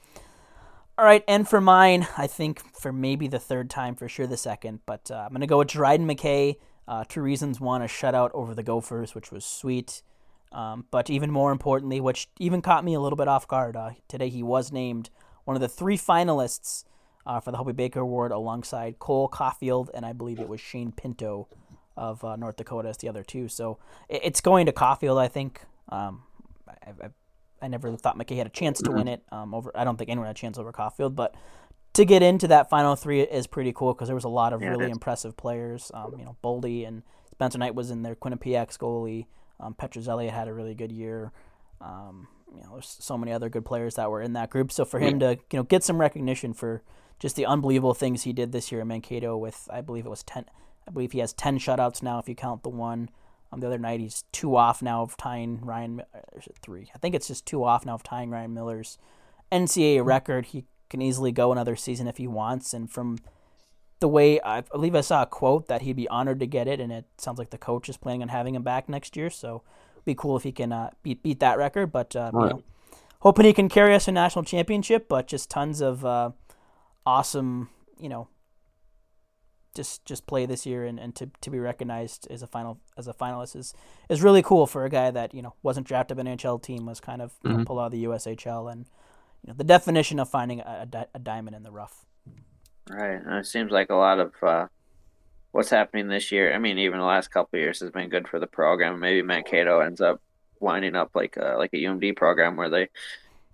All 0.98 1.04
right, 1.04 1.24
and 1.26 1.48
for 1.48 1.60
mine, 1.60 2.06
I 2.16 2.26
think 2.26 2.60
for 2.76 2.92
maybe 2.92 3.26
the 3.26 3.38
third 3.38 3.70
time, 3.70 3.94
for 3.94 4.08
sure 4.08 4.26
the 4.26 4.36
second, 4.36 4.80
but 4.86 5.10
uh, 5.10 5.24
I'm 5.26 5.32
gonna 5.32 5.46
go 5.46 5.58
with 5.58 5.68
Dryden 5.68 6.06
McKay. 6.06 6.56
Uh, 6.86 7.04
two 7.08 7.22
reasons: 7.22 7.60
one, 7.60 7.82
a 7.82 7.86
shutout 7.86 8.30
over 8.34 8.54
the 8.54 8.62
Gophers, 8.62 9.14
which 9.14 9.32
was 9.32 9.44
sweet, 9.44 10.02
um, 10.52 10.84
but 10.90 11.08
even 11.08 11.30
more 11.30 11.50
importantly, 11.50 12.00
which 12.00 12.28
even 12.38 12.60
caught 12.60 12.84
me 12.84 12.94
a 12.94 13.00
little 13.00 13.16
bit 13.16 13.26
off 13.26 13.48
guard. 13.48 13.74
Uh, 13.74 13.90
today, 14.06 14.28
he 14.28 14.42
was 14.42 14.70
named 14.70 15.08
one 15.44 15.56
of 15.56 15.60
the 15.60 15.68
three 15.68 15.96
finalists 15.96 16.84
uh, 17.26 17.40
for 17.40 17.50
the 17.50 17.56
Hobey 17.56 17.72
Baker 17.72 18.00
Award, 18.00 18.32
alongside 18.32 18.98
Cole 18.98 19.28
Caufield 19.28 19.88
and 19.94 20.04
I 20.04 20.12
believe 20.12 20.40
it 20.40 20.48
was 20.48 20.60
Shane 20.60 20.92
Pinto 20.92 21.48
of 21.96 22.24
uh, 22.24 22.36
North 22.36 22.56
Dakota 22.56 22.88
as 22.88 22.98
the 22.98 23.08
other 23.08 23.22
two. 23.22 23.48
So 23.48 23.78
it's 24.08 24.40
going 24.40 24.66
to 24.66 24.72
Caufield, 24.72 25.18
I 25.18 25.28
think. 25.28 25.60
Um, 25.88 26.22
I, 26.68 26.90
I, 27.04 27.08
I 27.62 27.68
never 27.68 27.96
thought 27.96 28.18
McKay 28.18 28.36
had 28.36 28.46
a 28.46 28.50
chance 28.50 28.82
to 28.82 28.90
win 28.90 29.08
it. 29.08 29.22
Um, 29.30 29.54
over, 29.54 29.70
I 29.74 29.84
don't 29.84 29.96
think 29.96 30.10
anyone 30.10 30.26
had 30.26 30.36
a 30.36 30.38
chance 30.38 30.58
over 30.58 30.72
Caufield, 30.72 31.14
but 31.14 31.34
to 31.94 32.04
get 32.04 32.22
into 32.22 32.48
that 32.48 32.68
final 32.68 32.96
three 32.96 33.20
is 33.20 33.46
pretty 33.46 33.72
cool 33.72 33.94
because 33.94 34.08
there 34.08 34.14
was 34.14 34.24
a 34.24 34.28
lot 34.28 34.52
of 34.52 34.60
Yeah, 34.60 34.70
really 34.70 34.90
impressive 34.90 35.36
players. 35.36 35.90
Um, 35.94 36.16
you 36.18 36.24
know, 36.24 36.36
Boldy 36.42 36.86
and 36.86 37.02
Spencer 37.30 37.58
Knight 37.58 37.74
was 37.74 37.90
in 37.90 38.02
there. 38.02 38.14
Quinnipiac's 38.14 38.76
goalie. 38.76 39.26
Um, 39.60 39.74
Petrozelli 39.74 40.30
had 40.30 40.48
a 40.48 40.52
really 40.52 40.74
good 40.74 40.90
year. 40.90 41.32
Um, 41.80 42.28
you 42.54 42.62
know, 42.62 42.70
there's 42.72 42.96
so 43.00 43.16
many 43.16 43.32
other 43.32 43.48
good 43.48 43.64
players 43.64 43.94
that 43.94 44.10
were 44.10 44.20
in 44.22 44.32
that 44.34 44.50
group. 44.50 44.72
So 44.72 44.84
for 44.84 45.00
him 45.00 45.20
to 45.20 45.38
you 45.50 45.58
know 45.58 45.62
get 45.62 45.84
some 45.84 46.00
recognition 46.00 46.52
for 46.52 46.82
just 47.18 47.36
the 47.36 47.46
unbelievable 47.46 47.94
things 47.94 48.22
he 48.22 48.32
did 48.32 48.52
this 48.52 48.72
year 48.72 48.80
in 48.80 48.88
Mankato 48.88 49.36
with 49.36 49.68
I 49.70 49.80
believe 49.80 50.06
it 50.06 50.10
was 50.10 50.22
ten. 50.22 50.46
I 50.86 50.90
believe 50.90 51.12
he 51.12 51.20
has 51.20 51.32
ten 51.32 51.58
shutouts 51.58 52.02
now 52.02 52.18
if 52.18 52.28
you 52.28 52.34
count 52.34 52.62
the 52.62 52.68
one. 52.68 53.10
Um, 53.52 53.60
the 53.60 53.66
other 53.66 53.78
night 53.78 54.00
he's 54.00 54.24
two 54.32 54.56
off 54.56 54.80
now 54.82 55.02
of 55.02 55.16
tying 55.16 55.60
Ryan. 55.62 55.96
Mi- 55.96 56.04
Or 56.32 56.40
is 56.40 56.46
it 56.46 56.56
three? 56.62 56.90
I 56.94 56.98
think 56.98 57.14
it's 57.14 57.28
just 57.28 57.44
two 57.46 57.64
off 57.64 57.84
now 57.84 57.94
of 57.94 58.02
tying 58.02 58.30
Ryan 58.30 58.54
Miller's 58.54 58.98
NCAA 59.50 60.04
record. 60.04 60.46
He 60.46 60.64
can 60.88 61.02
easily 61.02 61.32
go 61.32 61.52
another 61.52 61.76
season 61.76 62.06
if 62.06 62.16
he 62.16 62.26
wants. 62.26 62.72
And 62.72 62.90
from 62.90 63.18
the 64.00 64.08
way 64.08 64.40
I 64.40 64.62
believe 64.62 64.94
I 64.94 65.00
saw 65.02 65.22
a 65.22 65.26
quote 65.26 65.68
that 65.68 65.82
he'd 65.82 65.96
be 65.96 66.08
honored 66.08 66.40
to 66.40 66.46
get 66.46 66.66
it, 66.66 66.80
and 66.80 66.90
it 66.92 67.04
sounds 67.18 67.38
like 67.38 67.50
the 67.50 67.58
coach 67.58 67.88
is 67.88 67.96
planning 67.96 68.22
on 68.22 68.28
having 68.28 68.54
him 68.54 68.62
back 68.62 68.88
next 68.88 69.16
year. 69.16 69.28
So 69.30 69.62
it'd 69.94 70.04
be 70.06 70.14
cool 70.14 70.36
if 70.36 70.42
he 70.42 70.52
can 70.52 70.72
uh, 70.72 70.90
beat 71.02 71.22
beat 71.22 71.40
that 71.40 71.58
record. 71.58 71.92
But 71.92 72.16
uh, 72.16 72.30
you 72.32 72.40
know, 72.48 72.62
hoping 73.20 73.44
he 73.44 73.52
can 73.52 73.68
carry 73.68 73.94
us 73.94 74.06
to 74.06 74.12
national 74.12 74.44
championship. 74.44 75.08
But 75.08 75.26
just 75.28 75.50
tons 75.50 75.80
of 75.80 76.04
uh, 76.04 76.30
awesome, 77.06 77.68
you 77.98 78.08
know, 78.08 78.28
just 79.74 80.04
just 80.04 80.26
play 80.26 80.44
this 80.46 80.66
year 80.66 80.84
and, 80.84 80.98
and 80.98 81.14
to, 81.16 81.30
to 81.40 81.50
be 81.50 81.58
recognized 81.58 82.26
as 82.30 82.42
a 82.42 82.46
final 82.46 82.78
as 82.98 83.08
a 83.08 83.12
finalist 83.14 83.56
is 83.56 83.72
is 84.08 84.22
really 84.22 84.42
cool 84.42 84.66
for 84.66 84.84
a 84.84 84.90
guy 84.90 85.10
that 85.10 85.34
you 85.34 85.40
know 85.42 85.54
wasn't 85.62 85.86
drafted 85.86 86.16
by 86.16 86.20
an 86.22 86.36
NHL 86.36 86.62
team 86.62 86.84
was 86.86 87.00
kind 87.00 87.22
of 87.22 87.32
you 87.42 87.50
know, 87.50 87.56
Mhm. 87.58 87.66
pulled 87.66 87.78
out 87.80 87.86
of 87.86 87.92
the 87.92 88.04
USHL 88.04 88.70
and 88.70 88.86
you 89.42 89.48
know 89.48 89.54
the 89.56 89.64
definition 89.64 90.18
of 90.20 90.28
finding 90.28 90.60
a, 90.60 90.80
a, 90.82 90.86
di- 90.86 91.06
a 91.14 91.18
diamond 91.18 91.56
in 91.56 91.62
the 91.62 91.70
rough. 91.70 92.04
Right. 92.88 93.20
And 93.24 93.34
it 93.36 93.46
seems 93.46 93.70
like 93.72 93.90
a 93.90 93.94
lot 93.94 94.18
of 94.18 94.32
uh, 94.42 94.66
what's 95.52 95.70
happening 95.70 96.08
this 96.08 96.30
year. 96.32 96.52
I 96.54 96.58
mean, 96.58 96.78
even 96.78 96.98
the 96.98 97.04
last 97.04 97.28
couple 97.30 97.56
of 97.58 97.62
years 97.62 97.80
has 97.80 97.90
been 97.90 98.08
good 98.08 98.26
for 98.28 98.38
the 98.40 98.46
program. 98.46 98.98
Maybe 99.00 99.22
Mankato 99.22 99.80
ends 99.80 100.00
up 100.00 100.20
winding 100.60 100.94
up 100.96 101.10
like 101.14 101.36
a 101.36 101.54
like 101.58 101.72
a 101.72 101.76
UMD 101.76 102.14
program 102.16 102.56
where 102.56 102.68
they 102.70 102.88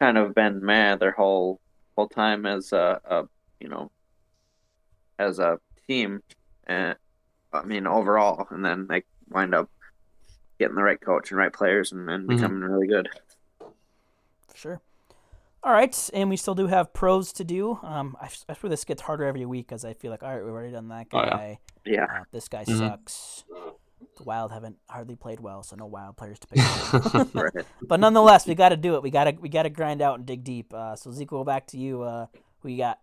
kind 0.00 0.18
of 0.18 0.34
been 0.34 0.64
mad 0.64 0.98
their 1.00 1.12
whole 1.12 1.60
whole 1.96 2.08
time 2.08 2.44
as 2.46 2.72
a, 2.72 3.00
a 3.04 3.24
you 3.60 3.68
know 3.68 3.90
as 5.18 5.38
a 5.38 5.58
team. 5.88 6.22
And 6.66 6.96
I 7.52 7.62
mean 7.64 7.86
overall, 7.86 8.46
and 8.50 8.64
then 8.64 8.86
they 8.88 9.02
wind 9.28 9.54
up 9.54 9.70
getting 10.58 10.76
the 10.76 10.82
right 10.82 11.00
coach 11.00 11.30
and 11.30 11.38
right 11.38 11.52
players 11.52 11.92
and, 11.92 12.08
and 12.10 12.28
Mhm. 12.28 12.36
becoming 12.36 12.60
really 12.60 12.86
good. 12.86 13.08
For 13.58 14.56
sure. 14.56 14.80
All 15.62 15.72
right, 15.72 16.10
and 16.14 16.30
we 16.30 16.36
still 16.36 16.54
do 16.54 16.68
have 16.68 16.92
pros 16.92 17.32
to 17.34 17.44
do. 17.44 17.78
Um, 17.82 18.16
I, 18.20 18.28
I 18.48 18.54
swear 18.54 18.70
this 18.70 18.84
gets 18.84 19.02
harder 19.02 19.24
every 19.24 19.44
week 19.44 19.72
as 19.72 19.84
I 19.84 19.92
feel 19.94 20.10
like 20.10 20.22
all 20.22 20.32
right, 20.32 20.44
we've 20.44 20.52
already 20.52 20.72
done 20.72 20.88
that 20.88 21.08
Oh, 21.12 21.20
yeah. 21.20 21.30
guy. 21.30 21.58
Yeah. 21.84 22.04
Uh, 22.04 22.24
this 22.32 22.48
guy 22.48 22.64
Mhm. 22.64 22.78
sucks. 22.78 23.44
The 24.16 24.22
Wild 24.24 24.52
haven't 24.52 24.76
hardly 24.88 25.16
played 25.16 25.40
well, 25.40 25.62
so 25.62 25.74
no 25.76 25.86
Wild 25.86 26.16
players 26.16 26.38
to 26.40 26.46
pick. 26.48 26.60
from. 26.62 27.30
Right. 27.34 27.66
but 27.82 27.98
nonetheless, 28.00 28.46
we 28.46 28.54
got 28.54 28.68
to 28.70 28.76
do 28.76 28.94
it. 28.94 29.02
We 29.02 29.10
got 29.10 29.24
to 29.24 29.32
we 29.32 29.48
got 29.48 29.62
to 29.64 29.70
grind 29.70 30.00
out 30.02 30.18
and 30.18 30.26
dig 30.26 30.44
deep. 30.44 30.72
Uh, 30.72 30.94
so 30.96 31.10
Zeke, 31.10 31.30
we'll 31.32 31.40
go 31.40 31.44
back 31.44 31.66
to 31.68 31.78
you. 31.78 32.02
Uh, 32.02 32.26
who 32.60 32.68
you 32.68 32.78
got? 32.78 33.00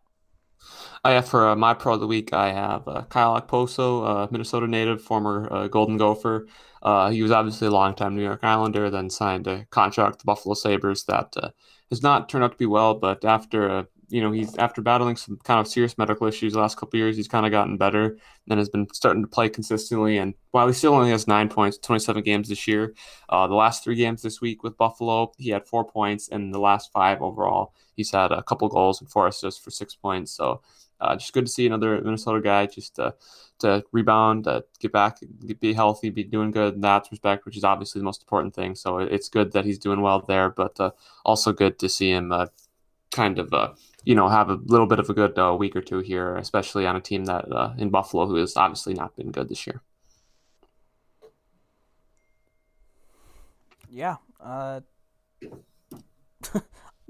I 1.04 1.12
have 1.12 1.28
for 1.28 1.50
uh, 1.50 1.56
my 1.56 1.74
pro 1.74 1.94
of 1.94 2.00
the 2.00 2.08
week, 2.08 2.34
I 2.34 2.52
have 2.52 2.88
uh, 2.88 3.04
Kyle 3.10 3.40
Okposo, 3.40 4.08
uh, 4.08 4.28
Minnesota 4.32 4.68
native, 4.68 5.02
former 5.02 5.48
uh, 5.52 5.68
Golden 5.68 5.98
Gopher. 5.98 6.48
Uh, 6.82 7.10
he 7.10 7.22
was 7.22 7.32
obviously 7.32 7.68
a 7.68 7.72
longtime 7.72 8.16
New 8.16 8.24
York 8.24 8.44
Islander, 8.44 8.90
then 8.90 9.10
signed 9.10 9.48
a 9.48 9.66
contract 9.72 10.14
with 10.14 10.20
the 10.20 10.26
Buffalo 10.26 10.54
Sabres 10.56 11.04
that 11.06 11.34
uh, 11.38 11.50
has 11.90 12.04
not 12.04 12.30
turned 12.30 12.44
out 12.44 12.52
to 12.52 12.58
be 12.58 12.66
well. 12.66 12.94
But 12.94 13.26
after 13.26 13.88
you 14.10 14.22
know 14.22 14.32
he's 14.32 14.56
after 14.58 14.82
battling 14.82 15.16
some 15.16 15.38
kind 15.44 15.60
of 15.60 15.68
serious 15.68 15.98
medical 15.98 16.28
issues 16.28 16.54
the 16.54 16.60
last 16.60 16.78
couple 16.78 16.98
years, 16.98 17.16
he's 17.16 17.28
kind 17.28 17.46
of 17.46 17.52
gotten 17.52 17.78
better 17.78 18.18
and 18.50 18.60
has 18.60 18.70
been 18.70 18.88
starting 18.94 19.22
to 19.24 19.28
play 19.28 19.50
consistently. 19.50 20.18
And 20.18 20.34
while 20.52 20.68
he 20.68 20.74
still 20.74 20.94
only 20.94 21.12
has 21.12 21.28
nine 21.28 21.50
points, 21.50 21.78
27 21.78 22.24
games 22.24 22.50
this 22.50 22.68
year, 22.68 22.94
uh, 23.30 23.48
the 23.48 23.56
last 23.56 23.84
three 23.84 23.96
games 23.96 24.22
this 24.22 24.42
week 24.42 24.64
with 24.64 24.78
Buffalo, 24.78 25.32
he 25.38 25.50
had 25.50 25.68
four 25.68 25.86
points, 25.86 26.30
and 26.30 26.54
the 26.54 26.60
last 26.60 26.92
five 26.92 27.22
overall, 27.22 27.74
he's 27.96 28.12
had 28.12 28.32
a 28.32 28.44
couple 28.44 28.68
goals 28.70 29.02
and 29.02 29.10
four 29.10 29.28
assists 29.28 29.64
for 29.64 29.72
six 29.72 29.96
points. 29.96 30.32
So 30.32 30.62
uh, 31.02 31.16
just 31.16 31.34
good 31.34 31.46
to 31.46 31.52
see 31.52 31.68
another 31.68 32.00
Minnesota 32.02 32.42
guy 32.42 32.66
just 32.68 33.00
uh, 33.00 33.12
to 33.60 33.84
rebound, 33.92 34.48
get 34.80 34.92
back, 34.92 35.20
be 35.60 35.74
healthy, 35.74 36.10
be 36.10 36.24
doing 36.24 36.52
good 36.52 36.76
in 36.76 36.82
that 36.82 37.08
respect, 37.12 37.46
which 37.46 37.58
is 37.58 37.64
obviously 37.64 38.00
the 38.00 38.06
most 38.06 38.22
important 38.22 38.54
thing. 38.54 38.76
So 38.76 39.00
it's 39.00 39.30
good 39.30 39.52
that 39.54 39.66
he's 39.66 39.80
doing 39.80 40.02
well 40.02 40.22
there, 40.22 40.50
but 40.50 40.80
uh, 40.80 40.92
also 41.24 41.52
good 41.52 41.80
to 41.80 41.90
see 41.90 42.12
him 42.12 42.32
uh, 42.32 42.48
kind 43.12 43.40
of, 43.40 43.54
uh, 43.54 43.74
you 44.06 44.16
know, 44.16 44.30
have 44.30 44.50
a 44.50 44.60
little 44.66 44.86
bit 44.86 45.00
of 45.00 45.10
a 45.10 45.14
good 45.14 45.38
uh, 45.38 45.56
week 45.58 45.76
or 45.76 45.82
two 45.82 46.00
here, 46.00 46.36
especially 46.36 46.86
on 46.86 46.96
a 46.96 47.02
team 47.02 47.26
that 47.26 47.52
uh, 47.52 47.74
in 47.78 47.90
Buffalo 47.90 48.28
who 48.28 48.36
has 48.36 48.56
obviously 48.56 48.94
not 48.94 49.16
been 49.16 49.32
good 49.32 49.50
this 49.50 49.66
year. 49.68 49.82
Yeah. 53.90 54.18
Uh, 54.40 54.82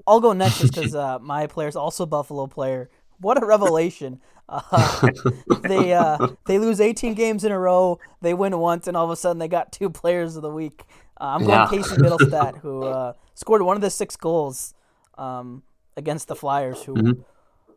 I'll 0.06 0.20
go 0.20 0.32
next 0.32 0.60
just 0.60 0.74
because 0.74 0.94
uh, 0.94 1.18
my 1.18 1.44
is 1.44 1.76
also 1.76 2.04
a 2.04 2.06
Buffalo 2.06 2.46
player. 2.46 2.90
What 3.18 3.42
a 3.42 3.46
revelation! 3.46 4.20
Uh, 4.48 5.08
they 5.62 5.92
uh, 5.92 6.28
they 6.46 6.58
lose 6.58 6.80
18 6.80 7.14
games 7.14 7.44
in 7.44 7.52
a 7.52 7.58
row. 7.58 7.98
They 8.20 8.34
win 8.34 8.56
once, 8.58 8.86
and 8.86 8.96
all 8.96 9.04
of 9.04 9.10
a 9.10 9.16
sudden 9.16 9.38
they 9.38 9.48
got 9.48 9.72
two 9.72 9.90
players 9.90 10.36
of 10.36 10.42
the 10.42 10.50
week. 10.50 10.84
Uh, 11.20 11.24
I'm 11.24 11.40
going 11.40 11.50
Yeah. 11.50 11.68
Casey 11.68 11.96
Mittelstadt, 11.96 12.58
who 12.58 12.84
uh, 12.84 13.14
scored 13.34 13.62
one 13.62 13.76
of 13.76 13.82
the 13.82 13.90
six 13.90 14.16
goals 14.16 14.74
um, 15.18 15.62
against 15.96 16.28
the 16.28 16.36
Flyers, 16.36 16.82
who, 16.84 16.94
Mhm. 16.94 17.24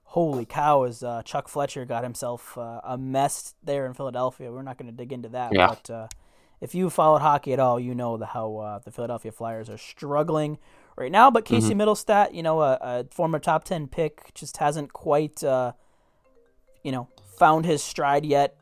holy 0.03 0.45
cow, 0.45 0.83
is 0.83 1.03
uh, 1.03 1.21
Chuck 1.23 1.47
Fletcher 1.47 1.85
got 1.85 2.03
himself 2.03 2.57
uh, 2.57 2.81
a 2.83 2.97
mess 2.97 3.55
there 3.63 3.85
in 3.85 3.93
Philadelphia. 3.93 4.51
We're 4.51 4.61
not 4.61 4.77
going 4.77 4.89
to 4.91 4.95
dig 4.95 5.13
into 5.13 5.29
that, 5.29 5.53
Yeah. 5.53 5.67
but 5.69 5.89
uh, 5.89 6.07
if 6.61 6.75
you 6.75 6.89
followed 6.89 7.21
hockey 7.21 7.53
at 7.53 7.59
all, 7.59 7.79
you 7.79 7.95
know 7.95 8.17
the, 8.17 8.25
how 8.27 8.57
uh, 8.57 8.79
the 8.79 8.91
Philadelphia 8.91 9.31
Flyers 9.31 9.69
are 9.69 9.77
struggling 9.77 10.57
right 10.97 11.11
now. 11.11 11.31
But 11.31 11.45
Casey 11.45 11.73
Mittelstadt, 11.73 12.33
you 12.33 12.43
know, 12.43 12.61
a, 12.61 12.77
a 12.81 13.05
former 13.11 13.39
top 13.39 13.63
ten 13.63 13.87
pick, 13.87 14.33
just 14.33 14.57
hasn't 14.57 14.91
quite, 14.91 15.43
uh, 15.43 15.71
you 16.83 16.91
know, 16.91 17.07
found 17.37 17.65
his 17.65 17.81
stride 17.81 18.25
yet 18.25 18.57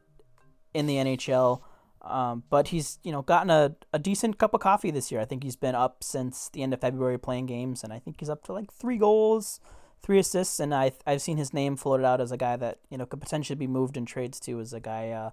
in 0.73 0.85
the 0.85 0.97
NHL. 0.97 1.61
Um, 2.07 2.43
but 2.49 2.69
he's 2.69 2.99
you 3.03 3.11
know 3.11 3.21
gotten 3.21 3.49
a, 3.49 3.75
a 3.93 3.99
decent 3.99 4.37
cup 4.37 4.53
of 4.53 4.61
coffee 4.61 4.91
this 4.91 5.11
year. 5.11 5.19
I 5.21 5.25
think 5.25 5.43
he's 5.43 5.55
been 5.55 5.75
up 5.75 6.03
since 6.03 6.49
the 6.49 6.63
end 6.63 6.73
of 6.73 6.81
February 6.81 7.17
playing 7.19 7.45
games, 7.47 7.83
and 7.83 7.91
I 7.91 7.99
think 7.99 8.17
he's 8.19 8.29
up 8.29 8.43
to 8.45 8.53
like 8.53 8.71
three 8.71 8.97
goals, 8.97 9.59
three 10.01 10.19
assists, 10.19 10.59
and 10.59 10.73
I 10.73 10.91
I've 11.05 11.21
seen 11.21 11.37
his 11.37 11.53
name 11.53 11.75
floated 11.75 12.05
out 12.05 12.21
as 12.21 12.31
a 12.31 12.37
guy 12.37 12.55
that 12.55 12.79
you 12.89 12.97
know 12.97 13.05
could 13.05 13.19
potentially 13.21 13.57
be 13.57 13.67
moved 13.67 13.97
in 13.97 14.05
trades 14.05 14.39
to 14.41 14.59
as 14.59 14.73
a 14.73 14.79
guy 14.79 15.09
uh, 15.11 15.31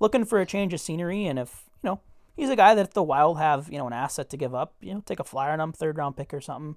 looking 0.00 0.24
for 0.24 0.40
a 0.40 0.46
change 0.46 0.72
of 0.74 0.80
scenery. 0.80 1.26
And 1.26 1.38
if 1.38 1.64
you 1.82 1.90
know 1.90 2.00
he's 2.36 2.48
a 2.50 2.56
guy 2.56 2.74
that 2.74 2.86
if 2.86 2.92
the 2.94 3.02
Wild 3.02 3.38
have 3.38 3.70
you 3.70 3.78
know 3.78 3.86
an 3.86 3.92
asset 3.92 4.30
to 4.30 4.36
give 4.36 4.54
up, 4.54 4.74
you 4.80 4.94
know 4.94 5.02
take 5.04 5.20
a 5.20 5.24
flyer 5.24 5.52
on 5.52 5.60
him, 5.60 5.72
third 5.72 5.98
round 5.98 6.16
pick 6.16 6.32
or 6.32 6.40
something, 6.40 6.76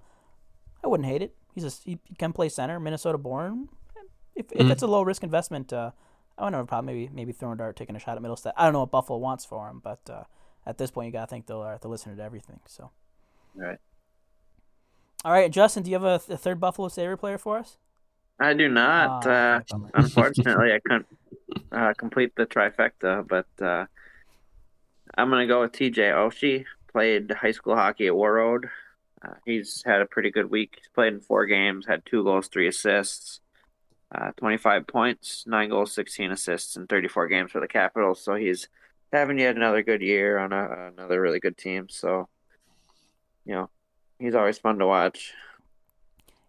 I 0.83 0.87
wouldn't 0.87 1.07
hate 1.07 1.21
it. 1.21 1.35
He's 1.55 1.63
a 1.63 1.69
he, 1.85 1.97
can 2.19 2.33
play 2.33 2.49
center, 2.49 2.79
Minnesota 2.79 3.17
born. 3.17 3.69
If 4.35 4.51
if 4.51 4.67
Mhm. 4.67 4.71
it's 4.71 4.83
a 4.83 4.87
low 4.87 5.01
risk 5.01 5.23
investment, 5.23 5.73
uh, 5.73 5.91
I 6.37 6.43
don't 6.43 6.53
have 6.53 6.63
a 6.63 6.67
problem. 6.67 6.85
Maybe 6.87 7.09
maybe 7.13 7.31
throwing 7.31 7.55
a 7.55 7.57
dart, 7.57 7.75
taking 7.75 7.95
a 7.95 7.99
shot 7.99 8.15
at 8.15 8.21
middle 8.21 8.35
Mittelstadt. 8.35 8.53
I 8.55 8.65
don't 8.65 8.73
know 8.73 8.81
what 8.81 8.91
Buffalo 8.91 9.17
wants 9.17 9.45
for 9.45 9.67
him, 9.69 9.81
but 9.83 9.99
uh, 10.09 10.23
at 10.65 10.77
this 10.77 10.91
point, 10.91 11.07
you 11.07 11.11
gotta 11.11 11.27
think 11.27 11.47
they'll 11.47 11.63
have 11.63 11.81
to 11.81 11.87
listen 11.87 12.15
to 12.15 12.23
everything. 12.23 12.59
So, 12.67 12.91
Right. 13.55 13.79
all 15.25 15.31
right, 15.31 15.51
Justin, 15.51 15.83
do 15.83 15.89
you 15.89 15.95
have 15.99 16.03
a, 16.03 16.33
a 16.33 16.37
third 16.37 16.59
Buffalo 16.59 16.89
Sabre 16.89 17.17
player 17.17 17.37
for 17.37 17.57
us? 17.57 17.77
I 18.39 18.53
do 18.53 18.69
not. 18.69 19.25
Ah, 19.25 19.55
uh, 19.55 19.77
unfortunately, 19.95 20.71
I 20.73 20.79
couldn't 20.79 21.07
uh, 21.71 21.93
complete 21.97 22.35
the 22.35 22.45
trifecta, 22.45 23.27
but 23.27 23.47
uh, 23.65 23.85
I'm 25.17 25.29
going 25.29 25.47
to 25.47 25.51
go 25.51 25.61
with 25.61 25.71
TJ 25.71 26.13
Oshie. 26.13 26.65
Played 26.91 27.31
high 27.31 27.51
school 27.51 27.75
hockey 27.75 28.07
at 28.07 28.13
Warroad. 28.13 28.65
Uh, 29.23 29.33
he's 29.45 29.83
had 29.85 30.01
a 30.01 30.05
pretty 30.05 30.29
good 30.29 30.51
week. 30.51 30.75
He's 30.77 30.89
played 30.93 31.13
in 31.13 31.19
four 31.19 31.47
games, 31.47 31.87
had 31.87 32.05
two 32.05 32.23
goals, 32.23 32.47
three 32.47 32.67
assists, 32.67 33.39
uh, 34.13 34.31
25 34.37 34.87
points, 34.87 35.43
nine 35.47 35.69
goals, 35.69 35.93
16 35.93 36.31
assists, 36.31 36.75
in 36.75 36.87
34 36.87 37.27
games 37.27 37.51
for 37.51 37.59
the 37.59 37.67
Capitals. 37.67 38.21
So 38.21 38.35
he's 38.35 38.67
having 39.11 39.39
yet 39.39 39.55
another 39.55 39.83
good 39.83 40.01
year 40.01 40.37
on 40.37 40.53
a, 40.53 40.91
another 40.95 41.21
really 41.21 41.39
good 41.39 41.57
team. 41.57 41.89
So, 41.89 42.27
you 43.45 43.53
know, 43.53 43.69
he's 44.19 44.35
always 44.35 44.57
fun 44.57 44.79
to 44.79 44.87
watch. 44.87 45.33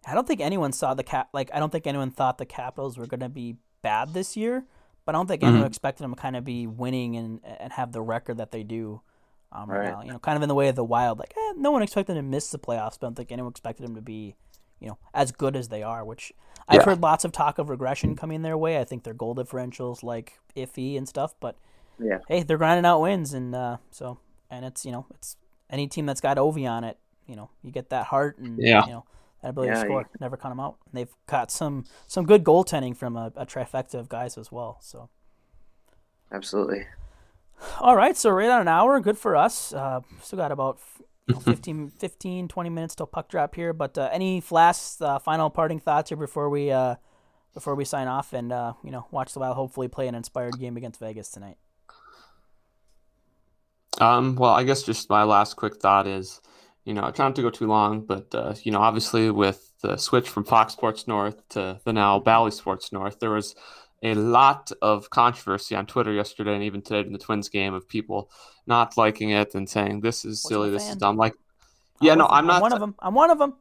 I 0.07 0.13
don't 0.13 0.27
think 0.27 0.39
anyone 0.41 0.71
saw 0.71 0.93
the 0.93 1.03
cap. 1.03 1.29
Like, 1.33 1.49
I 1.53 1.59
don't 1.59 1.71
think 1.71 1.85
anyone 1.85 2.11
thought 2.11 2.37
the 2.37 2.45
Capitals 2.45 2.97
were 2.97 3.05
going 3.07 3.19
to 3.19 3.29
be 3.29 3.57
bad 3.81 4.13
this 4.13 4.35
year, 4.37 4.65
but 5.05 5.13
I 5.13 5.17
don't 5.17 5.27
think 5.27 5.43
anyone 5.43 5.63
Mhm. 5.63 5.67
expected 5.67 6.03
them 6.03 6.15
to 6.15 6.21
kind 6.21 6.35
of 6.35 6.43
be 6.43 6.67
winning 6.67 7.15
and 7.15 7.41
and 7.43 7.73
have 7.73 7.91
the 7.91 8.01
record 8.01 8.37
that 8.37 8.51
they 8.51 8.63
do. 8.63 9.01
Um, 9.51 9.69
right. 9.69 9.79
Right. 9.79 9.89
now, 9.91 10.01
you 10.03 10.11
know, 10.13 10.19
kind 10.19 10.35
of 10.37 10.43
in 10.43 10.49
the 10.49 10.55
way 10.55 10.67
of 10.69 10.75
the 10.75 10.83
Wild. 10.83 11.17
Like, 11.19 11.33
eh, 11.35 11.53
no 11.57 11.71
one 11.71 11.81
expected 11.81 12.15
them 12.15 12.25
to 12.25 12.29
miss 12.29 12.51
the 12.51 12.59
playoffs, 12.59 12.99
but 12.99 13.07
I 13.07 13.07
don't 13.07 13.15
think 13.15 13.31
anyone 13.31 13.49
expected 13.51 13.83
them 13.85 13.95
to 13.95 14.01
be, 14.01 14.35
you 14.79 14.87
know, 14.87 14.97
as 15.13 15.31
good 15.31 15.55
as 15.55 15.69
they 15.69 15.83
are. 15.83 16.03
Which 16.05 16.33
I've 16.67 16.77
Yeah. 16.81 16.85
heard 16.85 17.01
lots 17.01 17.25
of 17.25 17.31
talk 17.31 17.57
of 17.57 17.69
regression 17.69 18.15
coming 18.15 18.41
their 18.41 18.57
way. 18.57 18.79
I 18.79 18.83
think 18.83 19.03
their 19.03 19.13
goal 19.13 19.35
differentials 19.35 20.03
like 20.03 20.39
iffy 20.55 20.97
and 20.97 21.07
stuff, 21.07 21.33
but 21.39 21.55
Yeah. 21.99 22.19
hey, 22.27 22.43
they're 22.43 22.57
grinding 22.57 22.85
out 22.85 23.01
wins, 23.01 23.33
and 23.33 23.55
uh, 23.55 23.77
so 23.91 24.19
and 24.49 24.65
it's 24.65 24.85
you 24.85 24.91
know 24.91 25.05
it's 25.11 25.35
any 25.69 25.87
team 25.87 26.05
that's 26.05 26.21
got 26.21 26.37
Ovi 26.37 26.69
on 26.69 26.83
it, 26.83 26.97
you 27.27 27.35
know, 27.35 27.49
you 27.63 27.71
get 27.71 27.89
that 27.89 28.07
heart 28.07 28.37
and 28.39 28.57
Yeah. 28.59 28.85
you 28.85 28.91
know 28.91 29.05
that 29.41 29.49
ability 29.49 29.69
Yeah, 29.69 29.75
to 29.75 29.81
score. 29.81 30.09
Never 30.19 30.35
cut 30.37 30.49
them 30.49 30.59
out. 30.59 30.77
And 30.85 30.99
they've 30.99 31.15
got 31.27 31.51
some 31.51 31.85
some 32.07 32.25
good 32.25 32.43
goaltending 32.43 32.95
from 32.95 33.15
a, 33.15 33.31
a 33.35 33.45
trifecta 33.45 33.95
of 33.95 34.09
guys 34.09 34.37
as 34.37 34.51
well. 34.51 34.77
So 34.81 35.09
Absolutely. 36.31 36.85
all 37.81 37.95
right, 37.95 38.15
so 38.15 38.29
right 38.29 38.49
on 38.49 38.61
an 38.61 38.67
hour, 38.67 38.99
good 38.99 39.17
for 39.17 39.35
us. 39.35 39.73
Uh, 39.73 39.99
still 40.21 40.37
got 40.37 40.51
about 40.51 40.79
know, 41.33 41.39
15, 41.39 41.89
15, 41.89 42.47
20 42.47 42.69
minutes 42.69 42.95
till 42.95 43.07
puck 43.07 43.29
drop 43.29 43.55
here. 43.55 43.73
But 43.73 43.97
uh, 43.97 44.09
any 44.11 44.43
last 44.51 45.01
uh, 45.01 45.19
final 45.19 45.49
parting 45.49 45.79
thoughts 45.79 46.09
here 46.09 46.17
before 46.17 46.49
we 46.49 46.71
uh, 46.71 46.95
before 47.53 47.75
we 47.75 47.85
sign 47.85 48.07
off 48.07 48.33
and 48.33 48.51
uh, 48.51 48.73
you 48.83 48.91
know 48.91 49.07
watch 49.11 49.33
the 49.33 49.39
Wild 49.39 49.55
hopefully 49.55 49.87
play 49.87 50.07
an 50.07 50.15
inspired 50.15 50.59
game 50.59 50.77
against 50.77 50.99
Vegas 50.99 51.29
tonight. 51.29 51.57
Um, 53.99 54.35
well, 54.35 54.53
I 54.53 54.63
guess 54.63 54.83
just 54.83 55.09
my 55.09 55.23
last 55.23 55.55
quick 55.55 55.77
thought 55.77 56.07
is, 56.07 56.41
you 56.85 56.93
know, 56.93 57.03
I 57.03 57.11
try 57.11 57.25
not 57.25 57.35
to 57.35 57.41
go 57.41 57.49
too 57.49 57.67
long, 57.67 58.01
but 58.01 58.33
uh, 58.33 58.55
you 58.63 58.71
know, 58.71 58.79
obviously 58.79 59.29
with 59.29 59.73
the 59.81 59.97
switch 59.97 60.29
from 60.29 60.45
Fox 60.45 60.73
Sports 60.73 61.07
North 61.07 61.47
to 61.49 61.79
the 61.83 61.93
now 61.93 62.19
Bally 62.19 62.51
Sports 62.51 62.91
North, 62.91 63.19
there 63.19 63.31
was 63.31 63.55
a 64.01 64.13
lot 64.15 64.71
of 64.81 65.09
controversy 65.09 65.75
on 65.75 65.85
Twitter 65.85 66.13
yesterday 66.13 66.53
and 66.55 66.63
even 66.63 66.81
today 66.81 67.05
in 67.05 67.13
the 67.13 67.19
Twins 67.19 67.49
game 67.49 67.73
of 67.73 67.87
people 67.87 68.31
not 68.65 68.97
liking 68.97 69.31
it 69.31 69.55
and 69.55 69.69
saying 69.69 70.01
this 70.01 70.25
is 70.25 70.41
silly, 70.41 70.69
this 70.69 70.89
is 70.89 70.95
dumb. 70.95 71.17
Like, 71.17 71.33
yeah, 72.01 72.13
I'm 72.13 72.17
no, 72.19 72.27
I'm 72.27 72.47
not. 72.47 72.61
one 72.61 72.73
of 72.73 72.79
them. 72.79 72.95
I'm 72.99 73.13
one 73.13 73.29
of 73.29 73.39
them. 73.39 73.55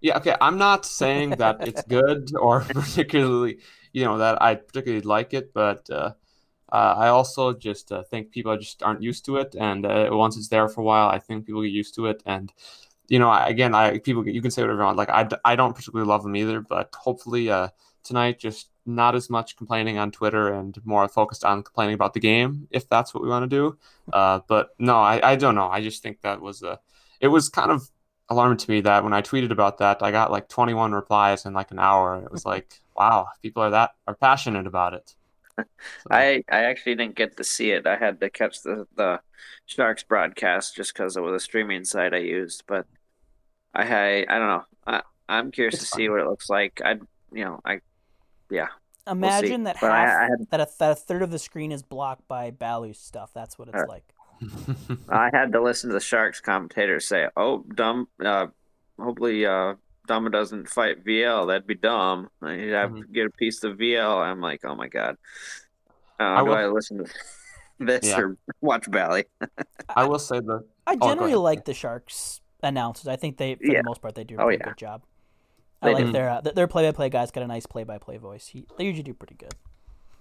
Yeah, 0.00 0.16
okay. 0.18 0.36
I'm 0.40 0.58
not 0.58 0.84
saying 0.84 1.30
that 1.30 1.66
it's 1.66 1.82
good 1.88 2.34
or 2.36 2.60
particularly, 2.68 3.58
you 3.92 4.04
know, 4.04 4.18
that 4.18 4.40
I 4.40 4.56
particularly 4.56 5.02
like 5.02 5.34
it, 5.34 5.52
but 5.52 5.88
uh, 5.90 6.12
uh, 6.72 6.94
I 6.96 7.08
also 7.08 7.52
just 7.52 7.92
uh, 7.92 8.02
think 8.02 8.30
people 8.30 8.56
just 8.56 8.82
aren't 8.82 9.02
used 9.02 9.24
to 9.26 9.36
it, 9.36 9.54
and 9.58 9.84
uh, 9.84 10.08
once 10.10 10.36
it's 10.36 10.48
there 10.48 10.68
for 10.68 10.80
a 10.80 10.84
while, 10.84 11.08
I 11.08 11.18
think 11.18 11.46
people 11.46 11.62
get 11.62 11.70
used 11.70 11.94
to 11.96 12.06
it. 12.06 12.22
And 12.24 12.52
you 13.08 13.18
know, 13.18 13.28
I, 13.28 13.48
again, 13.48 13.74
I 13.74 13.98
people 13.98 14.26
you 14.26 14.40
can 14.40 14.50
say 14.50 14.62
whatever 14.62 14.80
you 14.80 14.86
want. 14.86 14.96
Like 14.96 15.10
I, 15.10 15.28
I 15.44 15.54
don't 15.54 15.74
particularly 15.74 16.08
love 16.08 16.22
them 16.22 16.34
either, 16.34 16.60
but 16.60 16.94
hopefully 16.94 17.50
uh, 17.50 17.68
tonight 18.02 18.38
just 18.38 18.71
not 18.86 19.14
as 19.14 19.30
much 19.30 19.56
complaining 19.56 19.98
on 19.98 20.10
Twitter 20.10 20.52
and 20.52 20.78
more 20.84 21.06
focused 21.08 21.44
on 21.44 21.62
complaining 21.62 21.94
about 21.94 22.14
the 22.14 22.20
game 22.20 22.66
if 22.70 22.88
that's 22.88 23.14
what 23.14 23.22
we 23.22 23.28
want 23.28 23.44
to 23.48 23.56
do. 23.56 23.78
Uh, 24.12 24.40
but 24.48 24.70
no, 24.78 24.96
I, 24.98 25.32
I 25.32 25.36
don't 25.36 25.54
know. 25.54 25.68
I 25.68 25.82
just 25.82 26.02
think 26.02 26.20
that 26.22 26.40
was 26.40 26.62
a 26.62 26.78
it 27.20 27.28
was 27.28 27.48
kind 27.48 27.70
of 27.70 27.88
alarming 28.28 28.58
to 28.58 28.70
me 28.70 28.80
that 28.82 29.04
when 29.04 29.12
I 29.12 29.22
tweeted 29.22 29.50
about 29.50 29.78
that, 29.78 30.02
I 30.02 30.10
got 30.10 30.30
like 30.30 30.48
21 30.48 30.92
replies 30.92 31.46
in 31.46 31.54
like 31.54 31.70
an 31.70 31.78
hour. 31.78 32.22
It 32.24 32.32
was 32.32 32.44
like, 32.44 32.80
wow, 32.96 33.28
people 33.42 33.62
are 33.62 33.70
that 33.70 33.92
are 34.06 34.14
passionate 34.14 34.66
about 34.66 34.94
it. 34.94 35.14
So, 35.98 36.10
I 36.10 36.42
I 36.50 36.64
actually 36.64 36.94
didn't 36.96 37.16
get 37.16 37.36
to 37.36 37.44
see 37.44 37.70
it. 37.72 37.86
I 37.86 37.96
had 37.96 38.20
to 38.20 38.30
catch 38.30 38.62
the 38.62 38.86
the 38.94 39.20
Sharks 39.66 40.02
broadcast 40.02 40.74
just 40.76 40.92
because 40.94 41.16
it 41.16 41.20
was 41.22 41.34
a 41.34 41.44
streaming 41.44 41.84
site 41.84 42.14
I 42.14 42.18
used. 42.18 42.64
But 42.66 42.86
I 43.74 43.82
I, 43.84 44.26
I 44.28 44.38
don't 44.40 44.48
know. 44.48 44.64
I 44.86 45.02
I'm 45.28 45.50
curious 45.52 45.78
It's 45.78 45.80
to 45.80 45.86
see 45.86 46.08
what 46.08 46.20
it 46.20 46.28
looks 46.28 46.50
like. 46.50 46.80
I 46.84 46.92
you 47.32 47.44
know 47.44 47.60
I 47.64 47.80
yeah 48.52 48.68
Imagine 49.08 49.64
that 49.64 49.78
But 49.80 49.90
I- 49.90 49.98
half 50.06 50.08
I 50.20 50.22
had- 50.22 50.46
that, 50.50 50.60
a, 50.60 50.68
that 50.78 50.90
a 50.92 50.94
third 50.94 51.22
of 51.22 51.32
the 51.32 51.38
screen 51.40 51.72
is 51.72 51.82
blocked 51.82 52.28
by 52.28 52.52
Bally's 52.52 52.98
stuff. 53.00 53.30
That's 53.34 53.58
what 53.58 53.66
it's 53.68 53.76
Uh, 53.82 53.86
like. 53.88 54.04
I 55.08 55.28
had 55.32 55.50
to 55.52 55.60
listen 55.60 55.90
to 55.90 55.94
the 55.94 56.00
Sharks 56.00 56.40
commentators 56.40 57.06
say, 57.08 57.26
"Oh, 57.36 57.64
dumb. 57.74 58.06
Uh, 58.24 58.46
hopefully, 58.98 59.44
uh, 59.44 59.74
Dumb 60.08 60.28
doesn't 60.30 60.68
fight 60.68 61.04
VL. 61.04 61.46
That'd 61.48 61.66
be 61.66 61.74
dumb. 61.76 62.28
He'd 62.44 62.70
have 62.70 62.94
to 62.94 63.04
get 63.12 63.26
a 63.26 63.30
piece 63.30 63.62
of 63.64 63.76
VL." 63.78 64.18
I'm 64.22 64.40
like, 64.40 64.60
"Oh 64.64 64.74
my 64.76 64.86
god." 64.88 65.16
Uh, 66.20 66.22
I 66.24 66.38
do 66.40 66.46
will- 66.46 66.54
I 66.56 66.66
listen 66.66 66.98
to 67.04 67.10
this 67.80 68.04
Yeah. 68.08 68.20
or 68.20 68.36
watch 68.60 68.88
Bally? 68.90 69.24
I 69.88 70.04
will 70.04 70.18
say 70.20 70.38
the 70.40 70.64
I 70.86 70.94
generally 70.96 71.32
ahead. 71.32 71.38
like 71.38 71.64
the 71.64 71.74
Sharks 71.74 72.40
announcers. 72.62 73.08
I 73.08 73.16
think 73.16 73.36
they, 73.36 73.54
for 73.56 73.64
Yeah. 73.64 73.78
the 73.82 73.84
most 73.88 74.00
part, 74.02 74.14
they 74.14 74.24
do 74.24 74.38
a 74.38 74.44
Oh, 74.44 74.48
yeah. 74.48 74.58
good 74.64 74.76
job. 74.78 75.02
They 75.82 75.90
I 75.90 75.92
like 75.92 76.06
do. 76.06 76.12
their 76.12 76.30
uh, 76.30 76.40
their 76.40 76.66
play 76.68 76.88
by 76.88 76.92
play 76.94 77.08
guys 77.10 77.30
got 77.30 77.42
a 77.42 77.46
nice 77.46 77.66
play 77.66 77.84
by 77.84 77.98
play 77.98 78.16
voice. 78.16 78.46
He, 78.48 78.66
they 78.78 78.84
usually 78.84 79.02
do 79.02 79.14
pretty 79.14 79.34
good. 79.34 79.54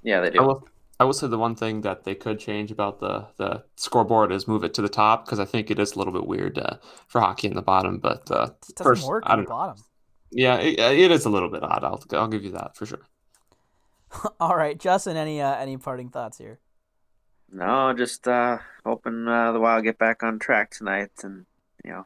Yeah, 0.04 0.22
they 0.22 0.32
I 0.38 0.44
do. 0.44 0.44
will 0.44 0.68
I 1.00 1.04
will 1.04 1.14
say 1.14 1.28
the 1.28 1.38
one 1.38 1.56
thing 1.56 1.82
that 1.82 2.04
they 2.04 2.16
could 2.16 2.40
change 2.40 2.72
about 2.72 3.00
the 3.00 3.28
the 3.38 3.64
scoreboard 3.76 4.32
is 4.32 4.48
move 4.48 4.64
it 4.64 4.74
to 4.76 4.82
the 4.82 4.90
top 4.90 5.26
because 5.26 5.40
I 5.40 5.46
think 5.46 5.72
it 5.72 5.80
is 5.80 5.94
a 5.94 5.98
little 6.00 6.14
bit 6.14 6.28
weird 6.28 6.58
uh, 6.60 6.78
for 7.08 7.22
hockey 7.22 7.48
in 7.48 7.56
the 7.56 7.62
bottom. 7.62 8.00
But 8.00 8.30
uh, 8.32 8.50
It 8.70 8.76
doesn't 8.76 8.84
first, 8.84 9.08
work 9.08 9.28
I 9.28 9.34
on 9.34 9.40
the 9.40 9.44
don't 9.44 9.50
know. 9.50 9.56
bottom. 9.56 9.84
Yeah, 10.32 10.58
it, 10.58 10.80
it 10.80 11.12
is 11.12 11.26
a 11.26 11.30
little 11.30 11.50
bit 11.50 11.64
odd. 11.64 11.84
I'll 11.84 12.04
I'll 12.14 12.28
give 12.28 12.44
you 12.44 12.52
that 12.52 12.76
for 12.76 12.86
sure. 12.86 13.02
All 14.40 14.56
right, 14.56 14.78
Justin. 14.80 15.18
Any 15.18 15.42
uh, 15.42 15.56
any 15.56 15.78
parting 15.78 16.10
thoughts 16.10 16.38
here? 16.38 16.60
No, 17.52 17.94
just 17.94 18.28
uh, 18.28 18.60
hoping 18.86 19.28
uh, 19.28 19.52
the 19.52 19.60
Wild 19.60 19.84
get 19.84 19.98
back 19.98 20.24
on 20.24 20.40
track 20.40 20.72
tonight 20.72 21.12
and 21.24 21.46
you 21.84 21.92
know 21.92 22.06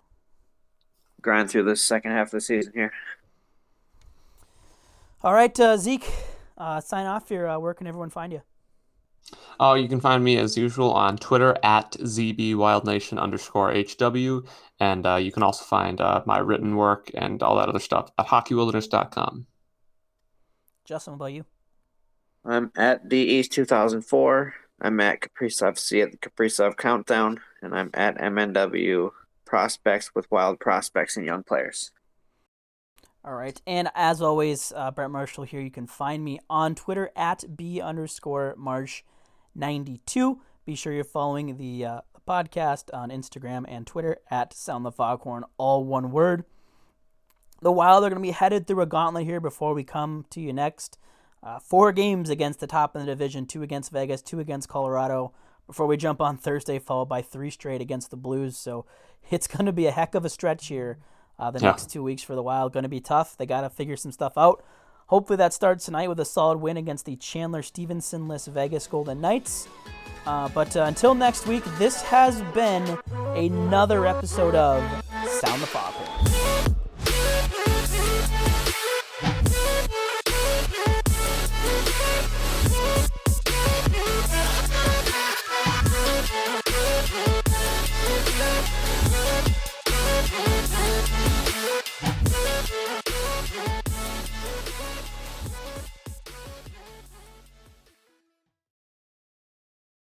grind 1.21 1.49
through 1.49 1.63
this 1.63 1.83
second 1.85 2.11
half 2.11 2.27
of 2.27 2.31
the 2.31 2.41
season 2.41 2.73
here. 2.75 2.91
All 5.25 5.33
right, 5.33 5.59
uh, 5.59 5.75
Zeke. 5.75 6.07
Uh, 6.55 6.79
sign 6.79 7.07
off 7.07 7.29
here. 7.29 7.47
Uh, 7.47 7.57
where 7.57 7.73
can 7.73 7.87
everyone 7.87 8.11
find 8.11 8.31
you? 8.31 8.43
Oh, 9.59 9.73
you 9.73 9.87
can 9.87 9.99
find 9.99 10.23
me 10.23 10.37
as 10.37 10.55
usual 10.55 10.93
on 10.93 11.17
Twitter 11.17 11.57
at 11.63 11.93
zbwildnation 11.93 13.19
underscore 13.19 13.73
hw, 13.73 14.47
and 14.79 15.07
uh, 15.07 15.15
you 15.15 15.31
can 15.31 15.41
also 15.41 15.65
find 15.65 15.99
uh, 15.99 16.21
my 16.27 16.37
written 16.37 16.75
work 16.75 17.09
and 17.15 17.41
all 17.41 17.55
that 17.55 17.67
other 17.67 17.79
stuff 17.79 18.11
at 18.19 18.27
hockeywilderness.com. 18.27 19.47
Justin, 20.85 21.13
what 21.13 21.15
about 21.15 21.33
you? 21.33 21.45
I'm 22.45 22.71
at 22.77 23.09
the 23.09 23.17
East 23.17 23.51
2004. 23.53 24.53
I'm 24.79 24.99
at 24.99 25.21
Kaprizov 25.21 25.79
C 25.79 26.01
at 26.01 26.11
the 26.11 26.17
Kaprizov 26.17 26.77
Countdown, 26.77 27.41
and 27.63 27.73
I'm 27.73 27.89
at 27.95 28.19
MNW 28.19 29.09
Prospects 29.43 30.13
with 30.13 30.29
Wild 30.29 30.59
Prospects 30.59 31.17
and 31.17 31.25
Young 31.25 31.41
Players. 31.41 31.89
All 33.25 33.33
right. 33.33 33.59
And 33.65 33.89
as 33.95 34.21
always, 34.21 34.71
uh, 34.75 34.91
Brett 34.91 35.09
Marshall 35.09 35.45
here. 35.45 35.59
You 35.59 35.71
can 35.71 35.87
find 35.87 36.23
me 36.23 36.39
on 36.47 36.75
Twitter 36.75 37.09
at 37.15 37.57
B 37.57 37.81
underscore 37.81 38.53
Marsh 38.55 39.01
92. 39.55 40.39
Be 40.63 40.75
sure 40.75 40.93
you're 40.93 41.03
following 41.03 41.57
the 41.57 41.85
uh, 41.85 42.01
podcast 42.27 42.93
on 42.93 43.09
Instagram 43.09 43.65
and 43.67 43.87
Twitter 43.87 44.17
at 44.29 44.53
Sound 44.53 44.85
the 44.85 44.91
Foghorn, 44.91 45.43
all 45.57 45.83
one 45.83 46.11
word. 46.11 46.45
The 47.63 47.71
Wild 47.71 48.03
are 48.03 48.09
going 48.09 48.21
to 48.21 48.27
be 48.27 48.29
headed 48.29 48.67
through 48.67 48.81
a 48.81 48.85
gauntlet 48.85 49.25
here 49.25 49.39
before 49.39 49.73
we 49.73 49.83
come 49.83 50.25
to 50.29 50.39
you 50.39 50.53
next. 50.53 50.99
Uh, 51.41 51.57
four 51.57 51.91
games 51.91 52.29
against 52.29 52.59
the 52.59 52.67
top 52.67 52.95
in 52.95 52.99
the 52.99 53.07
division, 53.07 53.47
two 53.47 53.63
against 53.63 53.91
Vegas, 53.91 54.21
two 54.21 54.39
against 54.39 54.69
Colorado, 54.69 55.33
before 55.65 55.87
we 55.87 55.97
jump 55.97 56.21
on 56.21 56.37
Thursday, 56.37 56.77
followed 56.77 57.09
by 57.09 57.23
three 57.23 57.49
straight 57.49 57.81
against 57.81 58.11
the 58.11 58.17
Blues. 58.17 58.55
So 58.55 58.85
it's 59.31 59.47
going 59.47 59.65
to 59.65 59.73
be 59.73 59.87
a 59.87 59.91
heck 59.91 60.13
of 60.13 60.25
a 60.25 60.29
stretch 60.29 60.67
here 60.67 60.99
uh, 61.39 61.51
the 61.51 61.59
yeah. 61.59 61.67
next 61.67 61.89
two 61.89 62.03
weeks 62.03 62.23
for 62.23 62.35
the 62.35 62.43
Wild. 62.43 62.73
Going 62.73 62.83
to 62.83 62.89
be 62.89 63.01
tough. 63.01 63.37
They 63.37 63.45
got 63.45 63.61
to 63.61 63.69
figure 63.69 63.97
some 63.97 64.11
stuff 64.11 64.37
out. 64.37 64.63
Hopefully 65.07 65.37
that 65.37 65.53
starts 65.53 65.85
tonight 65.85 66.09
with 66.09 66.19
a 66.19 66.25
solid 66.25 66.57
win 66.59 66.77
against 66.77 67.05
the 67.05 67.15
Chandler 67.15 67.61
Stephenson-less 67.61 68.47
Vegas 68.47 68.87
Golden 68.87 69.21
Knights. 69.21 69.67
Uh, 70.25 70.49
but 70.49 70.75
uh, 70.75 70.83
until 70.83 71.13
next 71.13 71.45
week, 71.45 71.63
this 71.77 72.01
has 72.01 72.41
been 72.53 72.97
another 73.35 74.07
episode 74.07 74.55
of 74.55 74.81
Sound 75.27 75.61
the 75.61 75.67
Foghorn. 75.67 76.34